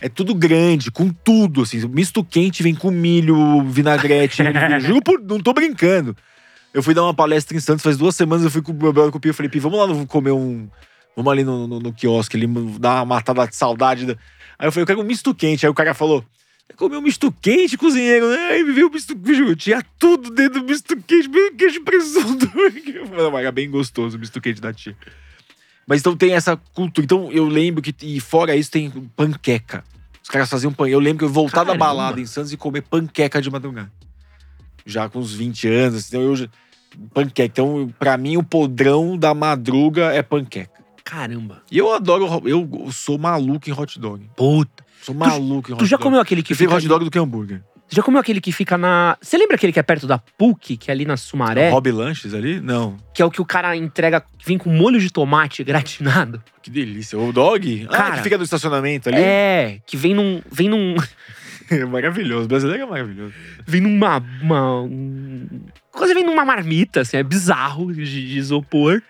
É 0.00 0.08
tudo 0.08 0.34
grande, 0.34 0.90
com 0.90 1.10
tudo, 1.10 1.62
assim. 1.62 1.86
Misto 1.88 2.24
quente 2.24 2.62
vem 2.62 2.74
com 2.74 2.90
milho, 2.90 3.62
vinagrete. 3.64 4.42
Juro 4.80 5.02
por. 5.02 5.20
Não 5.20 5.38
tô 5.40 5.52
brincando. 5.52 6.16
Eu 6.72 6.82
fui 6.82 6.94
dar 6.94 7.02
uma 7.02 7.12
palestra 7.12 7.56
em 7.56 7.60
Santos 7.60 7.82
faz 7.82 7.96
duas 7.96 8.14
semanas. 8.16 8.44
Eu 8.44 8.50
fui 8.50 8.62
com 8.62 8.72
o 8.72 8.74
meu 8.74 8.92
brother 8.92 9.10
com 9.12 9.18
o 9.18 9.20
Pio. 9.20 9.30
Eu 9.30 9.34
falei, 9.34 9.50
Pio, 9.50 9.60
vamos 9.60 9.78
lá 9.78 9.86
no- 9.86 10.06
comer 10.06 10.30
um. 10.32 10.68
Vamos 11.16 11.32
ali 11.32 11.44
no, 11.44 11.66
no, 11.66 11.80
no 11.80 11.92
quiosque, 11.92 12.36
ali, 12.36 12.46
dar 12.78 13.00
uma 13.00 13.04
matada 13.04 13.46
de 13.46 13.54
saudade. 13.56 14.06
da-" 14.06 14.16
Aí 14.58 14.68
eu 14.68 14.72
falei, 14.72 14.82
eu 14.84 14.86
quero 14.86 15.00
um 15.00 15.04
misto 15.04 15.34
quente. 15.34 15.66
Aí 15.66 15.70
o 15.70 15.74
cara 15.74 15.92
falou, 15.92 16.24
comer 16.76 16.96
um 16.96 17.02
misto 17.02 17.32
quente, 17.40 17.76
cozinheiro, 17.76 18.28
né? 18.30 18.48
Aí 18.52 18.64
me 18.64 18.72
veio 18.72 18.88
o 18.88 18.90
misto 18.90 19.16
quente. 19.16 19.56
Tinha 19.56 19.82
tudo 19.98 20.30
dentro 20.30 20.60
do 20.60 20.66
misto 20.66 20.96
quente, 20.96 21.28
meio 21.28 21.54
queijo 21.54 21.82
presunto. 21.82 22.50
Não, 23.16 23.38
Era 23.38 23.52
bem 23.52 23.70
gostoso 23.70 24.16
o 24.16 24.20
misto 24.20 24.40
quente 24.40 24.60
da 24.60 24.72
tia. 24.72 24.96
Mas 25.86 26.00
então 26.00 26.16
tem 26.16 26.34
essa 26.34 26.56
cultura. 26.56 27.04
Então 27.04 27.32
eu 27.32 27.46
lembro 27.46 27.82
que, 27.82 27.94
e 28.02 28.20
fora 28.20 28.54
isso, 28.54 28.70
tem 28.70 28.90
panqueca. 29.16 29.84
Os 30.22 30.28
caras 30.28 30.48
faziam 30.48 30.72
panqueca. 30.72 30.94
Eu 30.94 31.00
lembro 31.00 31.18
que 31.18 31.24
eu 31.24 31.28
voltar 31.28 31.64
da 31.64 31.74
balada 31.74 32.20
em 32.20 32.26
Santos 32.26 32.52
e 32.52 32.56
comer 32.56 32.82
panqueca 32.82 33.42
de 33.42 33.50
madrugada. 33.50 33.90
Já 34.86 35.08
com 35.08 35.18
uns 35.18 35.32
20 35.34 35.68
anos, 35.68 35.94
assim, 35.96 36.16
então 36.16 36.22
eu. 36.22 36.48
Panqueca. 37.14 37.44
Então, 37.44 37.94
pra 37.98 38.16
mim, 38.16 38.36
o 38.36 38.42
podrão 38.42 39.16
da 39.16 39.32
madruga 39.32 40.12
é 40.12 40.22
panqueca. 40.22 40.80
Caramba. 41.04 41.62
E 41.70 41.78
eu 41.78 41.92
adoro. 41.92 42.42
Eu 42.48 42.68
sou 42.92 43.18
maluco 43.18 43.68
em 43.68 43.72
hot 43.72 43.98
dog. 43.98 44.28
Puta. 44.36 44.84
Sou 45.02 45.14
maluco 45.14 45.70
em 45.70 45.74
hot 45.74 45.78
Tu 45.78 45.86
já 45.86 45.96
dog. 45.96 46.02
comeu 46.04 46.20
aquele 46.20 46.42
que 46.42 46.48
Prefiro 46.48 46.70
fica. 46.70 46.78
hot 46.78 46.88
dog 46.88 47.04
do 47.04 47.10
que 47.10 47.18
hambúrguer. 47.18 47.62
Você 47.88 47.96
já 47.96 48.02
comeu 48.04 48.20
aquele 48.20 48.40
que 48.40 48.52
fica 48.52 48.78
na. 48.78 49.16
Você 49.20 49.36
lembra 49.36 49.56
aquele 49.56 49.72
que 49.72 49.80
é 49.80 49.82
perto 49.82 50.06
da 50.06 50.16
PUC, 50.18 50.76
que 50.76 50.90
é 50.90 50.94
ali 50.94 51.04
na 51.04 51.16
Sumaré? 51.16 51.70
Hobby 51.70 51.90
Lanches 51.90 52.34
ali? 52.34 52.60
Não. 52.60 52.96
Que 53.12 53.20
é 53.20 53.24
o 53.24 53.30
que 53.32 53.40
o 53.40 53.44
cara 53.44 53.74
entrega, 53.76 54.20
que 54.38 54.46
vem 54.46 54.56
com 54.56 54.70
molho 54.70 55.00
de 55.00 55.10
tomate 55.10 55.64
gratinado. 55.64 56.40
Que 56.62 56.70
delícia. 56.70 57.18
O 57.18 57.32
dog? 57.32 57.86
ah, 57.90 57.96
Cara, 57.96 58.16
que 58.18 58.22
fica 58.22 58.38
no 58.38 58.44
estacionamento 58.44 59.08
ali? 59.08 59.18
É, 59.20 59.80
que 59.84 59.96
vem 59.96 60.14
num. 60.14 60.40
Vem 60.50 60.68
num. 60.68 60.94
É 61.72 61.84
maravilhoso. 61.84 62.46
O 62.46 62.48
brasileiro 62.48 62.82
é 62.82 62.86
maravilhoso. 62.86 63.32
Vem 63.64 63.80
numa. 63.80 64.20
Uma, 64.42 64.80
um- 64.82 65.46
Quase 65.92 66.12
vem 66.14 66.24
numa 66.24 66.44
marmita, 66.44 67.02
assim, 67.02 67.16
é 67.16 67.22
bizarro 67.22 67.92
de, 67.94 68.04
de 68.04 68.38
isopor. 68.38 69.00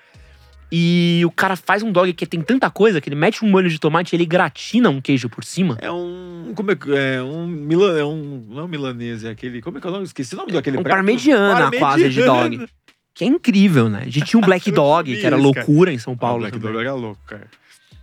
E 0.73 1.23
o 1.27 1.31
cara 1.33 1.57
faz 1.57 1.83
um 1.83 1.91
dog 1.91 2.13
que 2.13 2.25
tem 2.25 2.41
tanta 2.41 2.71
coisa 2.71 3.01
que 3.01 3.09
ele 3.09 3.17
mete 3.17 3.45
um 3.45 3.51
molho 3.51 3.69
de 3.69 3.79
tomate 3.79 4.15
e 4.15 4.17
ele 4.17 4.25
gratina 4.25 4.89
um 4.89 5.01
queijo 5.01 5.29
por 5.29 5.43
cima. 5.43 5.77
É 5.81 5.91
um. 5.91 6.53
Como 6.55 6.71
é 6.71 6.77
que. 6.77 6.95
É 6.95 7.21
um. 7.21 7.47
Milan, 7.47 7.99
é 7.99 8.05
um. 8.05 8.47
Não 8.49 8.61
é 8.61 8.65
um 8.65 8.69
milanês, 8.69 9.25
é 9.25 9.31
aquele. 9.31 9.61
Como 9.61 9.79
é 9.79 9.81
que 9.81 9.87
é 9.87 9.91
o 9.91 9.93
nome? 9.93 10.05
Esqueci 10.05 10.35
o 10.35 10.39
nome 10.39 10.53
daquele 10.53 10.79
um 10.79 10.83
prato. 10.83 10.95
parmegiana 10.97 11.71
quase 11.77 12.09
de 12.09 12.23
dog. 12.23 12.69
Que 13.13 13.25
é 13.25 13.27
incrível, 13.27 13.89
né? 13.89 14.03
A 14.03 14.09
gente 14.09 14.27
tinha 14.27 14.39
um 14.39 14.45
black 14.45 14.71
dog, 14.73 15.17
que 15.17 15.27
era 15.27 15.37
loucura 15.37 15.93
em 15.93 15.99
São 15.99 16.17
Paulo. 16.17 16.35
Paulo. 16.35 16.41
Black 16.43 16.59
também. 16.59 16.73
Dog 16.73 16.85
era 16.85 16.95
louco, 16.95 17.21
cara. 17.27 17.49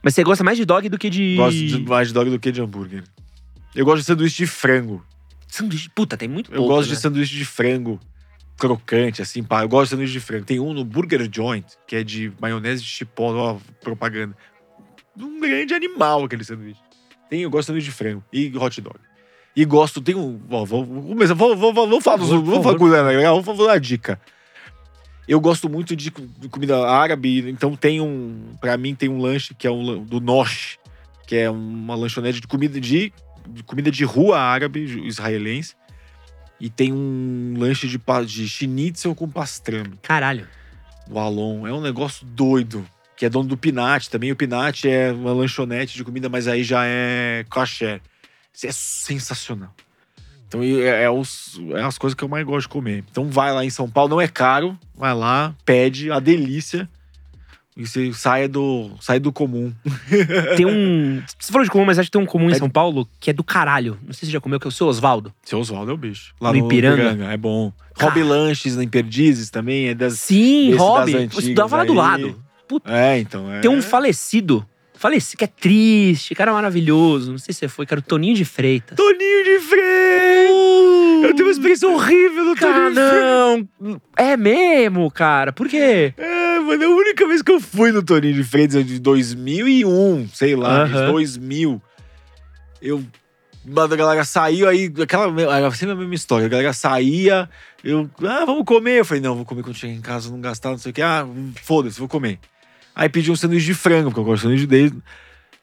Mas 0.03 0.13
você 0.13 0.23
gosta 0.23 0.43
mais 0.43 0.57
de 0.57 0.65
dog 0.65 0.89
do 0.89 0.97
que 0.97 1.09
de. 1.09 1.37
Gosto 1.37 1.57
de, 1.57 1.79
mais 1.83 2.09
de 2.09 2.13
dog 2.13 2.29
do 2.29 2.39
que 2.39 2.51
de 2.51 2.61
hambúrguer. 2.61 3.03
Eu 3.73 3.85
gosto 3.85 3.99
de 3.99 4.05
sanduíche 4.05 4.37
de 4.37 4.47
frango. 4.47 5.01
Sanduíche. 5.47 5.89
Puta, 5.89 6.17
tem 6.17 6.27
muito 6.27 6.51
Eu 6.51 6.57
pouco. 6.57 6.75
gosto 6.75 6.89
né? 6.89 6.95
de 6.95 7.01
sanduíche 7.01 7.37
de 7.37 7.45
frango 7.45 7.97
crocante, 8.57 9.21
assim, 9.21 9.43
pá. 9.43 9.61
Eu 9.63 9.69
gosto 9.69 9.83
de 9.85 9.89
sanduíche 9.91 10.13
de 10.13 10.19
frango. 10.19 10.45
Tem 10.45 10.59
um 10.59 10.73
no 10.73 10.83
Burger 10.83 11.27
Joint, 11.31 11.65
que 11.87 11.95
é 11.95 12.03
de 12.03 12.31
maionese 12.41 12.81
de 12.81 12.87
chipotle, 12.89 13.39
ó, 13.39 13.57
propaganda. 13.81 14.35
Um 15.19 15.39
grande 15.39 15.73
animal 15.73 16.23
aquele 16.25 16.43
sanduíche. 16.43 16.79
Tem, 17.29 17.41
eu 17.41 17.49
gosto 17.49 17.63
de 17.63 17.67
sanduíche 17.67 17.89
de 17.89 17.95
frango 17.95 18.23
e 18.31 18.51
hot 18.57 18.79
dog. 18.81 18.97
E 19.55 19.65
gosto, 19.65 20.01
tem 20.01 20.15
um. 20.15 20.39
Ó, 20.49 20.63
vou, 20.65 20.85
começar, 20.85 21.33
vou, 21.33 21.55
vou, 21.55 21.73
vou, 21.73 21.87
vou 21.89 22.01
falar, 22.01 22.17
dos- 22.17 22.29
vou 22.29 22.61
falar 22.61 22.77
coisa 22.77 23.01
legal, 23.01 23.41
vou 23.41 23.55
falar 23.55 23.71
uma 23.73 23.79
dica. 23.79 24.19
Eu 25.27 25.41
gosto 25.41 25.67
muito 25.67 25.95
de, 25.95 26.09
co- 26.11 26.21
de 26.37 26.47
comida 26.47 26.87
árabe, 26.87 27.49
então 27.49 27.75
tem 27.75 27.99
um. 27.99 28.55
Pra 28.61 28.77
mim, 28.77 28.93
tem 28.95 29.09
um 29.09 29.19
lanche 29.19 29.53
que 29.55 29.65
é 29.67 29.71
um 29.71 30.03
do 30.03 30.21
Nosh, 30.21 30.77
que 31.27 31.35
é 31.35 31.49
uma 31.49 31.95
lanchonete 31.95 32.39
de 32.39 32.47
comida 32.47 32.79
de, 32.79 33.11
de 33.49 33.63
comida 33.63 33.89
de 33.91 34.03
rua 34.05 34.39
árabe, 34.39 34.79
israelense. 35.07 35.75
E 36.59 36.69
tem 36.69 36.91
um 36.91 37.53
lanche 37.57 37.87
de, 37.87 37.99
de 38.25 38.47
schnitzel 38.49 39.13
com 39.13 39.29
pastrame. 39.29 39.93
Caralho. 40.01 40.47
O 41.09 41.19
Alon. 41.19 41.67
É 41.67 41.73
um 41.73 41.81
negócio 41.81 42.25
doido. 42.25 42.85
Que 43.15 43.25
é 43.25 43.29
dono 43.29 43.49
do 43.49 43.57
Pinat 43.57 44.09
também. 44.09 44.31
O 44.31 44.35
Pinat 44.35 44.85
é 44.87 45.11
uma 45.11 45.33
lanchonete 45.33 45.95
de 45.95 46.03
comida, 46.03 46.29
mas 46.29 46.47
aí 46.47 46.63
já 46.63 46.83
é. 46.85 47.45
Isso 48.53 48.67
é 48.67 48.71
sensacional. 48.71 49.73
Então 50.47 50.63
é, 50.63 51.03
é 51.03 51.09
os- 51.09 51.59
é 51.75 51.81
as 51.83 51.97
coisas 51.97 52.15
que 52.15 52.23
eu 52.23 52.27
mais 52.29 52.45
gosto 52.45 52.63
de 52.67 52.69
comer. 52.69 53.03
Então 53.11 53.29
vai 53.29 53.51
lá 53.53 53.65
em 53.65 53.69
São 53.69 53.89
Paulo, 53.89 54.11
não 54.11 54.21
é 54.21 54.27
caro. 54.27 54.77
Vai 54.95 55.13
lá, 55.13 55.53
pede 55.65 56.11
a 56.11 56.19
delícia. 56.19 56.87
E 57.77 57.85
você 57.85 58.11
saia 58.11 58.49
do, 58.49 58.89
sai 58.99 59.19
do 59.19 59.31
comum. 59.31 59.71
Tem 60.57 60.65
um. 60.65 61.21
Você 61.37 61.51
falou 61.51 61.63
de 61.63 61.69
comum, 61.69 61.85
mas 61.85 61.99
acho 61.99 62.07
que 62.07 62.11
tem 62.17 62.19
um 62.21 62.25
comum 62.25 62.49
em 62.49 62.53
É- 62.53 62.57
São 62.57 62.67
Paulo 62.69 63.07
que 63.19 63.29
é 63.29 63.33
do 63.33 63.43
caralho. 63.43 63.99
Não 64.03 64.11
sei 64.13 64.21
se 64.21 64.25
você 64.25 64.31
já 64.31 64.41
comeu, 64.41 64.59
que 64.59 64.65
é 64.65 64.69
o 64.69 64.71
seu 64.71 64.87
Osvaldo. 64.87 65.31
Seu 65.43 65.59
Oswaldo 65.59 65.91
é 65.91 65.93
o 65.93 65.97
bicho. 65.97 66.33
Lá 66.41 66.51
No 66.51 66.59
no, 66.59 66.65
Ipiranga? 66.65 67.03
Ipiranga. 67.03 67.31
É 67.31 67.37
bom. 67.37 67.71
Cara. 67.93 68.09
Hobby 68.09 68.23
Lanches 68.23 68.75
em 68.77 68.87
Perdizes 68.87 69.51
também. 69.51 69.89
É 69.89 69.93
das. 69.93 70.15
Sim, 70.19 70.73
Hobby. 70.73 71.13
Eu 71.13 71.25
estudava 71.25 71.77
lá 71.77 71.83
do 71.83 71.93
lado. 71.93 72.43
É, 72.83 73.19
então. 73.19 73.53
É... 73.53 73.59
Tem 73.59 73.69
um 73.69 73.81
falecido. 73.81 74.65
Falecido, 74.97 75.37
que 75.37 75.43
é 75.43 75.47
triste, 75.47 76.33
cara 76.35 76.51
maravilhoso. 76.51 77.31
Não 77.31 77.37
sei 77.37 77.53
se 77.53 77.59
você 77.59 77.67
foi, 77.67 77.85
cara, 77.85 77.99
o 77.99 78.03
Toninho 78.03 78.35
de 78.35 78.43
Freitas. 78.45 78.95
Toninho 78.97 79.43
de 79.43 79.59
Freitas! 79.59 81.23
Eu 81.23 81.33
tenho 81.35 81.47
uma 81.47 81.51
experiência 81.51 81.87
horrível 81.89 82.45
no 82.45 82.55
Cara, 82.55 82.73
Toninho 82.73 82.89
de 82.93 83.09
Freitas. 83.09 83.69
não. 83.79 84.01
É 84.17 84.37
mesmo, 84.37 85.09
cara. 85.11 85.51
Por 85.53 85.67
quê? 85.67 86.13
É, 86.17 86.59
mano, 86.59 86.83
a 86.85 86.89
única 86.89 87.27
vez 87.27 87.41
que 87.41 87.51
eu 87.51 87.59
fui 87.59 87.91
no 87.91 88.03
Toninho 88.03 88.33
de 88.33 88.43
Freitas 88.43 88.75
é 88.75 88.83
de 88.83 88.99
2001, 88.99 90.29
sei 90.33 90.55
lá, 90.55 90.83
Aham. 90.83 91.11
2000. 91.11 91.81
Eu. 92.81 93.03
A 93.75 93.87
galera 93.95 94.23
saiu 94.23 94.67
aí, 94.69 94.91
aquela. 95.01 95.41
Era 95.41 95.69
sempre 95.71 95.91
a 95.91 95.95
mesma 95.95 96.15
história. 96.15 96.45
A 96.45 96.49
galera 96.49 96.71
saía, 96.73 97.49
eu. 97.83 98.09
Ah, 98.23 98.45
vamos 98.45 98.63
comer. 98.63 98.99
Eu 98.99 99.05
falei, 99.05 99.21
não, 99.21 99.35
vou 99.35 99.43
comer 99.45 99.61
quando 99.61 99.75
chegar 99.75 99.93
em 99.93 99.99
casa, 100.01 100.31
não 100.31 100.39
gastar, 100.39 100.69
não 100.71 100.77
sei 100.77 100.91
o 100.91 100.93
que. 100.93 101.01
Ah, 101.01 101.27
foda-se, 101.63 101.99
vou 101.99 102.07
comer. 102.07 102.39
Aí 102.97 103.07
pedi 103.07 103.31
um 103.31 103.35
sanduíche 103.35 103.67
de 103.67 103.73
frango, 103.75 104.09
porque 104.09 104.19
eu 104.19 104.23
gosto 104.23 104.37
de 104.37 104.41
sanduíche 104.41 104.65
dele. 104.65 104.93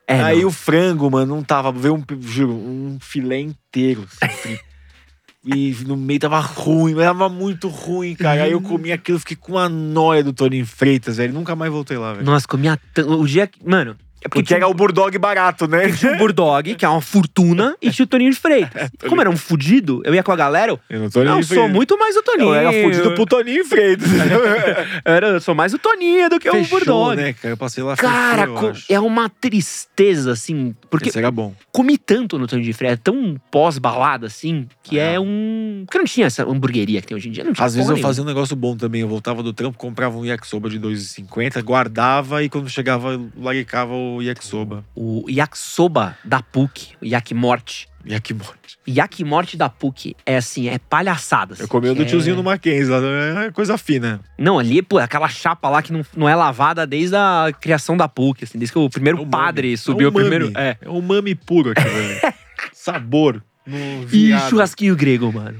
É, 0.07 0.23
aí 0.23 0.43
não. 0.43 0.49
o 0.49 0.53
frango, 0.53 1.11
mano, 1.11 1.35
não 1.35 1.43
tava. 1.43 1.73
Veio 1.73 1.97
um, 1.97 2.05
juro, 2.21 2.53
um 2.53 2.97
filé 3.01 3.41
inteiro. 3.41 4.07
assim, 4.21 4.57
e 5.45 5.75
no 5.85 5.97
meio 5.97 6.21
tava 6.21 6.39
ruim, 6.39 6.95
mas 6.95 7.07
tava 7.07 7.29
muito 7.29 7.67
ruim, 7.67 8.15
cara. 8.15 8.45
Aí 8.45 8.53
eu 8.53 8.61
comi 8.61 8.93
aquilo, 8.93 9.19
fiquei 9.19 9.37
com 9.37 9.59
a 9.59 9.69
noia 9.69 10.23
do 10.23 10.33
Toninho 10.33 10.65
Freitas, 10.65 11.17
velho. 11.17 11.33
Nunca 11.33 11.57
mais 11.57 11.73
voltei 11.73 11.99
lá, 11.99 12.13
velho. 12.13 12.25
Nossa, 12.25 12.47
comia 12.47 12.79
tanto. 12.93 13.21
O 13.21 13.27
dia 13.27 13.49
que. 13.49 13.67
Mano, 13.69 13.97
é 14.25 14.29
porque, 14.29 14.41
Porque 14.41 14.55
era 14.55 14.67
o 14.67 14.73
Bulldog 14.73 15.17
barato, 15.19 15.69
né? 15.69 15.93
tinha 15.93 16.13
o 16.15 16.17
Burdog, 16.17 16.75
que 16.77 16.85
é 16.85 16.89
uma 16.89 17.03
fortuna, 17.03 17.77
e 17.81 17.91
tinha 17.91 18.05
o 18.05 18.09
Toninho 18.09 18.31
de 18.31 18.37
Freitas. 18.39 18.91
Como 19.07 19.21
era 19.21 19.29
um 19.29 19.37
fudido, 19.37 20.01
eu 20.05 20.15
ia 20.15 20.23
com 20.23 20.33
a 20.33 20.37
galera. 20.37 20.73
eu- 20.73 20.81
Eu 20.89 21.01
não 21.01 21.11
tô 21.11 21.23
Não, 21.23 21.37
eu 21.39 21.43
sou 21.43 21.69
muito 21.69 21.99
mais 21.99 22.17
o 22.17 22.23
Toninho. 22.23 22.49
Eu 22.49 22.55
era 22.55 22.73
fudido 22.73 23.13
pro 23.15 23.27
Toninho 23.27 23.65
Freitas. 23.67 24.09
Era, 25.05 25.27
eu 25.29 25.41
sou 25.41 25.55
mais 25.55 25.75
o 25.75 25.79
Toninho 25.79 26.29
do 26.31 26.41
que 26.41 26.49
o 26.49 26.53
Fechou, 26.53 26.79
Burdog. 26.79 27.17
né, 27.17 27.33
cara? 27.35 27.53
Eu 27.53 27.57
passei 27.57 27.83
lá 27.83 27.97
Cara, 27.97 28.47
fechou, 28.47 28.73
eu 28.89 28.97
é 28.97 29.01
uma 29.01 29.29
tristeza, 29.29 30.33
assim. 30.33 30.75
Porque 30.91 31.09
Esse 31.11 31.19
era 31.19 31.31
bom. 31.31 31.55
comi 31.71 31.99
tanto 31.99 32.39
no 32.39 32.47
Toninho 32.47 32.65
de 32.67 32.73
Freitas, 32.73 32.99
é 32.99 33.01
tão 33.03 33.37
pós-balada, 33.51 34.27
assim, 34.27 34.67
que 34.83 34.99
é 34.99 35.17
Ah. 35.17 35.21
um. 35.21 35.83
Porque 35.87 35.99
não 35.99 36.05
tinha 36.07 36.27
essa 36.27 36.45
hamburgueria 36.45 37.01
que 37.03 37.07
tem 37.09 37.17
hoje 37.17 37.29
em 37.29 37.33
dia. 37.33 37.45
Não 37.45 37.53
tinha 37.53 37.67
Às 37.67 37.75
vezes 37.75 37.89
eu 37.89 37.95
nenhuma. 37.95 38.09
fazia 38.09 38.23
um 38.23 38.27
negócio 38.27 38.57
bom 38.57 38.77
também. 38.77 39.03
Eu 39.03 39.09
voltava 39.09 39.43
do 39.43 39.53
trampo, 39.53 39.77
comprava 39.77 40.17
um 40.17 40.25
yakisoba 40.25 40.71
de 40.71 40.79
2,50, 40.79 41.61
guardava 41.63 42.43
e 42.43 42.49
quando 42.49 42.69
chegava, 42.71 43.13
eu 43.13 43.29
laricava 43.37 43.93
o 43.93 44.14
yakisoba. 44.23 44.85
O 44.95 45.25
yakisoba 45.29 46.17
da 46.25 46.43
PUC, 46.43 46.93
o 47.01 47.05
yakimorte. 47.07 47.89
Yakimorte. 48.07 48.77
Yakimorte 48.87 49.57
da 49.57 49.69
PUC 49.71 50.15
é 50.27 50.37
assim, 50.37 50.69
é 50.69 50.79
palhaçada. 50.79 51.55
Eu 51.55 51.61
assim, 51.61 51.67
comi 51.67 51.89
o 51.89 51.95
do 51.95 52.03
é- 52.03 52.05
tiozinho 52.05 52.37
no 52.37 52.43
Mackenzie, 52.43 52.87
lá, 52.91 52.99
é 53.45 53.51
coisa 53.51 53.79
fina. 53.79 54.21
Não, 54.37 54.59
ali, 54.59 54.83
pô, 54.83 54.99
aquela 54.99 55.27
chapa 55.29 55.71
lá 55.71 55.81
que 55.81 55.91
não, 55.91 56.05
não 56.15 56.29
é 56.29 56.35
lavada 56.35 56.87
desde 56.87 57.17
a 57.17 57.51
criação 57.59 57.97
da 57.97 58.07
PUC, 58.07 58.45
assim, 58.45 58.59
desde 58.59 58.73
que 58.75 58.79
o 58.79 58.91
primeiro 58.91 59.23
É 59.23 59.27
padre 59.27 59.69
mami. 59.69 59.79
subiu 59.79 60.09
é 60.09 60.11
um 60.11 60.13
o 60.13 60.15
primeiro. 60.15 60.53
É. 60.55 60.77
É 60.83 60.91
um 60.91 61.01
mami 61.01 61.35
puro 61.35 61.71
aqui, 61.71 61.83
velho. 61.89 62.21
Sabor. 62.75 63.43
No 63.67 63.77
E 64.13 64.39
churrasquinho 64.51 64.95
grego, 64.95 65.33
mano. 65.33 65.59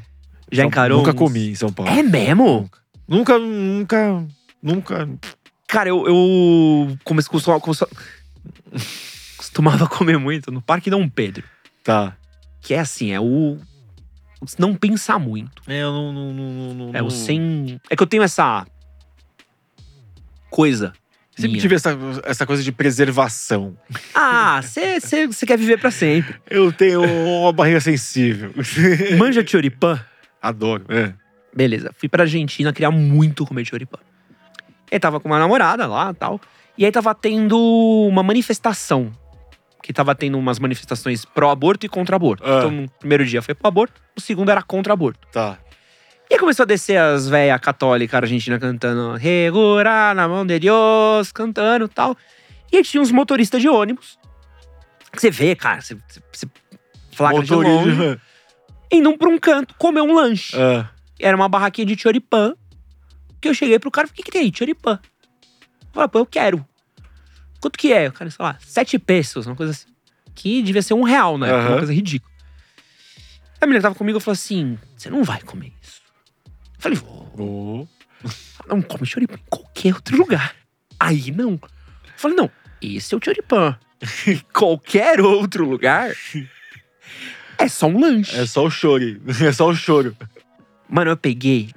Já 0.53 0.63
São- 0.65 0.69
encarou? 0.69 0.99
Nunca 0.99 1.13
uns- 1.13 1.17
comi 1.17 1.51
em 1.51 1.55
São 1.55 1.73
Paulo. 1.73 1.91
É 1.91 2.03
mesmo? 2.03 2.71
Nunca, 3.09 3.39
nunca, 3.39 4.23
nunca. 4.63 5.09
Cara, 5.67 5.89
eu, 5.89 6.07
eu 6.07 6.97
come- 7.05 7.23
costumava, 7.25 7.61
costumava 7.61 7.97
comer 9.91 10.19
muito 10.19 10.51
no 10.51 10.61
Parque 10.61 10.91
Dom 10.91 11.09
Pedro. 11.09 11.45
Tá. 11.83 12.17
Que 12.61 12.75
é 12.75 12.81
assim, 12.81 13.13
é 13.13 13.21
o. 13.21 13.59
Não 14.59 14.75
pensar 14.75 15.19
muito. 15.19 15.63
É, 15.67 15.83
eu 15.83 15.93
não. 15.93 16.13
não, 16.13 16.33
não, 16.33 16.75
não 16.75 16.91
É 16.95 17.03
o 17.03 17.11
sem. 17.11 17.81
É 17.89 17.97
que 17.97 18.03
eu 18.03 18.07
tenho 18.07 18.23
essa. 18.23 18.67
Coisa. 20.51 20.93
Sempre 21.35 21.51
minha. 21.51 21.61
tive 21.61 21.75
essa, 21.75 21.99
essa 22.25 22.47
coisa 22.47 22.63
de 22.63 22.71
preservação. 22.71 23.77
Ah, 24.15 24.61
você 24.63 25.47
quer 25.47 25.59
viver 25.59 25.79
pra 25.79 25.91
sempre. 25.91 26.37
Eu 26.49 26.73
tenho 26.73 27.03
uma 27.03 27.53
barriga 27.53 27.81
sensível. 27.81 28.53
Manja 29.19 29.45
choripã? 29.45 30.01
Adoro. 30.41 30.85
É. 30.89 31.13
Beleza, 31.55 31.91
fui 31.97 32.09
pra 32.09 32.23
Argentina, 32.23 32.73
queria 32.73 32.91
muito 32.91 33.45
comer 33.45 33.65
choripã. 33.65 33.99
Aí 34.91 35.01
tava 35.01 35.19
com 35.19 35.29
uma 35.29 35.39
namorada 35.39 35.87
lá 35.87 36.11
e 36.11 36.15
tal. 36.15 36.41
E 36.77 36.85
aí 36.85 36.91
tava 36.93 37.15
tendo 37.15 37.59
uma 38.09 38.23
manifestação. 38.23 39.13
Que 39.83 39.93
tava 39.93 40.15
tendo 40.15 40.39
umas 40.39 40.59
manifestações 40.59 41.25
pró-aborto 41.25 41.85
e 41.85 41.89
contra-aborto. 41.89 42.43
Ah. 42.45 42.59
Então, 42.59 42.71
no 42.71 42.89
primeiro 42.89 43.25
dia 43.25 43.43
foi 43.43 43.55
pro 43.55 43.69
aborto, 43.69 44.01
o 44.17 44.21
segundo 44.21 44.51
era 44.51 44.63
contra-aborto. 44.63 45.29
Tá. 45.31 45.59
E 46.31 46.35
aí 46.35 46.41
começou 46.41 46.63
a 46.63 46.67
descer 46.67 46.97
as 46.97 47.29
velhas 47.29 47.61
católicas 47.61 48.15
argentinas 48.15 48.59
cantando 48.59 49.15
Regura 49.15 50.15
na 50.15 50.27
mão 50.27 50.45
de 50.47 50.59
Deus, 50.59 51.31
cantando 51.33 51.85
e 51.85 51.89
tal. 51.89 52.17
E 52.73 52.79
aí 52.79 52.83
tinha 52.83 53.03
uns 53.03 53.13
motoristas 53.13 53.61
de 53.61 53.69
ônibus. 53.69 54.19
Que 55.13 55.21
você 55.21 55.31
vê, 55.31 55.55
cara, 55.55 55.81
você, 55.83 55.97
você, 56.33 56.47
flagra 57.13 57.43
de 57.43 57.53
longe, 57.55 57.91
Motorista. 57.91 58.23
indo 58.91 59.17
pra 59.19 59.29
um 59.29 59.39
canto 59.39 59.75
comer 59.77 60.01
um 60.01 60.15
lanche. 60.15 60.57
Ah, 60.59 60.89
Era 61.21 61.37
uma 61.37 61.49
barraquinha 61.49 61.87
de 61.87 61.97
choripã. 62.01 62.55
Que 63.41 63.49
eu 63.49 63.55
cheguei 63.55 63.79
pro 63.79 63.91
cara 63.91 64.07
e 64.07 64.09
falei, 64.09 64.15
o 64.15 64.17
que, 64.17 64.23
que 64.25 64.33
tem 64.33 64.43
aí? 64.47 64.53
Choripã. 64.53 64.99
Eu 65.95 65.95
falei, 65.95 66.09
pô, 66.09 66.19
eu 66.19 66.27
quero. 66.27 66.67
Quanto 67.61 67.79
que 67.79 67.93
é? 67.93 68.09
O 68.09 68.13
cara, 68.13 68.29
sei 68.31 68.45
lá, 68.45 68.59
sete 68.61 68.99
pesos, 68.99 69.47
uma 69.47 69.55
coisa 69.55 69.73
assim. 69.73 69.87
Que 70.35 70.61
devia 70.63 70.83
ser 70.83 70.95
um 70.95 71.05
real, 71.05 71.39
né? 71.39 71.51
Aham. 71.51 71.69
Uma 71.69 71.79
coisa 71.79 71.95
ridícula. 71.95 72.33
A 73.61 73.67
menina 73.67 73.79
que 73.79 73.83
tava 73.85 73.95
comigo 73.95 74.19
falou 74.21 74.35
assim: 74.35 74.77
você 74.97 75.09
não 75.09 75.23
vai 75.23 75.41
comer 75.41 75.73
isso. 75.81 76.03
Eu 76.47 76.81
falei, 76.81 76.99
vou. 76.99 77.89
oh. 78.25 78.29
Não 78.67 78.83
come 78.83 79.07
choripã 79.07 79.35
em 79.35 79.45
qualquer 79.49 79.95
outro 79.95 80.17
lugar. 80.17 80.57
Aí 80.99 81.31
não. 81.31 81.53
Eu 81.53 81.61
falei, 82.17 82.37
não, 82.37 82.51
esse 82.83 83.15
é 83.15 83.17
o 83.17 83.21
choripã. 83.23 83.79
Em 84.27 84.39
qualquer 84.53 85.21
outro 85.21 85.65
lugar 85.69 86.13
é 87.59 87.69
só 87.69 87.87
um 87.87 88.01
lanche. 88.01 88.37
É 88.37 88.47
só 88.47 88.65
o 88.65 88.71
choro. 88.71 89.21
É 89.41 89.53
só 89.53 89.69
o 89.69 89.75
choro. 89.75 90.17
Mano, 90.89 91.13
eu 91.13 91.17
peguei 91.17 91.71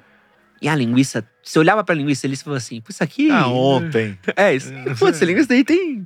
e 0.61 0.67
a 0.67 0.75
linguiça. 0.75 1.23
Você 1.43 1.57
olhava 1.59 1.83
pra 1.83 1.93
linguiça 1.95 2.27
ali 2.27 2.33
e 2.33 2.37
falava 2.37 2.57
assim: 2.57 2.81
"Pô, 2.81 2.87
isso 2.89 3.03
aqui. 3.03 3.29
Ah, 3.31 3.47
ontem. 3.47 4.17
É, 4.35 4.53
isso. 4.55 4.71
Pô, 4.99 5.07
essa 5.07 5.25
linguiça 5.25 5.49
daí 5.49 5.63
tem. 5.63 6.05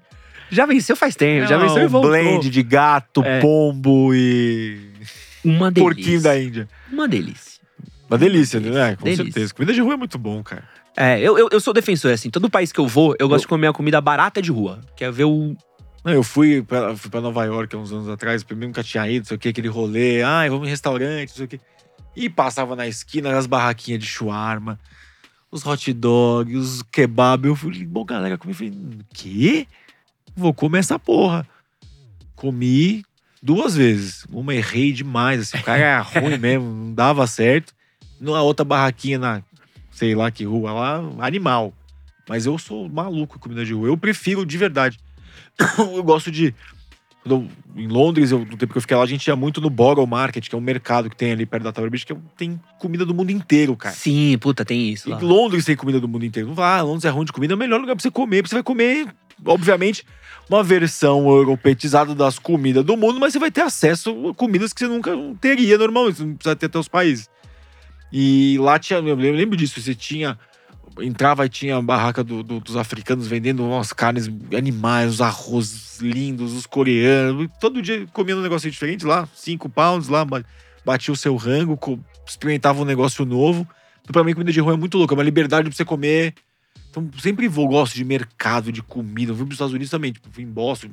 Já 0.49 0.65
venceu 0.65 0.95
faz 0.95 1.15
tempo, 1.15 1.47
já 1.47 1.55
É 1.55 1.59
venceu 1.59 1.83
e 1.83 1.85
um 1.85 1.89
voltou. 1.89 2.11
blend 2.11 2.49
de 2.49 2.63
gato, 2.63 3.23
É. 3.23 3.39
pombo 3.39 4.13
e 4.13 4.77
Uma 5.45 5.71
delícia. 5.71 5.95
porquinho 5.95 6.21
da 6.21 6.37
Índia. 6.39 6.67
Uma 6.91 7.07
delícia. 7.07 7.61
Uma 8.09 8.17
delícia, 8.17 8.59
né? 8.59 8.95
Com 8.97 9.05
Delícia. 9.05 9.23
certeza. 9.23 9.53
Comida 9.53 9.73
de 9.73 9.79
rua 9.79 9.93
é 9.93 9.97
muito 9.97 10.17
bom, 10.17 10.43
cara. 10.43 10.63
É, 10.97 11.17
eu, 11.21 11.37
eu, 11.37 11.47
eu 11.49 11.59
sou 11.61 11.73
defensor, 11.73 12.11
assim. 12.11 12.29
Todo 12.29 12.49
país 12.49 12.73
que 12.73 12.79
eu 12.81 12.85
vou, 12.85 13.15
eu 13.17 13.29
gosto 13.29 13.43
de 13.43 13.47
comer 13.47 13.67
a 13.67 13.73
comida 13.73 14.01
barata 14.01 14.41
de 14.41 14.51
rua. 14.51 14.81
Quer 14.97 15.09
ver 15.13 15.23
o. 15.23 15.55
Não, 16.03 16.11
eu 16.11 16.21
fui 16.21 16.61
pra, 16.61 16.93
fui 16.97 17.09
pra 17.09 17.21
Nova 17.21 17.45
York 17.45 17.73
há 17.73 17.79
uns 17.79 17.93
anos 17.93 18.09
atrás, 18.09 18.43
primeiro 18.43 18.67
nunca 18.69 18.83
tinha 18.83 19.07
ido, 19.09 19.19
não 19.21 19.27
sei 19.27 19.37
o 19.37 19.39
que, 19.39 19.47
aquele 19.49 19.69
rolê, 19.69 20.21
ai, 20.23 20.49
vamos 20.49 20.67
em 20.67 20.69
restaurante, 20.71 21.29
não 21.29 21.35
sei 21.37 21.45
o 21.45 21.47
que. 21.47 21.59
E 22.15 22.29
passava 22.29 22.75
na 22.75 22.87
esquina 22.87 23.37
as 23.37 23.45
barraquinhas 23.45 24.01
de 24.01 24.05
shawarma, 24.05 24.79
os 25.49 25.65
hot 25.65 25.93
dogs, 25.93 26.55
os 26.55 26.83
kebab. 26.83 27.47
Eu 27.47 27.55
falei, 27.55 27.85
bom, 27.85 28.03
galera, 28.03 28.37
comi. 28.37 28.51
Eu 28.51 28.57
falei, 28.57 28.73
quê? 29.13 29.67
Vou 30.35 30.53
comer 30.53 30.79
essa 30.79 30.99
porra. 30.99 31.47
Comi 32.35 33.03
duas 33.41 33.75
vezes. 33.75 34.25
Uma 34.29 34.53
errei 34.53 34.91
demais, 34.91 35.41
assim, 35.41 35.57
o 35.57 35.63
cara 35.63 35.79
era 35.79 36.01
ruim 36.01 36.37
mesmo, 36.39 36.65
não 36.65 36.93
dava 36.93 37.25
certo. 37.27 37.73
Numa 38.19 38.41
outra 38.41 38.63
barraquinha 38.63 39.17
na, 39.17 39.43
sei 39.91 40.13
lá 40.15 40.29
que 40.29 40.43
rua 40.43 40.71
lá, 40.71 40.97
animal. 41.19 41.73
Mas 42.29 42.45
eu 42.45 42.57
sou 42.57 42.87
maluco 42.87 43.33
com 43.33 43.39
comida 43.39 43.65
de 43.65 43.73
rua. 43.73 43.87
Eu 43.87 43.97
prefiro 43.97 44.45
de 44.45 44.57
verdade. 44.57 44.99
eu 45.77 46.03
gosto 46.03 46.31
de. 46.31 46.53
Eu- 47.25 47.47
em 47.75 47.87
Londres, 47.87 48.31
eu, 48.31 48.39
no 48.39 48.57
tempo 48.57 48.71
que 48.73 48.77
eu 48.77 48.81
fiquei 48.81 48.97
lá, 48.97 49.03
a 49.03 49.07
gente 49.07 49.25
ia 49.27 49.35
muito 49.35 49.61
no 49.61 49.69
Borough 49.69 50.07
Market, 50.07 50.47
que 50.49 50.55
é 50.55 50.57
um 50.57 50.61
mercado 50.61 51.09
que 51.09 51.15
tem 51.15 51.31
ali 51.31 51.45
perto 51.45 51.63
da 51.63 51.71
Tower 51.71 51.89
Bridge, 51.89 52.05
que 52.05 52.13
é- 52.13 52.17
tem 52.37 52.59
comida 52.79 53.05
do 53.05 53.13
mundo 53.13 53.29
inteiro, 53.31 53.75
cara. 53.75 53.93
Sim, 53.95 54.37
puta, 54.39 54.65
tem 54.65 54.89
isso. 54.89 55.07
E 55.09 55.11
Lá. 55.11 55.19
Londres 55.19 55.65
tem 55.65 55.75
comida 55.75 55.99
do 55.99 56.07
mundo 56.07 56.25
inteiro. 56.25 56.49
Não 56.49 56.55
fala, 56.55 56.77
ah, 56.77 56.81
Londres 56.81 57.05
é 57.05 57.09
ruim 57.09 57.25
de 57.25 57.31
comida, 57.31 57.53
é 57.53 57.55
o 57.55 57.59
melhor 57.59 57.79
lugar 57.79 57.95
pra 57.95 58.01
você 58.01 58.11
comer. 58.11 58.37
porque 58.37 58.49
Você 58.49 58.55
vai 58.55 58.63
comer, 58.63 59.07
obviamente, 59.45 60.03
uma 60.49 60.63
versão 60.63 61.27
europetizada 61.29 62.13
das 62.15 62.37
comidas 62.39 62.83
do 62.83 62.97
mundo, 62.97 63.19
mas 63.19 63.33
você 63.33 63.39
vai 63.39 63.51
ter 63.51 63.61
acesso 63.61 64.29
a 64.29 64.33
comidas 64.33 64.73
que 64.73 64.79
você 64.79 64.87
nunca 64.87 65.11
teria 65.39 65.77
normalmente. 65.77 66.17
Você 66.17 66.23
não 66.25 66.35
precisa 66.35 66.55
ter 66.55 66.65
até 66.65 66.79
os 66.79 66.87
países. 66.87 67.29
E 68.11 68.57
lá 68.59 68.77
tinha, 68.77 68.99
eu 68.99 69.15
lembro 69.15 69.55
disso, 69.55 69.79
você 69.79 69.95
tinha. 69.95 70.37
Entrava 70.99 71.45
e 71.45 71.49
tinha 71.49 71.77
a 71.77 71.81
barraca 71.81 72.23
do- 72.23 72.43
do- 72.43 72.59
dos 72.59 72.75
africanos 72.75 73.27
vendendo 73.27 73.63
umas 73.63 73.93
carnes 73.93 74.29
animais, 74.55 75.13
os 75.13 75.21
arroz 75.21 75.99
lindos, 76.01 76.53
os 76.53 76.65
coreanos. 76.65 77.47
Todo 77.59 77.81
dia 77.81 78.05
comendo 78.11 78.39
um 78.39 78.43
negócio 78.43 78.69
diferente 78.69 79.05
lá, 79.05 79.27
cinco 79.33 79.69
pounds 79.69 80.09
lá, 80.09 80.25
ba- 80.25 80.43
batia 80.85 81.13
o 81.13 81.17
seu 81.17 81.35
rango, 81.35 81.79
experimentava 82.27 82.81
um 82.81 82.85
negócio 82.85 83.25
novo. 83.25 83.67
Então, 84.01 84.11
pra 84.11 84.23
mim, 84.23 84.33
comida 84.33 84.51
de 84.51 84.59
rua 84.59 84.73
é 84.73 84.77
muito 84.77 84.97
louca. 84.97 85.13
É 85.13 85.17
uma 85.17 85.23
liberdade 85.23 85.69
pra 85.69 85.75
você 85.75 85.85
comer 85.85 86.33
Então, 86.89 87.09
sempre 87.19 87.47
vou, 87.47 87.69
gosto 87.69 87.95
de 87.95 88.03
mercado, 88.03 88.69
de 88.69 88.81
comida. 88.81 89.31
Eu 89.31 89.35
fui 89.35 89.45
pros 89.45 89.55
Estados 89.55 89.73
Unidos 89.73 89.89
também, 89.89 90.11
tipo, 90.11 90.27
fui 90.29 90.43
em 90.43 90.47
Boston. 90.47 90.89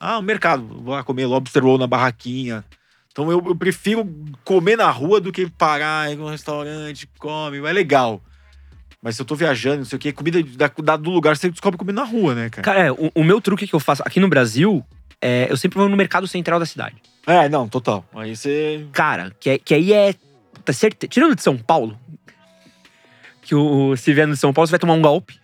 Ah, 0.00 0.18
o 0.18 0.22
mercado. 0.22 0.66
Vou 0.66 0.94
lá 0.94 1.04
comer 1.04 1.26
lobster 1.26 1.62
roll 1.62 1.76
na 1.76 1.86
barraquinha. 1.86 2.64
Então, 3.10 3.30
eu, 3.30 3.42
eu 3.46 3.54
prefiro 3.54 4.08
comer 4.44 4.76
na 4.76 4.90
rua 4.90 5.20
do 5.20 5.30
que 5.30 5.46
parar 5.50 6.10
em 6.10 6.18
um 6.18 6.26
restaurante, 6.30 7.06
come. 7.18 7.58
É 7.58 7.72
legal. 7.72 8.22
Mas 9.02 9.16
se 9.16 9.22
eu 9.22 9.26
tô 9.26 9.34
viajando, 9.34 9.78
não 9.78 9.84
sei 9.84 9.96
o 9.96 9.98
quê, 9.98 10.12
comida 10.12 10.40
da, 10.42 10.70
da- 10.82 10.96
do 10.96 11.10
lugar, 11.10 11.36
você 11.36 11.50
descobre 11.50 11.76
comida 11.76 12.00
na 12.00 12.06
rua, 12.06 12.34
né, 12.36 12.48
cara? 12.48 12.62
Cara, 12.62 12.86
é, 12.86 12.92
o, 12.92 13.10
o 13.16 13.24
meu 13.24 13.40
truque 13.40 13.66
que 13.66 13.74
eu 13.74 13.80
faço 13.80 14.00
aqui 14.06 14.20
no 14.20 14.28
Brasil, 14.28 14.84
é, 15.20 15.48
eu 15.50 15.56
sempre 15.56 15.76
vou 15.78 15.88
no 15.88 15.96
mercado 15.96 16.28
central 16.28 16.60
da 16.60 16.66
cidade. 16.66 16.94
É, 17.26 17.48
não, 17.48 17.68
total. 17.68 18.04
Aí 18.14 18.36
você. 18.36 18.86
Cara, 18.92 19.32
que, 19.40 19.50
é- 19.50 19.58
que 19.58 19.74
aí 19.74 19.92
é. 19.92 20.14
Tá 20.64 20.72
certeza. 20.72 21.08
Tirando 21.10 21.34
de 21.34 21.42
São 21.42 21.58
Paulo, 21.58 21.98
que 23.42 23.54
o, 23.54 23.96
se 23.96 24.12
vier 24.12 24.26
no 24.26 24.36
São 24.36 24.52
Paulo, 24.52 24.66
você 24.68 24.72
vai 24.72 24.78
tomar 24.78 24.94
um 24.94 25.02
golpe. 25.02 25.40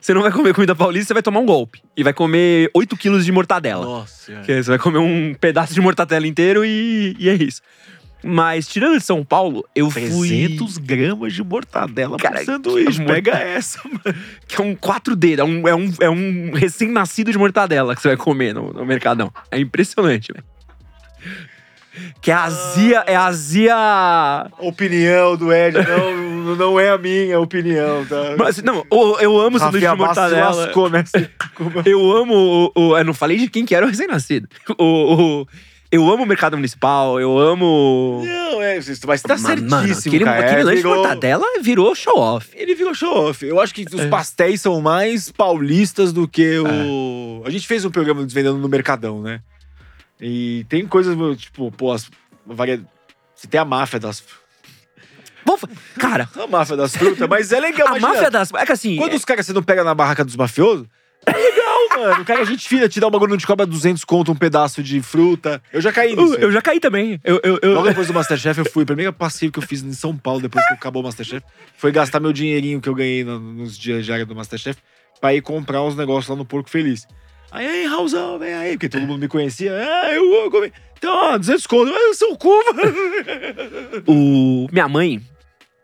Você 0.00 0.14
não 0.14 0.22
vai 0.22 0.30
comer 0.30 0.54
comida 0.54 0.74
paulista, 0.76 1.08
você 1.08 1.14
vai 1.14 1.22
tomar 1.22 1.40
um 1.40 1.46
golpe. 1.46 1.82
E 1.96 2.04
vai 2.04 2.12
comer 2.12 2.70
8 2.74 2.96
quilos 2.96 3.24
de 3.24 3.32
mortadela. 3.32 3.84
Nossa, 3.84 4.32
é. 4.32 4.42
Você 4.62 4.70
vai 4.70 4.78
comer 4.78 4.98
um 4.98 5.34
pedaço 5.34 5.74
de 5.74 5.80
mortadela 5.80 6.26
inteiro 6.26 6.64
e, 6.64 7.16
e 7.18 7.28
é 7.28 7.34
isso. 7.34 7.60
Mas, 8.22 8.66
tirando 8.66 8.98
de 8.98 9.04
São 9.04 9.24
Paulo, 9.24 9.64
eu 9.74 9.90
fui. 9.90 10.02
300 10.08 10.76
gramas 10.78 11.32
de 11.32 11.42
mortadela 11.44 12.16
Cara, 12.16 12.38
por 12.38 12.44
sanduíche. 12.44 13.04
Pega 13.04 13.32
essa, 13.38 13.80
mano. 13.84 14.18
Que 14.48 14.60
é 14.60 14.64
um 14.64 14.74
4D, 14.74 15.38
é 15.38 15.44
um, 15.44 15.68
é 15.68 15.74
um, 15.74 15.92
é 16.00 16.10
um 16.10 16.50
recém-nascido 16.52 17.30
de 17.30 17.38
mortadela 17.38 17.94
que 17.94 18.02
você 18.02 18.08
vai 18.08 18.16
comer 18.16 18.52
no, 18.54 18.72
no 18.72 18.84
mercadão. 18.84 19.32
É 19.50 19.58
impressionante, 19.60 20.32
velho. 20.32 20.44
Que 22.20 22.30
é 22.30 22.34
azia, 22.34 23.04
é 23.06 23.16
azia. 23.16 23.74
Opinião 24.58 25.36
do 25.36 25.52
Ed, 25.52 25.76
não, 25.76 26.54
não 26.56 26.80
é 26.80 26.90
a 26.90 26.98
minha 26.98 27.40
opinião, 27.40 28.04
tá? 28.06 28.34
Mas, 28.38 28.62
não, 28.62 28.84
eu, 28.90 29.18
eu 29.20 29.40
amo 29.40 29.58
sanduíche 29.58 29.88
de 29.88 29.96
mortadela. 29.96 30.50
lascou 30.50 30.88
nessa- 30.90 31.18
Eu 31.84 32.12
amo 32.16 32.72
o, 32.76 32.80
o- 32.90 32.96
Eu 32.98 33.04
não 33.04 33.14
falei 33.14 33.36
de 33.38 33.48
quem 33.48 33.64
que 33.66 33.74
era 33.74 33.84
o 33.84 33.88
recém-nascido. 33.88 34.48
O, 34.78 34.84
o- 35.42 35.46
eu 35.90 36.08
amo 36.10 36.22
o 36.24 36.26
mercado 36.26 36.56
municipal, 36.56 37.18
eu 37.20 37.38
amo. 37.38 38.22
Não, 38.24 38.62
é, 38.62 38.78
mas 39.06 39.22
tá 39.22 39.38
certíssimo, 39.38 39.70
mano, 39.70 39.92
aquele, 39.92 40.24
cara. 40.24 40.40
aquele 40.44 40.60
É, 40.60 40.64
lanche 40.64 40.76
de 40.76 40.82
virou- 40.82 40.96
mortadela 40.96 41.46
virou 41.62 41.94
show-off. 41.94 42.50
Ele 42.54 42.74
virou 42.74 42.94
show-off. 42.94 43.44
Eu 43.46 43.60
acho 43.60 43.74
que 43.74 43.84
os 43.92 44.00
É. 44.00 44.08
pastéis 44.08 44.60
são 44.60 44.80
mais 44.80 45.30
paulistas 45.30 46.12
do 46.12 46.28
que 46.28 46.58
o. 46.58 47.42
A 47.46 47.50
gente 47.50 47.66
fez 47.66 47.84
um 47.84 47.90
programa 47.90 48.24
desvendando 48.24 48.58
no 48.58 48.68
Mercadão, 48.68 49.22
né? 49.22 49.40
E 50.20 50.66
tem 50.68 50.86
coisas, 50.86 51.16
tipo, 51.38 51.70
pô, 51.72 51.92
as. 51.92 52.08
Você 53.34 53.46
tem 53.48 53.60
a 53.60 53.64
máfia 53.64 53.98
das. 54.00 54.22
Vamos 55.44 55.62
Cara, 55.98 56.28
A 56.36 56.46
máfia 56.46 56.76
das 56.76 56.94
frutas, 56.94 57.26
mas 57.28 57.52
é 57.52 57.60
legal. 57.60 57.94
a 57.94 57.98
máfia 57.98 58.30
das. 58.30 58.52
É 58.52 58.66
que 58.66 58.72
assim. 58.72 58.96
Quando 58.96 59.14
os 59.14 59.24
caras 59.24 59.46
você 59.46 59.52
não 59.52 59.62
pega 59.62 59.82
na 59.82 59.94
barraca 59.94 60.24
dos 60.24 60.36
mafiosos, 60.36 60.86
é 61.26 61.32
legal, 61.36 61.78
mano. 61.96 62.22
O 62.22 62.24
cara, 62.24 62.40
a 62.40 62.44
gente 62.44 62.68
fina, 62.68 62.88
te 62.88 62.98
dá 63.00 63.06
um 63.06 63.10
bagulho, 63.10 63.30
não 63.30 63.36
te 63.38 63.46
cobra 63.46 63.66
200 63.66 64.04
conto 64.04 64.32
um 64.32 64.36
pedaço 64.36 64.82
de 64.82 65.00
fruta. 65.02 65.62
Eu 65.72 65.80
já 65.80 65.92
caí 65.92 66.14
nisso. 66.16 66.34
eu, 66.34 66.40
eu 66.40 66.52
já 66.52 66.62
caí 66.62 66.80
também. 66.80 67.20
Eu, 67.24 67.40
eu, 67.44 67.58
eu- 67.62 67.74
Logo 67.74 67.88
depois 67.88 68.06
do 68.06 68.14
Masterchef, 68.14 68.58
eu 68.60 68.64
fui. 68.64 68.82
O 68.84 68.86
primeiro 68.86 69.12
passeio 69.12 69.52
que 69.52 69.58
eu 69.58 69.62
fiz 69.62 69.82
em 69.82 69.92
São 69.92 70.16
Paulo, 70.16 70.40
depois 70.40 70.66
que 70.66 70.74
acabou 70.74 71.02
o 71.02 71.04
Masterchef, 71.04 71.44
foi 71.76 71.92
gastar 71.92 72.20
meu 72.20 72.32
dinheirinho 72.32 72.80
que 72.80 72.88
eu 72.88 72.94
ganhei 72.94 73.24
no- 73.24 73.38
nos 73.40 73.76
dias 73.76 74.04
de 74.06 74.12
área 74.12 74.24
do 74.24 74.34
Masterchef 74.34 74.78
pra 75.20 75.34
ir 75.34 75.42
comprar 75.42 75.82
uns 75.82 75.96
negócios 75.96 76.28
lá 76.28 76.36
no 76.36 76.44
Porco 76.44 76.70
Feliz. 76.70 77.06
Aí, 77.50 77.66
aí, 77.66 77.86
Raulzão, 77.86 78.38
vem 78.38 78.52
aí, 78.54 78.72
porque 78.72 78.88
todo 78.90 79.02
mundo 79.06 79.20
me 79.20 79.28
conhecia. 79.28 79.72
Ah, 79.74 80.12
eu 80.12 80.28
vou 80.28 80.50
comer. 80.50 80.72
Então, 80.98 81.10
ó, 81.14 81.38
200 81.38 81.66
conto. 81.66 81.90
Ah, 81.94 82.14
seu 82.14 82.36
cu, 82.36 82.48
mano. 82.74 82.92
o, 84.06 84.66
minha 84.70 84.88
mãe, 84.88 85.20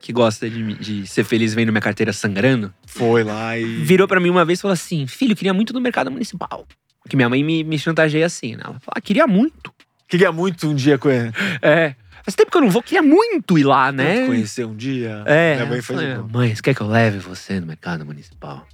que 0.00 0.12
gosta 0.12 0.48
de, 0.48 0.74
de 0.74 1.06
ser 1.06 1.24
feliz 1.24 1.54
vendo 1.54 1.72
minha 1.72 1.80
carteira 1.80 2.12
sangrando, 2.12 2.72
Foi 2.98 3.24
lá 3.24 3.58
e. 3.58 3.64
virou 3.64 4.06
pra 4.08 4.20
mim 4.20 4.30
uma 4.30 4.44
vez 4.44 4.58
e 4.58 4.62
falou 4.62 4.72
assim: 4.72 5.06
Filho, 5.06 5.32
eu 5.32 5.36
queria 5.36 5.54
muito 5.54 5.72
no 5.72 5.80
mercado 5.80 6.10
municipal. 6.10 6.66
Que 7.08 7.16
minha 7.16 7.28
mãe 7.28 7.42
me, 7.44 7.62
me 7.64 7.78
chantageia 7.78 8.24
assim, 8.26 8.52
né? 8.56 8.62
Ela 8.64 8.74
falou: 8.80 8.94
Ah, 8.96 9.00
queria 9.00 9.26
muito. 9.26 9.72
Queria 10.08 10.30
muito 10.32 10.68
um 10.68 10.74
dia 10.74 10.96
conhe- 10.98 11.32
É. 11.62 11.94
Faz 12.22 12.34
tempo 12.34 12.50
que 12.50 12.56
eu 12.56 12.62
não 12.62 12.70
vou, 12.70 12.82
queria 12.82 13.02
muito 13.02 13.58
ir 13.58 13.64
lá, 13.64 13.92
né? 13.92 14.26
conhecer 14.26 14.64
um 14.64 14.74
dia. 14.74 15.22
É. 15.26 15.56
Minha 15.56 15.66
mãe 15.66 15.82
falei, 15.82 16.12
igual. 16.12 16.28
mãe, 16.32 16.54
você 16.54 16.62
quer 16.62 16.74
que 16.74 16.80
eu 16.80 16.86
leve 16.86 17.18
você 17.18 17.60
no 17.60 17.66
mercado 17.66 18.06
municipal? 18.06 18.66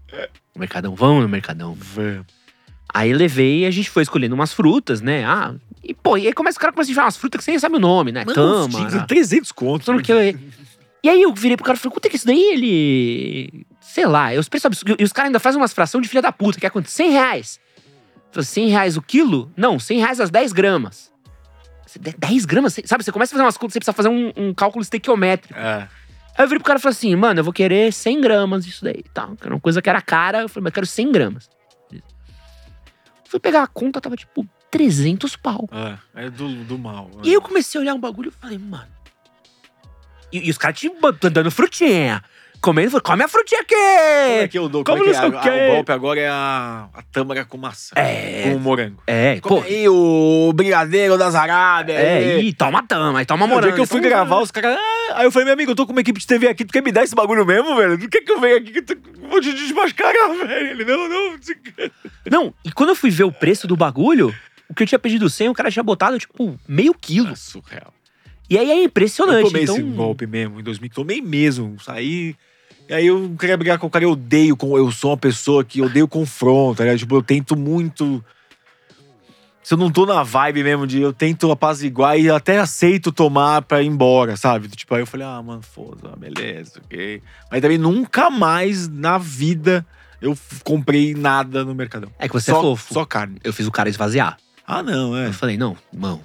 No 0.55 0.61
mercadão, 0.61 0.95
vamos 0.95 1.23
no 1.23 1.29
mercadão. 1.29 1.77
Vamos. 1.81 2.27
Aí 2.95 3.13
levei 3.13 3.61
e 3.63 3.67
a 3.67 3.71
gente 3.73 3.91
foi 3.91 4.03
escolhendo 4.05 4.35
umas 4.37 4.53
frutas, 4.53 5.01
né? 5.01 5.25
Ah, 5.25 5.55
e 5.83 5.95
pô, 5.95 6.17
e 6.17 6.27
aí 6.29 6.33
começa, 6.33 6.59
o 6.59 6.61
cara 6.61 6.73
começa 6.73 6.91
a 6.91 6.95
falar 6.95 7.07
umas 7.07 7.17
frutas 7.17 7.39
que 7.39 7.45
você 7.45 7.51
nem 7.53 7.59
sabe 7.61 7.75
o 7.77 7.81
nome, 7.81 8.13
né? 8.13 8.25
Cama. 8.25 8.89
tinha 8.91 9.03
300 9.07 9.51
contos. 9.53 9.89
No 9.89 10.01
que 10.03 10.13
eu- 10.13 10.39
E 11.02 11.09
aí 11.09 11.22
eu 11.22 11.32
virei 11.32 11.56
pro 11.56 11.64
cara 11.64 11.77
e 11.77 11.81
falei, 11.81 11.94
quanto 11.94 12.06
é 12.06 12.09
que 12.10 12.16
isso 12.16 12.27
daí? 12.27 12.40
Ele. 12.52 13.66
Sei 13.81 14.06
lá, 14.06 14.32
os 14.32 14.48
preços 14.48 14.66
absurdos. 14.66 14.97
E 14.98 15.05
os 15.05 15.12
caras 15.12 15.28
ainda 15.28 15.40
fazem 15.40 15.60
umas 15.60 15.72
fração 15.72 16.01
de 16.01 16.09
filha 16.09 16.22
da 16.22 16.31
puta, 16.31 16.60
que 16.60 16.66
é 16.66 16.70
quanto? 16.70 16.90
100 16.90 17.10
reais. 17.10 17.60
Falei, 18.31 18.44
100 18.44 18.68
reais 18.68 18.97
o 18.97 19.02
quilo? 19.02 19.51
Não, 19.56 19.78
100 19.78 19.98
reais 19.98 20.20
as 20.20 20.31
10 20.31 20.52
gramas. 20.52 21.10
Você- 21.86 21.98
10 21.98 22.44
gramas? 22.44 22.77
Sabe, 22.85 23.02
você 23.02 23.10
começa 23.10 23.32
a 23.32 23.35
fazer 23.35 23.44
umas 23.44 23.56
contas, 23.56 23.72
você 23.72 23.81
precisa 23.81 23.93
fazer 23.93 24.09
um, 24.09 24.32
um 24.36 24.55
cálculo 24.55 24.82
estequiométrico. 24.82 25.59
É. 25.59 25.89
Aí 26.36 26.44
eu 26.44 26.47
virei 26.48 26.59
pro 26.60 26.66
cara 26.66 26.78
e 26.78 26.82
falei 26.82 26.93
assim, 26.97 27.16
mano, 27.16 27.40
eu 27.40 27.44
vou 27.44 27.52
querer 27.52 27.93
100 27.93 28.20
gramas 28.20 28.64
disso 28.64 28.85
daí, 28.85 29.02
tá? 29.12 29.27
Que 29.36 29.44
era 29.47 29.55
uma 29.55 29.60
coisa 29.60 29.82
que 29.82 29.90
era 29.90 30.01
cara, 30.01 30.43
eu 30.43 30.48
falei, 30.48 30.64
mas 30.64 30.70
eu 30.70 30.74
quero 30.74 30.86
100 30.86 31.10
gramas. 31.12 31.51
Fui 33.24 33.40
pegar 33.40 33.62
a 33.62 33.66
conta, 33.66 34.01
tava 34.01 34.16
tipo 34.16 34.47
300 34.70 35.35
pau. 35.36 35.68
É, 36.14 36.27
é 36.27 36.31
do, 36.31 36.64
do 36.64 36.78
mal. 36.78 37.10
E 37.22 37.28
aí 37.28 37.35
eu 37.35 37.43
comecei 37.43 37.78
a 37.78 37.82
olhar 37.82 37.94
um 37.94 38.01
bagulho 38.01 38.28
e 38.28 38.32
falei, 38.40 38.59
mano. 38.59 38.86
E, 40.32 40.47
e 40.47 40.51
os 40.51 40.59
caras 40.59 40.78
te 40.78 40.90
dando 41.31 41.51
frutinha. 41.51 42.23
Comendo, 42.61 42.90
falei, 42.90 43.02
come 43.02 43.24
a 43.24 43.28
frutinha 43.28 43.62
aqui! 43.62 43.74
Como 43.74 44.40
é 44.43 44.48
que 44.48 44.59
eu 44.59 44.69
dou? 44.69 44.85
Como, 44.85 44.98
Como 44.98 45.09
é 45.11 45.15
que 45.15 45.19
é? 45.19 45.23
o 45.31 45.39
A- 45.39 45.70
o 45.70 45.74
golpe 45.77 45.93
agora 45.93 46.20
é 46.20 46.28
a, 46.28 46.89
a 46.93 47.02
tâmara 47.11 47.43
com 47.47 47.57
maçã. 47.57 47.94
É. 47.97 48.51
Com 48.52 48.59
morango. 48.59 49.02
É, 49.07 49.40
Come 49.40 49.62
pô. 49.62 49.66
aí 49.66 49.89
o 49.89 50.52
brigadeiro 50.55 51.16
das 51.16 51.35
Arábias. 51.35 51.98
É, 51.98 52.39
e 52.39 52.52
toma 52.52 52.82
tama, 52.86 53.19
aí 53.20 53.24
toma 53.24 53.47
O 53.47 53.48
dia 53.48 53.55
morango. 53.57 53.74
que 53.77 53.81
eu 53.81 53.86
fui 53.86 54.01
toma 54.02 54.11
gravar, 54.11 54.40
os 54.43 54.51
caras. 54.51 54.77
Ah, 54.78 55.15
aí 55.20 55.24
eu 55.24 55.32
falei, 55.32 55.47
meu 55.47 55.55
amigo, 55.55 55.70
eu 55.70 55.74
tô 55.74 55.86
com 55.86 55.93
uma 55.93 56.02
equipe 56.02 56.20
de 56.20 56.27
TV 56.27 56.48
aqui, 56.48 56.66
tu 56.66 56.73
quer 56.74 56.82
me 56.82 56.93
dar 56.93 57.02
esse 57.02 57.15
bagulho 57.15 57.47
mesmo, 57.47 57.74
velho? 57.77 57.97
Tu 57.98 58.11
quer 58.11 58.20
que 58.20 58.31
eu 58.31 58.39
venha 58.39 58.59
aqui 58.59 58.73
que 58.73 58.82
tu 58.82 58.94
vou 59.27 59.40
te 59.40 59.55
desmascarar, 59.55 60.28
velho? 60.47 60.52
Ele, 60.69 60.85
não, 60.85 61.09
não. 61.09 61.39
Não, 62.31 62.55
e 62.62 62.70
quando 62.70 62.90
eu 62.90 62.94
fui 62.97 63.09
ver 63.09 63.24
o 63.24 63.32
preço 63.32 63.66
do 63.66 63.74
bagulho, 63.74 64.35
o 64.69 64.74
que 64.74 64.82
eu 64.82 64.86
tinha 64.86 64.98
pedido 64.98 65.31
100, 65.31 65.48
o 65.48 65.55
cara 65.55 65.70
tinha 65.70 65.82
botado, 65.82 66.19
tipo, 66.19 66.61
meio 66.69 66.93
quilo. 66.93 67.32
É 67.32 67.36
surreal. 67.36 67.94
E 68.51 68.59
aí 68.59 68.68
é 68.68 68.82
impressionante. 68.82 69.44
Eu 69.44 69.47
tomei 69.47 69.62
então... 69.62 69.77
esse 69.77 69.85
golpe 69.85 70.27
mesmo 70.27 70.59
em 70.59 70.62
2000. 70.62 70.90
Tomei 70.90 71.22
mesmo. 71.22 71.78
Saí. 71.81 72.35
E 72.89 72.93
aí 72.93 73.06
eu 73.06 73.32
queria 73.39 73.56
brigar 73.56 73.78
com 73.78 73.86
o 73.86 73.90
cara. 73.90 74.05
Eu 74.05 74.10
odeio. 74.10 74.56
Com, 74.56 74.77
eu 74.77 74.90
sou 74.90 75.12
uma 75.12 75.16
pessoa 75.16 75.62
que 75.64 75.81
odeio 75.81 76.09
confronto. 76.09 76.82
Ligado? 76.82 76.98
Tipo, 76.98 77.14
eu 77.14 77.22
tento 77.22 77.55
muito. 77.55 78.22
Se 79.62 79.74
eu 79.74 79.78
não 79.78 79.89
tô 79.89 80.05
na 80.05 80.24
vibe 80.24 80.64
mesmo 80.64 80.85
de 80.85 81.01
eu 81.01 81.12
tento 81.12 81.52
apaziguar 81.52 82.18
e 82.18 82.28
até 82.28 82.59
aceito 82.59 83.12
tomar 83.12 83.62
pra 83.62 83.82
ir 83.82 83.86
embora, 83.86 84.36
sabe? 84.36 84.66
Tipo, 84.68 84.97
aí 84.97 85.02
eu 85.02 85.06
falei, 85.06 85.27
ah, 85.27 85.40
mano, 85.40 85.62
foda, 85.62 86.16
beleza, 86.16 86.81
ok. 86.85 87.22
Mas 87.51 87.60
também 87.60 87.78
nunca 87.78 88.31
mais 88.31 88.89
na 88.89 89.18
vida 89.18 89.86
eu 90.20 90.36
comprei 90.64 91.14
nada 91.14 91.62
no 91.62 91.74
Mercadão. 91.74 92.10
É 92.18 92.27
que 92.27 92.32
você 92.32 92.51
só, 92.51 92.59
é 92.59 92.62
fofo. 92.62 92.94
Só 92.94 93.05
carne. 93.05 93.39
Eu 93.44 93.52
fiz 93.52 93.66
o 93.66 93.70
cara 93.70 93.89
esvaziar. 93.89 94.39
Ah, 94.66 94.82
não, 94.82 95.16
é. 95.16 95.28
Eu 95.28 95.32
falei, 95.35 95.59
não, 95.59 95.77
irmão, 95.93 96.20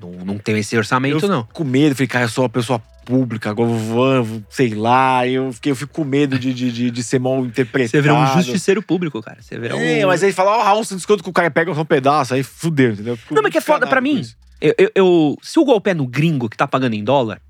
não, 0.00 0.10
não 0.24 0.38
tenho 0.38 0.58
esse 0.58 0.76
orçamento, 0.76 1.24
Eu 1.24 1.28
não. 1.28 1.44
com 1.52 1.64
medo, 1.64 1.94
falei, 1.94 2.06
cara, 2.08 2.24
eu 2.24 2.28
sou 2.28 2.44
uma 2.44 2.48
pessoa 2.50 2.78
pública, 3.04 3.50
agora 3.50 3.68
vou, 3.70 4.42
sei 4.48 4.70
lá, 4.74 5.26
eu, 5.26 5.52
fiquei, 5.52 5.72
eu 5.72 5.76
fico 5.76 5.92
com 5.92 6.04
medo 6.04 6.38
de, 6.38 6.54
de, 6.54 6.72
de, 6.72 6.90
de 6.90 7.02
ser 7.02 7.18
mal 7.18 7.44
interpretado. 7.44 7.90
Você 7.90 8.00
virou 8.00 8.16
um 8.16 8.26
justiceiro 8.34 8.82
público, 8.82 9.20
cara. 9.22 9.42
Você 9.42 9.58
virou 9.58 9.78
É, 9.78 10.04
um... 10.04 10.08
mas 10.08 10.22
aí 10.22 10.32
fala, 10.32 10.56
ó, 10.58 10.62
Raul, 10.62 10.84
sem 10.84 10.96
desconto 10.96 11.22
que 11.22 11.28
o 11.28 11.32
cara 11.32 11.50
pega 11.50 11.70
um 11.70 11.84
pedaço, 11.84 12.32
aí 12.34 12.42
fudeu, 12.42 12.92
entendeu? 12.92 13.12
Eu 13.12 13.16
fico 13.18 13.34
Não, 13.34 13.42
mas 13.42 13.52
que 13.52 13.58
é 13.58 13.60
foda 13.60 13.86
pra 13.86 14.00
mim. 14.00 14.22
Eu, 14.60 14.74
eu- 14.78 14.90
eu- 14.94 15.36
se 15.42 15.58
o 15.58 15.64
golpe 15.64 15.90
é 15.90 15.94
no 15.94 16.06
gringo 16.06 16.48
que 16.48 16.56
tá 16.56 16.66
pagando 16.66 16.94
em 16.94 17.04
dólar, 17.04 17.40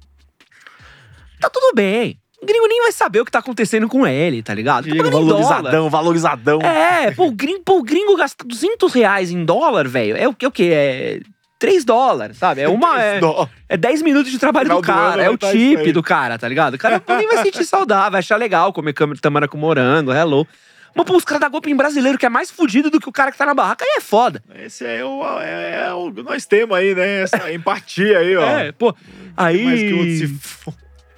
tá 1.41 1.49
tudo 1.51 1.73
bem. 1.75 2.19
O 2.43 2.47
gringo 2.47 2.67
nem 2.67 2.83
vai 2.83 2.93
saber 2.93 3.21
o 3.21 3.25
que 3.25 3.31
tá 3.31 3.39
acontecendo 3.39 3.89
com 3.89 4.07
ele, 4.07 4.43
tá 4.43 4.53
ligado? 4.53 4.85
Tá 4.85 4.91
Diego, 4.91 5.05
pagando 5.05 5.23
em 5.23 5.27
dólar. 5.29 5.45
valorizadão, 5.47 5.89
valorizadão. 5.91 6.59
É, 6.61 7.11
pô, 7.13 7.27
o 7.29 7.31
gringo, 7.33 7.63
pô, 7.65 7.79
o 7.79 7.83
gringo 7.83 8.17
gasta 8.17 8.45
200 8.45 8.93
reais 8.93 9.31
em 9.31 9.45
dólar, 9.45 9.89
velho. 9.89 10.15
É 10.17 10.29
o 10.29 10.35
que? 10.35 10.47
O 10.47 10.51
que? 10.51 10.71
É 10.71 11.21
3 11.59 11.85
dólares, 11.85 12.37
sabe? 12.37 12.61
É 12.61 12.69
uma. 12.71 13.03
É, 13.03 13.21
é 13.69 13.77
10 13.77 14.03
minutos 14.03 14.31
de 14.31 14.39
trabalho 14.39 14.69
do 14.69 14.83
cara. 14.83 15.23
É 15.23 15.31
o 15.31 15.39
tá 15.39 15.51
tip 15.51 15.93
do 15.93 16.03
cara, 16.03 16.39
tá 16.39 16.49
ligado? 16.49 16.75
O 16.75 16.79
cara 16.79 17.03
nem 17.17 17.27
vai 17.27 17.43
sentir 17.43 17.65
saudável, 17.65 18.13
vai 18.13 18.19
achar 18.21 18.37
legal 18.37 18.73
comer 18.73 18.95
tamara 19.21 19.49
com 19.49 19.59
morango, 19.59 20.13
hello. 20.13 20.47
Mas, 20.95 21.07
pô, 21.07 21.17
os 21.17 21.25
caras 21.25 21.41
dão 21.41 21.51
golpe 21.51 21.71
em 21.71 21.77
brasileiro 21.77 22.17
que 22.17 22.25
é 22.25 22.29
mais 22.29 22.51
fudido 22.51 22.89
do 22.89 23.01
que 23.01 23.09
o 23.09 23.13
cara 23.13 23.33
que 23.33 23.37
tá 23.37 23.45
na 23.45 23.53
barraca, 23.53 23.85
aí 23.85 23.95
é 23.97 24.01
foda. 24.01 24.43
Esse 24.55 24.87
é 24.87 25.05
o, 25.05 25.25
é, 25.41 25.87
é 25.87 25.93
o. 25.93 26.11
Nós 26.11 26.47
temos 26.47 26.77
aí, 26.77 26.95
né? 26.95 27.23
Essa 27.23 27.53
empatia 27.53 28.19
aí, 28.19 28.37
ó. 28.37 28.45
É, 28.45 28.73
pô. 28.73 28.95
Aí. 29.37 29.65
Mais 29.65 29.81
que 29.81 29.93
o 29.93 29.99
outro 29.99 30.15
se 30.15 30.39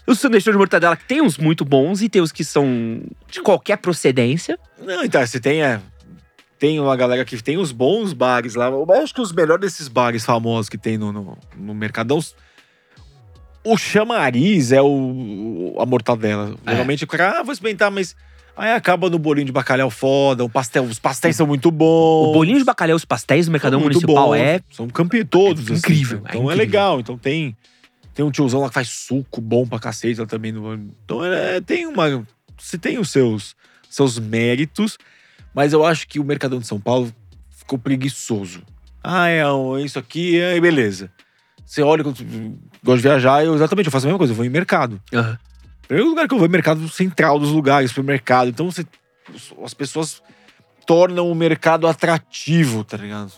O 0.07 0.15
sanduíche 0.15 0.51
de 0.51 0.57
mortadela 0.57 0.97
que 0.97 1.05
tem 1.05 1.21
uns 1.21 1.37
muito 1.37 1.63
bons 1.63 2.01
e 2.01 2.09
tem 2.09 2.23
os 2.23 2.33
que 2.33 2.43
são 2.43 3.03
de 3.29 3.43
qualquer 3.43 3.77
procedência. 3.77 4.59
Não, 4.81 5.05
então, 5.05 5.25
você 5.25 5.39
tem. 5.39 5.63
É, 5.63 5.79
tem 6.59 6.81
uma 6.81 6.97
galera 6.97 7.25
que 7.25 7.41
tem 7.43 7.59
os 7.59 7.73
bons 7.73 8.13
bares 8.13 8.55
lá. 8.55 8.67
Eu 8.67 8.87
acho 8.93 9.15
que 9.15 9.21
os 9.21 9.33
melhores 9.33 9.61
desses 9.61 9.89
bares 9.89 10.25
famosos 10.25 10.69
que 10.69 10.79
tem 10.79 10.97
no, 10.97 11.13
no, 11.13 11.39
no 11.57 11.75
Mercadão. 11.75 12.19
O 13.63 13.77
chamariz 13.77 14.73
é 14.73 14.81
o, 14.81 15.77
a 15.79 15.85
mortadela. 15.85 16.55
É. 16.65 16.71
Geralmente 16.73 17.05
o 17.05 17.07
cara, 17.07 17.41
ah, 17.41 17.43
vou 17.43 17.53
experimentar, 17.53 17.91
mas. 17.91 18.15
Aí 18.57 18.73
acaba 18.73 19.11
no 19.11 19.19
bolinho 19.19 19.45
de 19.45 19.53
bacalhau 19.53 19.91
foda, 19.91 20.43
um 20.43 20.49
pastel, 20.49 20.85
os 20.85 20.99
pastéis 20.99 21.37
são 21.37 21.47
muito 21.47 21.71
bons. 21.71 22.31
O 22.31 22.33
bolinho 22.33 22.57
de 22.57 22.65
bacalhau 22.65 22.95
e 22.95 22.97
os 22.97 23.05
pastéis 23.05 23.45
do 23.45 23.53
Mercadão 23.53 23.79
Municipal 23.79 24.29
bons, 24.29 24.37
é. 24.37 24.61
São 24.71 24.89
campeões 24.89 25.27
todos, 25.29 25.69
é 25.69 25.75
assim. 25.75 25.79
incrível, 25.79 26.23
é 26.25 26.31
Então 26.31 26.41
é, 26.41 26.45
incrível. 26.45 26.57
legal. 26.57 27.01
Então 27.01 27.19
tem, 27.19 27.55
tem 28.15 28.25
um 28.25 28.31
tiozão 28.31 28.63
lá 28.63 28.69
que 28.69 28.75
faz 28.75 28.89
suco 28.89 29.43
bom 29.43 29.67
pra 29.67 29.79
cacete 29.79 30.19
lá 30.19 30.27
também. 30.27 30.53
No, 30.53 30.73
então 30.73 31.23
é, 31.23 31.61
tem 31.61 31.87
uma. 31.87 32.27
Você 32.57 32.79
tem 32.79 32.99
os 32.99 33.11
seus, 33.11 33.55
seus 33.91 34.19
méritos, 34.19 34.97
mas 35.57 35.73
eu 35.73 35.87
acho 35.87 36.07
que 36.07 36.21
o 36.21 36.25
Mercadão 36.25 36.59
de 36.59 36.67
São 36.67 36.79
Paulo 36.79 37.11
ficou 37.49 37.79
preguiçoso. 37.79 38.63
Ah, 39.03 39.31
é 39.31 39.43
isso 39.83 39.99
aqui, 39.99 40.39
é 40.39 40.61
beleza. 40.61 41.11
Você 41.65 41.81
olha, 41.81 42.05
quando 42.05 42.19
gosta 42.85 42.99
de 42.99 43.03
viajar, 43.03 43.43
eu 43.43 43.55
exatamente 43.55 43.87
eu 43.87 43.93
faço 43.93 44.05
a 44.05 44.09
mesma 44.09 44.19
coisa, 44.19 44.35
eu 44.35 44.37
vou 44.37 44.45
em 44.45 44.51
mercado. 44.51 45.01
Aham. 45.15 45.39
Primeiro 45.89 46.11
lugar 46.11 46.29
que 46.29 46.35
eu 46.35 46.39
vou 46.39 46.47
é 46.47 46.49
o 46.49 46.53
mercado 46.53 46.87
central 46.91 47.39
dos 47.39 47.53
lugares, 47.53 47.91
supermercado. 47.91 48.49
Então 48.49 48.71
você, 48.71 48.85
as 49.65 49.73
pessoas 49.73 50.23
tornam 50.87 51.31
o 51.31 51.35
mercado 51.35 51.87
atrativo, 51.87 52.85
tá 52.85 52.99
ligado? 52.99 53.33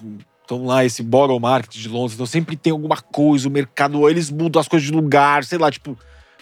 Então 0.45 0.65
lá, 0.65 0.85
esse 0.85 1.05
borough 1.05 1.39
market 1.39 1.81
de 1.81 1.89
Londres, 1.89 2.15
então 2.15 2.27
sempre 2.27 2.57
tem 2.57 2.73
alguma 2.73 2.97
coisa, 2.97 3.47
o 3.47 3.51
mercado, 3.51 4.09
eles 4.09 4.29
mudam 4.29 4.59
as 4.59 4.67
coisas 4.67 4.89
de 4.89 4.93
lugar, 4.93 5.45
sei 5.45 5.59
lá, 5.59 5.71
tipo, 5.71 5.97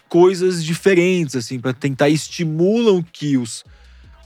coisas 0.08 0.64
diferentes, 0.64 1.36
assim, 1.36 1.60
pra 1.60 1.74
tentar 1.74 2.08
estimulam 2.08 3.02
que 3.12 3.36
os, 3.36 3.62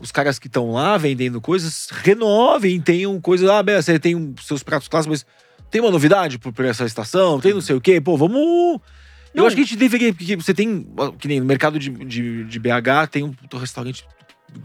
os 0.01 0.11
caras 0.11 0.39
que 0.39 0.47
estão 0.47 0.73
lá 0.73 0.97
vendendo 0.97 1.41
coisas 1.41 1.89
renovem, 1.91 2.81
tenham 2.81 3.21
coisas, 3.21 3.49
ah, 3.49 3.63
você 3.63 3.99
tem 3.99 4.35
seus 4.43 4.63
pratos 4.63 4.89
clássicos, 4.89 5.25
mas 5.25 5.71
tem 5.71 5.81
uma 5.81 5.91
novidade 5.91 6.39
por 6.39 6.65
essa 6.65 6.85
estação, 6.85 7.39
tem 7.41 7.53
não 7.55 7.61
sei 7.61 7.77
o 7.77 7.81
quê, 7.81 8.01
pô, 8.01 8.17
vamos 8.17 8.81
eu 9.35 9.43
Não. 9.43 9.47
acho 9.47 9.55
que 9.55 9.63
a 9.63 9.65
gente 9.65 9.77
deveria. 9.77 10.13
Porque 10.13 10.37
você 10.37 10.53
tem. 10.53 10.87
Que 11.19 11.29
nem 11.29 11.41
no 11.41 11.47
mercado 11.47 11.79
de, 11.79 11.89
de, 11.91 12.45
de 12.45 12.59
BH 12.59 13.09
tem 13.11 13.23
um 13.23 13.35
restaurante 13.59 14.05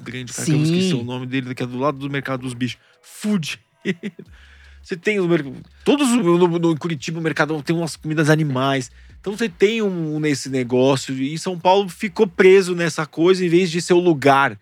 grande, 0.01 0.33
cara, 0.33 0.45
que 0.45 0.51
eu 0.51 0.57
Sim. 0.57 0.63
esqueci 0.63 0.93
o 0.93 1.03
nome 1.03 1.25
dele, 1.27 1.53
que 1.53 1.63
é 1.63 1.65
do 1.65 1.77
lado 1.77 1.97
do 1.99 2.09
mercado 2.09 2.41
dos 2.41 2.53
bichos. 2.53 2.79
Food. 3.01 3.59
Você 4.81 4.95
tem. 4.95 5.17
Todos 5.83 6.11
os- 6.11 6.17
no, 6.17 6.47
no, 6.59 6.77
Curitiba, 6.77 7.19
o 7.19 7.23
mercado 7.23 7.59
tem 7.63 7.75
umas 7.75 7.95
comidas 7.95 8.29
animais. 8.29 8.91
Então 9.19 9.35
você 9.35 9.49
tem 9.49 9.81
um 9.81 10.19
nesse 10.19 10.47
negócio. 10.49 11.15
E 11.15 11.35
São 11.39 11.57
Paulo 11.57 11.89
ficou 11.89 12.27
preso 12.27 12.75
nessa 12.75 13.07
coisa 13.07 13.43
em 13.43 13.49
vez 13.49 13.71
de 13.71 13.81
ser 13.81 13.93
o 13.93 13.99
lugar 13.99 14.59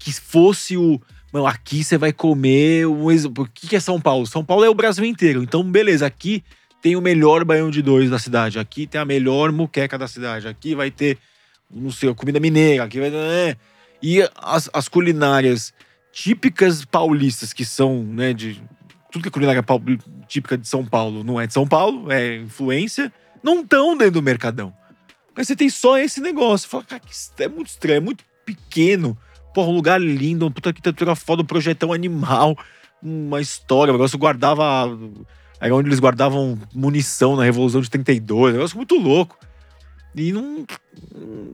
que 0.00 0.12
fosse 0.12 0.76
o. 0.76 1.00
Não, 1.32 1.46
aqui 1.46 1.84
você 1.84 1.96
vai 1.96 2.12
comer. 2.12 2.86
Um, 2.86 3.08
ex- 3.10 3.26
o 3.26 3.46
que 3.54 3.76
é 3.76 3.80
São 3.80 4.00
Paulo? 4.00 4.26
São 4.26 4.44
Paulo 4.44 4.64
é 4.64 4.68
o 4.68 4.74
Brasil 4.74 5.04
inteiro. 5.04 5.44
Então, 5.44 5.62
beleza, 5.62 6.04
aqui 6.06 6.42
tem 6.82 6.96
o 6.96 7.00
melhor 7.00 7.44
baião 7.44 7.70
de 7.70 7.82
dois 7.82 8.10
da 8.10 8.18
cidade. 8.18 8.58
Aqui 8.58 8.86
tem 8.86 9.00
a 9.00 9.04
melhor 9.04 9.52
muqueca 9.52 9.96
da 9.96 10.08
cidade. 10.08 10.48
Aqui 10.48 10.74
vai 10.74 10.90
ter, 10.90 11.18
não 11.70 11.92
sei, 11.92 12.12
comida 12.14 12.40
mineira. 12.40 12.82
Aqui 12.82 12.98
vai 12.98 13.10
ter. 13.10 13.16
é. 13.16 13.56
E 14.02 14.28
as, 14.36 14.68
as 14.72 14.88
culinárias 14.88 15.72
típicas 16.10 16.84
paulistas, 16.84 17.52
que 17.52 17.64
são, 17.64 18.02
né, 18.02 18.32
de. 18.32 18.60
Tudo 19.12 19.22
que 19.22 19.28
é 19.28 19.30
culinária 19.30 19.64
típica 20.26 20.56
de 20.56 20.66
São 20.66 20.84
Paulo 20.84 21.22
não 21.24 21.40
é 21.40 21.46
de 21.46 21.52
São 21.52 21.66
Paulo, 21.66 22.10
é 22.12 22.36
influência, 22.36 23.12
não 23.42 23.60
estão 23.60 23.96
dentro 23.96 24.14
do 24.14 24.22
Mercadão. 24.22 24.72
Mas 25.36 25.48
você 25.48 25.56
tem 25.56 25.68
só 25.68 25.98
esse 25.98 26.20
negócio. 26.20 26.68
Fala, 26.68 26.84
cara, 26.84 27.00
que 27.00 27.42
é 27.42 27.48
muito 27.48 27.68
estranho, 27.68 27.96
é 27.96 28.00
muito 28.00 28.24
pequeno. 28.44 29.18
Porra, 29.52 29.68
um 29.68 29.74
lugar 29.74 30.00
lindo, 30.00 30.44
uma 30.44 30.50
puta 30.50 30.70
arquitetura 30.70 31.14
foda, 31.16 31.42
um 31.42 31.46
projetão 31.46 31.92
animal, 31.92 32.56
uma 33.02 33.40
história. 33.40 33.92
O 33.92 33.96
negócio 33.96 34.18
guardava. 34.18 34.62
Era 35.60 35.74
onde 35.74 35.88
eles 35.88 36.00
guardavam 36.00 36.58
munição 36.74 37.36
na 37.36 37.44
Revolução 37.44 37.80
de 37.80 37.90
32. 37.90 38.54
Um 38.54 38.56
negócio 38.56 38.76
muito 38.76 38.94
louco. 38.96 39.38
E 40.14 40.32
não. 40.32 40.64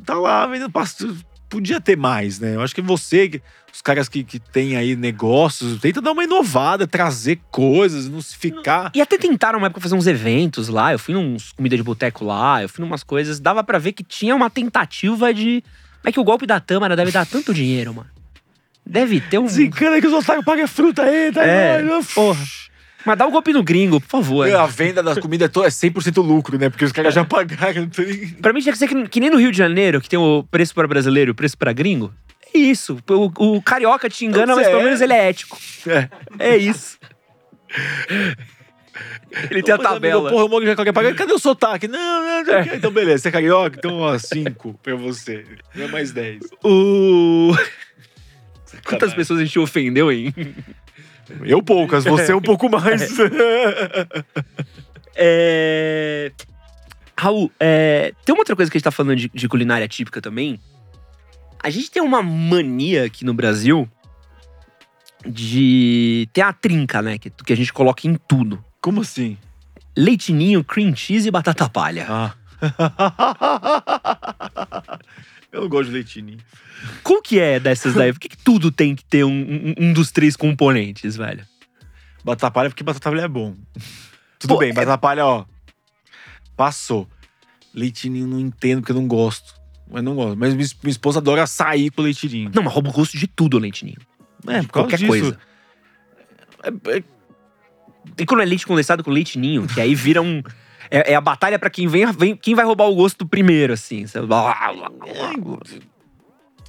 tá 0.05 0.15
lá 0.15 0.47
vendendo 0.47 0.71
pasto. 0.71 1.17
Podia 1.49 1.81
ter 1.81 1.97
mais, 1.97 2.41
né? 2.41 2.57
Eu 2.57 2.61
acho 2.61 2.75
que 2.75 2.83
você, 2.83 3.41
os 3.73 3.81
caras 3.81 4.09
que, 4.09 4.25
que 4.25 4.41
têm 4.41 4.77
aí 4.77 4.97
negócios, 4.97 5.81
tenta 5.81 6.03
dar 6.03 6.11
uma 6.11 6.25
inovada, 6.25 6.89
trazer 6.89 7.39
coisas, 7.53 8.09
não 8.09 8.21
se 8.21 8.37
ficar. 8.37 8.91
E 8.93 9.01
até 9.01 9.17
tentaram 9.17 9.59
uma 9.59 9.69
época 9.69 9.81
fazer 9.81 9.95
uns 9.95 10.09
eventos 10.09 10.69
lá. 10.69 10.93
Eu 10.93 10.99
fui 10.99 11.15
nos 11.15 11.53
comida 11.53 11.77
de 11.77 11.85
boteco 11.85 12.25
lá, 12.25 12.63
eu 12.63 12.69
fui 12.69 12.85
numas 12.85 13.05
coisas. 13.05 13.39
Dava 13.39 13.63
pra 13.63 13.79
ver 13.79 13.93
que 13.93 14.03
tinha 14.03 14.35
uma 14.35 14.51
tentativa 14.51 15.33
de. 15.33 15.63
Mas 16.07 16.11
é 16.11 16.13
que 16.13 16.21
o 16.21 16.25
golpe 16.25 16.47
da 16.47 16.61
Tâmara 16.61 16.95
deve 16.95 17.11
dar 17.11 17.27
tanto 17.27 17.53
dinheiro, 17.53 17.93
mano. 17.93 18.09
Deve 18.87 19.21
ter 19.21 19.39
um. 19.39 19.47
Desencana 19.47 20.01
que 20.01 20.07
os 20.07 20.13
otários 20.13 20.45
pagam 20.45 20.65
a 20.65 20.69
fruta 20.69 21.03
aí, 21.03 21.33
tá? 21.33 21.45
É, 21.45 21.83
ligado? 21.83 22.07
porra. 22.15 22.39
Mas 23.05 23.19
dá 23.19 23.27
o 23.27 23.31
golpe 23.33 23.53
no 23.53 23.63
gringo, 23.65 24.01
por 24.01 24.09
favor. 24.09 24.49
A 24.55 24.67
venda 24.67 25.03
das 25.03 25.19
comidas 25.19 25.47
é 25.47 25.49
to- 25.49 25.65
é 25.65 25.69
100% 25.69 26.23
lucro, 26.25 26.57
né? 26.59 26.71
Porque 26.71 26.85
os 26.85 26.93
caras 26.93 27.13
já 27.13 27.25
pagaram. 27.25 27.89
tem- 27.89 28.29
Pra 28.41 28.53
mim 28.53 28.61
tinha 28.61 28.73
que 28.73 28.79
ser 28.79 28.87
que, 28.87 29.09
que 29.09 29.19
nem 29.19 29.31
no 29.31 29.37
Rio 29.37 29.51
de 29.51 29.59
Janeiro, 29.59 30.01
que 30.01 30.09
tem 30.09 30.19
o 30.19 30.45
preço 30.49 30.73
para 30.75 30.87
brasileiro 30.87 31.31
e 31.31 31.33
o 31.33 31.35
preço 31.35 31.59
para 31.59 31.73
gringo. 31.73 32.15
É 32.55 32.59
isso. 32.59 32.99
O, 33.11 33.57
o 33.57 33.63
carioca 33.63 34.09
te 34.09 34.25
engana, 34.25 34.55
mas 34.55 34.69
é. 34.69 34.71
pelo 34.71 34.85
menos 34.85 35.01
ele 35.01 35.13
é 35.13 35.29
ético. 35.29 35.59
É. 35.89 36.09
É 36.39 36.57
isso. 36.57 36.99
Ele 39.51 39.63
tem 39.63 39.75
a 39.75 39.79
Mas, 39.79 39.87
amigo, 39.87 40.01
tabela. 40.01 40.31
porra, 40.31 40.45
o 40.45 40.65
já 40.65 40.77
quer 40.77 40.93
pagar. 40.93 41.15
Cadê 41.15 41.33
o 41.33 41.39
sotaque? 41.39 41.89
Não, 41.89 42.25
não, 42.25 42.45
não. 42.45 42.55
É. 42.55 42.77
Então, 42.77 42.91
beleza. 42.91 43.23
Você 43.23 43.29
é 43.29 43.33
carioca? 43.33 43.77
Então, 43.79 43.99
ó, 43.99 44.19
5 44.19 44.79
pra 44.83 44.95
você. 44.95 45.45
Não 45.75 45.85
é 45.85 45.89
mais 45.89 46.13
10. 46.13 46.43
O... 46.65 47.55
Quantas 48.85 49.15
pessoas 49.15 49.41
a 49.41 49.45
gente 49.45 49.59
ofendeu, 49.59 50.11
hein? 50.11 50.33
Eu 51.45 51.63
poucas, 51.63 52.05
você 52.05 52.33
um 52.35 52.41
pouco 52.43 52.69
mais. 52.69 53.11
É... 55.19 56.31
Raul, 57.19 57.51
é, 57.59 58.13
tem 58.23 58.35
uma 58.35 58.41
outra 58.41 58.55
coisa 58.55 58.71
que 58.71 58.77
a 58.77 58.79
gente 58.79 58.85
tá 58.85 58.91
falando 58.91 59.17
de, 59.17 59.31
de 59.33 59.49
culinária 59.49 59.89
típica 59.89 60.21
também. 60.21 60.61
A 61.63 61.71
gente 61.71 61.91
tem 61.91 62.03
uma 62.03 62.23
mania 62.23 63.07
aqui 63.07 63.25
no 63.25 63.33
Brasil 63.33 63.89
de 65.25 66.29
ter 66.35 66.43
a 66.43 66.53
trinca, 66.53 67.01
né? 67.01 67.17
Que, 67.19 67.31
que 67.31 67.53
a 67.53 67.57
gente 67.57 67.73
coloca 67.73 68.07
em 68.07 68.15
tudo. 68.29 68.63
Como 68.81 69.01
assim? 69.03 69.37
Leitinho, 69.97 70.63
cream 70.65 70.95
cheese 70.95 71.29
e 71.29 71.31
batata 71.31 71.69
palha. 71.69 72.07
Ah. 72.09 72.35
Eu 75.53 75.63
não 75.63 75.69
gosto 75.69 75.89
de 75.89 75.95
leitinho. 75.95 76.37
Qual 77.03 77.23
que 77.23 77.39
é 77.41 77.59
dessas 77.59 77.95
daí? 77.95 78.13
Por 78.13 78.21
que, 78.21 78.29
que 78.29 78.37
tudo 78.37 78.71
tem 78.71 78.95
que 78.95 79.05
ter 79.05 79.25
um, 79.25 79.31
um- 79.31 79.75
um 79.79 79.93
dos 79.93 80.11
três 80.11 80.37
componentes, 80.37 81.17
velho? 81.17 81.47
Batata 82.25 82.51
palha 82.51 82.69
porque 82.71 82.85
batata 82.85 83.11
palha 83.11 83.23
é 83.23 83.29
bom. 83.29 83.55
Tudo 84.39 84.55
Pô, 84.55 84.59
bem, 84.61 84.71
é- 84.71 84.75
batata 84.75 84.99
palha, 84.99 85.25
ó. 85.25 85.45
Passou. 86.57 87.09
Leitinho 87.73 88.27
não 88.27 88.39
entendo 88.39 88.81
porque 88.81 88.93
eu 88.93 88.97
não 88.97 89.07
gosto. 89.09 89.55
Mas 89.91 90.03
não 90.03 90.15
gosto. 90.15 90.37
Mas 90.37 90.55
minha 90.55 90.69
minha 90.83 90.91
esposa 90.91 91.21
adora 91.21 91.45
açaí 91.45 91.91
com 91.91 92.03
leitinho. 92.03 92.51
Não, 92.55 92.63
mas 92.63 92.73
rouba 92.73 92.91
o 92.91 92.93
gosto 92.93 93.17
de 93.17 93.27
tudo 93.27 93.57
o 93.57 93.61
leitinho. 93.61 93.97
É, 94.47 94.61
de 94.61 94.69
qualquer 94.69 94.97
disso. 94.99 95.09
coisa. 95.09 95.39
É- 96.63 96.99
é- 96.99 97.05
E 98.19 98.25
quando 98.27 98.41
é 98.43 98.45
leite 98.45 98.67
condensado 98.67 99.03
com 99.05 99.11
leite 99.11 99.39
ninho, 99.39 99.67
que 99.67 99.81
aí 99.81 99.95
vira 99.95 100.23
um. 100.23 100.43
É, 100.91 101.13
é 101.13 101.15
a 101.15 101.21
batalha 101.21 101.59
pra 101.59 101.69
quem 101.69 101.87
vem, 101.89 102.07
vem- 102.13 102.37
quem 102.37 102.55
vai 102.55 102.65
roubar 102.65 102.87
o 102.87 102.95
gosto 102.95 103.19
do 103.19 103.27
primeiro, 103.27 103.73
assim. 103.73 104.05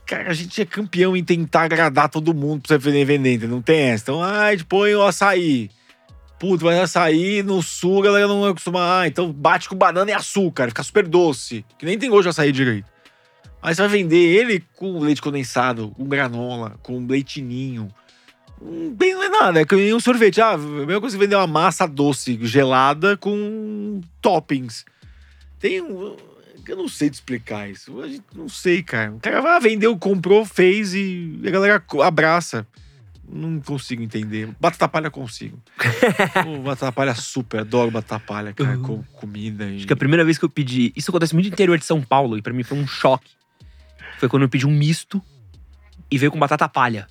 Cara, 0.06 0.30
a 0.30 0.34
gente 0.34 0.62
é 0.62 0.66
campeão 0.66 1.18
em 1.18 1.24
tentar 1.24 1.64
agradar 1.64 2.10
todo 2.10 2.34
mundo 2.34 2.62
pra 2.66 2.80
você 2.80 3.04
vender, 3.06 3.48
não 3.48 3.62
tem 3.62 3.80
essa. 3.90 4.04
Então, 4.04 4.24
ah, 4.24 4.46
a 4.46 4.52
gente 4.52 4.66
põe 4.66 4.96
o 4.96 5.04
açaí. 5.06 5.70
Puto, 6.40 6.66
vai 6.66 6.80
açaí 6.80 7.44
no 7.44 7.62
sul, 7.62 8.00
a 8.00 8.06
galera 8.06 8.28
não 8.28 8.46
acostuma. 8.46 9.02
Ah, 9.02 9.08
então 9.08 9.32
bate 9.34 9.68
com 9.68 9.76
banana 9.76 10.10
e 10.10 10.14
açúcar, 10.14 10.70
fica 10.70 10.84
super 10.84 11.06
doce. 11.06 11.66
Que 11.78 11.86
nem 11.86 11.98
tem 11.98 12.10
gosto 12.10 12.24
de 12.24 12.30
açaí 12.30 12.52
direito. 12.52 12.90
Aí 13.62 13.76
você 13.76 13.82
vai 13.82 13.90
vender 13.90 14.18
ele 14.18 14.64
com 14.78 15.00
leite 15.00 15.22
condensado, 15.22 15.90
com 15.90 16.06
granola, 16.06 16.76
com 16.84 17.06
leitinho. 17.06 17.90
Tem 18.98 19.14
não 19.14 19.24
é 19.24 19.30
nada, 19.30 19.62
é 19.62 19.66
que 19.66 19.76
nem 19.76 19.94
um 19.94 20.00
sorvete. 20.00 20.42
Ah, 20.42 20.54
a 20.54 20.58
mesma 20.58 21.00
coisa 21.00 21.16
que 21.16 21.24
vender 21.24 21.36
uma 21.36 21.48
massa 21.48 21.88
doce 21.88 22.40
gelada 22.42 23.16
com 23.16 24.02
toppings. 24.22 24.86
Tem 25.60 25.82
um. 25.82 26.16
Eu 26.68 26.76
não 26.76 26.88
sei 26.88 27.10
te 27.10 27.14
explicar 27.14 27.70
isso. 27.70 28.02
A 28.02 28.08
gente 28.08 28.26
não 28.36 28.50
sei, 28.50 28.84
cara. 28.84 29.12
O 29.12 29.20
cara 29.20 29.42
vai, 29.42 29.60
vendeu, 29.60 29.98
comprou, 29.98 30.44
fez 30.44 30.94
e 30.94 31.40
a 31.46 31.50
galera 31.50 31.84
abraça. 32.04 32.68
Não 33.30 33.60
consigo 33.60 34.02
entender. 34.02 34.50
Batata 34.60 34.88
palha 34.88 35.12
consigo. 35.12 35.60
Pô, 36.44 36.60
batata 36.60 36.92
palha 36.92 37.14
super. 37.14 37.62
Adoro 37.62 37.92
batata 37.92 38.24
palha, 38.26 38.54
cara. 38.54 38.78
Com 38.78 39.04
comida. 39.14 39.66
E... 39.66 39.78
Acho 39.78 39.88
que 39.88 39.94
a 39.94 39.98
primeira 39.98 40.26
vez 40.26 40.38
que 40.38 40.46
eu 40.46 40.50
pedi. 40.50 40.94
Isso 40.96 41.12
acontece 41.12 41.34
muito 41.34 41.48
no 41.48 41.54
interior 41.54 41.78
de 41.78 41.86
São 41.86 42.02
Paulo, 42.02 42.38
e 42.38 42.42
pra 42.42 42.54
mim 42.54 42.64
foi 42.64 42.78
um 42.78 42.88
choque. 42.88 43.32
Foi 44.18 44.28
quando 44.28 44.44
eu 44.44 44.50
pedi 44.50 44.66
um 44.66 44.72
misto 44.72 45.22
e 46.10 46.18
veio 46.18 46.32
com 46.32 46.40
batata 46.40 46.68
palha. 46.68 47.08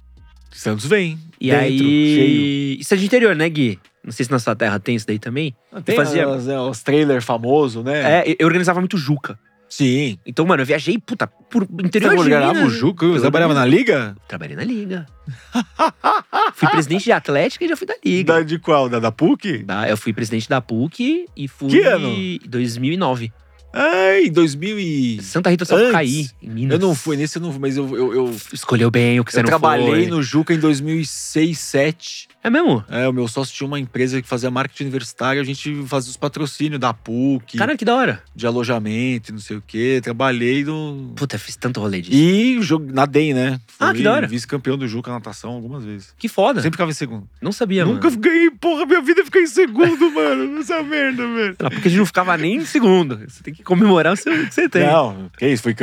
Santos 0.52 0.86
vem. 0.86 1.18
E 1.40 1.50
dentro, 1.50 1.64
aí. 1.64 1.78
cheio. 1.78 2.80
Isso 2.80 2.94
é 2.94 2.96
de 2.96 3.04
interior, 3.04 3.34
né, 3.36 3.48
Gui? 3.48 3.78
Não 4.02 4.12
sei 4.12 4.24
se 4.24 4.30
na 4.30 4.38
sua 4.38 4.54
terra 4.56 4.78
tem 4.78 4.94
isso 4.96 5.06
daí 5.06 5.18
também. 5.18 5.54
Tem 5.84 5.96
fazia- 5.96 6.28
os, 6.28 6.46
né, 6.46 6.58
os 6.60 6.82
trailers 6.82 7.24
famosos, 7.24 7.84
né? 7.84 8.20
É, 8.22 8.36
eu 8.38 8.46
organizava 8.46 8.78
muito 8.80 8.96
Juca. 8.96 9.38
Sim. 9.68 10.16
Então, 10.24 10.46
mano, 10.46 10.62
eu 10.62 10.66
viajei, 10.66 10.96
puta, 10.96 11.26
por 11.26 11.66
Você 11.66 11.86
interior 11.86 12.12
de 12.14 12.20
organizava 12.20 12.54
Minas. 12.54 12.68
o 12.68 12.70
Juca? 12.70 13.04
Você 13.08 13.20
trabalhava 13.20 13.52
na 13.52 13.64
Liga? 13.64 14.16
Trabalhei 14.28 14.54
na 14.54 14.62
Liga. 14.62 15.06
fui 16.54 16.68
presidente 16.68 17.04
de 17.04 17.12
Atlética 17.12 17.64
e 17.64 17.68
já 17.68 17.76
fui 17.76 17.86
da 17.86 17.94
Liga. 18.04 18.32
Da, 18.34 18.42
de 18.42 18.58
qual? 18.60 18.88
Da, 18.88 19.00
da 19.00 19.10
PUC? 19.10 19.64
Da- 19.64 19.88
eu 19.88 19.96
fui 19.96 20.12
presidente 20.12 20.48
da 20.48 20.60
PUC 20.60 21.26
e 21.36 21.48
fui 21.48 21.68
Que 21.68 21.80
ano? 21.82 22.08
em 22.08 22.38
2009. 22.46 23.32
Ai, 23.72 24.30
2000 24.30 24.78
e... 24.78 25.22
Santa 25.22 25.50
Rita 25.50 25.64
Sapucaí, 25.64 26.28
em 26.42 26.48
Minas. 26.48 26.80
Eu 26.80 26.86
não 26.86 26.94
fui, 26.94 27.16
nesse 27.16 27.36
eu 27.38 27.42
não 27.42 27.50
fui, 27.50 27.60
mas 27.60 27.76
eu, 27.76 27.94
eu, 27.96 28.14
eu, 28.14 28.36
Escolheu 28.52 28.90
bem 28.90 29.20
o 29.20 29.24
que 29.24 29.32
você 29.32 29.38
eu 29.38 29.42
não 29.42 29.48
trabalhei 29.48 30.04
foi. 30.04 30.06
no 30.06 30.22
Juca 30.22 30.54
em 30.54 30.58
2006, 30.58 31.56
2007. 31.56 32.28
É 32.42 32.50
mesmo? 32.50 32.84
É, 32.88 33.08
o 33.08 33.12
meu 33.12 33.26
sócio 33.26 33.52
tinha 33.54 33.66
uma 33.66 33.78
empresa 33.78 34.22
que 34.22 34.28
fazia 34.28 34.50
marketing 34.50 34.84
universitário, 34.84 35.40
a 35.40 35.44
gente 35.44 35.82
fazia 35.86 36.10
os 36.10 36.16
patrocínios 36.16 36.80
da 36.80 36.94
PUC, 36.94 37.58
Cara, 37.58 37.76
que 37.76 37.84
da 37.84 37.94
hora. 37.94 38.22
de 38.34 38.46
alojamento, 38.46 39.32
não 39.32 39.40
sei 39.40 39.56
o 39.56 39.62
quê. 39.66 40.00
Trabalhei 40.02 40.64
no... 40.64 41.12
Puta, 41.16 41.38
fiz 41.38 41.56
tanto 41.56 41.80
rolê 41.80 42.00
disso. 42.00 42.16
E 42.16 42.62
jogo, 42.62 42.86
nadei, 42.92 43.34
né? 43.34 43.60
Ah, 43.80 43.92
que 43.92 44.02
da 44.02 44.12
hora. 44.12 44.26
Vice-campeão 44.28 44.78
do 44.78 44.86
Juca 44.86 45.10
natação 45.10 45.50
algumas 45.50 45.84
vezes. 45.84 46.14
Que 46.16 46.28
foda. 46.28 46.60
Sempre 46.60 46.76
ficava 46.76 46.90
em 46.90 46.94
segundo. 46.94 47.28
Não 47.42 47.50
sabia, 47.50 47.84
Nunca 47.84 48.08
mano. 48.08 48.20
ganhei, 48.22 48.50
porra, 48.52 48.86
minha 48.86 49.02
vida 49.02 49.24
ficar 49.24 49.40
em 49.40 49.46
segundo, 49.48 50.10
mano. 50.12 50.58
Essa 50.60 50.82
merda, 50.82 51.26
velho. 51.26 51.56
Porque 51.56 51.88
a 51.88 51.90
gente 51.90 51.98
não 51.98 52.06
ficava 52.06 52.36
nem 52.36 52.56
em 52.56 52.64
segundo. 52.64 53.18
Você 53.28 53.42
tem 53.42 53.52
que 53.56 53.62
comemorar 53.64 54.12
o 54.12 54.16
seu- 54.16 54.32
o 54.32 54.46
que 54.46 54.54
você 54.54 54.68
tem. 54.68 54.86
Não, 54.86 55.30
que 55.36 55.46
isso, 55.48 55.62
foi 55.62 55.74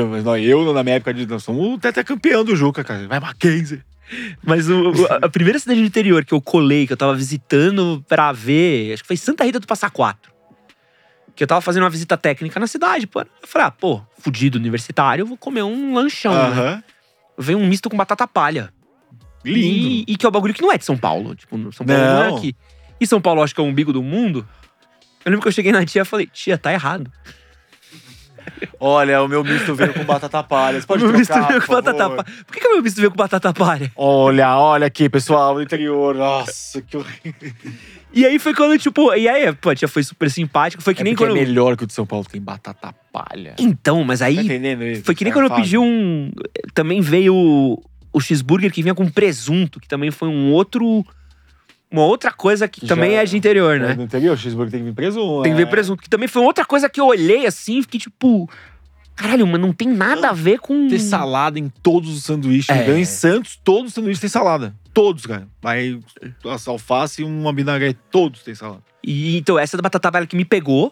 eu, 0.42 0.74
na 0.74 0.84
minha 0.84 0.96
época 0.98 1.14
de 1.14 1.26
nós 1.26 1.44
somos 1.44 1.74
o 1.76 1.78
tetracampeão 1.78 2.44
do 2.44 2.56
Juca, 2.56 2.84
cara. 2.84 3.08
Vai 3.08 3.20
Mackenzie. 3.20 3.82
Mas 4.44 4.70
o- 4.70 4.92
a 5.22 5.28
primeira 5.30 5.58
cidade 5.58 5.80
do 5.82 5.86
interior 5.88 6.24
que 6.24 6.34
eu 6.34 6.42
colei, 6.42 6.86
que 6.86 6.94
eu 6.94 6.98
tava 6.98 7.16
visitando 7.16 8.04
pra 8.08 8.32
ver, 8.32 8.94
acho 8.94 9.04
que 9.04 9.08
foi 9.08 9.18
Santa 9.18 9.44
Rita 9.44 9.60
do 9.60 9.68
Passa 9.68 9.90
Quatro. 9.90 10.32
Que 11.36 11.44
eu 11.44 11.48
tava 11.48 11.62
fazendo 11.62 11.84
uma 11.84 11.90
visita 11.90 12.16
técnica 12.16 12.60
na 12.60 12.68
cidade. 12.68 13.08
Pô, 13.08 13.22
eu 13.22 13.28
falei, 13.44 13.68
ah, 13.68 13.72
pô, 13.72 14.02
fudido 14.20 14.58
universitário, 14.60 15.24
eu 15.24 15.28
vou 15.28 15.38
comer 15.38 15.64
um 15.64 15.94
lanchão. 15.96 16.32
Né? 16.34 16.40
Aham. 16.40 16.84
Veio 17.38 17.58
um 17.58 17.66
misto 17.68 17.90
com 17.90 17.98
batata 17.98 18.28
palha. 18.28 18.72
Lindo. 19.44 19.58
E, 19.60 20.06
e 20.08 20.16
que 20.16 20.26
é 20.26 20.30
o 20.30 20.32
bagulho 20.32 20.54
que 20.54 20.62
não 20.62 20.72
é 20.72 20.78
de 20.78 20.86
São 20.86 20.96
Paulo. 20.96 21.34
Tipo, 21.36 21.58
São 21.74 21.86
Paulo 21.86 22.02
não, 22.04 22.14
Não. 22.30 22.36
é 22.36 22.38
aqui. 22.38 22.56
E 23.02 23.08
São 23.08 23.20
Paulo, 23.20 23.42
acho 23.42 23.56
que 23.56 23.60
é 23.60 23.64
o 23.64 23.68
umbigo 23.68 23.92
do 23.92 24.04
mundo. 24.04 24.48
Eu 25.26 25.32
lembro 25.32 25.42
que 25.42 25.48
eu 25.48 25.52
cheguei 25.52 25.72
na 25.72 25.84
tia 25.86 26.04
e 26.04 26.06
falei, 26.06 26.28
tia, 26.28 26.58
tá 26.58 26.72
errado. 26.72 27.12
Olha, 28.80 29.22
o 29.24 29.28
meu 29.28 29.44
misto 29.44 29.74
veio 29.76 29.94
com 29.94 30.04
batata 30.04 30.44
palha. 30.44 30.80
Você 30.82 30.88
pode 30.88 31.04
o 31.04 31.08
meu 31.08 31.18
misto 31.18 31.32
trocar, 31.32 31.48
veio 31.48 31.60
por 31.62 31.68
com 31.68 31.74
batata 31.74 31.98
favor? 31.98 32.16
palha. 32.24 32.38
Por 32.46 32.54
que, 32.54 32.60
que 32.60 32.68
o 32.68 32.74
meu 32.74 32.84
misto 32.84 32.98
veio 32.98 33.12
com 33.12 33.18
batata 33.18 33.54
palha? 33.54 33.92
Olha, 33.96 34.58
olha 34.58 34.88
aqui, 34.88 35.08
pessoal, 35.10 35.56
do 35.56 35.62
interior. 35.62 36.16
Nossa, 36.16 36.82
que 36.82 36.98
horrível. 36.98 37.54
E 38.14 38.26
aí 38.26 38.38
foi 38.38 38.54
quando, 38.54 38.78
tipo, 38.78 39.14
e 39.16 39.28
aí, 39.28 39.52
pô, 39.54 39.70
a 39.72 39.76
tia 39.76 39.88
foi 39.88 40.04
super 40.04 40.30
simpática. 40.30 40.84
Foi 40.84 40.94
que 40.94 41.02
É 41.02 41.04
nem 41.04 41.16
porque 41.16 41.26
quando. 41.32 41.38
é 41.38 41.46
melhor 41.46 41.76
que 41.76 41.84
o 41.84 41.88
de 41.88 41.94
São 41.94 42.06
Paulo, 42.06 42.26
tem 42.30 42.40
batata 42.42 42.94
palha. 43.12 43.56
Então, 43.58 44.04
mas 44.04 44.22
aí 44.22 44.36
Tá 44.36 44.44
entendendo 44.44 44.84
isso? 44.84 45.04
Foi 45.04 45.16
que 45.16 45.24
nem 45.24 45.32
É 45.32 45.34
quando 45.34 45.46
eu 45.46 45.50
fácil. 45.50 45.64
pedi 45.64 45.78
um. 45.78 46.32
Também 46.74 47.02
veio 47.02 47.34
o 47.36 48.20
cheeseburger 48.22 48.72
que 48.72 48.84
vinha 48.84 48.94
com 48.94 49.10
presunto, 49.10 49.80
que 49.80 49.88
também 49.88 50.12
foi 50.12 50.28
um 50.28 50.52
outro. 50.52 51.04
Uma 51.94 52.06
outra 52.06 52.32
coisa 52.32 52.68
que 52.68 52.82
Já- 52.82 52.88
também 52.96 53.18
é 53.18 53.24
de 53.24 53.38
interior, 53.38 53.76
É, 53.76 53.80
né? 53.80 53.94
No 53.94 54.02
interior, 54.02 54.34
o 54.34 54.38
cheeseburger 54.38 54.72
tem 54.72 54.80
que 54.80 54.86
vir 54.88 54.96
preso. 54.96 55.44
Tem 55.44 55.52
que 55.52 55.58
ver 55.58 55.68
presunto. 55.68 56.02
Que 56.02 56.10
também 56.10 56.28
foi 56.28 56.42
outra 56.42 56.66
coisa 56.66 56.90
que 56.90 57.00
eu 57.00 57.06
olhei 57.06 57.46
assim 57.46 57.78
e 57.78 57.82
fiquei 57.84 58.00
tipo. 58.00 58.50
Caralho, 59.16 59.46
mas 59.46 59.62
não 59.62 59.72
tem 59.72 59.88
nada 59.88 60.30
a 60.30 60.34
ver 60.34 60.58
com. 60.58 60.88
Ter 60.88 60.98
salada 60.98 61.60
em 61.60 61.70
todos 61.70 62.10
os 62.18 62.24
sanduíches. 62.24 62.76
É. 62.76 62.98
Em 62.98 63.06
Santos, 63.06 63.60
todos 63.64 63.90
os 63.90 63.94
sanduíches 63.94 64.20
têm 64.20 64.28
salada. 64.30 64.74
Todos, 64.92 65.28
cara. 65.28 65.48
Vai 65.62 66.00
as 66.50 66.68
alface 66.68 67.22
e 67.22 67.26
uma 67.26 67.54
vinagrete. 67.54 68.00
Todos 68.10 68.42
têm 68.42 68.56
salada. 68.56 68.82
E 69.04 69.38
então, 69.38 69.60
essa 69.60 69.78
da 69.78 69.84
batata 69.84 70.12
palha 70.12 70.26
que 70.26 70.36
me 70.36 70.44
pegou. 70.46 70.92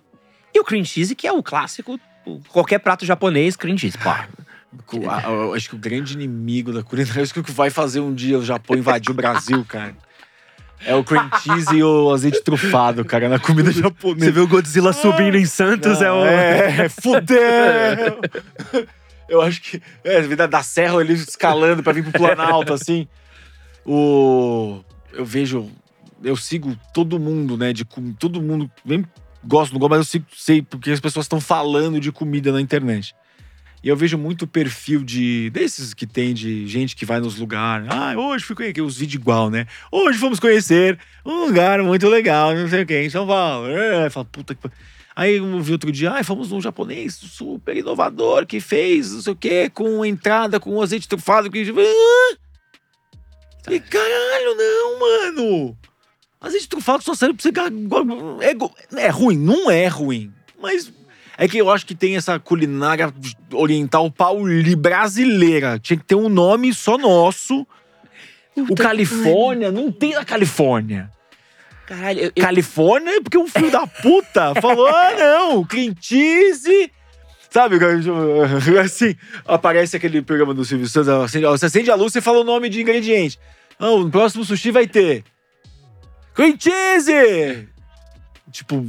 E 0.54 0.60
o 0.60 0.64
cream 0.64 0.86
cheese, 0.86 1.16
que 1.16 1.26
é 1.26 1.32
o 1.32 1.42
clássico. 1.42 2.00
Qualquer 2.50 2.78
prato 2.78 3.08
japonês, 3.08 3.56
cream 3.56 3.76
cheese. 3.76 3.98
Pá. 3.98 4.28
Eu 5.26 5.54
acho 5.56 5.70
que 5.70 5.76
o 5.76 5.80
grande 5.80 6.14
inimigo 6.14 6.72
da 6.72 6.84
culinária, 6.84 7.24
acho 7.24 7.34
que 7.34 7.40
o 7.40 7.44
que 7.44 7.52
vai 7.52 7.72
fazer 7.72 8.02
um 8.02 8.14
dia 8.14 8.38
o 8.38 8.46
Japão 8.46 8.78
invadir 8.78 9.10
o 9.10 9.16
Brasil, 9.16 9.66
cara. 9.68 9.96
É 10.86 10.96
o 10.96 11.04
cream 11.04 11.30
cheese 11.44 11.78
e 11.78 11.84
o 11.84 12.12
azeite 12.12 12.44
trufado, 12.44 13.06
cara, 13.06 13.30
na 13.30 13.40
comida 13.40 13.72
japonesa. 13.72 14.26
Você 14.26 14.32
vê 14.32 14.40
o 14.40 14.48
Godzilla 14.48 14.94
subindo 14.94 15.38
em 15.38 15.46
Santos, 15.46 16.02
é 16.02 16.12
o. 16.12 16.26
É, 16.26 16.90
fudeu! 17.02 18.20
Eu 19.30 19.42
acho 19.42 19.62
que. 19.62 19.82
É, 20.04 20.18
a 20.18 20.22
vida 20.22 20.48
da 20.48 20.64
serra 20.64 21.00
ele 21.02 21.14
escalando 21.14 21.84
pra 21.84 21.94
vir 21.94 22.04
pro 22.04 22.14
Planalto, 22.14 22.74
assim. 22.74 23.08
O. 23.86 24.82
Eu 25.14 25.26
vejo. 25.26 25.70
Eu 26.24 26.36
sigo 26.36 26.78
todo 26.94 27.20
mundo, 27.20 27.58
né? 27.58 27.74
De, 27.74 27.86
todo 28.20 28.42
mundo. 28.42 28.70
Nem 28.84 29.06
gosto, 29.44 29.74
não 29.74 29.80
gosto, 29.80 29.90
mas 29.90 30.00
eu 30.00 30.06
sigo, 30.06 30.26
sei 30.36 30.62
porque 30.62 30.92
as 30.92 31.00
pessoas 31.00 31.26
estão 31.26 31.40
falando 31.42 32.00
de 32.00 32.12
comida 32.12 32.52
na 32.52 32.62
internet. 32.62 33.16
E 33.84 33.90
eu 33.90 33.96
vejo 33.96 34.18
muito 34.18 34.46
perfil 34.46 35.04
de. 35.04 35.50
desses 35.50 35.94
que 35.94 36.06
tem 36.06 36.34
de 36.34 36.68
gente 36.68 36.96
que 36.96 37.06
vai 37.06 37.20
nos 37.20 37.38
lugares. 37.38 37.88
Ah, 37.90 38.14
hoje 38.16 38.46
fui 38.46 38.56
conhecer. 38.56 38.82
Os 38.82 38.98
vídeos 38.98 39.22
igual, 39.22 39.50
né? 39.50 39.66
Hoje 39.92 40.20
vamos 40.20 40.40
conhecer 40.40 41.00
um 41.26 41.46
lugar 41.46 41.82
muito 41.82 42.08
legal, 42.08 42.56
não 42.56 42.70
sei 42.70 42.84
o 42.84 42.86
que, 42.86 43.02
em 43.02 43.10
São 43.10 43.26
Paulo. 43.26 43.68
É, 43.68 44.10
fala, 44.10 44.26
puta 44.26 44.54
que. 44.54 44.70
Aí 45.16 45.38
eu 45.38 45.60
vi 45.62 45.74
outro 45.74 45.92
dia, 45.92 46.12
ai, 46.12 46.24
fomos 46.24 46.52
num 46.52 46.62
japonês 46.62 47.16
super 47.16 47.76
inovador 47.76 48.46
que 48.46 48.62
fez 48.62 49.12
não 49.12 49.22
sei 49.22 49.34
o 49.34 49.36
quê, 49.36 49.70
com 49.70 50.06
entrada, 50.06 50.60
com 50.60 50.82
azeite 50.82 51.08
trufado. 51.08 51.50
Que... 51.50 51.62
Ah! 51.70 52.38
E 53.70 53.80
caralho, 53.80 54.56
não, 54.56 55.00
mano! 55.00 55.78
Azeite 56.40 56.70
trufado 56.70 57.04
só 57.04 57.14
serve 57.14 57.36
pra 57.36 57.44
você. 57.44 59.00
É, 59.00 59.06
é 59.06 59.10
ruim? 59.10 59.38
Não 59.38 59.70
é 59.70 59.88
ruim. 59.88 60.34
Mas 60.62 60.92
é 61.44 61.48
que 61.48 61.58
eu 61.58 61.70
acho 61.72 61.86
que 61.88 61.96
tem 61.96 62.16
essa 62.16 62.40
culinária 62.40 63.12
oriental 63.52 64.12
pauli 64.12 64.76
brasileira. 64.76 65.80
Tinha 65.80 65.98
que 65.98 66.06
ter 66.06 66.14
um 66.16 66.30
nome 66.30 66.72
só 66.74 66.98
nosso. 67.00 67.66
O 68.56 68.76
Califórnia 68.76 69.72
não 69.72 69.92
tem 69.92 70.12
na 70.14 70.24
Califórnia. 70.24 71.10
Caralho, 71.88 72.20
eu, 72.20 72.32
eu- 72.36 72.44
Califórnia 72.44 73.12
é 73.18 73.22
porque 73.22 73.38
um 73.38 73.48
filho 73.48 73.72
da 73.72 73.88
puta 73.88 74.54
falou: 74.62 74.88
ah, 74.88 75.12
não, 75.18 75.64
cream 75.66 75.96
cheese. 76.00 76.92
Sabe, 77.50 77.78
assim, 78.80 79.16
aparece 79.46 79.98
aquele 79.98 80.22
programa 80.22 80.54
do 80.54 80.64
Silvio 80.64 80.88
Santos, 80.88 81.10
acende- 81.10 81.46
você 81.48 81.66
acende 81.66 81.90
a 81.92 81.96
luz 81.96 82.16
e 82.16 82.22
fala 82.22 82.40
o 82.40 82.44
nome 82.46 82.70
de 82.70 82.82
ingrediente. 82.82 83.38
Não, 83.80 84.04
no 84.04 84.12
próximo 84.12 84.46
sushi 84.46 84.70
vai 84.72 84.86
ter 84.88 85.24
cream 86.34 86.56
cheese! 86.58 87.68
Tipo, 88.52 88.86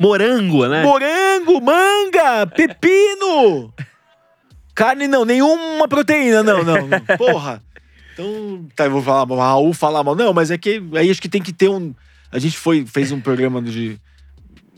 morango, 0.00 0.66
né? 0.66 0.82
morango, 0.82 1.60
manga, 1.60 2.46
pepino! 2.46 3.72
Carne 4.74 5.06
não, 5.06 5.24
nenhuma 5.24 5.86
proteína, 5.86 6.42
não, 6.42 6.64
não. 6.64 6.86
não. 6.86 7.00
Porra! 7.18 7.62
Então, 8.14 8.66
tá, 8.74 8.84
eu 8.86 8.90
vou 8.90 9.02
falar 9.02 9.26
mal, 9.26 9.38
Raul 9.38 9.72
falar 9.74 10.02
mal. 10.02 10.14
Não, 10.16 10.32
mas 10.32 10.50
é 10.50 10.58
que 10.58 10.82
aí 10.94 11.10
acho 11.10 11.20
que 11.22 11.28
tem 11.28 11.42
que 11.42 11.52
ter 11.52 11.68
um. 11.68 11.94
A 12.32 12.38
gente 12.38 12.56
foi, 12.56 12.86
fez 12.86 13.12
um 13.12 13.20
programa 13.20 13.60
de, 13.60 13.98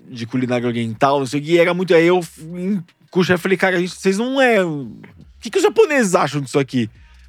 de 0.08 0.26
culinária 0.26 0.66
oriental, 0.66 1.18
não 1.18 1.26
sei 1.26 1.40
o 1.40 1.42
que, 1.42 1.52
e 1.52 1.58
era 1.58 1.72
muito. 1.72 1.94
Aí 1.94 2.06
eu 2.06 2.20
com 3.10 3.20
o 3.20 3.24
chefe 3.24 3.42
falei, 3.42 3.58
cara, 3.58 3.76
a 3.76 3.80
gente- 3.80 3.94
vocês 3.94 4.18
não 4.18 4.40
é. 4.40 4.64
O 4.64 4.90
que, 5.40 5.50
que 5.50 5.58
os 5.58 5.62
japoneses 5.62 6.14
acham 6.14 6.40
disso 6.40 6.58
aqui? 6.58 6.88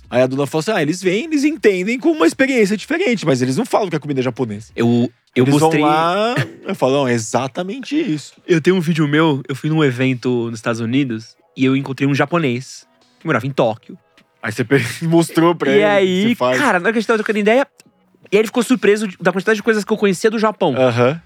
Aí 0.10 0.22
a 0.22 0.28
dona 0.28 0.46
falou 0.46 0.62
assim: 0.62 0.72
ah, 0.72 0.82
eles 0.82 1.02
vêm, 1.02 1.26
eles 1.26 1.44
entendem 1.44 2.00
com 2.00 2.12
uma 2.12 2.28
experiência 2.28 2.78
diferente, 2.78 3.26
mas 3.26 3.42
eles 3.42 3.58
não 3.58 3.66
falam 3.66 3.90
que 3.90 3.96
a 3.96 4.00
comida 4.00 4.20
é 4.20 4.24
japonesa. 4.24 4.72
Eu, 4.76 5.12
eu 5.36 5.44
eles 5.46 5.60
mostrei. 5.60 5.82
vão 5.82 5.90
lá, 5.90 6.36
eu 6.64 6.76
falo, 6.76 6.94
não, 6.94 7.08
é 7.08 7.14
exatamente 7.14 7.96
isso. 7.96 8.34
Eu 8.48 8.62
tenho 8.62 8.76
um 8.76 8.80
vídeo 8.80 9.08
meu, 9.08 9.42
eu 9.48 9.56
fui 9.56 9.70
num 9.70 9.84
evento 9.84 10.50
nos 10.50 10.60
Estados 10.60 10.80
Unidos 10.80 11.36
e 11.56 11.66
eu 11.66 11.76
encontrei 11.76 12.08
um 12.08 12.14
japonês 12.14 12.88
que 13.20 13.26
morava 13.26 13.46
em 13.48 13.52
Tóquio. 13.52 13.98
Aí 14.42 14.52
você 14.52 14.66
mostrou 15.08 15.56
pra 15.56 15.72
ele. 15.72 15.82
e 15.82 16.32
o 16.34 16.36
que 16.36 16.44
aí, 16.44 16.58
cara, 16.58 16.80
na 16.80 16.86
hora 16.86 16.92
que 16.94 16.98
a 16.98 17.02
gente 17.02 17.08
tava 17.08 17.18
trocando 17.18 17.40
ideia, 17.40 17.68
e 18.32 18.36
aí 18.36 18.42
ele 18.42 18.48
ficou 18.48 18.64
surpreso 18.64 19.08
da 19.20 19.32
quantidade 19.32 19.58
de 19.58 19.64
coisas 19.64 19.84
que 19.84 19.92
eu 19.94 19.98
conhecia 19.98 20.30
do 20.30 20.38
Japão. 20.38 20.76
Aham. 20.76 21.22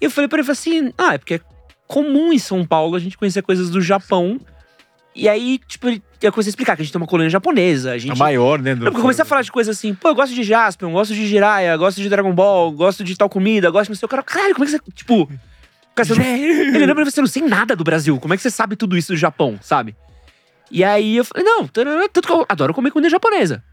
E 0.00 0.04
eu 0.04 0.10
falei 0.10 0.28
pra 0.28 0.40
ele 0.40 0.50
assim: 0.50 0.92
ah, 0.98 1.14
é 1.14 1.18
porque 1.18 1.34
é 1.34 1.40
comum 1.86 2.32
em 2.32 2.38
São 2.38 2.64
Paulo 2.64 2.96
a 2.96 2.98
gente 2.98 3.16
conhecer 3.16 3.42
coisas 3.42 3.70
do 3.70 3.80
Japão. 3.80 4.40
E 5.18 5.30
aí, 5.30 5.58
tipo, 5.66 5.88
eu 5.88 6.30
comecei 6.30 6.50
a 6.50 6.52
explicar 6.52 6.76
que 6.76 6.82
a 6.82 6.84
gente 6.84 6.92
tem 6.92 7.00
uma 7.00 7.06
colônia 7.06 7.30
japonesa, 7.30 7.92
a 7.92 7.98
gente. 7.98 8.12
A 8.12 8.14
maior, 8.14 8.60
né? 8.60 8.74
do- 8.74 8.84
eu 8.86 8.92
comecei 8.92 9.22
a 9.22 9.24
falar 9.24 9.40
de 9.40 9.50
coisas 9.50 9.74
assim, 9.78 9.94
pô, 9.94 10.08
eu 10.08 10.14
gosto 10.14 10.34
de 10.34 10.42
Jaspion, 10.42 10.92
gosto 10.92 11.14
de 11.14 11.26
Jiraiya, 11.26 11.74
gosto 11.78 12.02
de 12.02 12.08
Dragon 12.10 12.34
Ball, 12.34 12.70
gosto 12.72 13.02
de 13.02 13.16
tal 13.16 13.28
comida, 13.30 13.70
gosto 13.70 13.84
de 13.84 13.90
não 13.92 13.96
sei 13.96 14.04
o 14.04 14.08
cara. 14.10 14.22
Caralho, 14.22 14.54
como 14.54 14.64
é 14.64 14.70
que 14.70 14.72
você. 14.72 14.92
Tipo. 14.92 15.26
Cara, 15.94 16.06
você 16.06 16.14
não, 16.14 16.22
ele 16.76 16.84
lembra 16.84 17.02
você 17.06 17.20
não 17.22 17.26
sei 17.26 17.42
nada 17.42 17.74
do 17.74 17.82
Brasil. 17.82 18.20
Como 18.20 18.34
é 18.34 18.36
que 18.36 18.42
você 18.42 18.50
sabe 18.50 18.76
tudo 18.76 18.94
isso 18.98 19.12
do 19.14 19.16
Japão, 19.16 19.58
sabe? 19.62 19.96
E 20.70 20.84
aí 20.84 21.16
eu 21.16 21.24
falei, 21.24 21.44
não, 21.44 21.66
tanto 21.66 22.22
que 22.26 22.32
eu 22.32 22.44
adoro 22.48 22.74
comer 22.74 22.90
comida 22.90 23.08
japonesa. 23.08 23.64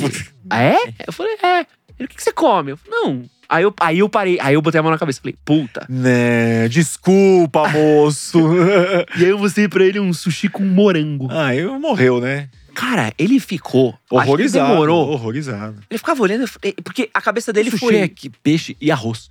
Puta, 0.00 0.18
ah, 0.48 0.62
é? 0.62 0.78
Eu 1.06 1.12
falei, 1.12 1.34
é. 1.42 1.58
Ele, 1.98 2.06
o 2.06 2.08
que, 2.08 2.16
que 2.16 2.22
você 2.22 2.32
come? 2.32 2.70
Eu 2.72 2.76
falei, 2.78 3.00
não. 3.02 3.22
Aí 3.50 3.64
eu, 3.64 3.74
aí 3.80 3.98
eu 3.98 4.08
parei, 4.08 4.38
aí 4.40 4.54
eu 4.54 4.62
botei 4.62 4.78
a 4.78 4.82
mão 4.82 4.92
na 4.92 4.98
cabeça. 4.98 5.20
Falei, 5.20 5.34
puta. 5.44 5.84
Né, 5.88 6.68
desculpa, 6.68 7.68
moço. 7.68 8.38
E 9.18 9.24
aí 9.24 9.30
eu 9.30 9.38
mostrei 9.38 9.68
pra 9.68 9.84
ele 9.84 9.98
um 9.98 10.12
sushi 10.12 10.48
com 10.48 10.62
morango. 10.64 11.26
ah, 11.30 11.54
eu 11.54 11.78
morreu, 11.80 12.20
né? 12.20 12.48
Cara, 12.72 13.12
ele 13.18 13.40
ficou. 13.40 13.92
que 14.08 14.14
ele 14.14 14.22
Horrorizado. 14.22 14.70
demorou. 14.70 15.10
Horrorizado. 15.10 15.76
Ele 15.90 15.98
ficava 15.98 16.22
olhando, 16.22 16.48
porque 16.84 17.10
a 17.12 17.20
cabeça 17.20 17.52
dele 17.52 17.70
Sushi 17.70 17.84
foi. 17.84 17.96
é 17.96 18.08
que 18.08 18.30
peixe 18.30 18.76
e 18.80 18.90
arroz. 18.90 19.28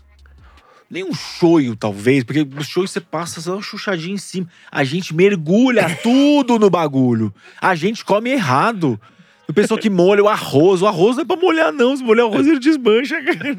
Nem 0.91 1.03
um 1.03 1.13
shoyu, 1.13 1.75
talvez, 1.75 2.23
porque 2.23 2.43
no 2.43 2.63
shoyu 2.63 2.87
você 2.87 2.99
passa 2.99 3.39
só 3.39 3.53
uma 3.53 3.61
chuchadinha 3.61 4.15
em 4.15 4.17
cima. 4.17 4.47
A 4.71 4.83
gente 4.83 5.15
mergulha 5.15 5.87
tudo 6.03 6.59
no 6.59 6.69
bagulho. 6.69 7.33
A 7.61 7.73
gente 7.75 8.03
come 8.03 8.31
errado. 8.31 8.99
O 9.49 9.53
pessoal 9.53 9.79
que 9.79 9.89
molha 9.89 10.23
o 10.23 10.27
arroz. 10.29 10.81
O 10.81 10.87
arroz 10.87 11.15
não 11.17 11.23
é 11.23 11.25
pra 11.25 11.35
molhar, 11.35 11.73
não. 11.73 11.97
Se 11.97 12.03
molhar 12.03 12.25
o 12.27 12.29
arroz, 12.31 12.45
ele 12.47 12.59
desmancha, 12.59 13.21
cara. 13.23 13.57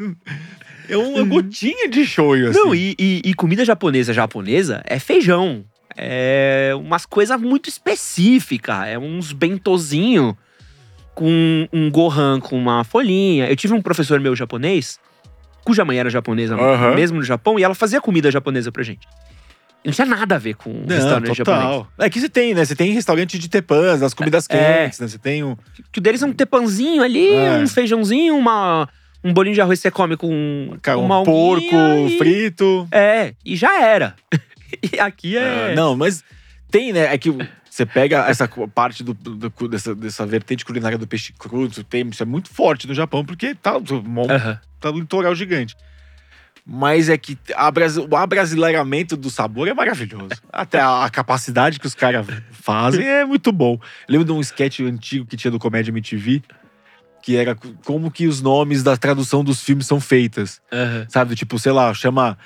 É 0.88 0.96
uma 0.96 1.24
gotinha 1.24 1.88
de 1.88 2.04
shoyu, 2.06 2.48
assim. 2.50 2.58
Não, 2.58 2.74
e, 2.74 2.94
e- 2.98 3.22
e 3.24 3.34
comida 3.34 3.64
japonesa 3.64 4.12
japonesa 4.12 4.82
é 4.86 4.98
feijão. 4.98 5.64
É 5.96 6.72
umas 6.76 7.04
coisas 7.04 7.40
muito 7.40 7.68
específicas. 7.68 8.86
É 8.86 8.98
uns 8.98 9.32
bentozinho 9.32 10.36
com 11.14 11.68
um 11.72 11.90
gohan 11.90 12.40
com 12.40 12.56
uma 12.56 12.82
folhinha. 12.84 13.46
Eu 13.50 13.56
tive 13.56 13.74
um 13.74 13.82
professor 13.82 14.18
meu 14.20 14.34
japonês, 14.34 14.98
cuja 15.64 15.84
mãe 15.84 15.98
era 15.98 16.08
japonesa, 16.08 16.54
Aham. 16.54 16.94
mesmo 16.94 17.18
no 17.18 17.24
Japão, 17.24 17.58
e 17.58 17.62
ela 17.64 17.74
fazia 17.74 18.00
comida 18.00 18.30
japonesa 18.30 18.72
pra 18.72 18.82
gente. 18.82 19.06
Não 19.85 19.93
tinha 19.93 20.07
nada 20.07 20.35
a 20.35 20.39
ver 20.39 20.55
com 20.57 20.70
um 20.70 20.86
restaurante 20.86 21.35
japonês. 21.39 21.86
É 21.98 22.11
que 22.11 22.20
você 22.20 22.28
tem, 22.28 22.52
né? 22.55 22.65
Você 22.65 22.77
tem 22.77 22.93
restaurante 22.93 23.39
de 23.39 23.48
tepãs, 23.48 24.01
das 24.01 24.12
comidas 24.12 24.47
É. 24.51 24.82
quentes, 24.85 25.01
né? 25.01 25.09
Você 25.09 25.19
tem 25.19 25.43
um. 25.43 25.57
Que 25.90 25.98
o 25.98 26.02
deles 26.02 26.23
é 26.23 26.27
um 26.27 26.32
tepanzinho 26.35 27.02
ali, 27.02 27.28
É. 27.32 27.59
um 27.59 27.66
feijãozinho, 27.66 28.36
uma, 28.36 28.86
um 29.24 29.32
bolinho 29.32 29.55
de 29.55 29.61
arroz 29.62 29.78
que 29.78 29.82
você 29.85 29.90
come 29.90 30.16
com 30.19 30.28
um 30.28 30.98
uma 30.98 31.23
porco 31.24 31.65
e- 32.09 32.19
frito. 32.19 32.86
É, 32.93 33.32
e 33.44 33.57
já 33.57 33.81
era. 33.82 34.15
e 34.93 35.01
aqui 35.01 35.36
é. 35.39 35.73
Ah, 35.73 35.74
não, 35.74 35.97
mas 35.97 36.23
tem, 36.70 36.93
né? 36.93 37.12
É 37.12 37.16
que 37.16 37.31
você 37.70 37.86
pega 37.86 38.27
essa 38.28 38.47
parte 38.74 39.02
do, 39.02 39.15
do- 39.15 39.69
dessa, 39.69 39.94
dessa 39.94 40.27
vertente 40.27 40.62
culinária 40.65 40.98
do 40.98 41.07
peixe 41.07 41.32
crudo, 41.39 41.82
tem, 41.85 42.07
isso 42.09 42.23
é 42.23 42.27
muito 42.27 42.51
forte 42.51 42.86
no 42.86 42.93
Japão, 42.94 43.24
porque 43.24 43.55
tá, 43.55 43.81
tá, 43.81 43.94
Aham. 44.35 44.59
tá 44.78 44.93
no 44.93 44.98
litoral 44.98 45.35
gigante. 45.35 45.74
Mas 46.65 47.09
é 47.09 47.16
que 47.19 47.37
o 48.11 48.16
abrasileiramento 48.16 49.16
do 49.16 49.31
sabor 49.31 49.66
é 49.69 49.74
maravilhoso. 49.74 50.31
Até 50.53 50.81
a, 50.81 51.09
capacidade 51.11 51.81
que 51.81 51.87
os 51.87 51.95
caras 51.95 52.27
fazem 52.53 53.07
é 53.07 53.24
muito 53.24 53.51
bom. 53.51 53.78
Lembro 54.09 54.27
de 54.27 54.32
um 54.32 54.41
sketch 54.41 54.81
antigo 54.81 55.27
que 55.27 55.37
tinha 55.37 55.51
do 55.51 55.59
Comédia 55.59 55.91
MTV, 55.91 56.43
que 57.23 57.37
era 57.37 57.55
co- 57.55 57.74
como 57.85 58.11
que 58.11 58.27
os 58.27 58.41
nomes 58.41 58.82
da 58.82 58.97
tradução 58.97 59.43
dos 59.43 59.62
filmes 59.62 59.87
são 59.87 60.01
feitas. 60.01 60.61
Aham. 60.73 61.07
Sabe, 61.09 61.35
tipo, 61.35 61.59
sei 61.59 61.73
lá, 61.73 61.93
chama 61.93 62.39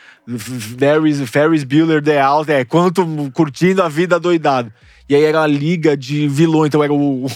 Ferris, 0.78 1.20
Ferris 1.28 1.64
Bueller 1.64 2.02
The 2.02 2.20
Out, 2.20 2.50
é 2.50 2.64
quanto 2.64 3.04
curtindo 3.32 3.82
a 3.82 3.88
vida 3.88 4.18
doidado. 4.18 4.72
E 5.08 5.14
aí 5.14 5.22
era 5.22 5.42
a 5.42 5.46
liga 5.46 5.96
de 5.96 6.26
vilões, 6.28 6.68
então 6.68 6.82
era 6.82 6.92
o. 6.92 7.26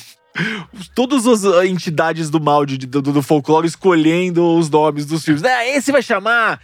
Todas 0.94 1.26
as 1.26 1.44
ah, 1.44 1.66
entidades 1.66 2.30
do 2.30 2.40
mal 2.40 2.64
de- 2.64 2.78
do, 2.78 3.00
do 3.02 3.22
folclore 3.22 3.66
escolhendo 3.66 4.44
os 4.56 4.68
nomes 4.70 5.06
dos 5.06 5.24
filmes. 5.24 5.42
É, 5.42 5.76
esse 5.76 5.90
vai 5.92 6.02
chamar 6.02 6.60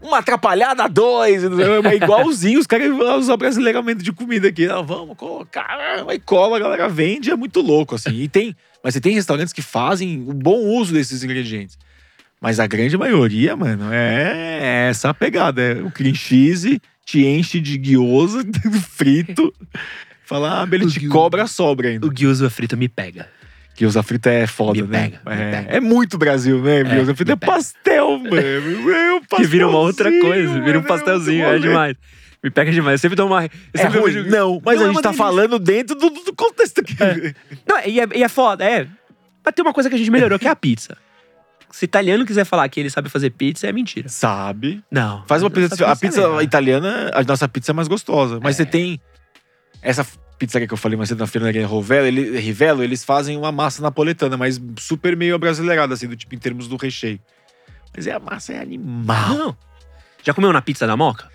uma 0.00 0.18
atrapalhada 0.18 0.88
dois. 0.88 1.42
É 1.44 1.94
igualzinho 1.96 2.60
os 2.60 2.66
caras 2.66 2.90
usam 3.18 3.36
brasileiramento 3.36 4.02
de 4.02 4.12
comida 4.12 4.48
aqui. 4.48 4.66
Ah, 4.68 4.80
vamos 4.80 5.16
colocar, 5.16 6.04
aí 6.08 6.18
cola, 6.20 6.56
a 6.56 6.60
galera 6.60 6.88
vende, 6.88 7.30
é 7.30 7.36
muito 7.36 7.60
louco, 7.60 7.94
assim. 7.94 8.10
E 8.14 8.28
tem, 8.28 8.54
mas 8.82 8.94
você 8.94 9.00
tem 9.00 9.12
restaurantes 9.14 9.52
que 9.52 9.62
fazem 9.62 10.18
um 10.20 10.34
bom 10.34 10.58
uso 10.58 10.92
desses 10.92 11.22
ingredientes. 11.22 11.78
Mas 12.40 12.60
a 12.60 12.66
grande 12.68 12.96
maioria, 12.96 13.56
mano, 13.56 13.92
é 13.92 14.88
essa 14.90 15.10
a 15.10 15.14
pegada. 15.14 15.60
É 15.60 15.82
o 15.82 15.90
cream 15.90 16.14
cheese 16.14 16.80
te 17.04 17.24
enche 17.26 17.58
de 17.58 17.76
guiosa 17.76 18.44
frito. 18.94 19.52
Fala, 20.28 20.62
ah, 20.62 20.68
ele 20.70 20.86
te 20.86 21.00
gyu- 21.00 21.10
cobra 21.10 21.44
a 21.44 21.46
sobra 21.46 21.88
ainda. 21.88 22.06
O 22.06 22.12
gyoza 22.12 22.50
frito 22.50 22.76
me 22.76 22.88
pega. 22.88 23.26
Guiosa 23.78 24.02
frita 24.02 24.28
é 24.28 24.44
foda, 24.46 24.82
Me 24.82 24.88
né? 24.88 25.02
pega, 25.04 25.20
me 25.24 25.40
é, 25.42 25.50
pega. 25.52 25.76
é 25.76 25.80
muito 25.80 26.18
Brasil, 26.18 26.60
né? 26.60 26.82
Guiosa 26.82 27.14
frita 27.14 27.36
me 27.36 27.38
é 27.40 27.46
pastel, 27.46 28.18
mano. 28.18 28.34
É 28.36 29.14
um 29.14 29.20
Que 29.36 29.44
vira 29.46 29.68
uma 29.68 29.78
outra 29.78 30.10
coisa, 30.20 30.52
vira 30.54 30.78
um 30.78 30.82
mano, 30.82 30.86
pastelzinho, 30.86 31.44
é 31.46 31.58
demais. 31.60 31.96
Me 32.42 32.50
pega 32.50 32.70
demais. 32.72 32.94
Eu 32.94 32.98
sempre 32.98 33.14
dou 33.16 33.26
uma. 33.28 33.44
É 33.44 33.84
ruim? 33.86 34.24
Não, 34.28 34.60
mas 34.64 34.78
Não, 34.80 34.86
a 34.86 34.90
é 34.90 34.92
gente 34.92 35.02
tá 35.02 35.08
delícia. 35.10 35.12
falando 35.12 35.58
dentro 35.60 35.96
do, 35.96 36.10
do 36.10 36.34
contexto 36.34 36.80
aqui. 36.80 36.94
Não, 37.66 37.78
e 37.86 38.00
é, 38.00 38.08
e 38.16 38.22
é 38.22 38.28
foda, 38.28 38.64
é. 38.64 38.86
Mas 39.44 39.54
tem 39.54 39.64
uma 39.64 39.72
coisa 39.72 39.88
que 39.88 39.94
a 39.94 39.98
gente 39.98 40.10
melhorou, 40.10 40.38
que 40.40 40.46
é 40.48 40.50
a 40.50 40.56
pizza. 40.56 40.96
Se 41.70 41.84
italiano 41.84 42.26
quiser 42.26 42.44
falar 42.44 42.68
que 42.68 42.80
ele 42.80 42.90
sabe 42.90 43.08
fazer 43.08 43.30
pizza, 43.30 43.66
é 43.68 43.72
mentira. 43.72 44.08
Sabe? 44.08 44.82
Não. 44.90 45.24
Faz 45.26 45.42
uma 45.42 45.50
pizza. 45.50 45.86
A 45.86 45.94
pizza 45.96 46.20
é 46.20 46.24
legal. 46.24 46.42
italiana, 46.42 47.10
a 47.14 47.22
nossa 47.22 47.48
pizza 47.48 47.70
é 47.72 47.74
mais 47.74 47.86
gostosa. 47.88 48.40
Mas 48.42 48.56
É. 48.58 48.64
você 48.64 48.66
tem. 48.66 49.00
Essa 49.82 50.06
pizzaria 50.38 50.68
que 50.68 50.74
eu 50.74 50.78
falei 50.78 50.96
mais 50.96 51.08
cedo 51.08 51.18
na 51.18 51.26
feira 51.26 51.52
da 51.52 51.66
Rivelo, 51.66 52.06
ele, 52.06 52.38
Rivelo, 52.38 52.82
eles 52.82 53.04
fazem 53.04 53.36
uma 53.36 53.50
massa 53.50 53.82
napoletana, 53.82 54.36
mas 54.36 54.60
super 54.78 55.16
meio 55.16 55.34
abrasileirada, 55.34 55.94
assim, 55.94 56.06
do 56.06 56.16
tipo, 56.16 56.34
em 56.34 56.38
termos 56.38 56.68
do 56.68 56.76
recheio. 56.76 57.20
Mas 57.94 58.06
é 58.06 58.12
a 58.12 58.20
massa 58.20 58.52
é 58.52 58.60
animal. 58.60 59.34
Não. 59.34 59.56
Já 60.22 60.32
comeu 60.34 60.52
na 60.52 60.62
pizza 60.62 60.86
da 60.86 60.96
Moca? 60.96 61.28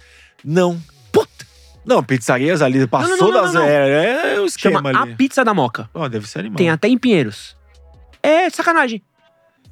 Não. 0.43 0.81
Puta! 1.11 1.45
Não, 1.85 2.01
pizzarias 2.03 2.61
ali 2.61 2.87
passou 2.87 3.17
não, 3.17 3.31
não, 3.31 3.41
das. 3.41 3.53
não. 3.53 3.63
É, 3.63 4.35
é 4.35 4.39
o 4.39 4.45
esquema 4.45 4.77
Chama 4.77 5.01
ali. 5.01 5.11
a 5.11 5.15
pizza 5.15 5.43
da 5.43 5.53
Moca. 5.53 5.89
Ó, 5.93 6.07
deve 6.07 6.27
ser 6.27 6.39
animal. 6.39 6.57
Tem 6.57 6.69
até 6.69 6.87
em 6.87 6.97
Pinheiros. 6.97 7.57
É 8.21 8.49
sacanagem. 8.49 9.03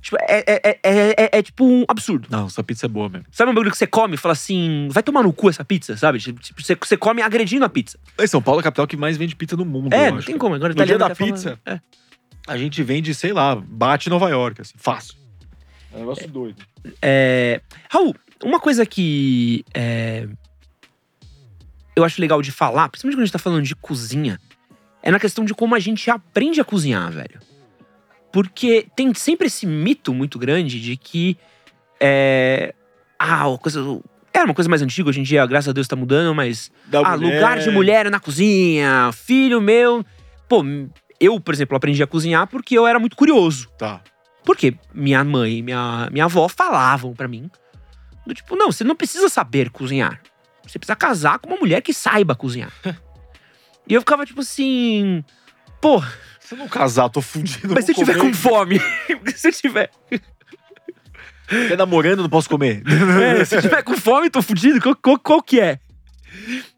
Tipo, 0.01 0.17
é, 0.21 0.43
é, 0.47 0.61
é, 0.63 0.79
é, 0.83 1.15
é- 1.25 1.29
é 1.39 1.43
tipo 1.43 1.63
um 1.63 1.85
absurdo. 1.87 2.27
Não, 2.31 2.47
essa 2.47 2.63
pizza 2.63 2.87
é 2.87 2.89
boa 2.89 3.07
mesmo. 3.07 3.27
Sabe 3.31 3.51
um 3.51 3.53
bagulho 3.53 3.69
que 3.71 3.77
você 3.77 3.85
come 3.85 4.15
e 4.15 4.17
fala 4.17 4.33
assim, 4.33 4.87
vai 4.91 5.03
tomar 5.03 5.21
no 5.21 5.31
cu 5.31 5.49
essa 5.49 5.63
pizza, 5.63 5.95
sabe? 5.95 6.17
Tipo, 6.19 6.41
você, 6.61 6.75
você 6.75 6.97
come 6.97 7.21
agredindo 7.21 7.63
a 7.63 7.69
pizza. 7.69 7.99
E 8.17 8.27
São 8.27 8.41
Paulo 8.41 8.59
é 8.59 8.61
a 8.61 8.63
capital 8.63 8.87
que 8.87 8.97
mais 8.97 9.15
vende 9.15 9.35
pizza 9.35 9.55
no 9.55 9.63
mundo. 9.63 9.93
É, 9.93 10.07
eu 10.07 10.11
não 10.11 10.17
acho. 10.17 10.27
tem 10.27 10.37
como. 10.37 10.55
Agora 10.55 10.73
No 10.73 10.85
dia 10.85 10.97
da 10.97 11.11
pizza. 11.13 11.59
É. 11.65 11.79
A 12.47 12.57
gente 12.57 12.81
vende, 12.81 13.13
sei 13.13 13.31
lá, 13.31 13.55
bate 13.55 14.09
Nova 14.09 14.27
York, 14.29 14.61
assim, 14.61 14.73
fácil. 14.75 15.13
É 15.93 15.97
um 15.97 15.99
negócio 15.99 16.27
doido. 16.27 16.63
É, 16.99 17.61
Raul, 17.89 18.15
uma 18.43 18.59
coisa 18.59 18.83
que 18.85 19.63
é, 19.73 20.27
eu 21.95 22.03
acho 22.03 22.19
legal 22.19 22.41
de 22.41 22.51
falar, 22.51 22.89
principalmente 22.89 23.15
quando 23.15 23.23
a 23.23 23.25
gente 23.25 23.33
tá 23.33 23.39
falando 23.39 23.63
de 23.63 23.75
cozinha, 23.75 24.39
é 25.03 25.11
na 25.11 25.19
questão 25.19 25.45
de 25.45 25.53
como 25.53 25.75
a 25.75 25.79
gente 25.79 26.09
aprende 26.09 26.59
a 26.59 26.63
cozinhar, 26.63 27.11
velho. 27.11 27.39
Porque 28.31 28.87
tem 28.95 29.13
sempre 29.13 29.47
esse 29.47 29.65
mito 29.65 30.13
muito 30.13 30.39
grande 30.39 30.79
de 30.79 30.95
que 30.95 31.37
é, 31.99 32.73
ah, 33.19 33.47
uma 33.47 33.57
coisa 33.57 34.01
era 34.33 34.45
uma 34.45 34.53
coisa 34.53 34.69
mais 34.69 34.81
antiga, 34.81 35.09
hoje 35.09 35.19
em 35.19 35.23
dia, 35.23 35.45
graças 35.45 35.69
a 35.69 35.73
Deus, 35.73 35.87
tá 35.87 35.95
mudando, 35.95 36.33
mas 36.33 36.71
Da 36.87 36.99
ah, 36.99 37.15
lugar 37.15 37.59
de 37.59 37.69
mulher 37.69 38.09
na 38.09 38.19
cozinha, 38.19 39.11
filho 39.13 39.59
meu. 39.59 40.05
Pô, 40.47 40.63
eu, 41.19 41.39
por 41.39 41.53
exemplo, 41.53 41.75
aprendi 41.75 42.01
a 42.01 42.07
cozinhar 42.07 42.47
porque 42.47 42.77
eu 42.77 42.87
era 42.87 42.97
muito 42.97 43.15
curioso. 43.15 43.69
Tá. 43.77 44.01
Porque 44.43 44.75
minha 44.93 45.23
mãe 45.23 45.57
e 45.57 45.61
minha, 45.61 46.09
minha 46.11 46.25
avó 46.25 46.47
falavam 46.47 47.13
pra 47.13 47.27
mim. 47.27 47.49
Do 48.25 48.33
tipo, 48.33 48.55
não, 48.55 48.71
você 48.71 48.83
não 48.83 48.95
precisa 48.95 49.29
saber 49.29 49.69
cozinhar. 49.69 50.21
Você 50.65 50.79
precisa 50.79 50.95
casar 50.95 51.39
com 51.39 51.49
uma 51.49 51.59
mulher 51.59 51.81
que 51.81 51.93
saiba 51.93 52.35
cozinhar. 52.35 52.71
e 53.87 53.93
eu 53.93 54.01
ficava 54.01 54.25
tipo 54.25 54.41
assim. 54.41 55.23
Pô, 55.79 56.01
Se 56.51 56.55
eu 56.55 56.59
não 56.59 56.67
casar, 56.67 57.07
tô 57.07 57.21
fudido. 57.21 57.73
mas 57.73 57.85
se 57.85 57.91
eu 57.91 57.95
tiver 57.95 58.17
comer. 58.17 58.29
com 58.29 58.33
fome. 58.33 58.81
se 59.33 59.47
eu 59.47 59.53
tiver. 59.53 59.89
Tá 61.69 61.77
namorando, 61.77 62.21
não 62.21 62.29
posso 62.29 62.49
comer. 62.49 62.83
é, 63.39 63.45
se 63.45 63.55
eu 63.55 63.61
tiver 63.61 63.81
com 63.83 63.95
fome, 63.95 64.29
tô 64.29 64.41
fudido. 64.41 64.81
Qual, 64.81 64.93
qual, 64.97 65.17
qual 65.17 65.41
que 65.41 65.61
é? 65.61 65.79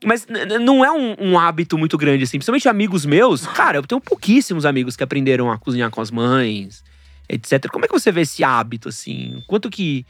Mas 0.05 0.27
não 0.61 0.85
é 0.85 0.91
um, 0.91 1.15
um 1.19 1.39
hábito 1.39 1.75
muito 1.75 1.97
grande, 1.97 2.23
assim. 2.23 2.37
Principalmente 2.37 2.69
amigos 2.69 3.03
meus. 3.03 3.47
Cara, 3.47 3.79
eu 3.79 3.81
tenho 3.81 3.99
pouquíssimos 3.99 4.63
amigos 4.63 4.95
que 4.95 5.03
aprenderam 5.03 5.51
a 5.51 5.57
cozinhar 5.57 5.89
com 5.89 6.01
as 6.01 6.11
mães, 6.11 6.83
etc. 7.27 7.67
Como 7.71 7.83
é 7.83 7.87
que 7.87 7.93
você 7.95 8.11
vê 8.11 8.21
esse 8.21 8.43
hábito, 8.43 8.89
assim? 8.89 9.41
Quanto 9.47 9.71
que. 9.71 10.05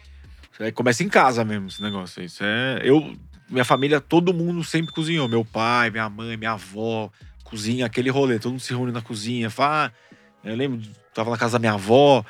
Aí 0.60 0.73
começa 0.73 1.06
em 1.06 1.10
casa 1.10 1.45
mesmo, 1.45 1.68
esse 1.68 1.81
negócio. 1.81 2.22
Isso 2.22 2.44
é. 2.44 2.81
Eu, 2.84 3.15
minha 3.49 3.64
família, 3.64 4.02
todo 4.02 4.34
mundo 4.34 4.61
sempre 4.61 4.91
cozinhou. 4.91 5.30
Meu 5.30 5.45
pai, 5.45 5.90
minha 5.90 6.10
mãe, 6.10 6.35
minha 6.35 6.52
avó, 6.52 7.10
cozinha, 7.53 7.85
aquele 7.85 8.09
rolê. 8.09 8.39
Todo 8.39 8.53
mundo 8.53 8.61
se 8.61 8.73
reúne 8.73 8.91
na 8.91 9.01
cozinha. 9.01 9.49
Fala, 9.49 9.93
ah, 10.43 10.49
eu 10.49 10.55
lembro, 10.55 10.81
tava 11.13 11.30
na 11.30 11.38
casa 11.38 11.53
da 11.53 11.59
minha 11.59 11.73
avó. 11.73 12.25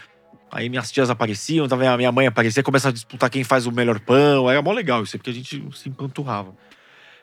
Aí 0.51 0.69
minhas 0.69 0.91
tias 0.91 1.09
apareciam, 1.09 1.67
tava 1.67 1.89
a 1.89 1.97
minha 1.97 2.11
mãe 2.11 2.27
aparecia, 2.27 2.61
começa 2.61 2.89
a 2.89 2.91
disputar 2.91 3.29
quem 3.29 3.43
faz 3.43 3.65
o 3.65 3.71
melhor 3.71 3.99
pão. 3.99 4.51
Era 4.51 4.61
mó 4.61 4.71
legal 4.71 5.01
isso, 5.01 5.17
porque 5.17 5.29
a 5.29 5.33
gente 5.33 5.63
se 5.73 5.89
empanturrava. 5.89 6.53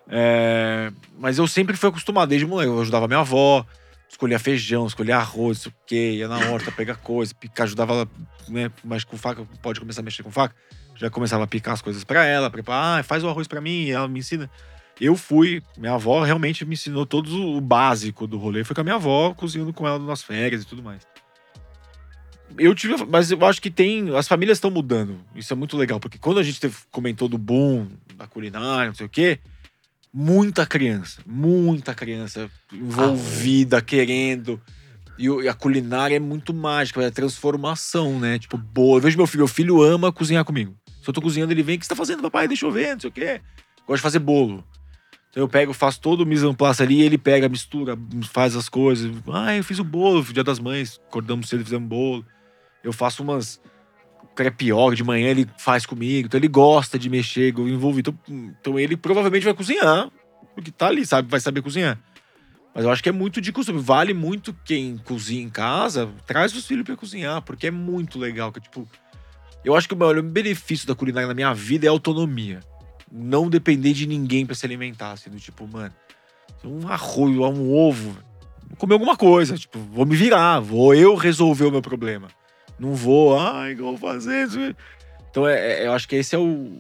É, 0.09 0.90
mas 1.16 1.39
eu 1.39 1.47
sempre 1.47 1.77
fui 1.77 1.90
acostumado, 1.90 2.31
desde 2.31 2.47
moleque. 2.47 2.70
Eu 2.70 2.81
ajudava 2.81 3.06
minha 3.06 3.20
avó, 3.20 3.64
escolhia 4.09 4.39
feijão, 4.39 4.86
escolhia 4.86 5.18
arroz, 5.18 5.66
o 5.66 5.72
quê, 5.86 6.14
ia 6.16 6.27
na 6.27 6.39
horta 6.51 6.72
pegar 6.72 6.97
coisa, 6.97 7.32
picar, 7.32 7.64
ajudava 7.64 7.93
ela, 7.93 8.09
né? 8.48 8.72
Mas 8.82 9.05
com 9.05 9.16
faca, 9.16 9.47
pode 9.62 9.78
começar 9.78 10.01
a 10.01 10.05
mexer 10.05 10.24
com 10.24 10.31
faca. 10.32 10.56
Já 10.97 11.09
começava 11.09 11.44
a 11.44 11.47
picar 11.47 11.74
as 11.74 11.81
coisas 11.81 12.02
pra 12.02 12.24
ela, 12.24 12.51
preparar, 12.51 13.01
ah, 13.01 13.02
faz 13.02 13.22
o 13.22 13.28
arroz 13.28 13.47
pra 13.47 13.60
mim, 13.60 13.90
ela 13.90 14.09
me 14.09 14.18
ensina. 14.18 14.51
Eu 15.01 15.16
fui, 15.16 15.62
minha 15.78 15.94
avó 15.94 16.22
realmente 16.22 16.64
me 16.64 16.74
ensinou 16.74 17.06
todo 17.06 17.56
o 17.56 17.60
básico 17.60 18.27
do 18.27 18.36
rolê. 18.39 18.62
Foi 18.64 18.74
com 18.74 18.82
a 18.82 18.85
minha 18.85 18.97
avó, 18.97 19.32
cozinhando 19.32 19.72
com 19.72 19.86
ela 19.89 19.98
nas 19.98 20.22
férias 20.22 20.62
e 20.62 20.66
tudo 20.66 20.82
mais. 20.82 21.06
Eu 22.59 22.74
tive, 22.74 22.97
mas 23.06 23.31
eu 23.31 23.43
acho 23.47 23.62
que 23.62 23.70
tem, 23.70 24.14
as 24.16 24.27
famílias 24.28 24.59
estão 24.59 24.70
mudando. 24.70 25.20
Isso 25.35 25.52
é 25.52 25.56
muito 25.56 25.77
legal, 25.77 26.01
porque 26.01 26.18
quando 26.18 26.39
a 26.39 26.43
gente 26.43 26.60
teve, 26.60 26.77
comentou 26.90 27.28
do 27.28 27.39
boom 27.39 27.86
da 28.16 28.27
culinária, 28.27 28.89
não 28.89 28.94
sei 28.94 29.06
o 29.06 29.09
quê, 29.09 29.39
muita 30.12 30.66
criança, 30.66 31.22
muita 31.24 31.94
criança 31.94 32.51
envolvida, 32.72 33.81
querendo. 33.81 34.60
E, 35.16 35.31
o- 35.31 35.40
e 35.43 35.48
a 35.48 35.55
culinária 35.55 36.16
é 36.16 36.20
muito 36.20 36.52
mágica, 36.52 37.01
é 37.02 37.10
transformação, 37.10 38.18
né? 38.18 38.39
Tipo, 38.39 38.59
boa. 38.59 38.98
Eu 38.98 39.02
vejo 39.02 39.16
meu 39.16 39.27
filho, 39.27 39.40
meu 39.40 39.48
filho 39.48 39.82
ama 39.82 40.12
cozinhar 40.12 40.44
comigo. 40.44 40.74
Se 41.02 41.09
eu 41.09 41.14
tô 41.14 41.22
cozinhando, 41.22 41.52
ele 41.52 41.62
vem, 41.62 41.77
o 41.77 41.78
que 41.78 41.85
você 41.86 41.90
tá 41.90 41.97
fazendo, 41.97 42.20
papai? 42.22 42.48
Deixa 42.48 42.66
eu 42.66 42.70
ver, 42.72 42.94
não 42.94 43.01
sei 43.01 43.09
o 43.10 43.12
quê. 43.12 43.40
Gosto 43.86 43.97
de 43.98 44.02
fazer 44.02 44.18
bolo. 44.18 44.64
Então 45.31 45.43
eu 45.43 45.48
pego, 45.48 45.73
faço 45.73 46.01
todo 46.01 46.23
o 46.23 46.27
mise 46.27 46.47
en 46.47 46.55
place 46.55 46.82
ali, 46.82 47.02
ele 47.02 47.16
pega, 47.16 47.48
mistura, 47.48 47.97
faz 48.24 48.57
as 48.57 48.69
coisas. 48.69 49.11
Ah, 49.32 49.57
eu 49.57 49.62
fiz 49.62 49.78
o 49.78 49.85
bolo, 49.85 50.23
dia 50.24 50.43
das 50.43 50.59
mães, 50.59 51.01
acordamos 51.09 51.48
cedo, 51.48 51.65
fizemos 51.65 51.89
bolo. 51.89 52.24
Eu 52.82 52.93
faço 52.93 53.23
umas 53.23 53.61
crepioca 54.35 54.97
de 54.97 55.05
manhã, 55.05 55.28
ele 55.28 55.48
faz 55.57 55.86
comigo. 55.86 56.27
Então 56.27 56.39
ele 56.39 56.48
gosta 56.48 56.98
de 56.98 57.09
mexer, 57.09 57.55
eu 57.57 57.69
envolvi. 57.69 58.01
Então, 58.01 58.19
então 58.28 58.78
ele 58.78 58.97
provavelmente 58.97 59.44
vai 59.44 59.55
cozinhar 59.55 60.11
porque 60.55 60.70
tá 60.70 60.89
ali, 60.89 61.07
sabe? 61.07 61.28
Vai 61.31 61.40
saber 61.40 61.62
cozinhar. 61.62 61.98
Mas 62.74 62.85
eu 62.85 62.90
acho 62.90 63.02
que 63.02 63.09
é 63.09 63.12
muito 63.12 63.40
de 63.40 63.52
costume. 63.52 63.81
Vale 63.81 64.15
muito 64.15 64.55
quem 64.65 64.97
cozinha 64.98 65.43
em 65.43 65.48
casa, 65.48 66.09
traz 66.27 66.55
os 66.55 66.66
filhos 66.66 66.85
pra 66.85 66.97
cozinhar, 66.97 67.43
porque 67.43 67.66
é 67.66 67.70
muito 67.70 68.19
legal. 68.19 68.52
Que, 68.52 68.61
tipo, 68.61 68.89
eu 69.65 69.74
acho 69.74 69.89
que 69.89 69.94
o 69.94 69.97
maior 69.97 70.20
benefício 70.23 70.86
da 70.86 70.94
culinária 70.94 71.28
na 71.28 71.35
minha 71.35 71.52
vida 71.52 71.86
é 71.86 71.89
a 71.89 71.93
autonomia. 71.93 72.61
Não 73.11 73.51
depender 73.51 73.93
de 73.93 74.07
ninguém 74.07 74.47
para 74.47 74.55
se 74.55 74.65
alimentar. 74.65 75.12
Assim, 75.12 75.31
do 75.31 75.39
tipo, 75.39 75.66
mano, 75.66 75.93
um 76.65 76.89
arroz, 76.89 77.37
um 77.37 77.73
ovo, 77.73 78.16
vou 78.69 78.77
comer 78.77 78.95
alguma 78.95 79.16
coisa. 79.16 79.57
Tipo, 79.57 79.78
vou 79.78 80.07
me 80.07 80.16
virar, 80.16 80.61
vou 80.61 80.95
eu 80.95 81.15
resolver 81.15 81.65
o 81.65 81.70
meu 81.70 81.82
problema. 81.82 82.28
Não 82.78 82.95
vou, 82.95 83.39
ai, 83.39 83.74
vou 83.74 83.97
fazer 83.99 84.47
isso? 84.47 84.59
Então, 85.31 85.47
é, 85.47 85.82
é, 85.82 85.87
eu 85.87 85.93
acho 85.93 86.09
que 86.09 86.16
esse 86.16 86.35
é 86.35 86.39
o. 86.39 86.78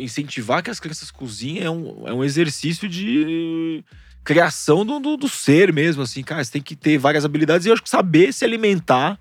Incentivar 0.00 0.62
que 0.62 0.70
as 0.70 0.80
crianças 0.80 1.10
cozinhem 1.10 1.62
é 1.62 1.70
um, 1.70 2.08
é 2.08 2.12
um 2.12 2.24
exercício 2.24 2.88
de 2.88 3.84
criação 4.24 4.84
do, 4.84 4.98
do, 4.98 5.16
do, 5.16 5.28
ser 5.28 5.72
mesmo, 5.72 6.02
assim, 6.02 6.22
cara. 6.22 6.42
Você 6.42 6.52
tem 6.52 6.62
que 6.62 6.74
ter 6.74 6.98
várias 6.98 7.24
habilidades 7.24 7.64
e 7.64 7.68
eu 7.68 7.74
acho 7.74 7.82
que 7.82 7.88
saber 7.88 8.32
se 8.32 8.44
alimentar, 8.44 9.18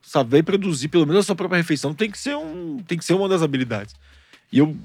saber 0.00 0.42
produzir 0.42 0.88
pelo 0.88 1.06
menos 1.06 1.20
a 1.20 1.22
sua 1.22 1.36
própria 1.36 1.58
refeição 1.58 1.94
tem 1.94 2.10
que 2.10 2.18
ser, 2.18 2.34
um, 2.34 2.78
tem 2.78 2.98
que 2.98 3.04
ser 3.04 3.14
uma 3.14 3.28
das 3.28 3.42
habilidades. 3.42 3.94
E 4.50 4.58
eu, 4.58 4.76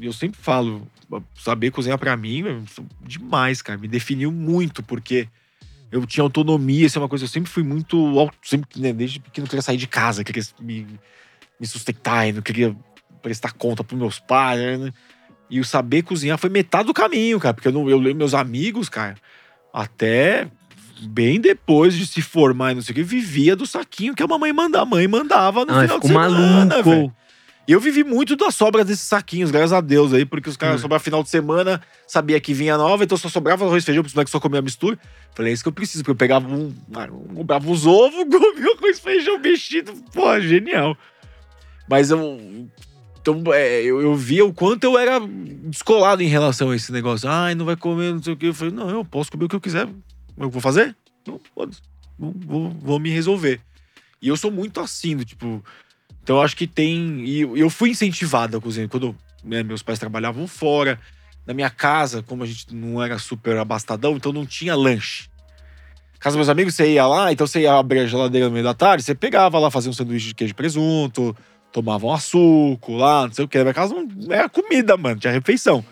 eu 0.00 0.12
sempre 0.12 0.40
falo, 0.40 0.86
saber 1.34 1.70
cozinhar 1.70 1.98
para 1.98 2.16
mim, 2.16 2.64
demais, 3.00 3.62
cara. 3.62 3.78
Me 3.78 3.88
definiu 3.88 4.32
muito, 4.32 4.82
porque 4.82 5.28
eu 5.90 6.06
tinha 6.06 6.24
autonomia, 6.24 6.86
isso 6.86 6.98
é 6.98 7.02
uma 7.02 7.08
coisa, 7.08 7.24
eu 7.24 7.28
sempre 7.28 7.50
fui 7.50 7.62
muito. 7.62 8.12
Sempre, 8.42 8.80
né, 8.80 8.92
desde 8.92 9.20
pequeno, 9.20 9.46
queria 9.46 9.62
sair 9.62 9.76
de 9.76 9.86
casa, 9.86 10.24
queria 10.24 10.42
me 10.60 10.86
me 11.62 11.66
sustentar, 11.68 12.32
não 12.32 12.42
queria 12.42 12.74
prestar 13.22 13.52
conta 13.52 13.84
pros 13.84 13.98
meus 13.98 14.18
pais, 14.18 14.80
né? 14.80 14.92
E 15.48 15.60
o 15.60 15.64
saber 15.64 16.02
cozinhar 16.02 16.36
foi 16.36 16.50
metade 16.50 16.86
do 16.86 16.94
caminho, 16.94 17.38
cara. 17.38 17.54
Porque 17.54 17.68
eu, 17.68 17.72
não, 17.72 17.88
eu 17.88 17.98
lembro 17.98 18.18
meus 18.18 18.34
amigos, 18.34 18.88
cara, 18.88 19.14
até 19.72 20.48
bem 21.02 21.40
depois 21.40 21.94
de 21.94 22.04
se 22.04 22.20
formar 22.20 22.72
e 22.72 22.74
não 22.74 22.82
sei 22.82 22.92
o 22.92 22.96
que, 22.96 23.02
vivia 23.04 23.54
do 23.54 23.64
saquinho 23.64 24.12
que 24.12 24.22
a 24.24 24.26
mamãe 24.26 24.52
mandava. 24.52 24.82
A 24.82 24.86
mãe 24.86 25.06
mandava 25.06 25.64
no 25.64 25.72
Ai, 25.72 25.86
final 25.86 26.00
de 26.00 26.06
semana, 26.08 26.82
maluco. 26.82 27.14
E 27.66 27.72
eu 27.72 27.80
vivi 27.80 28.02
muito 28.02 28.34
das 28.34 28.54
sobras 28.56 28.84
desses 28.84 29.06
saquinhos, 29.06 29.50
graças 29.50 29.72
a 29.72 29.80
Deus 29.80 30.12
aí, 30.12 30.24
porque 30.24 30.48
os 30.48 30.56
caras 30.56 30.80
hum. 30.80 30.82
sobravam 30.82 31.04
final 31.04 31.22
de 31.22 31.28
semana, 31.28 31.80
sabia 32.06 32.40
que 32.40 32.52
vinha 32.52 32.76
nova, 32.76 33.04
então 33.04 33.16
só 33.16 33.28
sobrava 33.28 33.64
arroz 33.64 33.84
e 33.84 33.86
feijão, 33.86 34.02
porque 34.02 34.20
os 34.20 34.30
só 34.30 34.40
comia 34.40 34.60
mistura. 34.60 34.98
Falei, 35.34 35.52
é 35.52 35.54
isso 35.54 35.62
que 35.62 35.68
eu 35.68 35.72
preciso, 35.72 36.02
porque 36.02 36.10
eu 36.10 36.16
pegava 36.16 36.48
um. 36.48 36.74
Comprava 37.34 37.70
uns 37.70 37.86
ovos, 37.86 38.24
comia 38.26 38.74
arroz 38.76 38.98
e 38.98 39.00
feijão 39.00 39.38
mexido. 39.38 39.94
Pô, 40.12 40.40
genial. 40.40 40.96
Mas 41.88 42.10
eu. 42.10 42.68
Então, 43.20 43.40
é, 43.52 43.80
eu, 43.82 44.00
eu 44.00 44.16
via 44.16 44.44
o 44.44 44.52
quanto 44.52 44.82
eu 44.82 44.98
era 44.98 45.20
descolado 45.20 46.22
em 46.22 46.26
relação 46.26 46.70
a 46.70 46.76
esse 46.76 46.90
negócio. 46.90 47.28
Ai, 47.28 47.54
não 47.54 47.64
vai 47.64 47.76
comer, 47.76 48.12
não 48.12 48.22
sei 48.22 48.32
o 48.32 48.36
quê. 48.36 48.46
Eu 48.46 48.54
falei, 48.54 48.74
não, 48.74 48.90
eu 48.90 49.04
posso 49.04 49.30
comer 49.30 49.44
o 49.44 49.48
que 49.48 49.54
eu 49.54 49.60
quiser. 49.60 49.88
Eu 50.36 50.50
vou 50.50 50.60
fazer? 50.60 50.96
Não, 51.24 51.40
vou, 51.54 51.70
vou, 52.18 52.70
vou 52.70 52.98
me 52.98 53.10
resolver. 53.10 53.60
E 54.20 54.26
eu 54.26 54.36
sou 54.36 54.50
muito 54.50 54.80
assim, 54.80 55.16
do, 55.16 55.24
tipo. 55.24 55.64
Então 56.22 56.36
eu 56.36 56.42
acho 56.42 56.56
que 56.56 56.66
tem. 56.66 57.24
E 57.24 57.40
eu 57.40 57.68
fui 57.68 57.90
incentivado 57.90 58.56
a 58.56 58.60
cozinhar. 58.60 58.88
Quando 58.88 59.16
né, 59.42 59.62
meus 59.62 59.82
pais 59.82 59.98
trabalhavam 59.98 60.46
fora, 60.46 60.98
na 61.46 61.52
minha 61.52 61.70
casa, 61.70 62.22
como 62.22 62.44
a 62.44 62.46
gente 62.46 62.74
não 62.74 63.02
era 63.02 63.18
super 63.18 63.56
abastadão, 63.58 64.16
então 64.16 64.32
não 64.32 64.46
tinha 64.46 64.74
lanche. 64.74 65.28
Casa 66.20 66.36
meus 66.36 66.48
amigos, 66.48 66.76
você 66.76 66.92
ia 66.92 67.04
lá, 67.04 67.32
então 67.32 67.46
você 67.46 67.62
ia 67.62 67.74
abrir 67.74 68.00
a 68.00 68.06
geladeira 68.06 68.46
no 68.46 68.52
meio 68.52 68.64
da 68.64 68.74
tarde, 68.74 69.02
você 69.02 69.12
pegava 69.12 69.58
lá, 69.58 69.72
fazia 69.72 69.90
um 69.90 69.92
sanduíche 69.92 70.28
de 70.28 70.34
queijo 70.36 70.52
e 70.52 70.54
presunto, 70.54 71.36
tomavam 71.72 72.12
açúcar 72.12 72.92
lá, 72.92 73.26
não 73.26 73.34
sei 73.34 73.44
o 73.44 73.48
que. 73.48 73.58
Na 73.58 73.64
minha 73.64 73.74
casa 73.74 73.92
não 73.92 74.32
era 74.32 74.48
comida, 74.48 74.96
mano, 74.96 75.18
tinha 75.18 75.32
refeição. 75.32 75.84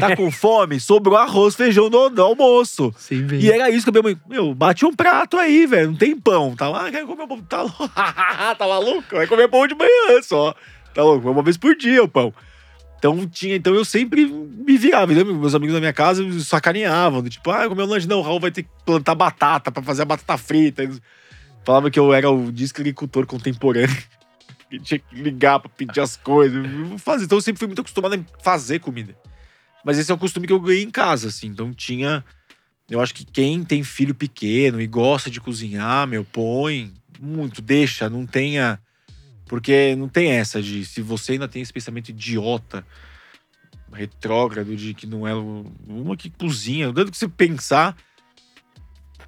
Tá 0.00 0.16
com 0.16 0.30
fome? 0.30 0.80
Sobrou 0.80 1.16
arroz, 1.16 1.54
feijão 1.54 1.90
no, 1.90 2.08
no 2.08 2.22
almoço. 2.22 2.92
Sim, 2.96 3.26
e 3.32 3.50
era 3.50 3.68
isso 3.70 3.84
que 3.84 3.90
a 3.90 3.92
minha 3.92 4.14
mãe. 4.14 4.20
Meu, 4.28 4.54
bate 4.54 4.86
um 4.86 4.94
prato 4.94 5.36
aí, 5.36 5.66
velho. 5.66 5.88
Não 5.88 5.96
tem 5.96 6.18
pão. 6.18 6.56
Tá 6.56 6.68
lá, 6.68 6.90
quer 6.90 7.04
comer 7.04 7.26
pão. 7.26 7.40
Tá, 7.42 7.64
tá 8.58 8.66
maluco? 8.66 9.16
Vai 9.16 9.26
comer 9.26 9.48
pão 9.48 9.66
de 9.66 9.74
manhã 9.74 10.22
só. 10.22 10.54
Tá 10.94 11.02
louco? 11.02 11.30
Uma 11.30 11.42
vez 11.42 11.56
por 11.56 11.76
dia 11.76 12.02
o 12.02 12.08
pão. 12.08 12.32
Então 12.98 13.26
tinha, 13.26 13.56
então 13.56 13.74
eu 13.74 13.84
sempre 13.84 14.24
me 14.24 14.78
virava. 14.78 15.12
Né? 15.12 15.24
Meus 15.24 15.54
amigos 15.54 15.74
da 15.74 15.80
minha 15.80 15.92
casa 15.92 16.22
sacaneavam. 16.40 17.22
Tipo, 17.24 17.50
ah, 17.50 17.68
comer 17.68 17.82
um 17.82 17.86
lanche. 17.86 18.08
Não, 18.08 18.20
o 18.20 18.22
Raul 18.22 18.40
vai 18.40 18.50
ter 18.50 18.62
que 18.62 18.70
plantar 18.86 19.14
batata 19.14 19.70
pra 19.70 19.82
fazer 19.82 20.02
a 20.02 20.06
batata 20.06 20.38
frita. 20.38 20.88
Falava 21.64 21.90
que 21.90 21.98
eu 21.98 22.14
era 22.14 22.30
o 22.30 22.50
disco 22.50 22.80
agricultor 22.80 23.26
contemporâneo 23.26 23.94
que 24.70 24.78
tinha 24.78 24.98
que 24.98 25.16
ligar 25.16 25.60
pra 25.60 25.68
pedir 25.68 26.00
as 26.00 26.16
coisas. 26.16 26.64
Fazer. 26.98 27.24
Então 27.24 27.38
eu 27.38 27.42
sempre 27.42 27.58
fui 27.58 27.66
muito 27.66 27.80
acostumado 27.80 28.14
a 28.14 28.42
fazer 28.42 28.78
comida. 28.78 29.14
Mas 29.84 29.98
esse 29.98 30.10
é 30.10 30.14
um 30.14 30.18
costume 30.18 30.46
que 30.46 30.52
eu 30.52 30.60
ganhei 30.60 30.82
em 30.82 30.90
casa, 30.90 31.28
assim. 31.28 31.48
Então 31.48 31.72
tinha. 31.72 32.24
Eu 32.90 33.00
acho 33.00 33.14
que 33.14 33.24
quem 33.24 33.64
tem 33.64 33.82
filho 33.82 34.14
pequeno 34.14 34.80
e 34.80 34.86
gosta 34.86 35.30
de 35.30 35.40
cozinhar, 35.40 36.06
meu, 36.06 36.24
põe 36.24 36.92
muito, 37.20 37.62
deixa, 37.62 38.10
não 38.10 38.26
tenha. 38.26 38.78
Porque 39.46 39.94
não 39.96 40.08
tem 40.08 40.32
essa 40.32 40.62
de. 40.62 40.84
Se 40.84 41.00
você 41.00 41.32
ainda 41.32 41.48
tem 41.48 41.62
esse 41.62 41.72
pensamento 41.72 42.10
idiota, 42.10 42.86
retrógrado, 43.92 44.74
de 44.76 44.94
que 44.94 45.06
não 45.06 45.26
é 45.26 45.34
uma 45.34 46.16
que 46.16 46.30
cozinha, 46.30 46.92
tanto 46.92 47.10
que 47.10 47.18
você 47.18 47.28
pensar 47.28 47.96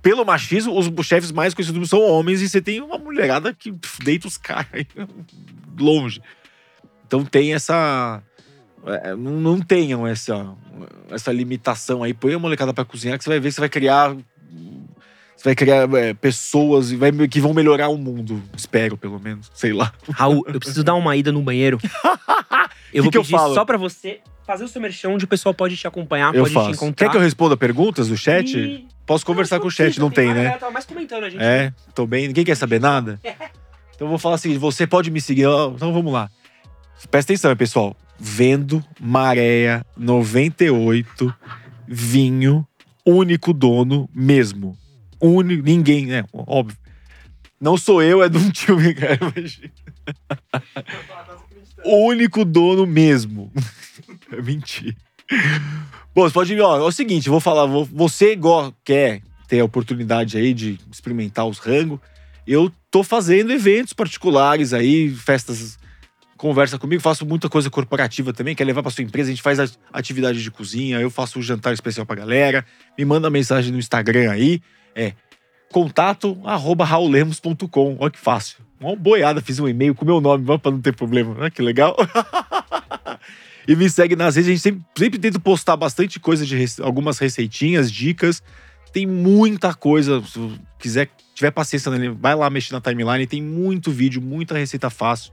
pelo 0.05 0.25
machismo, 0.25 0.77
os 0.77 1.07
chefes 1.07 1.33
mais 1.33 1.55
conhecidos 1.55 1.89
são 1.89 2.01
homens 2.01 2.43
e 2.43 2.49
você 2.49 2.61
tem 2.61 2.83
uma 2.83 2.99
mulherada 2.99 3.55
que 3.55 3.73
deita 4.03 4.29
os 4.29 4.37
caras 4.37 4.85
longe. 5.79 6.21
Então 7.07 7.25
tem 7.25 7.55
essa. 7.55 8.23
É, 8.87 9.15
não, 9.17 9.33
não 9.33 9.61
tenham 9.61 10.07
essa, 10.07 10.55
essa 11.11 11.33
limitação 11.33 12.03
aí. 12.03 12.13
Põe 12.13 12.35
a 12.35 12.39
molecada 12.39 12.73
pra 12.75 12.85
cozinhar 12.85 13.19
que 13.19 13.25
você 13.25 13.31
vai 13.31 13.41
ver 13.41 13.49
que 13.49 13.55
você 13.55 13.61
vai 13.61 13.69
criar. 13.69 14.15
Você 15.37 15.45
vai 15.45 15.55
criar 15.55 15.93
é, 15.95 16.15
pessoas 16.15 16.93
vai, 16.93 17.11
que 17.29 17.41
vão 17.41 17.55
melhorar 17.55 17.89
o 17.89 17.97
mundo. 17.97 18.43
Espero, 18.57 18.97
pelo 18.97 19.19
menos. 19.19 19.51
Sei 19.55 19.73
lá. 19.73 19.93
Raul, 20.11 20.45
eu 20.47 20.59
preciso 20.59 20.85
dar 20.85 20.95
uma 20.95 21.17
ida 21.17 21.33
no 21.33 21.43
banheiro. 21.43 21.79
eu 22.93 23.03
vou 23.03 23.11
que 23.11 23.19
pedir 23.19 23.35
eu 23.35 23.55
só 23.55 23.65
pra 23.65 23.77
você 23.77 24.21
fazer 24.47 24.65
o 24.65 24.69
seu 24.69 24.81
merchan, 24.81 25.09
onde 25.09 25.25
o 25.25 25.29
pessoal 25.29 25.55
pode 25.55 25.77
te 25.77 25.87
acompanhar, 25.87 26.35
eu 26.35 26.43
pode 26.43 26.55
faço. 26.55 26.71
te 26.71 26.75
encontrar. 26.75 27.07
Quer 27.07 27.11
que 27.11 27.17
eu 27.17 27.21
responda 27.21 27.57
perguntas 27.57 28.09
do 28.09 28.17
chat? 28.17 28.59
E... 28.59 28.87
Posso 29.07 29.25
conversar 29.25 29.61
com 29.61 29.67
o 29.67 29.71
chat, 29.71 29.99
não 29.99 30.11
tem, 30.11 30.33
né? 30.33 30.47
É, 30.47 30.51
tava 30.53 30.73
mais 30.73 30.85
comentando 30.85 31.25
a 31.25 31.31
gente. 31.31 31.43
É, 31.43 31.73
tô 31.95 32.07
bem. 32.07 32.27
Ninguém 32.29 32.45
quer 32.45 32.57
saber 32.57 32.81
nada? 32.81 33.19
Então 33.95 34.07
eu 34.07 34.11
vou 34.11 34.19
falar 34.19 34.35
assim: 34.35 34.59
você 34.59 34.89
pode 34.89 35.09
me 35.09 35.21
seguir. 35.21 35.47
Então 35.73 35.93
vamos 35.93 36.13
lá. 36.13 36.29
Presta 37.13 37.33
atenção, 37.33 37.55
pessoal. 37.55 37.97
Vendo 38.19 38.85
Maréia 39.01 39.85
98, 39.97 41.35
vinho, 41.87 42.67
único 43.05 43.53
dono 43.53 44.09
mesmo. 44.15 44.77
Único, 45.21 45.63
ninguém, 45.63 46.07
né? 46.07 46.25
Óbvio. 46.33 46.79
Não 47.61 47.77
sou 47.77 48.03
eu, 48.03 48.23
é 48.23 48.29
de 48.29 48.37
um 48.37 48.51
tio, 48.51 48.77
cara. 48.95 49.19
único 51.85 52.45
dono 52.45 52.87
mesmo. 52.87 53.53
É 54.31 54.41
mentira. 54.43 54.95
Bom, 56.15 56.23
você 56.23 56.33
pode. 56.33 56.61
Ó, 56.61 56.77
é 56.79 56.83
o 56.83 56.93
seguinte, 56.93 57.29
vou 57.29 57.41
falar. 57.41 57.67
Você 57.67 58.39
quer 58.85 59.23
ter 59.49 59.61
a 59.61 59.65
oportunidade 59.65 60.37
aí 60.37 60.53
de 60.53 60.79
experimentar 60.93 61.47
os 61.47 61.59
rangos. 61.59 61.99
Eu 62.47 62.71
tô 62.91 63.03
fazendo 63.03 63.53
eventos 63.53 63.93
particulares 63.93 64.73
aí, 64.73 65.11
festas. 65.11 65.79
Conversa 66.45 66.79
comigo, 66.79 67.01
faço 67.01 67.25
muita 67.25 67.49
coisa 67.49 67.71
corporativa 67.71 68.31
também. 68.31 68.55
Quer 68.55 68.65
levar 68.65 68.83
para 68.83 68.91
sua 68.91 69.03
empresa? 69.03 69.31
A 69.31 69.33
gente 69.33 69.41
faz 69.41 69.79
atividade 69.91 70.43
de 70.43 70.51
cozinha. 70.51 71.01
Eu 71.01 71.09
faço 71.09 71.39
um 71.39 71.43
jantar 71.43 71.73
especial 71.73 72.05
pra 72.05 72.17
galera. 72.17 72.67
Me 72.99 73.05
manda 73.07 73.31
mensagem 73.31 73.73
no 73.73 73.79
Instagram 73.79 74.31
aí. 74.31 74.61
É 74.95 75.15
contato 75.73 76.39
raulemos.com. 76.43 77.97
Olha 77.99 78.11
que 78.11 78.19
fácil. 78.19 78.59
Uma 78.79 78.95
boiada, 78.95 79.41
fiz 79.41 79.59
um 79.59 79.67
e-mail 79.67 79.95
com 79.95 80.05
meu 80.05 80.21
nome, 80.21 80.45
para 80.59 80.71
não 80.71 80.83
ter 80.83 80.95
problema. 80.95 81.35
Olha 81.39 81.51
que 81.51 81.63
legal. 81.63 81.97
E 83.67 83.75
me 83.75 83.89
segue 83.89 84.15
nas 84.15 84.37
redes. 84.37 84.49
A 84.49 84.53
gente 84.53 84.61
sempre, 84.61 84.85
sempre 84.99 85.19
tenta 85.19 85.41
postar 85.41 85.75
bastante 85.75 86.21
coisa 86.21 86.45
de 86.45 86.55
rece 86.55 86.83
algumas 86.83 87.19
receitinhas, 87.19 87.91
dicas. 87.91 88.43
Tem 88.93 89.07
muita 89.07 89.73
coisa. 89.73 90.23
Se 90.23 90.61
quiser, 90.79 91.09
tiver 91.35 91.51
paciência, 91.53 91.91
vai 92.21 92.35
lá 92.35 92.51
mexer 92.51 92.75
na 92.75 92.83
timeline. 92.83 93.27
Tem 93.27 93.41
muito 93.41 93.91
vídeo, 93.91 94.21
muita 94.21 94.59
receita 94.59 94.91
fácil. 94.91 95.33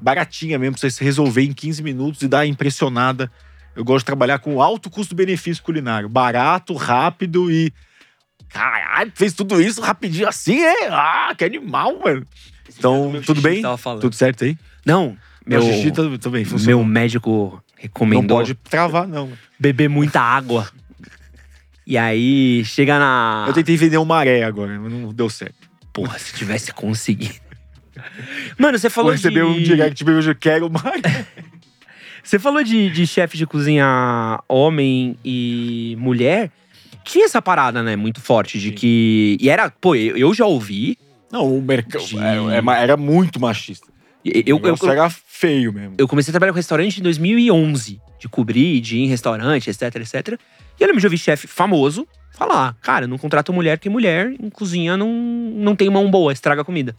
Baratinha 0.00 0.58
mesmo, 0.58 0.78
pra 0.78 0.90
você 0.90 1.04
resolver 1.04 1.42
em 1.42 1.52
15 1.52 1.82
minutos 1.82 2.22
e 2.22 2.28
dar 2.28 2.46
impressionada. 2.46 3.30
Eu 3.74 3.84
gosto 3.84 4.00
de 4.00 4.06
trabalhar 4.06 4.38
com 4.38 4.60
alto 4.60 4.90
custo-benefício 4.90 5.62
culinário. 5.62 6.08
Barato, 6.08 6.74
rápido 6.74 7.50
e. 7.50 7.72
Caralho, 8.48 9.10
fez 9.14 9.32
tudo 9.32 9.60
isso 9.60 9.80
rapidinho 9.80 10.28
assim, 10.28 10.60
é? 10.60 10.88
Ah, 10.88 11.34
que 11.36 11.44
animal, 11.44 11.98
mano. 11.98 12.26
Então, 12.68 13.12
tudo 13.24 13.40
bem? 13.40 13.62
Tudo 14.00 14.14
certo 14.14 14.44
aí? 14.44 14.58
Não, 14.84 15.16
meu, 15.46 15.62
xixi 15.62 15.90
também 15.90 16.44
funciona. 16.44 16.66
Meu 16.66 16.84
médico 16.84 17.62
recomendou. 17.76 18.38
Não 18.38 18.44
pode 18.44 18.54
travar, 18.54 19.08
não. 19.08 19.32
Beber 19.58 19.88
muita 19.88 20.20
água. 20.20 20.68
E 21.86 21.96
aí, 21.98 22.64
chega 22.64 22.98
na. 22.98 23.46
Eu 23.48 23.54
tentei 23.54 23.76
vender 23.76 23.98
um 23.98 24.04
maré 24.04 24.44
agora, 24.44 24.78
mas 24.78 24.92
não 24.92 25.12
deu 25.12 25.28
certo. 25.30 25.68
Porra, 25.92 26.18
se 26.18 26.34
tivesse 26.34 26.72
conseguido. 26.72 27.51
Mano, 28.58 28.78
você 28.78 28.90
falou 28.90 29.10
Vou 29.10 29.16
receber 29.16 29.44
de... 29.44 29.46
um 29.46 29.62
direct, 29.62 30.04
eu 30.04 30.34
quero 30.34 30.70
maré. 30.70 31.26
Você 32.22 32.38
falou 32.38 32.62
de, 32.62 32.88
de 32.88 33.04
chefe 33.04 33.36
de 33.36 33.44
cozinha 33.44 34.40
homem 34.48 35.18
e 35.24 35.96
mulher. 35.98 36.52
Tinha 37.04 37.24
essa 37.24 37.42
parada, 37.42 37.82
né? 37.82 37.96
Muito 37.96 38.20
forte 38.20 38.60
de 38.60 38.68
Sim. 38.68 38.74
que. 38.74 39.36
E 39.40 39.50
era. 39.50 39.68
Pô, 39.70 39.96
eu, 39.96 40.32
já 40.32 40.46
ouvi. 40.46 40.96
Não, 41.32 41.58
o 41.58 41.60
mercado 41.60 42.04
De- 42.04 42.16
era 42.70 42.96
muito 42.96 43.40
machista. 43.40 43.88
Eu, 44.24 44.60
eu, 44.62 44.76
eu, 44.80 44.90
era 44.90 45.10
feio 45.10 45.72
mesmo. 45.72 45.94
eu 45.98 46.06
comecei 46.06 46.30
a 46.30 46.32
trabalhar 46.32 46.52
com 46.52 46.56
restaurante 46.56 47.00
em 47.00 47.02
2011. 47.02 48.00
De 48.20 48.28
cobrir, 48.28 48.80
de 48.80 48.98
ir 48.98 49.00
em 49.00 49.08
restaurante, 49.08 49.68
etc, 49.68 49.96
etc. 49.96 50.38
E 50.78 50.82
eu 50.82 50.86
lembro 50.86 51.00
de 51.00 51.06
ouvir 51.06 51.18
chefe 51.18 51.48
famoso 51.48 52.06
falar: 52.30 52.76
Cara, 52.80 53.08
não 53.08 53.18
contrato 53.18 53.52
mulher 53.52 53.78
porque 53.78 53.90
mulher 53.90 54.32
em 54.40 54.48
cozinha 54.48 54.96
não, 54.96 55.12
não 55.12 55.74
tem 55.74 55.90
mão 55.90 56.08
boa, 56.08 56.32
estraga 56.32 56.62
a 56.62 56.64
comida. 56.64 56.94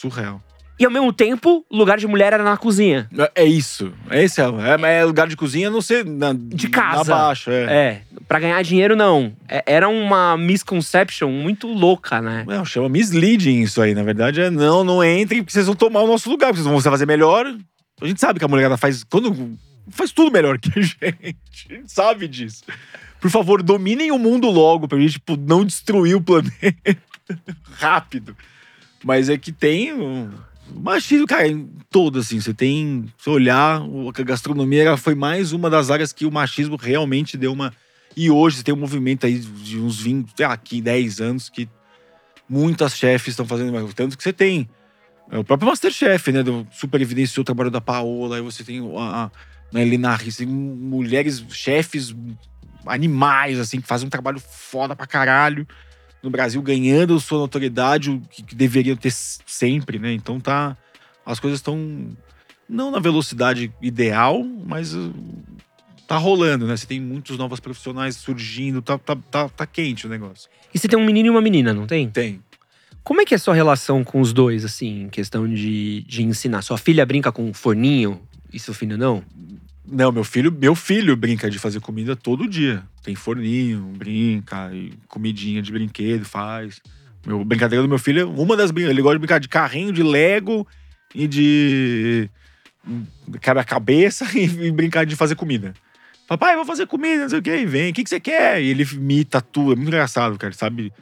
Surreal. 0.00 0.40
E 0.80 0.84
ao 0.84 0.92
mesmo 0.92 1.12
tempo, 1.12 1.66
lugar 1.68 1.98
de 1.98 2.06
mulher 2.06 2.32
era 2.32 2.44
na 2.44 2.56
cozinha. 2.56 3.10
É 3.34 3.44
isso. 3.44 3.92
Esse 4.12 4.40
é, 4.40 4.44
é, 4.44 4.98
é 5.00 5.04
lugar 5.04 5.26
de 5.26 5.36
cozinha, 5.36 5.68
não 5.70 5.80
ser 5.82 6.04
na, 6.04 6.32
De 6.32 6.68
casa. 6.68 7.10
Na 7.10 7.18
baixa, 7.18 7.50
é. 7.50 7.64
É, 7.64 8.02
pra 8.28 8.38
ganhar 8.38 8.62
dinheiro, 8.62 8.94
não. 8.94 9.32
É- 9.48 9.64
era 9.66 9.88
uma 9.88 10.36
misconception 10.36 11.30
muito 11.32 11.66
louca, 11.66 12.22
né? 12.22 12.44
Não, 12.46 12.64
chama 12.64 12.88
misleading 12.88 13.60
isso 13.60 13.82
aí. 13.82 13.92
Na 13.92 14.04
verdade, 14.04 14.40
é 14.40 14.50
não, 14.50 14.84
não 14.84 15.02
entrem, 15.04 15.42
porque 15.42 15.52
vocês 15.52 15.66
vão 15.66 15.74
tomar 15.74 16.02
o 16.02 16.06
nosso 16.06 16.30
lugar, 16.30 16.50
porque 16.52 16.62
vocês 16.62 16.72
vão 16.72 16.80
fazer 16.92 17.06
melhor. 17.06 17.44
A 18.00 18.06
gente 18.06 18.20
sabe 18.20 18.38
que 18.38 18.44
a 18.44 18.48
mulherada 18.48 18.76
faz. 18.76 19.02
Quando, 19.02 19.58
faz 19.90 20.12
tudo 20.12 20.30
melhor 20.30 20.60
que 20.60 20.70
a 20.78 20.78
gente. 20.80 20.96
A 21.68 21.74
gente 21.74 21.92
sabe 21.92 22.28
disso. 22.28 22.62
Por 23.20 23.32
favor, 23.32 23.64
dominem 23.64 24.12
o 24.12 24.18
mundo 24.18 24.48
logo 24.48 24.86
pra 24.86 24.96
gente 25.00 25.14
tipo, 25.14 25.36
não 25.36 25.64
destruir 25.64 26.14
o 26.14 26.20
planeta 26.20 26.96
rápido. 27.80 28.36
Mas 29.08 29.30
é 29.30 29.38
que 29.38 29.50
tem 29.50 29.90
um 29.94 30.30
machismo, 30.70 31.26
cara, 31.26 31.48
em 31.48 31.66
todo, 31.88 32.18
assim. 32.18 32.38
Você 32.42 32.52
tem. 32.52 33.06
Se 33.16 33.30
olhar, 33.30 33.80
a 33.80 34.22
gastronomia 34.22 34.98
foi 34.98 35.14
mais 35.14 35.52
uma 35.54 35.70
das 35.70 35.90
áreas 35.90 36.12
que 36.12 36.26
o 36.26 36.30
machismo 36.30 36.76
realmente 36.76 37.34
deu 37.34 37.50
uma. 37.50 37.72
E 38.14 38.30
hoje 38.30 38.62
tem 38.62 38.74
um 38.74 38.78
movimento 38.78 39.24
aí 39.24 39.38
de 39.38 39.78
uns 39.78 39.98
20, 39.98 40.32
sei 40.36 40.46
lá, 40.46 40.52
aqui 40.52 40.82
10 40.82 41.22
anos 41.22 41.48
que 41.48 41.66
muitas 42.46 42.98
chefes 42.98 43.28
estão 43.28 43.46
fazendo. 43.46 43.72
Tanto 43.94 44.14
que 44.14 44.22
você 44.22 44.30
tem 44.30 44.68
é, 45.30 45.38
o 45.38 45.44
próprio 45.44 45.70
Masterchef, 45.70 46.30
né? 46.30 46.40
Super 46.70 47.00
evidenciou 47.00 47.40
o 47.40 47.46
trabalho 47.46 47.70
da 47.70 47.80
Paola. 47.80 48.36
Aí 48.36 48.42
você 48.42 48.62
tem 48.62 48.78
a, 48.94 49.24
a 49.24 49.30
né, 49.72 49.80
Helena 49.80 50.14
Risse, 50.16 50.44
tem 50.44 50.54
mulheres, 50.54 51.42
chefes 51.48 52.14
animais, 52.84 53.58
assim, 53.58 53.80
que 53.80 53.88
fazem 53.88 54.06
um 54.06 54.10
trabalho 54.10 54.38
foda 54.38 54.94
pra 54.94 55.06
caralho 55.06 55.66
no 56.28 56.30
Brasil, 56.30 56.60
ganhando 56.60 57.18
sua 57.18 57.38
notoriedade, 57.38 58.10
o 58.10 58.20
que, 58.20 58.42
que 58.42 58.54
deveriam 58.54 58.94
ter 58.94 59.10
sempre, 59.10 59.98
né? 59.98 60.12
Então 60.12 60.38
tá. 60.38 60.76
As 61.24 61.40
coisas 61.40 61.58
estão 61.58 62.08
não 62.68 62.90
na 62.90 62.98
velocidade 62.98 63.72
ideal, 63.82 64.44
mas 64.44 64.94
uh, 64.94 65.12
tá 66.06 66.16
rolando, 66.16 66.66
né? 66.66 66.76
Você 66.76 66.86
tem 66.86 67.00
muitos 67.00 67.36
novos 67.36 67.60
profissionais 67.60 68.16
surgindo, 68.16 68.80
tá, 68.80 68.98
tá, 68.98 69.16
tá, 69.30 69.48
tá 69.48 69.66
quente 69.66 70.06
o 70.06 70.10
negócio. 70.10 70.48
E 70.72 70.78
você 70.78 70.86
tem 70.86 70.98
um 70.98 71.04
menino 71.04 71.28
e 71.28 71.30
uma 71.30 71.40
menina, 71.40 71.72
não 71.72 71.86
tem? 71.86 72.08
Tem. 72.10 72.42
Como 73.02 73.22
é 73.22 73.24
que 73.24 73.34
é 73.34 73.36
a 73.36 73.40
sua 73.40 73.54
relação 73.54 74.04
com 74.04 74.20
os 74.20 74.34
dois, 74.34 74.64
assim, 74.66 75.04
em 75.04 75.08
questão 75.08 75.48
de, 75.48 76.02
de 76.02 76.22
ensinar? 76.22 76.60
Sua 76.60 76.76
filha 76.76 77.06
brinca 77.06 77.32
com 77.32 77.48
um 77.48 77.54
forninho 77.54 78.20
e 78.52 78.58
seu 78.58 78.74
filho 78.74 78.98
não? 78.98 79.22
Não, 79.90 80.12
meu 80.12 80.24
filho, 80.24 80.52
meu 80.52 80.74
filho 80.74 81.16
brinca 81.16 81.50
de 81.50 81.58
fazer 81.58 81.80
comida 81.80 82.14
todo 82.14 82.46
dia. 82.46 82.82
Tem 83.08 83.14
forninho, 83.14 83.90
brinca, 83.96 84.70
comidinha 85.06 85.62
de 85.62 85.72
brinquedo 85.72 86.26
faz. 86.26 86.78
Meu 87.26 87.42
brincadeira 87.42 87.82
do 87.82 87.88
meu 87.88 87.98
filho, 87.98 88.20
é 88.20 88.24
uma 88.26 88.54
das 88.54 88.70
brincadeiras, 88.70 88.90
ele 88.90 89.00
gosta 89.02 89.14
de 89.16 89.20
brincar 89.20 89.38
de 89.40 89.48
carrinho, 89.48 89.94
de 89.94 90.02
Lego 90.02 90.68
e 91.14 91.26
de 91.26 92.28
quebra-cabeça 93.40 94.26
e, 94.36 94.44
e 94.44 94.70
brincar 94.70 95.06
de 95.06 95.16
fazer 95.16 95.36
comida. 95.36 95.72
Papai, 96.26 96.54
vou 96.54 96.66
fazer 96.66 96.86
comida, 96.86 97.22
não 97.22 97.30
sei 97.30 97.38
o 97.38 97.42
que, 97.42 97.64
vem, 97.64 97.92
o 97.92 97.94
que, 97.94 98.04
que 98.04 98.10
você 98.10 98.20
quer? 98.20 98.60
E 98.60 98.68
ele 98.68 98.86
imita 98.92 99.40
tudo, 99.40 99.72
é 99.72 99.76
muito 99.76 99.88
engraçado, 99.88 100.36
cara, 100.36 100.52
sabe? 100.52 100.92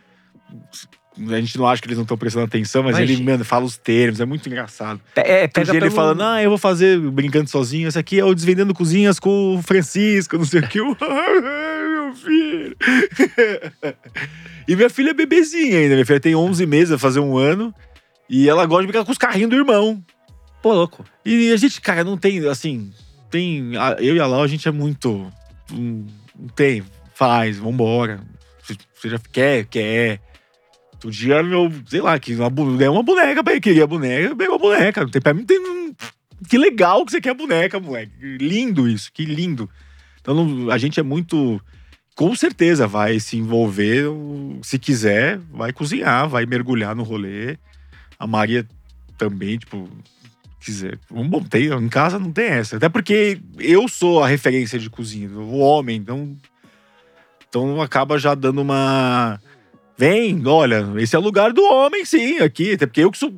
A 1.28 1.40
gente 1.40 1.58
não 1.58 1.66
acha 1.66 1.82
que 1.82 1.88
eles 1.88 1.96
não 1.96 2.04
estão 2.04 2.16
prestando 2.16 2.44
atenção, 2.44 2.84
mas 2.84 2.98
ele, 2.98 3.14
Imagina. 3.14 3.32
mano, 3.32 3.44
fala 3.44 3.64
os 3.64 3.76
termos, 3.76 4.20
é 4.20 4.24
muito 4.24 4.48
engraçado. 4.48 5.00
É, 5.16 5.48
pega 5.48 5.72
dia 5.72 5.80
ele 5.80 5.86
pelo- 5.86 5.96
falando, 5.96 6.22
ah, 6.22 6.40
eu 6.40 6.50
vou 6.50 6.58
fazer 6.58 7.00
brincando 7.00 7.50
sozinho. 7.50 7.88
Esse 7.88 7.98
aqui 7.98 8.20
é 8.20 8.24
o 8.24 8.34
Desvendando 8.34 8.72
Cozinhas 8.74 9.18
com 9.18 9.56
o 9.56 9.62
Francisco, 9.62 10.36
não 10.36 10.44
sei 10.44 10.60
o 10.60 10.68
que. 10.68 10.78
Eu, 12.06 12.12
"Ai, 12.12 12.12
meu 12.12 12.14
filho. 12.14 12.76
e 14.68 14.76
minha 14.76 14.90
filha 14.90 15.10
é 15.10 15.14
bebezinha 15.14 15.78
ainda. 15.78 15.94
Minha 15.94 16.06
filha 16.06 16.20
tem 16.20 16.34
11 16.34 16.66
meses, 16.66 16.90
vai 16.90 16.98
fazer 16.98 17.20
um 17.20 17.36
ano. 17.36 17.74
E 18.28 18.48
ela 18.48 18.66
gosta 18.66 18.82
de 18.82 18.88
brincar 18.88 19.04
com 19.04 19.12
os 19.12 19.18
carrinhos 19.18 19.50
do 19.50 19.56
irmão. 19.56 20.02
Pô, 20.62 20.72
louco. 20.72 21.04
E 21.24 21.52
a 21.52 21.56
gente, 21.56 21.80
cara, 21.80 22.02
não 22.04 22.16
tem, 22.16 22.46
assim... 22.48 22.92
Tem, 23.30 23.72
eu 23.98 24.16
e 24.16 24.20
a 24.20 24.26
Lau, 24.26 24.42
a 24.42 24.46
gente 24.46 24.66
é 24.66 24.70
muito... 24.72 25.30
hum, 25.72 26.06
Não 26.38 26.48
tem, 26.48 26.82
faz, 27.14 27.58
vambora. 27.58 28.20
Você- 28.62 29.08
já 29.08 29.18
quer, 29.32 29.64
quer. 29.66 30.20
Outro 30.94 31.10
dia, 31.10 31.42
meu, 31.42 31.70
sei 31.86 32.00
lá, 32.00 32.18
que 32.18 32.34
uma, 32.34 32.50
ganhei 32.50 32.88
uma 32.88 33.02
boneca 33.02 33.44
pra 33.44 33.52
ele. 33.52 33.60
Queria 33.60 33.84
a 33.84 33.86
boneca, 33.86 34.34
pegou 34.34 34.56
a 34.56 34.58
boneca. 34.58 35.02
Não 35.02 35.10
tem, 35.10 35.22
pra 35.22 35.34
mim, 35.34 35.44
tem. 35.44 35.94
Que 36.48 36.58
legal 36.58 37.04
que 37.04 37.12
você 37.12 37.20
quer 37.20 37.30
a 37.30 37.34
boneca, 37.34 37.78
moleque. 37.78 38.12
Lindo 38.20 38.88
isso, 38.88 39.10
que 39.12 39.24
lindo. 39.24 39.68
Então, 40.20 40.34
não- 40.34 40.70
a 40.70 40.78
gente 40.78 40.98
é 40.98 41.02
muito. 41.02 41.60
Com 42.16 42.34
certeza 42.34 42.86
vai 42.86 43.20
se 43.20 43.36
envolver, 43.36 44.06
se 44.62 44.78
quiser, 44.78 45.38
vai 45.52 45.70
cozinhar, 45.70 46.26
vai 46.26 46.46
mergulhar 46.46 46.96
no 46.96 47.02
rolê. 47.02 47.58
A 48.18 48.26
Maria 48.26 48.66
também, 49.18 49.58
tipo, 49.58 49.86
quiser. 50.58 50.98
Bom, 51.10 51.42
tem, 51.42 51.66
em 51.66 51.88
casa 51.90 52.18
não 52.18 52.32
tem 52.32 52.46
essa. 52.46 52.78
Até 52.78 52.88
porque 52.88 53.38
eu 53.58 53.86
sou 53.86 54.24
a 54.24 54.28
referência 54.28 54.78
de 54.78 54.88
cozinha, 54.88 55.28
o 55.28 55.58
homem, 55.58 55.98
então. 55.98 56.34
Então 57.50 57.82
acaba 57.82 58.18
já 58.18 58.34
dando 58.34 58.62
uma. 58.62 59.38
Vem, 59.98 60.42
olha, 60.46 60.86
esse 60.96 61.16
é 61.16 61.18
o 61.18 61.22
lugar 61.22 61.52
do 61.52 61.62
homem, 61.62 62.02
sim, 62.06 62.38
aqui. 62.38 62.72
Até 62.72 62.86
porque 62.86 63.00
eu 63.02 63.10
que 63.10 63.18
sou 63.18 63.30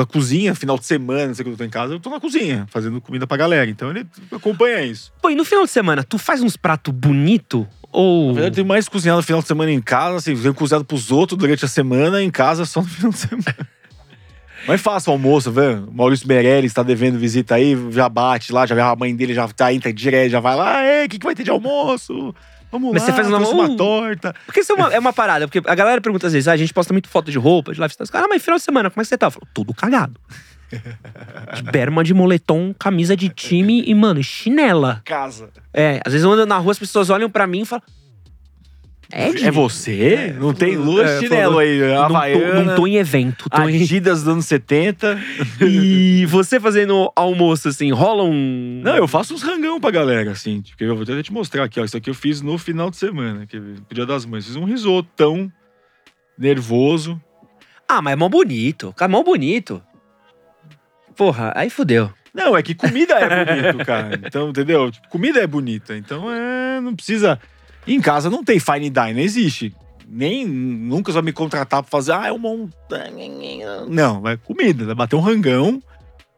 a 0.00 0.06
cozinha, 0.06 0.54
final 0.54 0.78
de 0.78 0.86
semana, 0.86 1.34
sei 1.34 1.44
quando 1.44 1.54
eu 1.54 1.58
tô 1.58 1.64
em 1.64 1.70
casa, 1.70 1.94
eu 1.94 2.00
tô 2.00 2.10
na 2.10 2.20
cozinha, 2.20 2.64
fazendo 2.68 3.00
comida 3.00 3.26
pra 3.26 3.36
galera. 3.36 3.68
Então 3.68 3.90
ele 3.90 4.06
acompanha 4.30 4.82
isso. 4.82 5.12
Pô, 5.20 5.30
e 5.30 5.34
no 5.34 5.44
final 5.44 5.64
de 5.64 5.70
semana, 5.70 6.04
tu 6.04 6.16
faz 6.16 6.42
uns 6.42 6.56
pratos 6.56 6.94
bonito 6.94 7.68
ou. 7.94 8.26
Na 8.28 8.32
verdade, 8.34 8.52
eu 8.52 8.54
tenho 8.56 8.66
mais 8.66 8.88
cozinhado 8.88 9.18
no 9.18 9.22
final 9.22 9.40
de 9.40 9.48
semana 9.48 9.70
em 9.70 9.80
casa, 9.80 10.16
assim, 10.16 10.36
tenho 10.36 10.52
cozinhado 10.54 10.84
pros 10.84 11.10
outros 11.10 11.38
durante 11.38 11.64
a 11.64 11.68
semana, 11.68 12.22
em 12.22 12.30
casa 12.30 12.64
só 12.64 12.80
no 12.82 12.86
final 12.88 13.10
de 13.12 13.18
semana. 13.18 13.68
Mas 14.66 14.80
faço 14.80 15.10
almoço, 15.10 15.52
velho. 15.52 15.88
Maurício 15.92 16.26
Meirelles 16.26 16.70
está 16.70 16.82
devendo 16.82 17.18
visita 17.18 17.54
aí, 17.54 17.76
já 17.90 18.08
bate 18.08 18.50
lá, 18.52 18.64
já 18.64 18.74
vê 18.74 18.80
a 18.80 18.96
mãe 18.96 19.14
dele, 19.14 19.34
já 19.34 19.46
tá 19.48 19.72
entra 19.72 19.92
direto, 19.92 20.30
já 20.30 20.40
vai 20.40 20.56
lá, 20.56 20.82
ei, 20.82 21.04
o 21.04 21.08
que, 21.08 21.18
que 21.18 21.26
vai 21.26 21.34
ter 21.34 21.42
de 21.44 21.50
almoço? 21.50 22.34
Vamos 22.72 22.92
Mas 22.92 23.02
lá, 23.02 23.06
você 23.08 23.12
faz 23.12 23.28
uma- 23.28 23.38
uma 23.46 23.76
torta. 23.76 24.34
Porque 24.46 24.60
isso 24.60 24.72
é 24.72 24.74
uma, 24.74 24.92
é 24.94 24.98
uma 24.98 25.12
parada, 25.12 25.46
porque 25.46 25.60
a 25.70 25.74
galera 25.74 26.00
pergunta 26.00 26.26
às 26.26 26.32
vezes, 26.32 26.48
ah, 26.48 26.52
a 26.52 26.56
gente 26.56 26.72
posta 26.72 26.92
muito 26.94 27.08
foto 27.08 27.30
de 27.30 27.38
roupa, 27.38 27.72
de 27.74 27.80
lifestyle. 27.80 28.08
Ah, 28.14 28.26
mas 28.28 28.42
final 28.42 28.58
de 28.58 28.64
semana, 28.64 28.90
como 28.90 29.00
é 29.00 29.04
que 29.04 29.08
você 29.08 29.18
tá? 29.18 29.26
Eu 29.26 29.30
falo, 29.32 29.46
tudo 29.52 29.72
cagado. 29.74 30.18
De 31.54 31.62
berma 31.62 32.02
de 32.02 32.12
moletom, 32.14 32.74
camisa 32.78 33.16
de 33.16 33.28
time 33.28 33.82
e, 33.86 33.94
mano, 33.94 34.22
chinela. 34.22 35.02
Casa. 35.04 35.50
É, 35.72 36.00
às 36.04 36.12
vezes 36.12 36.24
eu 36.24 36.32
ando 36.32 36.46
na 36.46 36.58
rua, 36.58 36.72
as 36.72 36.78
pessoas 36.78 37.10
olham 37.10 37.30
pra 37.30 37.46
mim 37.46 37.62
e 37.62 37.64
falam. 37.64 37.82
É, 39.12 39.28
É 39.28 39.50
você? 39.50 40.34
não 40.40 40.52
tem 40.52 40.76
lua 40.76 41.04
É, 41.04 41.20
chinelo 41.20 41.52
falou, 41.52 41.58
aí, 41.60 41.78
Não 41.78 41.96
tô, 41.96 42.02
Havaiana, 42.02 42.62
não 42.64 42.74
tô 42.74 42.86
em 42.86 42.96
evento, 42.96 43.48
tô 43.48 43.68
em. 43.68 43.82
Adidas 43.82 44.20
dos 44.24 44.28
anos 44.32 44.46
70. 44.46 45.20
E 45.60 46.26
você 46.26 46.58
fazendo 46.58 47.12
almoço, 47.14 47.68
assim, 47.68 47.92
rola 47.92 48.24
um. 48.24 48.80
Não, 48.82 48.96
eu 48.96 49.06
faço 49.06 49.32
uns 49.34 49.42
rangão 49.42 49.78
pra 49.78 49.90
galera, 49.92 50.32
assim. 50.32 50.60
Tipo, 50.62 50.82
eu 50.82 50.94
vou 50.96 51.02
até 51.04 51.22
te 51.22 51.32
mostrar 51.32 51.64
aqui, 51.64 51.78
ó. 51.78 51.84
Isso 51.84 51.96
aqui 51.96 52.10
eu 52.10 52.14
fiz 52.14 52.40
no 52.40 52.58
final 52.58 52.90
de 52.90 52.96
semana, 52.96 53.46
quer 53.46 53.60
ver? 53.60 53.76
Dia 53.92 54.06
das 54.06 54.24
Mães. 54.26 54.46
Fiz 54.46 54.56
um 54.56 54.64
risotão 54.64 55.52
nervoso. 56.36 57.20
Ah, 57.88 58.00
mas 58.02 58.14
é 58.14 58.16
mó 58.16 58.28
bonito. 58.28 58.92
Cara, 58.96 59.12
mó 59.12 59.22
bonito. 59.22 59.80
Porra, 61.16 61.52
aí 61.54 61.70
fudeu. 61.70 62.12
Não, 62.32 62.56
é 62.56 62.62
que 62.62 62.74
comida 62.74 63.14
é 63.14 63.44
bonito, 63.44 63.84
cara. 63.86 64.20
Então, 64.24 64.48
entendeu? 64.50 64.90
Tipo, 64.90 65.08
comida 65.08 65.40
é 65.40 65.46
bonita. 65.46 65.96
Então, 65.96 66.30
é, 66.32 66.80
não 66.80 66.94
precisa. 66.94 67.38
Em 67.86 68.00
casa 68.00 68.28
não 68.28 68.42
tem 68.42 68.58
fine 68.58 68.90
dine, 68.90 69.14
não 69.14 69.20
existe. 69.20 69.74
Nem 70.06 70.44
nunca 70.46 71.12
vai 71.12 71.22
me 71.22 71.32
contratar 71.32 71.82
pra 71.82 71.90
fazer, 71.90 72.12
ah, 72.12 72.26
é 72.26 72.32
um 72.32 72.38
montanha. 72.38 73.86
Não, 73.88 74.20
vai 74.20 74.36
comida, 74.36 74.84
vai 74.86 74.94
bater 74.94 75.14
um 75.16 75.20
rangão, 75.20 75.80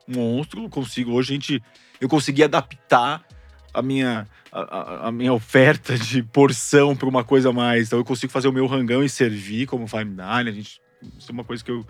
monstro. 0.07 0.69
Consigo. 0.69 1.12
Hoje 1.12 1.32
a 1.32 1.35
gente. 1.35 1.62
Eu 2.01 2.09
consegui 2.09 2.44
adaptar 2.44 3.24
a 3.73 3.81
minha, 3.81 4.27
a, 4.53 5.09
a- 5.09 5.12
minha 5.12 5.32
oferta 5.32 5.97
de 5.98 6.23
porção 6.23 6.94
para 6.94 7.09
uma 7.09 7.24
coisa 7.24 7.51
mais. 7.53 7.86
Então 7.86 7.98
eu 7.98 8.05
consigo 8.05 8.32
fazer 8.32 8.48
o 8.48 8.53
meu 8.53 8.66
rangão 8.66 9.03
e 9.03 9.09
servir 9.09 9.66
como 9.66 9.86
fine 9.86 10.05
dine. 10.11 10.20
A 10.20 10.53
gente, 10.53 10.81
isso 11.19 11.31
é 11.31 11.32
uma 11.32 11.44
coisa 11.44 11.65
que 11.65 11.70
eu 11.70 11.86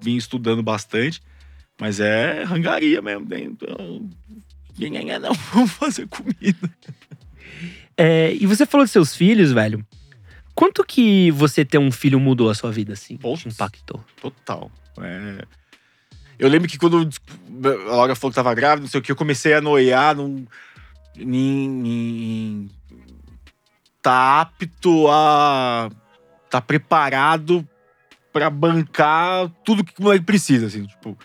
vim 0.00 0.16
estudando 0.16 0.62
bastante. 0.62 1.20
Mas 1.80 2.00
é 2.00 2.42
rangaria 2.44 3.02
mesmo. 3.02 3.28
né? 3.28 3.40
Então, 3.40 4.08
não, 5.20 5.32
vamos 5.52 5.72
fazer 5.72 6.06
comida. 6.08 6.70
É, 7.96 8.32
e 8.34 8.46
você 8.46 8.66
falou 8.66 8.84
de 8.84 8.92
seus 8.92 9.14
filhos, 9.14 9.52
velho. 9.52 9.84
Quanto 10.54 10.84
que 10.84 11.30
você 11.32 11.64
ter 11.64 11.78
um 11.78 11.90
filho 11.92 12.18
mudou 12.18 12.48
a 12.48 12.54
sua 12.54 12.70
vida, 12.72 12.94
assim? 12.94 13.16
Te 13.16 13.48
impactou? 13.48 14.02
Total. 14.20 14.70
É, 15.00 15.44
Eu 16.38 16.48
lembro 16.48 16.68
que 16.68 16.78
quando 16.78 17.08
a 17.88 17.94
Laura 17.94 18.14
falou 18.14 18.30
que 18.30 18.36
tava 18.36 18.54
grávida, 18.54 18.82
não 18.82 18.88
sei 18.88 19.00
o 19.00 19.02
que, 19.02 19.12
eu 19.12 19.16
comecei 19.16 19.52
a 19.52 19.60
noiar 19.60 20.14
num, 20.16 20.46
em, 21.18 22.70
tá 24.02 24.40
apto 24.40 25.08
a. 25.10 25.90
tá 26.50 26.60
preparado 26.60 27.66
pra 28.32 28.48
bancar 28.50 29.50
tudo 29.64 29.84
que 29.84 29.98
o 29.98 30.02
moleque 30.04 30.24
precisa, 30.24 30.66
assim, 30.66 30.86
tipo. 30.86 31.18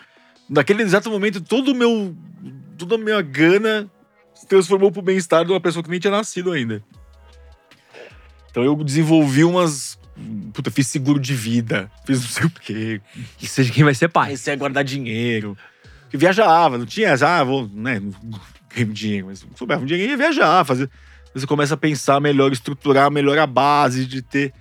Naquele 0.48 0.82
exato 0.82 1.10
momento, 1.10 1.40
todo 1.40 1.72
o 1.72 1.74
meu. 1.74 2.16
toda 2.76 2.96
a 2.96 2.98
minha 2.98 3.20
gana 3.22 3.90
se 4.34 4.46
transformou 4.46 4.90
pro 4.90 5.02
bem-estar 5.02 5.44
de 5.44 5.52
uma 5.52 5.60
pessoa 5.60 5.82
que 5.82 5.90
nem 5.90 6.00
tinha 6.00 6.10
nascido 6.10 6.52
ainda. 6.52 6.82
Então 8.50 8.62
eu 8.62 8.76
desenvolvi 8.76 9.44
umas. 9.44 9.98
Puta, 10.52 10.70
fiz 10.70 10.86
seguro 10.88 11.18
de 11.18 11.34
vida, 11.34 11.90
fiz 12.04 12.20
não 12.20 12.28
sei 12.28 12.46
o 12.46 12.50
quê. 12.50 13.00
Isso 13.40 13.60
é 13.60 13.64
de 13.64 13.72
quem 13.72 13.82
vai 13.82 13.94
ser 13.94 14.08
pai. 14.08 14.26
Comecei 14.26 14.52
a 14.52 14.56
guardar 14.56 14.84
dinheiro. 14.84 15.56
Que 16.10 16.18
viajava, 16.18 16.76
não 16.76 16.84
tinha, 16.84 17.14
ah, 17.14 17.42
vou, 17.42 17.66
né, 17.72 17.98
não 17.98 18.12
ganhei 18.68 18.92
dinheiro, 18.92 19.28
mas 19.28 19.46
sobrava 19.56 19.82
um 19.82 19.86
dinheiro 19.86 20.10
e 20.10 20.12
ia 20.12 20.16
viajar, 20.18 20.62
fazer. 20.64 20.90
Você 21.34 21.46
começa 21.46 21.72
a 21.72 21.78
pensar 21.78 22.20
melhor, 22.20 22.52
estruturar 22.52 23.10
melhor 23.10 23.38
a 23.38 23.46
base 23.46 24.04
de 24.04 24.20
ter. 24.20 24.52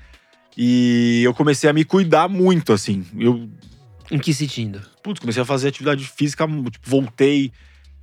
E 0.55 1.21
eu 1.23 1.33
comecei 1.33 1.69
a 1.69 1.73
me 1.73 1.83
cuidar 1.83 2.29
muito, 2.29 2.71
assim. 2.71 3.05
Eu, 3.17 3.49
Em 4.11 4.19
que 4.19 4.33
sentido? 4.33 4.81
putz, 5.03 5.19
comecei 5.19 5.41
a 5.41 5.45
fazer 5.45 5.69
atividade 5.69 6.05
física, 6.05 6.45
tipo, 6.47 6.89
voltei. 6.89 7.51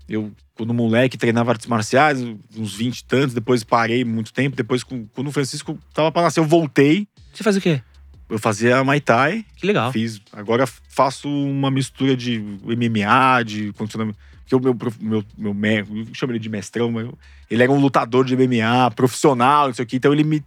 Eu, 0.09 0.33
quando 0.55 0.73
moleque, 0.73 1.19
treinava 1.19 1.51
artes 1.53 1.67
marciais, 1.67 2.19
uns 2.57 2.75
20 2.75 2.99
e 3.01 3.05
tantos, 3.05 3.35
depois 3.35 3.63
parei 3.63 4.05
muito 4.05 4.33
tempo. 4.33 4.57
Depois, 4.57 4.83
quando 4.83 5.29
o 5.29 5.33
Francisco 5.33 5.79
tava 5.93 6.11
pra 6.11 6.23
nascer, 6.23 6.41
eu 6.41 6.45
voltei. 6.47 7.07
Você 7.33 7.45
faz 7.45 7.57
o 7.57 7.61
quê? 7.61 7.83
Eu 8.29 8.39
fazia 8.39 8.83
Muay 8.83 9.01
Thai, 9.01 9.45
Que 9.57 9.67
legal. 9.67 9.93
fiz. 9.93 10.21
Agora 10.33 10.67
faço 10.67 11.29
uma 11.29 11.71
mistura 11.71 12.17
de 12.17 12.39
MMA, 12.65 13.43
de 13.43 13.73
condicionamento. 13.75 14.19
Porque 14.41 14.55
o 14.57 14.61
meu, 14.61 14.77
meu, 14.99 15.25
meu 15.37 15.55
me- 15.55 15.79
eu 16.09 16.15
chamo 16.15 16.33
ele 16.33 16.39
de 16.39 16.49
mestrão, 16.49 16.91
mas 16.91 17.07
ele 17.51 17.63
era 17.63 17.71
um 17.71 17.79
lutador 17.81 18.25
de 18.25 18.35
MMA, 18.35 18.91
profissional, 18.93 19.67
não 19.69 19.75
sei 19.75 19.85
o 19.85 19.87
que, 19.87 19.97
então 19.97 20.13
ele 20.13 20.25
me, 20.25 20.43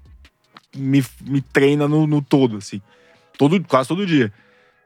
me, 0.75 1.03
me 1.23 1.39
treina 1.41 1.87
no, 1.87 2.07
no 2.07 2.19
todo, 2.21 2.57
assim. 2.57 2.81
Todo, 3.37 3.63
quase 3.63 3.87
todo 3.89 4.05
dia. 4.07 4.33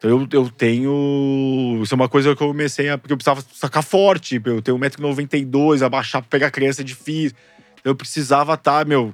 Eu, 0.07 0.27
eu 0.31 0.49
tenho. 0.49 1.79
Isso 1.81 1.93
é 1.93 1.95
uma 1.95 2.07
coisa 2.07 2.35
que 2.35 2.43
eu 2.43 2.47
comecei 2.47 2.89
a. 2.89 2.97
Porque 2.97 3.11
eu 3.11 3.17
precisava 3.17 3.43
sacar 3.53 3.83
forte. 3.83 4.39
Eu 4.45 4.61
tenho 4.61 4.77
1,92m, 4.77 5.83
abaixar 5.83 6.21
pra 6.21 6.29
pegar 6.29 6.51
criança 6.51 6.81
é 6.81 6.83
difícil. 6.83 7.35
Eu 7.83 7.95
precisava 7.95 8.53
estar, 8.53 8.85
meu. 8.85 9.13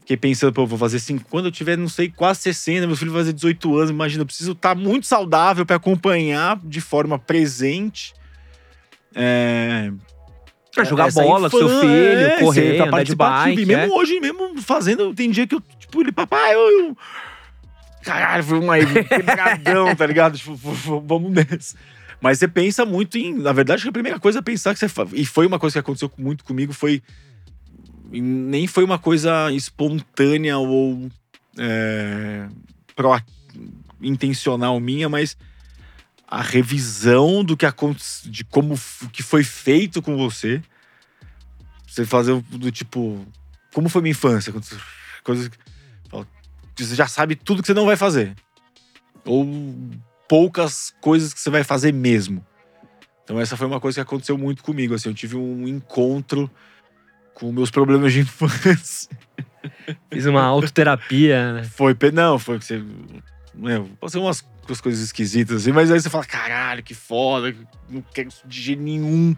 Fiquei 0.00 0.16
pensando, 0.16 0.52
pô, 0.52 0.62
eu 0.62 0.66
vou 0.66 0.78
fazer 0.78 0.98
assim. 0.98 1.18
Quando 1.18 1.46
eu 1.46 1.52
tiver, 1.52 1.76
não 1.76 1.88
sei, 1.88 2.10
quase 2.10 2.40
60, 2.40 2.86
meu 2.86 2.96
filho 2.96 3.10
vai 3.10 3.22
fazer 3.22 3.32
18 3.32 3.76
anos, 3.76 3.90
imagina, 3.90 4.22
eu 4.22 4.26
preciso 4.26 4.52
estar 4.52 4.74
muito 4.74 5.06
saudável 5.06 5.64
pra 5.66 5.76
acompanhar 5.76 6.60
de 6.62 6.80
forma 6.80 7.18
presente. 7.18 8.12
É, 9.14 9.90
Pra 10.76 10.84
jogar 10.84 11.08
essa 11.08 11.22
bola 11.22 11.48
com 11.48 11.56
seu 11.56 11.66
infância, 11.66 11.88
filho, 11.88 12.26
é, 12.26 12.38
correr, 12.38 12.76
tá 12.76 12.84
andar 12.84 13.02
de 13.02 13.16
bike. 13.16 13.62
E 13.62 13.66
mesmo 13.66 13.94
é. 13.94 13.96
hoje, 13.96 14.20
mesmo 14.20 14.60
fazendo, 14.60 15.14
tem 15.14 15.30
dia 15.30 15.46
que 15.46 15.54
eu, 15.54 15.62
tipo, 15.78 16.02
ele, 16.02 16.12
papai, 16.12 16.54
eu. 16.54 16.70
eu... 16.70 16.96
Caralho, 18.06 18.44
foi 18.44 18.58
uma 18.60 18.78
quebradão, 19.04 19.94
tá 19.96 20.06
ligado? 20.06 20.38
Tipo, 20.38 20.54
vamos 20.56 21.32
nessa. 21.32 21.76
Mas 22.20 22.38
você 22.38 22.48
pensa 22.48 22.84
muito 22.86 23.18
em. 23.18 23.34
Na 23.34 23.52
verdade, 23.52 23.86
a 23.88 23.92
primeira 23.92 24.18
coisa 24.18 24.38
a 24.38 24.42
pensar 24.42 24.74
que 24.74 24.78
você. 24.80 24.86
E 25.12 25.26
foi 25.26 25.46
uma 25.46 25.58
coisa 25.58 25.74
que 25.74 25.80
aconteceu 25.80 26.10
muito 26.16 26.44
comigo, 26.44 26.72
foi. 26.72 27.02
Nem 28.10 28.66
foi 28.66 28.84
uma 28.84 28.98
coisa 28.98 29.50
espontânea 29.52 30.56
ou. 30.58 31.10
É, 31.58 32.46
pro- 32.94 33.20
intencional 34.00 34.78
minha, 34.78 35.08
mas 35.08 35.36
a 36.28 36.42
revisão 36.42 37.42
do 37.42 37.56
que 37.56 37.64
aconte- 37.66 38.28
de 38.30 38.44
como 38.44 38.78
que 39.12 39.22
foi 39.22 39.42
feito 39.42 40.00
com 40.02 40.16
você. 40.16 40.62
Você 41.86 42.04
fazer 42.04 42.40
do 42.50 42.70
tipo, 42.70 43.26
como 43.72 43.88
foi 43.88 44.02
minha 44.02 44.10
infância? 44.10 44.52
Coisas 45.24 45.50
fala, 46.10 46.26
você 46.84 46.94
já 46.94 47.06
sabe 47.06 47.34
tudo 47.34 47.62
que 47.62 47.66
você 47.66 47.74
não 47.74 47.86
vai 47.86 47.96
fazer. 47.96 48.34
Ou 49.24 49.46
poucas 50.28 50.94
coisas 51.00 51.32
que 51.32 51.40
você 51.40 51.50
vai 51.50 51.64
fazer 51.64 51.92
mesmo. 51.92 52.44
Então 53.24 53.40
essa 53.40 53.56
foi 53.56 53.66
uma 53.66 53.80
coisa 53.80 53.96
que 53.96 54.00
aconteceu 54.00 54.38
muito 54.38 54.62
comigo, 54.62 54.94
assim, 54.94 55.08
eu 55.08 55.14
tive 55.14 55.36
um 55.36 55.66
encontro 55.66 56.50
com 57.34 57.50
meus 57.52 57.70
problemas 57.70 58.12
de 58.12 58.20
infância. 58.20 59.10
Fiz 60.12 60.26
uma 60.26 60.42
autoterapia, 60.42 61.54
né? 61.54 61.64
Foi, 61.64 61.96
não, 62.12 62.38
foi 62.38 62.58
você. 62.58 62.82
Né, 63.54 63.84
passou 64.00 64.22
umas, 64.22 64.46
umas 64.66 64.80
coisas 64.80 65.02
esquisitas 65.02 65.62
assim, 65.62 65.72
mas 65.72 65.90
aí 65.90 66.00
você 66.00 66.08
fala: 66.08 66.24
caralho, 66.24 66.82
que 66.82 66.94
foda, 66.94 67.54
não 67.88 68.00
quero 68.00 68.28
isso 68.28 68.46
de 68.46 68.60
jeito 68.60 68.82
nenhum. 68.82 69.36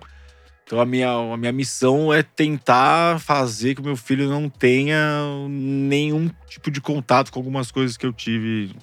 Então 0.68 0.78
a 0.82 0.84
minha, 0.84 1.08
a 1.10 1.36
minha 1.38 1.50
missão 1.50 2.12
é 2.12 2.22
tentar 2.22 3.18
fazer 3.20 3.74
que 3.74 3.80
o 3.80 3.84
meu 3.84 3.96
filho 3.96 4.28
não 4.28 4.50
tenha 4.50 5.00
nenhum 5.48 6.28
tipo 6.46 6.70
de 6.70 6.78
contato 6.78 7.32
com 7.32 7.38
algumas 7.38 7.70
coisas 7.70 7.96
que 7.96 8.04
eu 8.04 8.12
tive, 8.12 8.76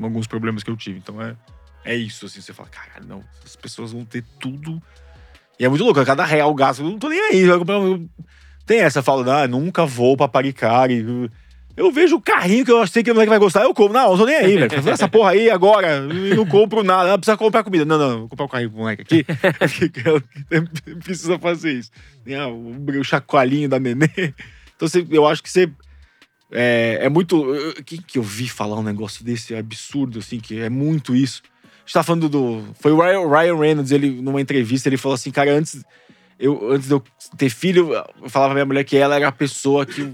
alguns 0.00 0.28
problemas 0.28 0.62
que 0.62 0.70
eu 0.70 0.76
tive. 0.76 0.98
Então 1.00 1.20
é, 1.20 1.34
é 1.84 1.96
isso, 1.96 2.26
assim, 2.26 2.40
você 2.40 2.52
fala: 2.52 2.68
caralho, 2.68 3.06
não, 3.08 3.24
as 3.44 3.56
pessoas 3.56 3.90
vão 3.90 4.04
ter 4.04 4.24
tudo. 4.38 4.80
E 5.58 5.64
é 5.64 5.68
muito 5.68 5.82
louco, 5.82 5.98
a 5.98 6.06
cada 6.06 6.24
real 6.24 6.54
gasto, 6.54 6.80
eu 6.84 6.90
não 6.90 6.96
tô 6.98 7.08
nem 7.08 7.18
aí. 7.20 7.40
eu- 7.40 7.64
eu- 7.66 8.08
Tem 8.64 8.78
essa, 8.78 9.00
eu 9.00 9.02
falo, 9.02 9.28
ah, 9.28 9.48
nunca 9.48 9.84
vou 9.84 10.16
pra 10.16 10.28
Paricari. 10.28 11.04
Eu 11.76 11.90
vejo 11.90 12.16
o 12.16 12.20
carrinho 12.20 12.64
que 12.64 12.70
eu 12.70 12.86
sei 12.86 13.02
que 13.02 13.10
o 13.10 13.14
moleque 13.14 13.30
vai 13.30 13.38
gostar, 13.38 13.62
eu 13.62 13.72
compro. 13.72 13.94
Não, 13.94 14.10
não 14.10 14.18
tô 14.18 14.26
nem 14.26 14.36
aí, 14.36 14.56
velho. 14.56 14.90
Essa 14.90 15.08
porra 15.08 15.30
aí 15.30 15.48
agora. 15.48 16.00
Não 16.02 16.46
compro 16.46 16.82
nada. 16.82 17.14
Ah, 17.14 17.18
precisa 17.18 17.36
comprar 17.36 17.64
comida. 17.64 17.84
Não, 17.84 17.98
não, 17.98 18.18
vou 18.20 18.28
comprar 18.28 18.44
o 18.44 18.48
carrinho 18.48 18.70
pro 18.70 18.80
moleque 18.80 19.02
aqui. 19.02 19.24
precisa 21.02 21.38
fazer 21.38 21.72
isso. 21.72 21.90
Ah, 22.38 22.48
o, 22.48 23.02
chacoalhinho 23.02 23.68
da 23.68 23.78
nenê. 23.78 24.08
Então 24.76 24.88
eu 25.10 25.26
acho 25.26 25.42
que 25.42 25.50
você. 25.50 25.70
É, 26.50 26.98
é 27.02 27.08
muito. 27.08 27.54
eu- 27.54 27.82
Quem 27.84 28.00
que 28.00 28.18
eu 28.18 28.22
vi 28.22 28.48
falar 28.48 28.78
um 28.78 28.82
negócio 28.82 29.24
desse 29.24 29.54
absurdo, 29.54 30.18
assim, 30.18 30.38
que 30.38 30.60
é 30.60 30.68
muito 30.68 31.16
isso? 31.16 31.42
A 31.44 31.80
gente 31.86 31.94
tá 31.94 32.02
falando 32.02 32.28
do. 32.28 32.62
Foi 32.80 32.92
o 32.92 33.00
Ryan, 33.00 33.58
Reynolds, 33.58 33.90
ele, 33.90 34.10
numa 34.20 34.40
entrevista, 34.40 34.88
ele 34.88 34.98
falou 34.98 35.14
assim, 35.14 35.30
cara, 35.30 35.52
antes. 35.52 35.82
Eu, 36.38 36.72
antes 36.72 36.88
de 36.88 36.94
eu 36.94 37.02
ter 37.38 37.48
filho, 37.48 37.94
eu 37.94 38.28
falava 38.28 38.50
pra 38.50 38.54
minha 38.54 38.66
mulher 38.66 38.82
que 38.84 38.96
ela 38.96 39.14
era 39.14 39.28
a 39.28 39.32
pessoa 39.32 39.86
que 39.86 40.00
eu 40.00 40.12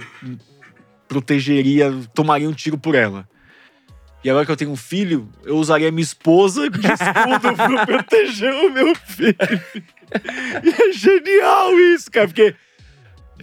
protegeria, 1.08 1.90
tomaria 2.14 2.48
um 2.48 2.52
tiro 2.52 2.78
por 2.78 2.94
ela. 2.94 3.28
E 4.22 4.28
agora 4.28 4.44
que 4.44 4.52
eu 4.52 4.56
tenho 4.56 4.70
um 4.70 4.76
filho, 4.76 5.28
eu 5.44 5.56
usaria 5.56 5.90
minha 5.90 6.02
esposa 6.02 6.68
de 6.68 6.78
escudo 6.78 7.54
pra 7.56 7.86
proteger 7.86 8.52
o 8.52 8.70
meu 8.70 8.94
filho. 8.94 9.36
E 10.64 10.68
é 10.68 10.92
genial 10.92 11.78
isso, 11.78 12.10
cara, 12.10 12.26
porque 12.26 12.54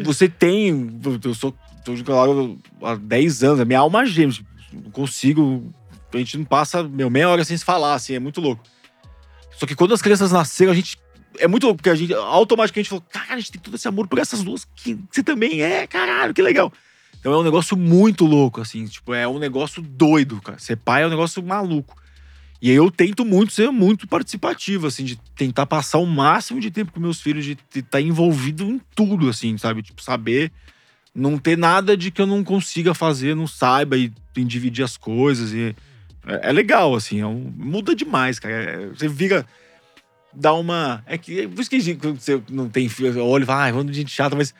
você 0.03 0.27
tem. 0.27 0.99
Eu 1.23 1.33
sou. 1.33 1.55
Tô 1.83 1.95
jogando 1.95 2.59
há 2.81 2.95
10 2.95 3.43
anos, 3.43 3.59
a 3.59 3.65
minha 3.65 3.79
alma 3.79 4.05
gêmea. 4.05 4.33
tipo, 4.33 4.49
Não 4.73 4.91
consigo. 4.91 5.73
A 6.11 6.17
gente 6.17 6.37
não 6.37 6.45
passa 6.45 6.81
meu, 6.81 7.09
meia 7.09 7.29
hora 7.29 7.43
sem 7.43 7.57
se 7.57 7.65
falar, 7.65 7.93
assim, 7.93 8.15
é 8.15 8.19
muito 8.19 8.39
louco. 8.39 8.63
Só 9.57 9.65
que 9.65 9.75
quando 9.75 9.93
as 9.93 10.01
crianças 10.01 10.31
nasceram, 10.31 10.71
a 10.71 10.75
gente. 10.75 10.97
É 11.37 11.47
muito 11.47 11.65
louco, 11.65 11.77
porque 11.77 11.89
a 11.89 11.95
gente 11.95 12.13
automaticamente 12.13 12.89
falou: 12.89 13.03
cara, 13.09 13.33
a 13.33 13.39
gente 13.39 13.51
tem 13.51 13.61
todo 13.61 13.75
esse 13.75 13.87
amor 13.87 14.07
por 14.07 14.19
essas 14.19 14.41
duas 14.41 14.65
que 14.75 14.97
você 15.11 15.21
também 15.21 15.61
é, 15.61 15.85
caralho, 15.85 16.33
que 16.33 16.41
legal. 16.41 16.71
Então 17.26 17.34
é 17.34 17.38
um 17.39 17.43
negócio 17.43 17.76
muito 17.76 18.23
louco, 18.23 18.61
assim, 18.61 18.85
tipo, 18.85 19.11
é 19.11 19.27
um 19.27 19.39
negócio 19.39 19.81
doido, 19.81 20.39
cara. 20.39 20.60
Ser 20.60 20.76
pai 20.76 21.02
é 21.02 21.07
um 21.07 21.10
negócio 21.10 21.41
maluco. 21.41 21.99
E 22.61 22.69
aí 22.69 22.76
eu 22.76 22.91
tento 22.91 23.26
muito 23.26 23.52
ser 23.52 23.72
muito 23.72 24.07
participativo, 24.07 24.85
assim, 24.85 25.03
de 25.03 25.15
tentar 25.35 25.65
passar 25.65 25.97
o 25.97 26.06
máximo 26.06 26.60
de 26.60 26.69
tempo 26.69 26.91
com 26.91 26.99
meus 26.99 27.19
filhos, 27.19 27.43
de 27.43 27.57
estar 27.73 27.99
envolvido 27.99 28.65
em 28.65 28.80
tudo, 28.93 29.27
assim, 29.27 29.57
sabe? 29.57 29.81
Tipo, 29.81 30.03
saber 30.03 30.52
não 31.15 31.39
ter 31.39 31.57
nada 31.57 31.97
de 31.97 32.11
que 32.11 32.22
eu 32.22 32.27
não 32.27 32.43
consiga 32.43 32.93
fazer, 32.93 33.35
não 33.35 33.47
saiba 33.47 33.97
e, 33.97 34.14
dividir 34.38 34.85
as 34.85 34.95
coisas. 34.95 35.52
E 35.52 35.76
é, 36.27 36.49
é 36.49 36.52
legal, 36.52 36.93
assim, 36.93 37.22
é 37.22 37.26
um- 37.26 37.52
muda 37.57 37.95
demais, 37.95 38.38
cara. 38.38 38.53
É- 38.53 38.88
você 38.89 39.07
vira. 39.07 39.47
Dá 40.31 40.53
uma. 40.53 41.02
É 41.07 41.18
que. 41.18 41.39
é 41.41 41.47
Por 41.47 41.60
isso 41.60 41.72
que 41.72 41.95
quando 41.95 42.19
você 42.19 42.39
não 42.52 42.69
tem 42.69 42.88
filho, 42.88 43.18
eu 43.18 43.26
olho 43.26 43.41
e 43.41 43.45
falo, 43.47 43.61
ai, 43.61 43.72
vamos 43.72 43.91
de 43.91 43.97
gente 43.97 44.11
chata, 44.11 44.35
mas. 44.35 44.53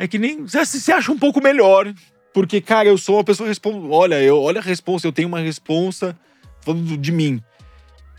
É 0.00 0.08
que 0.08 0.18
nem. 0.18 0.46
Você 0.46 0.64
se 0.64 0.90
acha 0.90 1.12
um 1.12 1.18
pouco 1.18 1.42
melhor. 1.42 1.92
Porque, 2.32 2.58
cara, 2.58 2.88
eu 2.88 2.96
sou 2.96 3.16
uma 3.16 3.24
pessoa 3.24 3.46
responsável. 3.46 3.92
Olha, 3.92 4.22
eu, 4.22 4.40
olha 4.40 4.58
a 4.58 4.64
responsa, 4.64 5.06
eu 5.06 5.12
tenho 5.12 5.28
uma 5.28 5.40
responsa 5.40 6.18
falando 6.62 6.96
de 6.96 7.12
mim. 7.12 7.42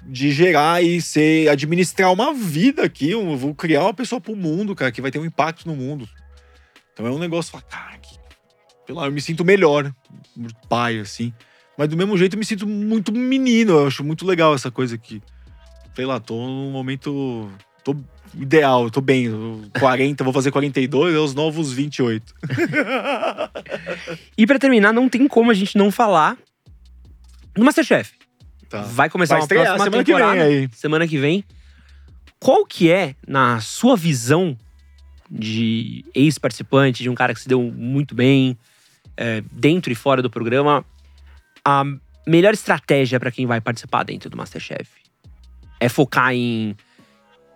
De 0.03 0.31
gerar 0.31 0.83
e 0.83 1.01
ser. 1.01 1.49
administrar 1.49 2.13
uma 2.13 2.35
vida 2.35 2.83
aqui. 2.83 3.09
Eu 3.09 3.35
vou 3.35 3.55
criar 3.55 3.81
uma 3.81 3.95
pessoa 3.95 4.21
pro 4.21 4.35
mundo, 4.35 4.75
cara, 4.75 4.91
que 4.91 5.01
vai 5.01 5.09
ter 5.09 5.17
um 5.17 5.25
impacto 5.25 5.67
no 5.67 5.75
mundo. 5.75 6.07
Então 6.93 7.07
é 7.07 7.09
um 7.09 7.17
negócio, 7.17 7.51
cara, 7.67 7.97
que, 7.97 8.15
sei 8.85 8.93
lá, 8.93 9.07
eu 9.07 9.11
me 9.11 9.21
sinto 9.21 9.43
melhor, 9.43 9.91
pai, 10.69 10.99
assim. 10.99 11.33
Mas 11.75 11.87
do 11.87 11.97
mesmo 11.97 12.15
jeito 12.15 12.35
eu 12.35 12.39
me 12.39 12.45
sinto 12.45 12.67
muito 12.67 13.11
menino. 13.11 13.73
Eu 13.73 13.87
acho 13.87 14.03
muito 14.03 14.23
legal 14.23 14.53
essa 14.53 14.69
coisa 14.69 14.93
aqui. 14.93 15.19
Sei 15.95 16.05
lá, 16.05 16.19
tô 16.19 16.35
num 16.35 16.69
momento. 16.69 17.49
Tô 17.83 17.95
ideal, 18.35 18.89
tô 18.89 19.01
bem. 19.01 19.25
eu 19.25 19.61
40, 19.79 20.23
vou 20.23 20.33
fazer 20.33 20.51
42, 20.51 21.15
é 21.15 21.17
os 21.17 21.33
novos 21.33 21.73
28. 21.73 22.33
E 24.37 24.47
pra 24.47 24.57
terminar, 24.59 24.93
não 24.93 25.09
tem 25.09 25.27
como 25.27 25.51
a 25.51 25.53
gente 25.53 25.77
não 25.77 25.91
falar 25.91 26.37
do 27.53 27.63
Masterchef. 27.63 28.13
Tá. 28.69 28.81
Vai 28.83 29.09
começar 29.09 29.35
Vai 29.35 29.41
uma 29.41 29.43
estrear 29.43 29.65
próxima 29.65 29.83
semana 29.85 30.03
que 30.03 30.13
vem 30.13 30.21
temporada. 30.21 30.43
aí. 30.49 30.69
Semana 30.73 31.07
que 31.07 31.17
vem. 31.17 31.43
qual 32.39 32.65
que 32.65 32.89
é, 32.89 33.15
na 33.27 33.59
sua 33.59 33.95
visão 33.97 34.57
de 35.29 36.05
ex-participante, 36.15 37.03
de 37.03 37.09
um 37.09 37.15
cara 37.15 37.33
que 37.33 37.41
se 37.41 37.47
deu 37.47 37.61
muito 37.61 38.15
bem 38.15 38.57
é, 39.15 39.43
dentro 39.51 39.91
e 39.91 39.95
fora 39.95 40.21
do 40.21 40.29
programa, 40.29 40.85
a 41.63 41.83
melhor 42.25 42.53
estratégia 42.53 43.19
para 43.19 43.31
quem 43.31 43.45
vai 43.45 43.59
participar 43.61 44.03
dentro 44.03 44.29
do 44.29 44.37
Masterchef? 44.37 44.89
É 45.79 45.89
focar 45.89 46.33
em 46.33 46.75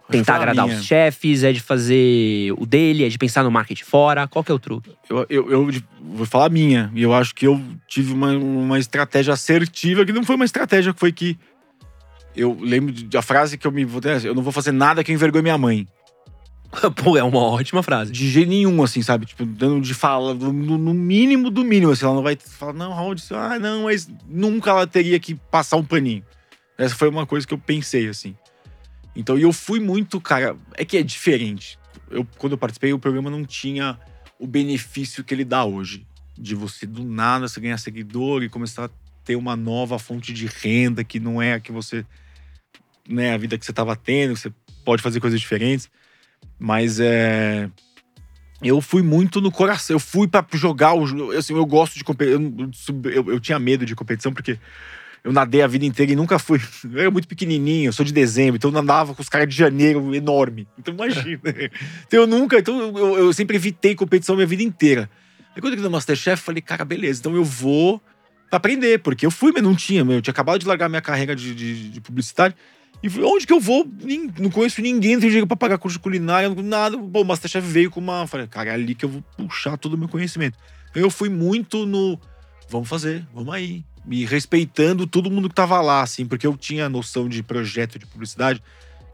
tentar 0.10 0.36
agradar 0.36 0.68
os 0.68 0.84
chefes, 0.84 1.44
é 1.44 1.52
de 1.52 1.60
fazer 1.60 2.54
o 2.58 2.66
dele, 2.66 3.06
é 3.06 3.10
de 3.10 3.18
pensar 3.18 3.44
no 3.44 3.52
marketing 3.52 3.84
fora? 3.84 4.28
Qual 4.28 4.44
que 4.44 4.52
é 4.52 4.56
o 4.56 4.60
truque? 4.60 4.92
Eu, 5.10 5.26
eu, 5.30 5.52
eu 5.52 5.72
vou 6.02 6.26
falar 6.26 6.46
a 6.46 6.50
minha. 6.50 6.92
E 6.94 7.02
eu 7.02 7.14
acho 7.14 7.34
que 7.34 7.48
eu 7.48 7.62
tive 7.88 8.14
uma, 8.14 8.32
uma 8.32 8.80
estratégia 8.80 9.34
assertiva, 9.34 10.06
que 10.06 10.14
não 10.14 10.24
foi 10.24 10.36
uma 10.36 10.46
estratégia, 10.46 10.94
que 10.94 11.00
foi 11.00 11.12
que. 11.12 11.38
Eu 12.36 12.58
lembro 12.60 12.92
da 13.06 13.22
frase 13.22 13.58
que 13.58 13.66
eu 13.66 13.72
me. 13.72 13.88
Eu 14.24 14.36
não 14.36 14.44
vou 14.44 14.52
fazer 14.52 14.72
nada 14.72 15.04
que 15.04 15.12
envergonhe 15.12 15.44
minha 15.44 15.58
mãe. 15.58 15.88
Pô, 16.96 17.18
é 17.18 17.24
uma 17.24 17.40
ótima 17.40 17.82
frase. 17.82 18.12
De 18.12 18.30
jeito 18.30 18.50
nenhum, 18.50 18.84
assim, 18.84 19.02
sabe? 19.02 19.26
Tipo, 19.26 19.46
dando 19.46 19.82
de 19.82 19.94
fala, 19.94 20.34
no, 20.34 20.52
no 20.52 20.94
mínimo 20.94 21.50
do 21.50 21.64
mínimo. 21.64 21.92
Assim, 21.92 22.06
ela 22.06 22.16
não 22.16 22.24
vai 22.24 22.36
falar, 22.36 22.74
não, 22.74 22.94
Raul, 22.94 23.16
ah, 23.32 23.60
não, 23.60 23.84
mas 23.84 24.10
nunca 24.28 24.72
ela 24.72 24.88
teria 24.88 25.20
que 25.20 25.36
passar 25.36 25.78
um 25.78 25.84
paninho. 25.84 26.24
Essa 26.78 26.96
foi 26.96 27.08
uma 27.08 27.26
coisa 27.26 27.48
que 27.48 27.54
eu 27.54 27.58
pensei, 27.58 28.08
assim. 28.08 28.36
Então, 29.16 29.38
e 29.38 29.44
eu 29.44 29.54
fui 29.54 29.80
muito, 29.80 30.20
cara. 30.20 30.58
É 30.74 30.84
que 30.84 30.98
é 30.98 31.04
diferente. 31.04 31.80
Eu, 32.10 32.28
quando 32.38 32.54
eu 32.54 32.58
participei, 32.58 32.92
o 32.92 33.00
programa 33.00 33.30
não 33.30 33.46
tinha 33.46 33.98
o 34.38 34.46
benefício 34.46 35.24
que 35.24 35.34
ele 35.34 35.46
dá 35.46 35.64
hoje. 35.64 36.06
De 36.38 36.54
você, 36.54 36.86
do 36.86 37.04
nada, 37.04 37.48
você 37.48 37.62
ganhar 37.62 37.78
seguidor 37.78 38.44
e 38.44 38.50
começar 38.50 38.86
a 38.86 38.90
ter 39.24 39.38
uma 39.38 39.56
nova 39.56 39.98
fonte 39.98 40.34
de 40.34 40.46
renda 40.46 41.04
que 41.04 41.20
não 41.20 41.42
é 41.42 41.54
a 41.54 41.60
que 41.60 41.72
você. 41.72 42.06
Né, 43.08 43.34
a 43.34 43.38
vida 43.38 43.58
que 43.58 43.64
você 43.64 43.72
estava 43.72 43.96
tendo, 43.96 44.36
você 44.36 44.52
pode 44.84 45.02
fazer 45.02 45.20
coisas 45.20 45.40
diferentes. 45.40 45.90
Mas 46.60 47.00
é. 47.00 47.70
Eu 48.62 48.82
fui 48.82 49.02
muito 49.02 49.42
no 49.42 49.52
coração. 49.52 49.96
Eu 49.96 50.00
fui 50.00 50.28
para 50.28 50.46
jogar 50.54 50.94
o. 50.94 51.32
Assim, 51.32 51.54
eu 51.54 51.66
gosto 51.66 51.96
de 51.98 52.04
competição. 52.04 53.02
Eu, 53.04 53.12
eu, 53.12 53.32
eu, 53.32 53.40
tinha 53.40 53.60
medo 53.60 53.86
de 53.86 53.96
competição 53.96 54.34
porque 54.34 54.60
eu 55.26 55.34
nadei 55.34 55.64
a 55.64 55.68
vida 55.68 55.84
inteira 55.84 56.12
e 56.12 56.16
nunca 56.16 56.38
fui. 56.38 56.62
Eu 56.84 57.00
era 57.00 57.10
muito 57.10 57.28
pequenininho, 57.28 57.90
eu 57.90 57.94
sou 57.94 58.06
de 58.06 58.14
dezembro, 58.14 58.58
então 58.58 58.70
eu 58.70 58.74
nadava 58.74 59.16
com 59.16 59.24
os 59.24 59.28
caras 59.28 59.50
de 59.50 59.56
janeiro 59.56 60.14
enorme. 60.14 60.68
Então 60.78 60.94
imagina. 60.94 61.42
então 62.06 62.20
eu 62.20 62.28
nunca. 62.28 62.60
Então 62.60 62.96
eu, 62.96 63.18
eu 63.18 63.34
sempre 63.34 63.56
evitei 63.56 63.96
competição 63.96 64.34
a 64.34 64.36
minha 64.36 64.46
vida 64.46 64.62
inteira. 64.62 65.10
Aí 65.56 65.62
quando 65.62 65.74
eu 65.74 65.82
no 65.82 65.90
Masterchef, 65.90 66.40
eu 66.40 66.46
falei, 66.46 66.62
cara, 66.62 66.86
beleza, 66.86 67.22
então 67.22 67.36
eu 67.36 67.44
vou 67.44 68.00
pra 68.52 68.58
aprender, 68.58 69.00
porque 69.00 69.26
eu 69.26 69.32
fui, 69.32 69.52
mas 69.52 69.64
não 69.64 69.76
tinha. 69.76 70.02
Eu 70.02 70.22
tinha 70.22 70.32
acabado 70.32 70.60
de 70.60 70.68
largar 70.68 70.90
minha 70.90 71.02
carreira 71.02 71.36
de, 71.36 71.56
de, 71.56 71.90
de 71.90 72.02
publicidade. 72.02 72.56
E 73.02 73.10
onde 73.20 73.48
que 73.48 73.54
eu 73.54 73.60
vou? 73.60 73.84
Não 74.40 74.52
conheço 74.52 74.80
ninguém, 74.80 75.14
não 75.14 75.22
tenho 75.22 75.32
dinheiro 75.32 75.48
pra 75.48 75.58
pagar 75.58 75.80
curso 75.80 75.98
de 75.98 76.04
culinária, 76.04 76.54
nada. 76.62 76.98
Bom, 76.98 77.22
o 77.22 77.26
Masterchef 77.26 77.68
veio 77.68 77.90
com 77.90 78.00
uma. 78.00 78.28
Falei, 78.28 78.46
cara, 78.46 78.70
é 78.70 78.74
ali 78.74 78.94
que 78.94 79.06
eu 79.06 79.10
vou 79.10 79.24
puxar 79.36 79.76
todo 79.76 79.96
o 79.96 79.98
meu 79.98 80.08
conhecimento. 80.08 80.56
Então 80.92 81.02
eu 81.02 81.10
fui 81.10 81.30
muito 81.30 81.84
no. 81.88 82.20
Vamos 82.70 82.88
fazer, 82.88 83.26
vamos 83.34 83.52
aí 83.52 83.84
me 84.06 84.26
respeitando 84.26 85.08
todo 85.08 85.32
mundo 85.32 85.50
que 85.50 85.56
tava 85.56 85.82
lá, 85.82 86.02
assim, 86.02 86.26
porque 86.26 86.46
eu 86.46 86.56
tinha 86.56 86.88
noção 86.88 87.28
de 87.28 87.42
projeto 87.42 87.98
de 87.98 88.06
publicidade, 88.06 88.62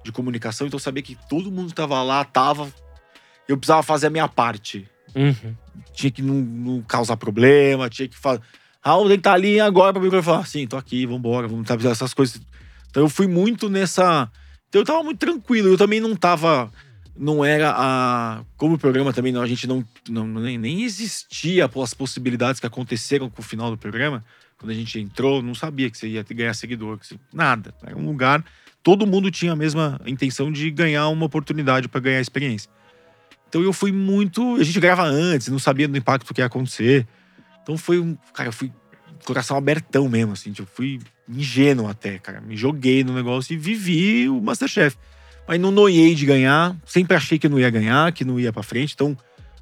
de 0.03 0.11
comunicação, 0.11 0.67
então 0.67 0.77
eu 0.77 0.81
sabia 0.81 1.01
que 1.01 1.17
todo 1.29 1.51
mundo 1.51 1.69
que 1.69 1.75
tava 1.75 2.01
lá 2.03 2.23
tava. 2.23 2.71
Eu 3.47 3.57
precisava 3.57 3.83
fazer 3.83 4.07
a 4.07 4.09
minha 4.09 4.27
parte. 4.27 4.87
Uhum. 5.15 5.55
Tinha 5.93 6.11
que 6.11 6.21
não, 6.21 6.35
não, 6.35 6.81
causar 6.81 7.17
problema, 7.17 7.89
tinha 7.89 8.07
que 8.07 8.17
fazer. 8.17 8.41
Raul 8.83 9.07
tem 9.07 9.11
que 9.11 9.19
estar 9.19 9.31
tá 9.31 9.35
ali 9.35 9.59
agora 9.59 9.93
pra 9.93 10.01
mim 10.01 10.21
falar, 10.21 10.45
sim, 10.47 10.65
tô 10.65 10.75
aqui, 10.75 11.05
vambora, 11.05 11.47
vamos 11.47 11.67
tá, 11.67 11.77
essas 11.89 12.13
coisas. 12.13 12.41
Então 12.89 13.03
eu 13.03 13.09
fui 13.09 13.27
muito 13.27 13.69
nessa. 13.69 14.29
Então 14.67 14.81
eu 14.81 14.85
tava 14.85 15.03
muito 15.03 15.19
tranquilo, 15.19 15.69
eu 15.69 15.77
também 15.77 15.99
não 15.99 16.15
tava 16.15 16.71
não 17.15 17.45
era 17.45 17.73
a. 17.75 18.43
Como 18.57 18.75
o 18.75 18.79
programa 18.79 19.13
também, 19.13 19.31
não, 19.31 19.41
a 19.41 19.47
gente 19.47 19.67
não, 19.67 19.85
não 20.09 20.25
nem, 20.25 20.57
nem 20.57 20.83
existia 20.83 21.69
as 21.81 21.93
possibilidades 21.93 22.59
que 22.59 22.65
aconteceram 22.65 23.29
com 23.29 23.41
o 23.41 23.45
final 23.45 23.69
do 23.69 23.77
programa 23.77 24.23
quando 24.61 24.69
a 24.69 24.75
gente 24.75 24.99
entrou, 24.99 25.41
não 25.41 25.55
sabia 25.55 25.89
que 25.89 25.97
você 25.97 26.07
ia 26.07 26.23
ganhar 26.23 26.53
seguidor, 26.53 26.99
você, 27.01 27.15
nada. 27.33 27.73
Era 27.83 27.97
um 27.97 28.05
lugar, 28.05 28.45
todo 28.83 29.07
mundo 29.07 29.31
tinha 29.31 29.53
a 29.53 29.55
mesma 29.55 29.99
intenção 30.05 30.51
de 30.51 30.69
ganhar 30.69 31.07
uma 31.07 31.25
oportunidade 31.25 31.87
para 31.87 31.99
ganhar 31.99 32.21
experiência. 32.21 32.69
Então 33.49 33.63
eu 33.63 33.73
fui 33.73 33.91
muito. 33.91 34.57
A 34.57 34.63
gente 34.63 34.79
grava 34.79 35.03
antes, 35.03 35.47
não 35.47 35.57
sabia 35.57 35.87
do 35.87 35.97
impacto 35.97 36.31
que 36.31 36.41
ia 36.41 36.45
acontecer. 36.45 37.07
Então 37.63 37.75
foi 37.75 37.99
um. 37.99 38.15
Cara, 38.35 38.49
eu 38.49 38.53
fui 38.53 38.71
coração 39.25 39.57
abertão 39.57 40.07
mesmo, 40.07 40.33
assim. 40.33 40.51
Tipo, 40.51 40.69
fui 40.71 40.99
ingênuo 41.27 41.87
até, 41.87 42.19
cara. 42.19 42.39
Me 42.39 42.55
joguei 42.55 43.03
no 43.03 43.15
negócio 43.15 43.55
e 43.55 43.57
vivi 43.57 44.29
o 44.29 44.39
Masterchef. 44.39 44.95
Mas 45.47 45.59
não 45.59 45.71
noiei 45.71 46.13
de 46.13 46.23
ganhar. 46.23 46.77
Sempre 46.85 47.17
achei 47.17 47.39
que 47.39 47.49
não 47.49 47.59
ia 47.59 47.69
ganhar, 47.71 48.11
que 48.11 48.23
não 48.23 48.39
ia 48.39 48.53
para 48.53 48.61
frente. 48.61 48.93
Então 48.93 49.17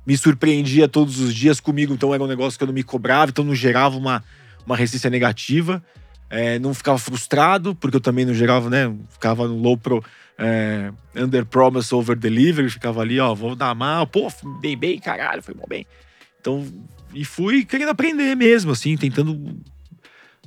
me 0.06 0.18
surpreendia 0.18 0.90
todos 0.90 1.22
os 1.22 1.34
dias 1.34 1.62
comigo. 1.62 1.94
Então 1.94 2.14
era 2.14 2.22
um 2.22 2.28
negócio 2.28 2.60
que 2.60 2.64
eu 2.64 2.68
não 2.68 2.74
me 2.74 2.84
cobrava. 2.84 3.32
Então 3.32 3.46
não 3.46 3.56
gerava 3.56 3.98
uma 3.98 4.22
uma 4.70 4.78
resistência 4.78 5.10
negativa. 5.10 5.84
É, 6.30 6.60
não 6.60 6.76
ficava 6.76 7.00
frustrado, 7.00 7.74
porque 7.74 7.98
eu 7.98 8.02
também 8.02 8.24
não 8.24 8.34
gerava, 8.34 8.70
né? 8.70 8.96
Ficava 9.10 9.48
no 9.48 9.58
low 9.58 9.76
pro. 9.76 10.04
É, 10.38 10.92
under 11.16 11.46
promise 11.46 11.94
over 11.94 12.16
delivery, 12.16 12.70
ficava 12.70 13.02
ali, 13.02 13.20
ó, 13.20 13.34
vou 13.36 13.58
dar 13.58 13.76
mal, 13.76 14.08
pô, 14.08 14.32
dei 14.62 14.74
bem, 14.74 14.98
caralho, 14.98 15.44
foi 15.44 15.54
bom 15.54 15.66
bem. 15.68 15.86
Então, 16.40 16.66
e 17.14 17.26
fui 17.26 17.66
querendo 17.66 17.90
aprender 17.90 18.36
mesmo, 18.36 18.72
assim, 18.72 18.96
tentando. 18.96 19.60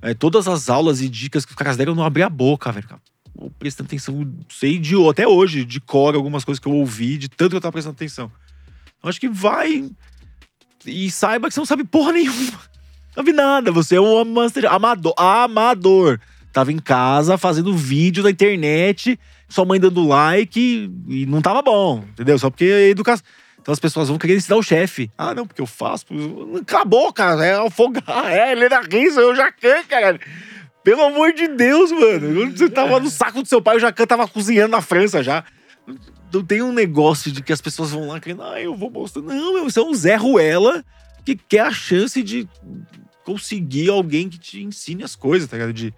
É, 0.00 0.14
todas 0.14 0.48
as 0.48 0.70
aulas 0.70 1.02
e 1.02 1.08
dicas 1.08 1.44
que 1.44 1.52
os 1.52 1.56
caras 1.56 1.76
deram, 1.76 1.92
eu 1.92 1.96
não 1.96 2.04
abri 2.04 2.22
a 2.22 2.30
boca, 2.30 2.72
velho. 2.72 2.88
Prestando 3.58 3.88
atenção, 3.88 4.32
sei 4.48 4.78
de 4.78 4.94
até 5.08 5.26
hoje, 5.26 5.64
de 5.64 5.80
cor, 5.80 6.14
algumas 6.14 6.44
coisas 6.44 6.60
que 6.60 6.68
eu 6.68 6.72
ouvi, 6.72 7.18
de 7.18 7.28
tanto 7.28 7.50
que 7.50 7.56
eu 7.56 7.60
tava 7.60 7.72
prestando 7.72 7.94
atenção. 7.94 8.30
Eu 9.02 9.08
acho 9.08 9.20
que 9.20 9.28
vai. 9.28 9.90
E 10.86 11.10
saiba 11.10 11.48
que 11.48 11.54
você 11.54 11.60
não 11.60 11.66
sabe 11.66 11.84
porra 11.84 12.12
nenhuma. 12.12 12.71
Não 13.16 13.22
vi 13.22 13.32
nada, 13.32 13.70
você 13.70 13.97
é 13.97 14.01
um 14.01 14.24
master, 14.24 14.72
amador, 14.72 15.14
amador. 15.16 16.18
Tava 16.52 16.72
em 16.72 16.78
casa 16.78 17.39
fazendo 17.39 17.74
vídeo 17.74 18.22
na 18.22 18.30
internet, 18.30 19.18
sua 19.48 19.64
mãe 19.64 19.80
dando 19.80 20.06
like 20.06 20.90
e 21.09 21.26
não 21.26 21.40
tava 21.40 21.62
bom, 21.62 22.05
entendeu? 22.12 22.39
Só 22.39 22.51
porque 22.51 22.64
educação. 22.64 23.24
Então 23.60 23.72
as 23.72 23.78
pessoas 23.78 24.09
vão 24.09 24.18
querer 24.18 24.36
ensinar 24.36 24.56
o 24.56 24.62
chefe. 24.62 25.10
Ah, 25.16 25.34
não, 25.34 25.47
porque 25.47 25.62
eu 25.62 25.66
faço. 25.66 26.05
Acabou, 26.60 27.12
cara. 27.12 27.44
É 27.44 27.55
afogar, 27.55 28.02
é 28.26 28.52
Helena 28.52 28.80
Rins, 28.80 29.16
eu 29.16 29.34
Jacan, 29.34 29.84
cara. 29.89 30.18
Pelo 30.82 31.02
amor 31.02 31.32
de 31.32 31.47
Deus, 31.47 31.93
mano. 31.93 32.51
Você 32.51 32.68
tava 32.68 32.98
no 32.98 33.09
saco 33.09 33.40
do 33.40 33.48
seu 33.48 33.62
pai, 33.62 33.76
o 33.76 33.80
Jacan 33.80 34.05
tava 34.05 34.26
cozinhando 34.26 34.72
na 34.72 34.80
França 34.80 35.22
já. 35.22 35.44
Não 36.32 36.43
tem 36.43 36.60
um 36.60 36.72
negócio 36.72 37.30
de 37.30 37.43
que 37.43 37.52
as 37.52 37.60
pessoas 37.60 37.93
vão 37.93 38.09
lá 38.09 38.18
querendo, 38.18 38.43
ah, 38.43 38.60
eu 38.60 38.74
vou 38.74 38.90
mostrar. 38.90 39.22
Não, 39.22 39.62
você 39.62 39.78
é 39.78 39.82
um 39.82 39.94
Zé 39.94 40.16
Ruela 40.16 40.84
que 41.24 41.36
quer 41.36 41.60
a 41.60 41.70
chance 41.70 42.20
de 42.22 42.48
conseguir 43.24 43.90
alguém 43.90 44.28
que 44.28 44.38
te 44.38 44.62
ensine 44.62 45.02
as 45.02 45.16
coisas, 45.16 45.48
tá 45.48 45.56
ligado? 45.56 45.72
De... 45.72 45.94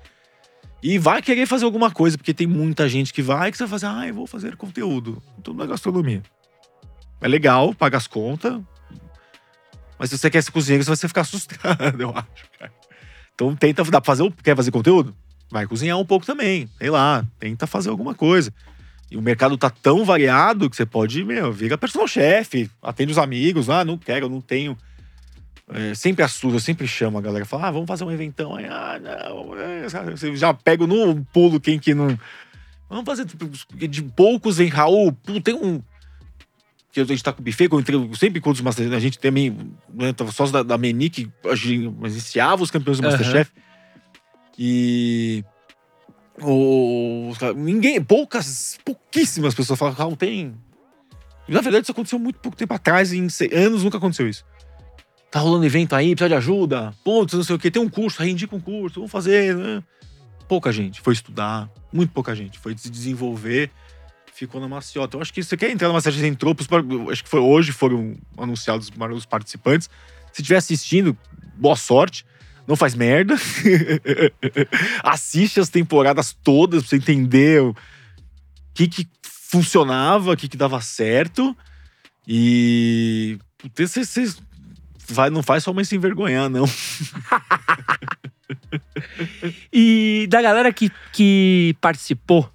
E 0.83 0.99
vai 0.99 1.23
querer 1.23 1.47
fazer 1.47 1.65
alguma 1.65 1.91
coisa, 1.91 2.19
porque 2.19 2.35
tem 2.35 2.47
muita 2.47 2.89
gente 2.89 3.13
que 3.13 3.23
vai 3.23 3.51
que 3.51 3.57
você 3.57 3.65
vai 3.65 3.71
fazer, 3.71 3.87
ah, 3.87 4.07
eu 4.07 4.15
vou 4.15 4.27
fazer 4.27 4.57
conteúdo. 4.57 5.23
Tudo 5.43 5.59
na 5.59 5.67
gastronomia. 5.67 6.23
É 7.21 7.29
legal, 7.29 7.75
paga 7.75 7.97
as 7.97 8.07
contas. 8.07 8.61
Mas 9.99 10.11
se 10.11 10.19
você 10.19 10.29
quer 10.29 10.43
ser 10.43 10.51
cozinheiro, 10.51 10.85
você 10.85 10.91
vai 10.91 11.09
ficar 11.09 11.21
assustado, 11.23 12.01
eu 12.01 12.11
acho, 12.11 12.51
cara. 12.59 12.73
Então 13.35 13.57
tenta, 13.57 13.83
dá 13.85 14.01
pra 14.01 14.15
fazer, 14.15 14.33
quer 14.43 14.57
fazer 14.57 14.71
conteúdo? 14.71 15.15
Vai 15.51 15.67
cozinhar 15.67 15.99
um 15.99 16.05
pouco 16.05 16.27
também, 16.27 16.69
sei 16.79 16.91
lá, 16.91 17.27
tenta 17.39 17.67
fazer 17.67 17.89
alguma 17.89 18.15
coisa. 18.15 18.53
E 19.11 19.17
o 19.17 19.23
mercado 19.23 19.57
tá 19.57 19.71
tão 19.71 20.05
variado 20.05 20.69
que 20.69 20.77
você 20.77 20.85
pode, 20.87 21.25
meu, 21.25 21.53
vira 21.53 21.79
personal 21.79 22.09
chefe, 22.09 22.71
atende 22.83 23.13
os 23.13 23.19
amigos, 23.19 23.71
ah, 23.71 23.85
não 23.85 23.97
quero, 23.97 24.29
não 24.29 24.41
tenho 24.41 24.77
é, 25.73 25.95
sempre 25.95 26.23
assusta, 26.23 26.57
eu 26.57 26.61
sempre 26.61 26.87
chamo 26.87 27.19
a 27.19 27.21
galera. 27.21 27.45
Fala, 27.45 27.69
ah, 27.69 27.71
vamos 27.71 27.87
fazer 27.87 28.05
um 28.05 28.13
eventão. 28.13 28.55
Aí, 28.55 28.67
ah, 28.67 29.01
não. 29.01 29.59
É, 29.59 29.89
você 30.11 30.35
já 30.37 30.53
pego 30.53 30.87
no 30.87 31.25
pulo 31.27 31.59
quem 31.59 31.79
que 31.79 31.95
não. 31.95 32.19
Vamos 32.89 33.05
fazer. 33.07 33.25
Tipo, 33.25 33.49
de 33.49 34.03
poucos 34.03 34.59
vem 34.59 34.69
Raul. 34.69 35.17
tem 35.43 35.55
um. 35.55 35.83
Que 36.93 37.01
a 37.01 37.05
gente 37.05 37.25
tá 37.25 37.33
com 37.33 37.41
o 37.41 37.45
buffet, 37.45 37.69
eu 37.73 37.81
entrei, 37.81 38.11
sempre 38.15 38.41
com 38.41 38.51
os 38.51 38.61
Masterchef. 38.61 38.95
A 38.95 39.01
gente 39.01 39.19
também. 39.19 39.57
Né, 39.93 40.13
tava 40.13 40.31
sócio 40.33 40.53
da, 40.53 40.63
da 40.63 40.79
Meni, 40.79 41.09
que 41.09 41.31
iniciava 42.03 42.63
os 42.63 42.71
campeões 42.71 42.99
do 42.99 43.05
Masterchef. 43.05 43.51
Uhum. 43.57 43.63
E. 44.59 45.45
O, 46.43 47.33
ninguém, 47.57 48.03
poucas, 48.03 48.77
pouquíssimas 48.85 49.55
pessoas 49.55 49.79
falam, 49.79 49.95
Raul, 49.95 50.17
tem. 50.17 50.55
Na 51.47 51.61
verdade, 51.61 51.85
isso 51.85 51.93
aconteceu 51.93 52.19
muito 52.19 52.41
pouco 52.41 52.57
tempo 52.57 52.75
atrás, 52.75 53.13
em 53.13 53.29
anos 53.53 53.85
nunca 53.85 53.99
aconteceu 53.99 54.29
isso 54.29 54.45
tá 55.35 55.41
rolando 55.41 55.67
evento 55.67 55.97
aí, 55.97 56.15
precisa 56.15 56.29
de 56.29 56.35
ajuda, 56.37 56.95
pontos, 57.03 57.35
não 57.35 57.43
sei 57.43 57.57
o 57.57 57.59
que, 57.59 57.69
tem 57.69 57.83
um 57.83 57.89
curso, 57.89 58.23
aí 58.23 58.31
indica 58.31 58.55
um 58.55 58.61
curso, 58.61 59.01
vamos 59.01 59.11
fazer, 59.11 59.57
né? 59.57 59.83
Pouca 60.47 60.71
gente 60.71 61.01
foi 61.01 61.13
estudar, 61.13 61.69
muito 61.93 62.13
pouca 62.13 62.37
gente, 62.37 62.57
foi 62.57 62.79
se 62.79 62.89
desenvolver, 62.89 63.69
ficou 64.33 64.61
na 64.61 64.69
maciota. 64.69 65.17
Eu 65.17 65.21
acho 65.21 65.35
que 65.35 65.43
você 65.43 65.57
quer 65.57 65.73
entrar 65.73 65.89
numa 65.89 66.01
série 66.01 66.19
de 66.19 66.27
entropos, 66.29 66.69
acho 67.11 67.25
que 67.25 67.29
foi 67.29 67.41
hoje 67.41 67.73
foram 67.73 68.17
anunciados 68.39 68.89
os 69.13 69.27
participantes. 69.27 69.91
Se 70.33 70.41
estiver 70.41 70.57
assistindo, 70.57 71.19
boa 71.57 71.75
sorte. 71.75 72.25
Não 72.65 72.77
faz 72.77 72.95
merda. 72.95 73.35
Assiste 75.03 75.59
as 75.59 75.69
temporadas 75.69 76.33
todas 76.45 76.83
pra 76.83 76.91
você 76.91 76.97
entender 76.97 77.61
o 77.61 77.75
que, 78.73 78.87
que 78.87 79.09
funcionava, 79.23 80.31
o 80.31 80.37
que, 80.37 80.47
que 80.47 80.57
dava 80.57 80.81
certo. 80.81 81.57
E. 82.25 83.37
Vocês 83.77 84.39
vai, 85.09 85.31
não 85.31 85.43
faz 85.43 85.65
sua 85.65 85.75
mãe 85.75 85.85
se 85.85 85.97
envergonhar, 85.97 86.49
não. 86.49 86.65
E 89.73 90.27
da 90.29 90.41
galera 90.41 90.73
que, 90.73 90.91
que 91.13 91.77
participou, 91.81 92.49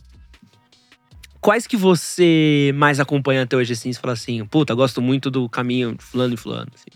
quais 1.41 1.67
que 1.67 1.77
você 1.77 2.71
mais 2.75 2.99
acompanha 2.99 3.43
até 3.43 3.55
hoje, 3.55 3.73
assim? 3.73 3.91
Você 3.91 3.99
fala 3.99 4.13
assim, 4.13 4.43
puta, 4.45 4.73
gosto 4.73 5.01
muito 5.01 5.29
do 5.29 5.47
caminho 5.49 5.95
de 5.95 6.03
fulano 6.03 6.33
e 6.33 6.37
fulano. 6.37 6.71
Assim. 6.73 6.89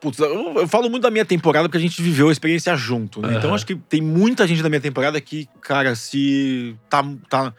Putz, 0.00 0.18
eu, 0.18 0.54
eu 0.56 0.68
falo 0.68 0.90
muito 0.90 1.02
da 1.02 1.10
minha 1.10 1.24
temporada 1.24 1.68
porque 1.68 1.78
a 1.78 1.80
gente 1.80 2.00
viveu 2.02 2.28
a 2.28 2.32
experiência 2.32 2.76
junto, 2.76 3.22
né? 3.22 3.34
Então 3.36 3.48
Aham. 3.48 3.54
acho 3.54 3.66
que 3.66 3.74
tem 3.74 4.00
muita 4.00 4.46
gente 4.46 4.62
da 4.62 4.68
minha 4.68 4.80
temporada 4.80 5.20
que, 5.20 5.48
cara, 5.60 5.94
se 5.94 6.76
tá. 6.88 7.04
tá 7.28 7.54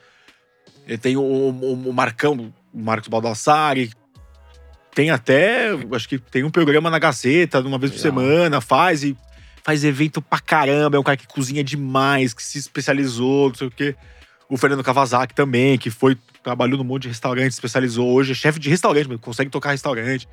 tem 1.02 1.18
o, 1.18 1.22
o, 1.22 1.90
o 1.90 1.94
Marcão, 1.94 2.54
o 2.74 2.80
Marcos 2.80 3.08
Baldassari. 3.08 3.92
Tem 4.96 5.12
até. 5.12 5.72
Acho 5.92 6.08
que 6.08 6.18
tem 6.18 6.46
um 6.46 6.50
programa 6.50 6.90
na 6.90 6.98
Gaceta, 6.98 7.60
uma 7.60 7.78
vez 7.78 7.92
por 7.92 7.98
Legal. 7.98 8.24
semana, 8.24 8.62
faz 8.62 9.04
e 9.04 9.16
faz 9.62 9.84
evento 9.84 10.22
pra 10.22 10.40
caramba. 10.40 10.96
É 10.96 11.00
um 11.00 11.04
cara 11.04 11.18
que 11.18 11.28
cozinha 11.28 11.62
demais, 11.62 12.34
que 12.34 12.42
se 12.42 12.58
especializou, 12.58 13.50
não 13.50 13.56
sei 13.56 13.68
o 13.68 13.72
quê. 13.72 13.94
O 14.48 14.56
Fernando 14.58 14.84
Kawasaki 14.84 15.36
também, 15.36 15.78
que 15.78 15.90
foi. 15.90 16.18
Trabalhou 16.42 16.78
num 16.78 16.84
monte 16.84 17.04
de 17.04 17.08
restaurante, 17.10 17.52
especializou. 17.52 18.08
Hoje 18.08 18.32
é 18.32 18.36
chefe 18.36 18.60
de 18.60 18.70
restaurante, 18.70 19.10
mas 19.10 19.20
consegue 19.20 19.50
tocar 19.50 19.72
restaurante. 19.72 20.30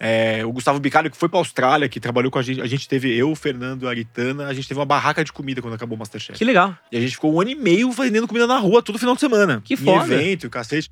É, 0.00 0.46
o 0.46 0.52
Gustavo 0.52 0.78
Bicalho, 0.78 1.10
que 1.10 1.16
foi 1.16 1.28
pra 1.28 1.40
Austrália, 1.40 1.88
que 1.88 1.98
trabalhou 1.98 2.30
com 2.30 2.38
a 2.38 2.42
gente. 2.42 2.62
A 2.62 2.66
gente 2.66 2.88
teve, 2.88 3.12
eu, 3.14 3.32
o 3.32 3.34
Fernando, 3.34 3.88
a 3.88 3.90
Aritana, 3.90 4.46
a 4.46 4.54
gente 4.54 4.68
teve 4.68 4.78
uma 4.78 4.86
barraca 4.86 5.24
de 5.24 5.32
comida 5.32 5.60
quando 5.60 5.74
acabou 5.74 5.96
o 5.96 5.98
Masterchef. 5.98 6.38
Que 6.38 6.44
legal. 6.44 6.74
E 6.92 6.96
a 6.96 7.00
gente 7.00 7.10
ficou 7.10 7.34
um 7.34 7.40
ano 7.40 7.50
e 7.50 7.56
meio 7.56 7.90
vendendo 7.90 8.26
comida 8.28 8.46
na 8.46 8.56
rua 8.56 8.80
todo 8.80 8.98
final 8.98 9.14
de 9.14 9.20
semana. 9.20 9.60
Que 9.62 9.74
em 9.74 9.76
foda. 9.76 10.14
evento, 10.14 10.48
cacete. 10.48 10.88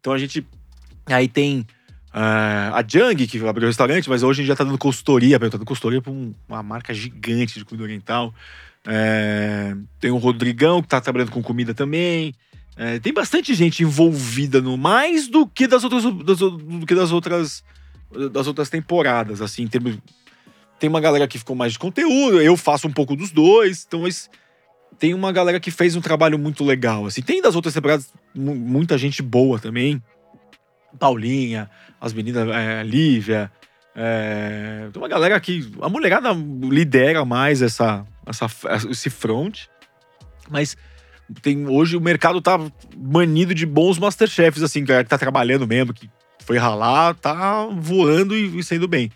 Então 0.00 0.12
a 0.12 0.18
gente. 0.18 0.44
Aí 1.06 1.28
tem 1.28 1.64
a 2.12 2.84
Jang, 2.86 3.26
que 3.26 3.38
abriu 3.46 3.64
o 3.66 3.70
restaurante, 3.70 4.08
mas 4.08 4.22
hoje 4.22 4.40
a 4.40 4.42
gente 4.42 4.48
já 4.48 4.56
tá 4.56 4.64
dando 4.64 4.78
consultoria, 4.78 5.38
tá 5.38 5.48
dando 5.48 5.64
consultoria 5.64 6.02
um- 6.06 6.34
uma 6.48 6.62
marca 6.62 6.92
gigante 6.92 7.58
de 7.58 7.64
comida 7.64 7.84
oriental. 7.84 8.34
É, 8.86 9.74
tem 10.00 10.10
o 10.10 10.16
Rodrigão, 10.18 10.82
que 10.82 10.88
tá 10.88 11.00
trabalhando 11.00 11.30
com 11.30 11.42
comida 11.42 11.72
também. 11.72 12.34
É, 12.76 12.98
tem 12.98 13.12
bastante 13.12 13.54
gente 13.54 13.82
envolvida 13.82 14.60
no 14.60 14.76
mais 14.76 15.28
do 15.28 15.46
que 15.46 15.66
das 15.66 15.84
outras 15.84 16.02
das, 16.24 16.38
do 16.38 16.86
que 16.86 16.94
das 16.94 17.12
outras 17.12 17.62
das 18.30 18.46
outras 18.46 18.68
temporadas, 18.68 19.40
assim, 19.40 19.62
em 19.62 19.68
termos- 19.68 19.96
tem 20.78 20.88
uma 20.90 21.00
galera 21.00 21.26
que 21.26 21.38
ficou 21.38 21.56
mais 21.56 21.72
de 21.72 21.78
conteúdo, 21.78 22.42
eu 22.42 22.56
faço 22.58 22.86
um 22.86 22.92
pouco 22.92 23.16
dos 23.16 23.30
dois, 23.30 23.84
então 23.86 24.02
mas 24.02 24.28
tem 24.98 25.14
uma 25.14 25.32
galera 25.32 25.58
que 25.58 25.70
fez 25.70 25.96
um 25.96 26.00
trabalho 26.02 26.38
muito 26.38 26.62
legal, 26.62 27.06
assim. 27.06 27.22
Tem 27.22 27.40
das 27.40 27.54
outras 27.56 27.72
temporadas 27.72 28.12
mu- 28.34 28.54
muita 28.54 28.98
gente 28.98 29.22
boa 29.22 29.58
também. 29.58 30.02
Paulinha, 30.98 31.70
as 32.00 32.12
meninas, 32.12 32.48
é, 32.48 32.82
Lívia, 32.82 33.50
é, 33.94 34.88
tem 34.92 35.02
uma 35.02 35.08
galera 35.08 35.38
que 35.38 35.70
a 35.80 35.88
mulherada 35.88 36.30
lidera 36.32 37.24
mais 37.24 37.60
essa, 37.60 38.06
essa 38.26 38.46
esse 38.90 39.10
front, 39.10 39.66
mas 40.50 40.76
tem 41.42 41.66
hoje 41.66 41.96
o 41.96 42.00
mercado 42.00 42.40
tá 42.40 42.58
manido 42.96 43.54
de 43.54 43.66
bons 43.66 43.98
masterchefs 43.98 44.62
assim, 44.62 44.84
que 44.84 45.04
tá 45.04 45.18
trabalhando 45.18 45.66
mesmo, 45.66 45.92
que 45.92 46.10
foi 46.40 46.58
ralar, 46.58 47.14
tá 47.14 47.66
voando 47.66 48.36
e, 48.36 48.58
e 48.58 48.62
sendo 48.62 48.88
bem. 48.88 49.10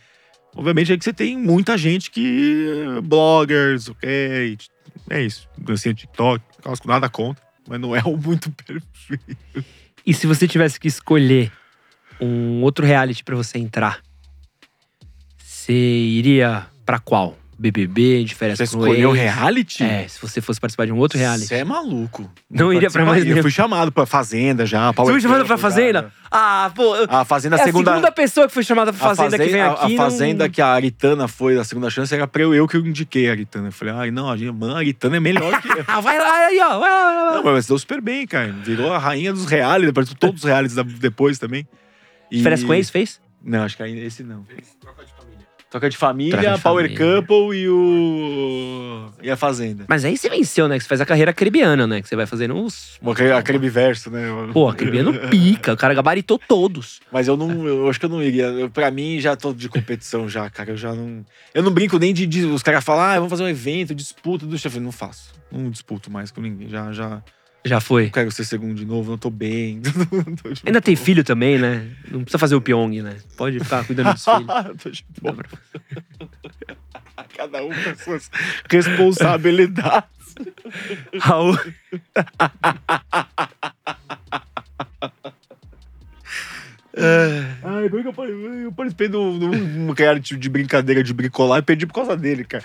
Obviamente 0.55 0.93
é 0.93 0.97
que 0.97 1.05
você 1.05 1.13
tem 1.13 1.37
muita 1.37 1.77
gente 1.77 2.11
que 2.11 2.67
bloggers, 3.05 3.89
ok, 3.89 4.57
é 5.11 5.23
isso, 5.23 5.49
dancinha 5.59 5.95
TikTok, 5.95 6.43
nada 6.85 7.09
contra, 7.09 7.43
mas 7.69 7.81
não 7.81 7.97
é 7.97 8.03
o 8.05 8.17
muito 8.17 8.51
perfeito. 8.65 9.65
E 10.05 10.15
se 10.15 10.27
você 10.27 10.47
tivesse 10.47 10.79
que 10.79 10.89
escolher 10.89 11.51
um 12.21 12.63
outro 12.63 12.85
reality 12.87 13.23
pra 13.25 13.37
você 13.37 13.59
entrar, 13.59 14.01
você 15.39 15.73
iria 15.73 16.67
pra 16.85 16.99
qual? 16.99 17.37
BBB, 17.59 18.23
de 18.23 18.35
férias 18.35 18.59
Você 18.59 18.65
escolheu 18.65 19.13
reality? 19.13 19.83
É, 19.83 20.07
se 20.07 20.21
você 20.21 20.43
fosse 20.43 20.61
participar 20.61 20.85
de 20.85 20.93
um 20.93 20.99
outro 20.99 21.19
reality. 21.19 21.47
Você 21.47 21.55
é 21.55 21.65
maluco. 21.65 22.31
Não 22.51 22.71
iria 22.71 22.91
pra 22.91 23.03
mais 23.07 23.25
nenhum. 23.25 23.39
Eu 23.39 23.43
fui 23.43 23.51
chamado 23.51 23.91
pra 23.91 24.05
Fazenda 24.05 24.67
já. 24.67 24.91
Você 24.93 25.11
foi 25.13 25.21
chamado 25.23 25.47
pra 25.47 25.57
Fazenda? 25.57 26.13
Ah, 26.31 26.71
pô. 26.75 26.93
A 27.09 27.25
Fazenda 27.25 27.57
é 27.57 27.61
a 27.63 27.65
segunda. 27.65 27.93
segunda 27.93 28.13
pessoa 28.13 28.47
que 28.47 28.53
foi 28.53 28.63
chamada 28.63 28.93
pra 28.93 29.11
a 29.11 29.15
Fazenda 29.17 29.43
que 29.43 29.51
vem 29.51 29.63
a- 29.63 29.73
aqui. 29.73 29.95
A, 29.95 29.97
Fazenda 29.97 30.45
não... 30.45 30.51
que 30.51 30.61
a 30.61 30.67
Aritana 30.67 31.27
foi 31.27 31.57
a 31.57 31.65
segunda 31.65 31.89
chance 31.89 32.15
era 32.15 32.27
pra 32.29 32.43
eu, 32.43 32.55
eu 32.55 32.69
que 32.69 32.77
eu 32.77 32.85
indiquei 32.87 33.27
a 33.27 33.33
Aritana. 33.33 33.69
Eu 33.69 33.73
falei, 33.73 33.95
ai, 33.95 34.11
não, 34.11 34.31
a 34.31 34.37
gente- 34.37 34.53
mano, 34.53 34.75
a 34.75 34.79
Aritana 34.79 35.17
é 35.17 35.21
melhor 35.21 35.59
que 35.63 35.69
eu. 35.69 35.83
Ah, 35.89 36.01
vai 36.03 36.19
lá 36.19 36.31
aí, 36.49 36.61
ó. 36.61 36.79
Vai 36.79 36.91
lá, 36.91 37.05
vai 37.15 37.25
lá. 37.25 37.35
Não, 37.37 37.53
mas 37.55 37.67
deu 37.67 37.79
super 37.79 38.03
bem, 38.03 38.27
cara. 38.27 38.53
Virou 38.53 38.93
a 38.93 38.99
rainha 38.99 39.33
dos 39.33 39.47
realities, 39.47 39.95
participou 39.95 40.29
todos 40.29 40.45
os 40.45 40.47
realities 40.47 40.77
da- 40.77 40.83
depois 40.83 41.39
também. 41.39 41.67
E- 42.31 42.43
Férias 42.43 42.63
com 42.65 42.75
ex 42.75 42.91
fez? 42.91 43.21
Não, 43.43 43.63
acho 43.63 43.77
que 43.77 43.83
ainda 43.83 44.01
esse 44.01 44.23
não. 44.23 44.45
Troca 45.71 45.91
de 45.91 45.97
família, 45.97 46.39
Troca 46.39 46.57
de 46.57 46.63
Power 46.63 46.89
família. 46.89 47.17
Couple 47.23 47.57
e 47.59 47.69
o. 47.69 49.11
E 49.23 49.31
a 49.31 49.37
Fazenda. 49.37 49.85
Mas 49.89 50.05
aí 50.05 50.17
você 50.17 50.29
venceu, 50.29 50.69
né? 50.69 50.77
Que 50.79 50.85
você 50.85 50.89
faz 50.89 51.01
a 51.01 51.07
carreira 51.07 51.33
caribiana, 51.33 51.87
né? 51.87 52.01
Que 52.01 52.09
você 52.09 52.17
vai 52.17 52.25
fazendo 52.27 52.55
uns. 52.55 52.99
A 53.39 53.43
Crebiverso, 53.43 54.11
né? 54.11 54.27
Pô, 54.53 54.69
a 54.69 54.75
caribiano 54.75 55.13
pica. 55.29 55.73
O 55.73 55.77
cara 55.77 55.93
gabaritou 55.93 56.39
todos. 56.39 57.01
Mas 57.11 57.29
eu 57.29 57.37
não, 57.37 57.67
eu 57.67 57.89
acho 57.91 57.99
que 57.99 58.07
eu 58.07 58.11
não 58.11 58.23
iria. 58.23 58.45
Eu, 58.47 58.71
pra 58.71 58.91
mim, 58.91 59.19
já 59.21 59.35
tô 59.37 59.53
de 59.53 59.69
competição 59.69 60.29
já, 60.29 60.49
cara. 60.49 60.71
Eu 60.71 60.77
já 60.77 60.95
não. 60.95 61.25
Eu 61.53 61.63
não 61.63 61.73
brinco 61.73 61.99
nem 61.99 62.15
de. 62.15 62.27
de- 62.27 62.45
os 62.47 62.63
caras 62.63 62.85
falam, 62.85 63.05
ah, 63.05 63.15
vamos 63.17 63.31
fazer 63.31 63.43
um 63.43 63.49
evento, 63.49 63.95
disputa 63.95 64.47
do 64.47 64.57
chefe. 64.59 64.79
Não 64.81 64.93
faço. 64.93 65.33
Não 65.51 65.69
disputo 65.71 66.11
mais 66.11 66.31
com 66.31 66.41
ninguém. 66.41 66.69
Já, 66.69 66.93
já. 66.93 67.23
Já 67.67 67.81
foi. 67.81 68.05
Não 68.05 68.11
quero 68.11 68.31
ser 68.31 68.45
segundo 68.45 68.75
de 68.75 68.85
novo, 68.87 69.11
não 69.11 69.19
tô 69.19 69.29
bem. 69.31 69.81
Não 70.13 70.37
tô 70.37 70.49
Ainda 70.65 70.81
tem 70.81 70.95
filho 70.97 71.23
também, 71.25 71.59
né? 71.59 71.89
Não 72.11 72.21
precisa 72.23 72.39
fazer 72.39 72.55
o 72.55 72.61
Pyong, 72.61 73.03
né? 73.03 73.17
Pode 73.37 73.59
ficar 73.61 73.85
cuidando 73.85 74.13
dos 74.15 74.25
filhos. 74.25 74.47
tô 74.83 74.91
de 74.91 75.05
boa. 75.21 75.37
Cada 77.37 77.63
um 77.65 77.69
com 77.69 77.97
suas 78.03 78.31
responsabilidades. 78.71 80.09
Raul. 81.21 81.57
Ai, 87.63 87.89
como 87.89 88.01
é 88.01 88.03
que 88.03 88.09
eu, 88.09 88.13
par- 88.13 88.29
eu 88.29 88.73
participei 88.73 89.09
de 89.09 89.17
um 89.17 89.39
de 89.39 89.45
um 89.45 89.93
reality 89.93 90.37
de 90.37 90.49
brincadeira 90.49 91.03
de 91.03 91.13
bricolar 91.13 91.59
e 91.59 91.63
perdi 91.63 91.87
por 91.87 91.95
causa 91.95 92.17
dele, 92.17 92.45
cara. 92.45 92.65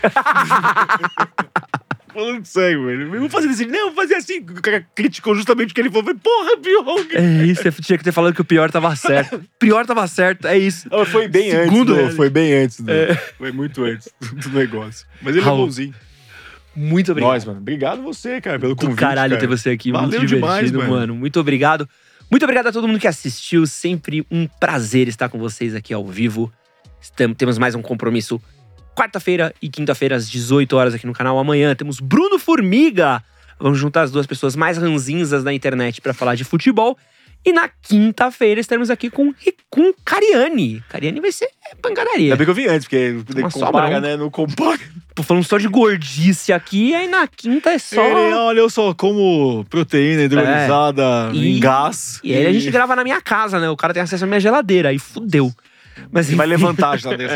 Falando 2.14 2.46
sério, 2.46 2.86
velho. 2.86 3.14
Eu 3.16 3.20
vou 3.22 3.30
fazer 3.30 3.48
assim, 3.50 3.66
não, 3.66 3.88
vou 3.88 3.96
fazer 3.96 4.16
assim. 4.16 4.40
O 4.40 4.62
cara 4.62 4.86
criticou 4.96 5.34
justamente 5.36 5.72
o 5.72 5.74
que 5.74 5.82
ele 5.82 5.90
falou. 5.90 6.04
Falei, 6.06 6.20
porra, 6.22 6.58
Pyong. 6.58 7.08
É 7.16 7.46
isso, 7.46 7.64
você 7.64 7.82
tinha 7.82 7.98
que 7.98 8.04
ter 8.04 8.12
falado 8.12 8.34
que 8.34 8.42
o 8.42 8.46
pior 8.46 8.70
tava 8.72 8.96
certo. 8.96 9.42
Pior 9.60 9.86
tava 9.86 10.06
certo, 10.08 10.48
é 10.48 10.58
isso. 10.58 10.88
Ah, 10.92 11.06
Foi 11.06 11.28
bem 11.28 11.52
Segundo 11.52 11.94
antes, 11.94 12.10
do, 12.10 12.16
foi 12.16 12.30
bem 12.30 12.54
antes. 12.54 12.80
do- 12.82 12.92
É. 12.92 13.16
Foi 13.38 13.52
muito 13.52 13.84
antes 13.84 14.10
do 14.22 14.50
negócio. 14.50 15.06
Mas 15.22 15.36
ele 15.36 15.44
é 15.44 15.46
Raul, 15.46 15.66
bonzinho. 15.66 15.94
Muito 16.76 17.12
obrigado. 17.12 17.32
Nós, 17.34 17.46
mano. 17.46 17.60
Obrigado 17.60 18.02
você, 18.02 18.40
cara, 18.42 18.58
pelo 18.60 18.76
Do 18.76 18.82
convite. 18.82 18.98
caralho 19.00 19.32
cara. 19.36 19.42
ter 19.42 19.48
você 19.48 19.70
aqui. 19.72 19.92
Valeu 19.92 20.08
muito 20.20 20.26
demais, 20.26 20.72
mano. 20.72 20.90
mano. 20.90 21.16
Muito 21.16 21.40
obrigado. 21.40 21.88
Muito 22.30 22.44
obrigado 22.44 22.68
a 22.68 22.72
todo 22.72 22.88
mundo 22.88 23.00
que 23.00 23.08
assistiu. 23.08 23.68
Sempre 23.68 24.26
um 24.32 24.48
prazer 24.48 25.08
estar 25.10 25.28
com 25.28 25.38
vocês 25.38 25.76
aqui 25.76 25.94
ao 25.94 26.06
vivo. 26.08 26.52
Estamos, 27.02 27.36
temos 27.36 27.58
mais 27.58 27.76
um 27.76 27.82
compromisso 27.82 28.42
quarta-feira 28.96 29.54
e 29.62 29.70
quinta-feira 29.70 30.16
às 30.16 30.30
18 30.30 30.76
horas 30.76 30.94
aqui 30.94 31.06
no 31.08 31.14
canal. 31.14 31.38
Amanhã 31.40 31.74
temos 31.76 32.00
Bruno 32.00 32.38
Formiga. 32.40 33.24
Vamos 33.60 33.78
juntar 33.80 34.02
as 34.04 34.12
duas 34.12 34.26
pessoas 34.26 34.56
mais 34.56 34.78
ranzinzas 34.78 35.44
da 35.44 35.54
internet 35.54 36.02
para 36.02 36.14
falar 36.14 36.36
de 36.36 36.44
futebol. 36.44 36.98
E 37.44 37.52
na 37.52 37.68
quinta-feira 37.68 38.62
estaremos 38.62 38.92
aqui 38.92 39.10
com, 39.10 39.34
com 39.68 39.92
Cariani. 40.06 40.84
Cariani 40.88 41.20
vai 41.20 41.32
ser 41.32 41.48
pancadaria. 41.82 42.26
Ainda 42.26 42.36
bem 42.36 42.46
que 42.46 42.52
eu 42.52 42.54
vim 42.56 42.66
antes, 42.68 42.86
porque 42.88 43.16
Uma 43.36 43.50
compara, 43.50 43.88
sobra, 43.88 44.00
né? 44.02 44.16
Não 44.16 44.30
compara. 44.30 44.80
Tô 45.16 45.24
falando 45.24 45.44
só 45.44 45.58
de 45.58 45.68
gordice 45.68 46.54
aqui, 46.54 46.94
aí 46.94 47.08
na 47.08 47.28
quinta 47.28 47.72
é 47.72 47.80
só. 47.80 48.00
Ele, 48.04 48.34
olha, 48.36 48.60
eu 48.60 48.70
só 48.70 48.94
como 48.94 49.66
proteína 49.72 50.22
hidrolisada 50.24 51.32
É. 51.34 51.36
E- 51.36 51.58
em 51.58 51.60
gás. 51.60 52.20
E 52.24 52.32
aí 52.36 52.46
a 52.46 52.54
gente 52.54 52.70
grava 52.70 52.96
na 52.96 53.04
minha 53.04 53.20
casa, 53.20 53.60
né? 53.60 53.68
O 53.72 53.76
cara 53.78 53.92
tem 53.94 54.04
acesso 54.04 54.24
à 54.24 54.28
minha 54.28 54.40
geladeira, 54.40 54.90
aí 54.90 55.00
fudeu. 55.00 55.52
Mas 56.12 56.32
Vai 56.32 56.46
levantar 56.46 56.98
já 57.00 57.10
desse. 57.18 57.34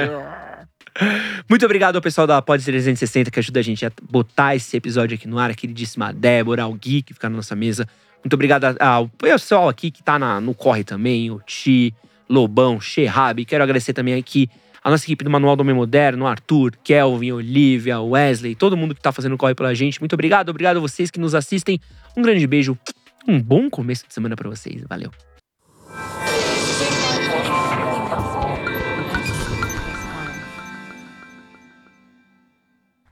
Muito 1.49 1.65
obrigado 1.65 1.95
ao 1.97 2.01
pessoal 2.01 2.25
da 2.25 2.41
Pod 2.41 2.63
360 2.63 3.29
que 3.29 3.39
ajuda 3.39 3.59
a 3.59 3.63
gente 3.63 3.85
a 3.85 3.91
botar 4.09 4.55
esse 4.55 4.75
episódio 4.77 5.15
aqui 5.15 5.27
no 5.27 5.37
ar, 5.37 5.51
a 5.51 5.53
queridíssima 5.53 6.13
Débora, 6.13 6.63
ao 6.63 6.73
Gui 6.73 7.01
que 7.01 7.13
fica 7.13 7.29
na 7.29 7.35
nossa 7.37 7.55
mesa. 7.55 7.87
Muito 8.23 8.33
obrigado 8.33 8.75
ao 8.79 9.07
pessoal 9.09 9.67
aqui 9.69 9.91
que 9.91 10.01
tá 10.01 10.17
na- 10.17 10.39
no 10.41 10.53
corre 10.53 10.83
também, 10.83 11.29
o 11.29 11.39
Ti, 11.45 11.93
Lobão, 12.29 12.79
Xerrabi. 12.81 13.45
Quero 13.45 13.63
agradecer 13.63 13.93
também 13.93 14.15
aqui 14.15 14.49
a 14.83 14.89
nossa 14.89 15.03
equipe 15.05 15.23
do 15.23 15.29
Manual 15.29 15.55
do 15.55 15.61
Homem 15.61 15.75
Moderno, 15.75 16.25
Arthur, 16.27 16.71
Kelvin, 16.83 17.31
Olivia, 17.33 17.99
Wesley, 17.99 18.55
todo 18.55 18.77
mundo 18.77 18.95
que 18.95 19.01
tá 19.01 19.11
fazendo 19.11 19.37
corre 19.37 19.53
pela 19.53 19.75
gente. 19.75 19.99
Muito 19.99 20.13
obrigado, 20.13 20.49
obrigado 20.49 20.77
a 20.77 20.79
vocês 20.79 21.11
que 21.11 21.19
nos 21.19 21.35
assistem. 21.35 21.79
Um 22.15 22.21
grande 22.21 22.47
beijo, 22.47 22.77
um 23.27 23.39
bom 23.41 23.69
começo 23.69 24.07
de 24.07 24.13
semana 24.13 24.35
pra 24.35 24.49
vocês. 24.49 24.83
Valeu. 24.87 25.11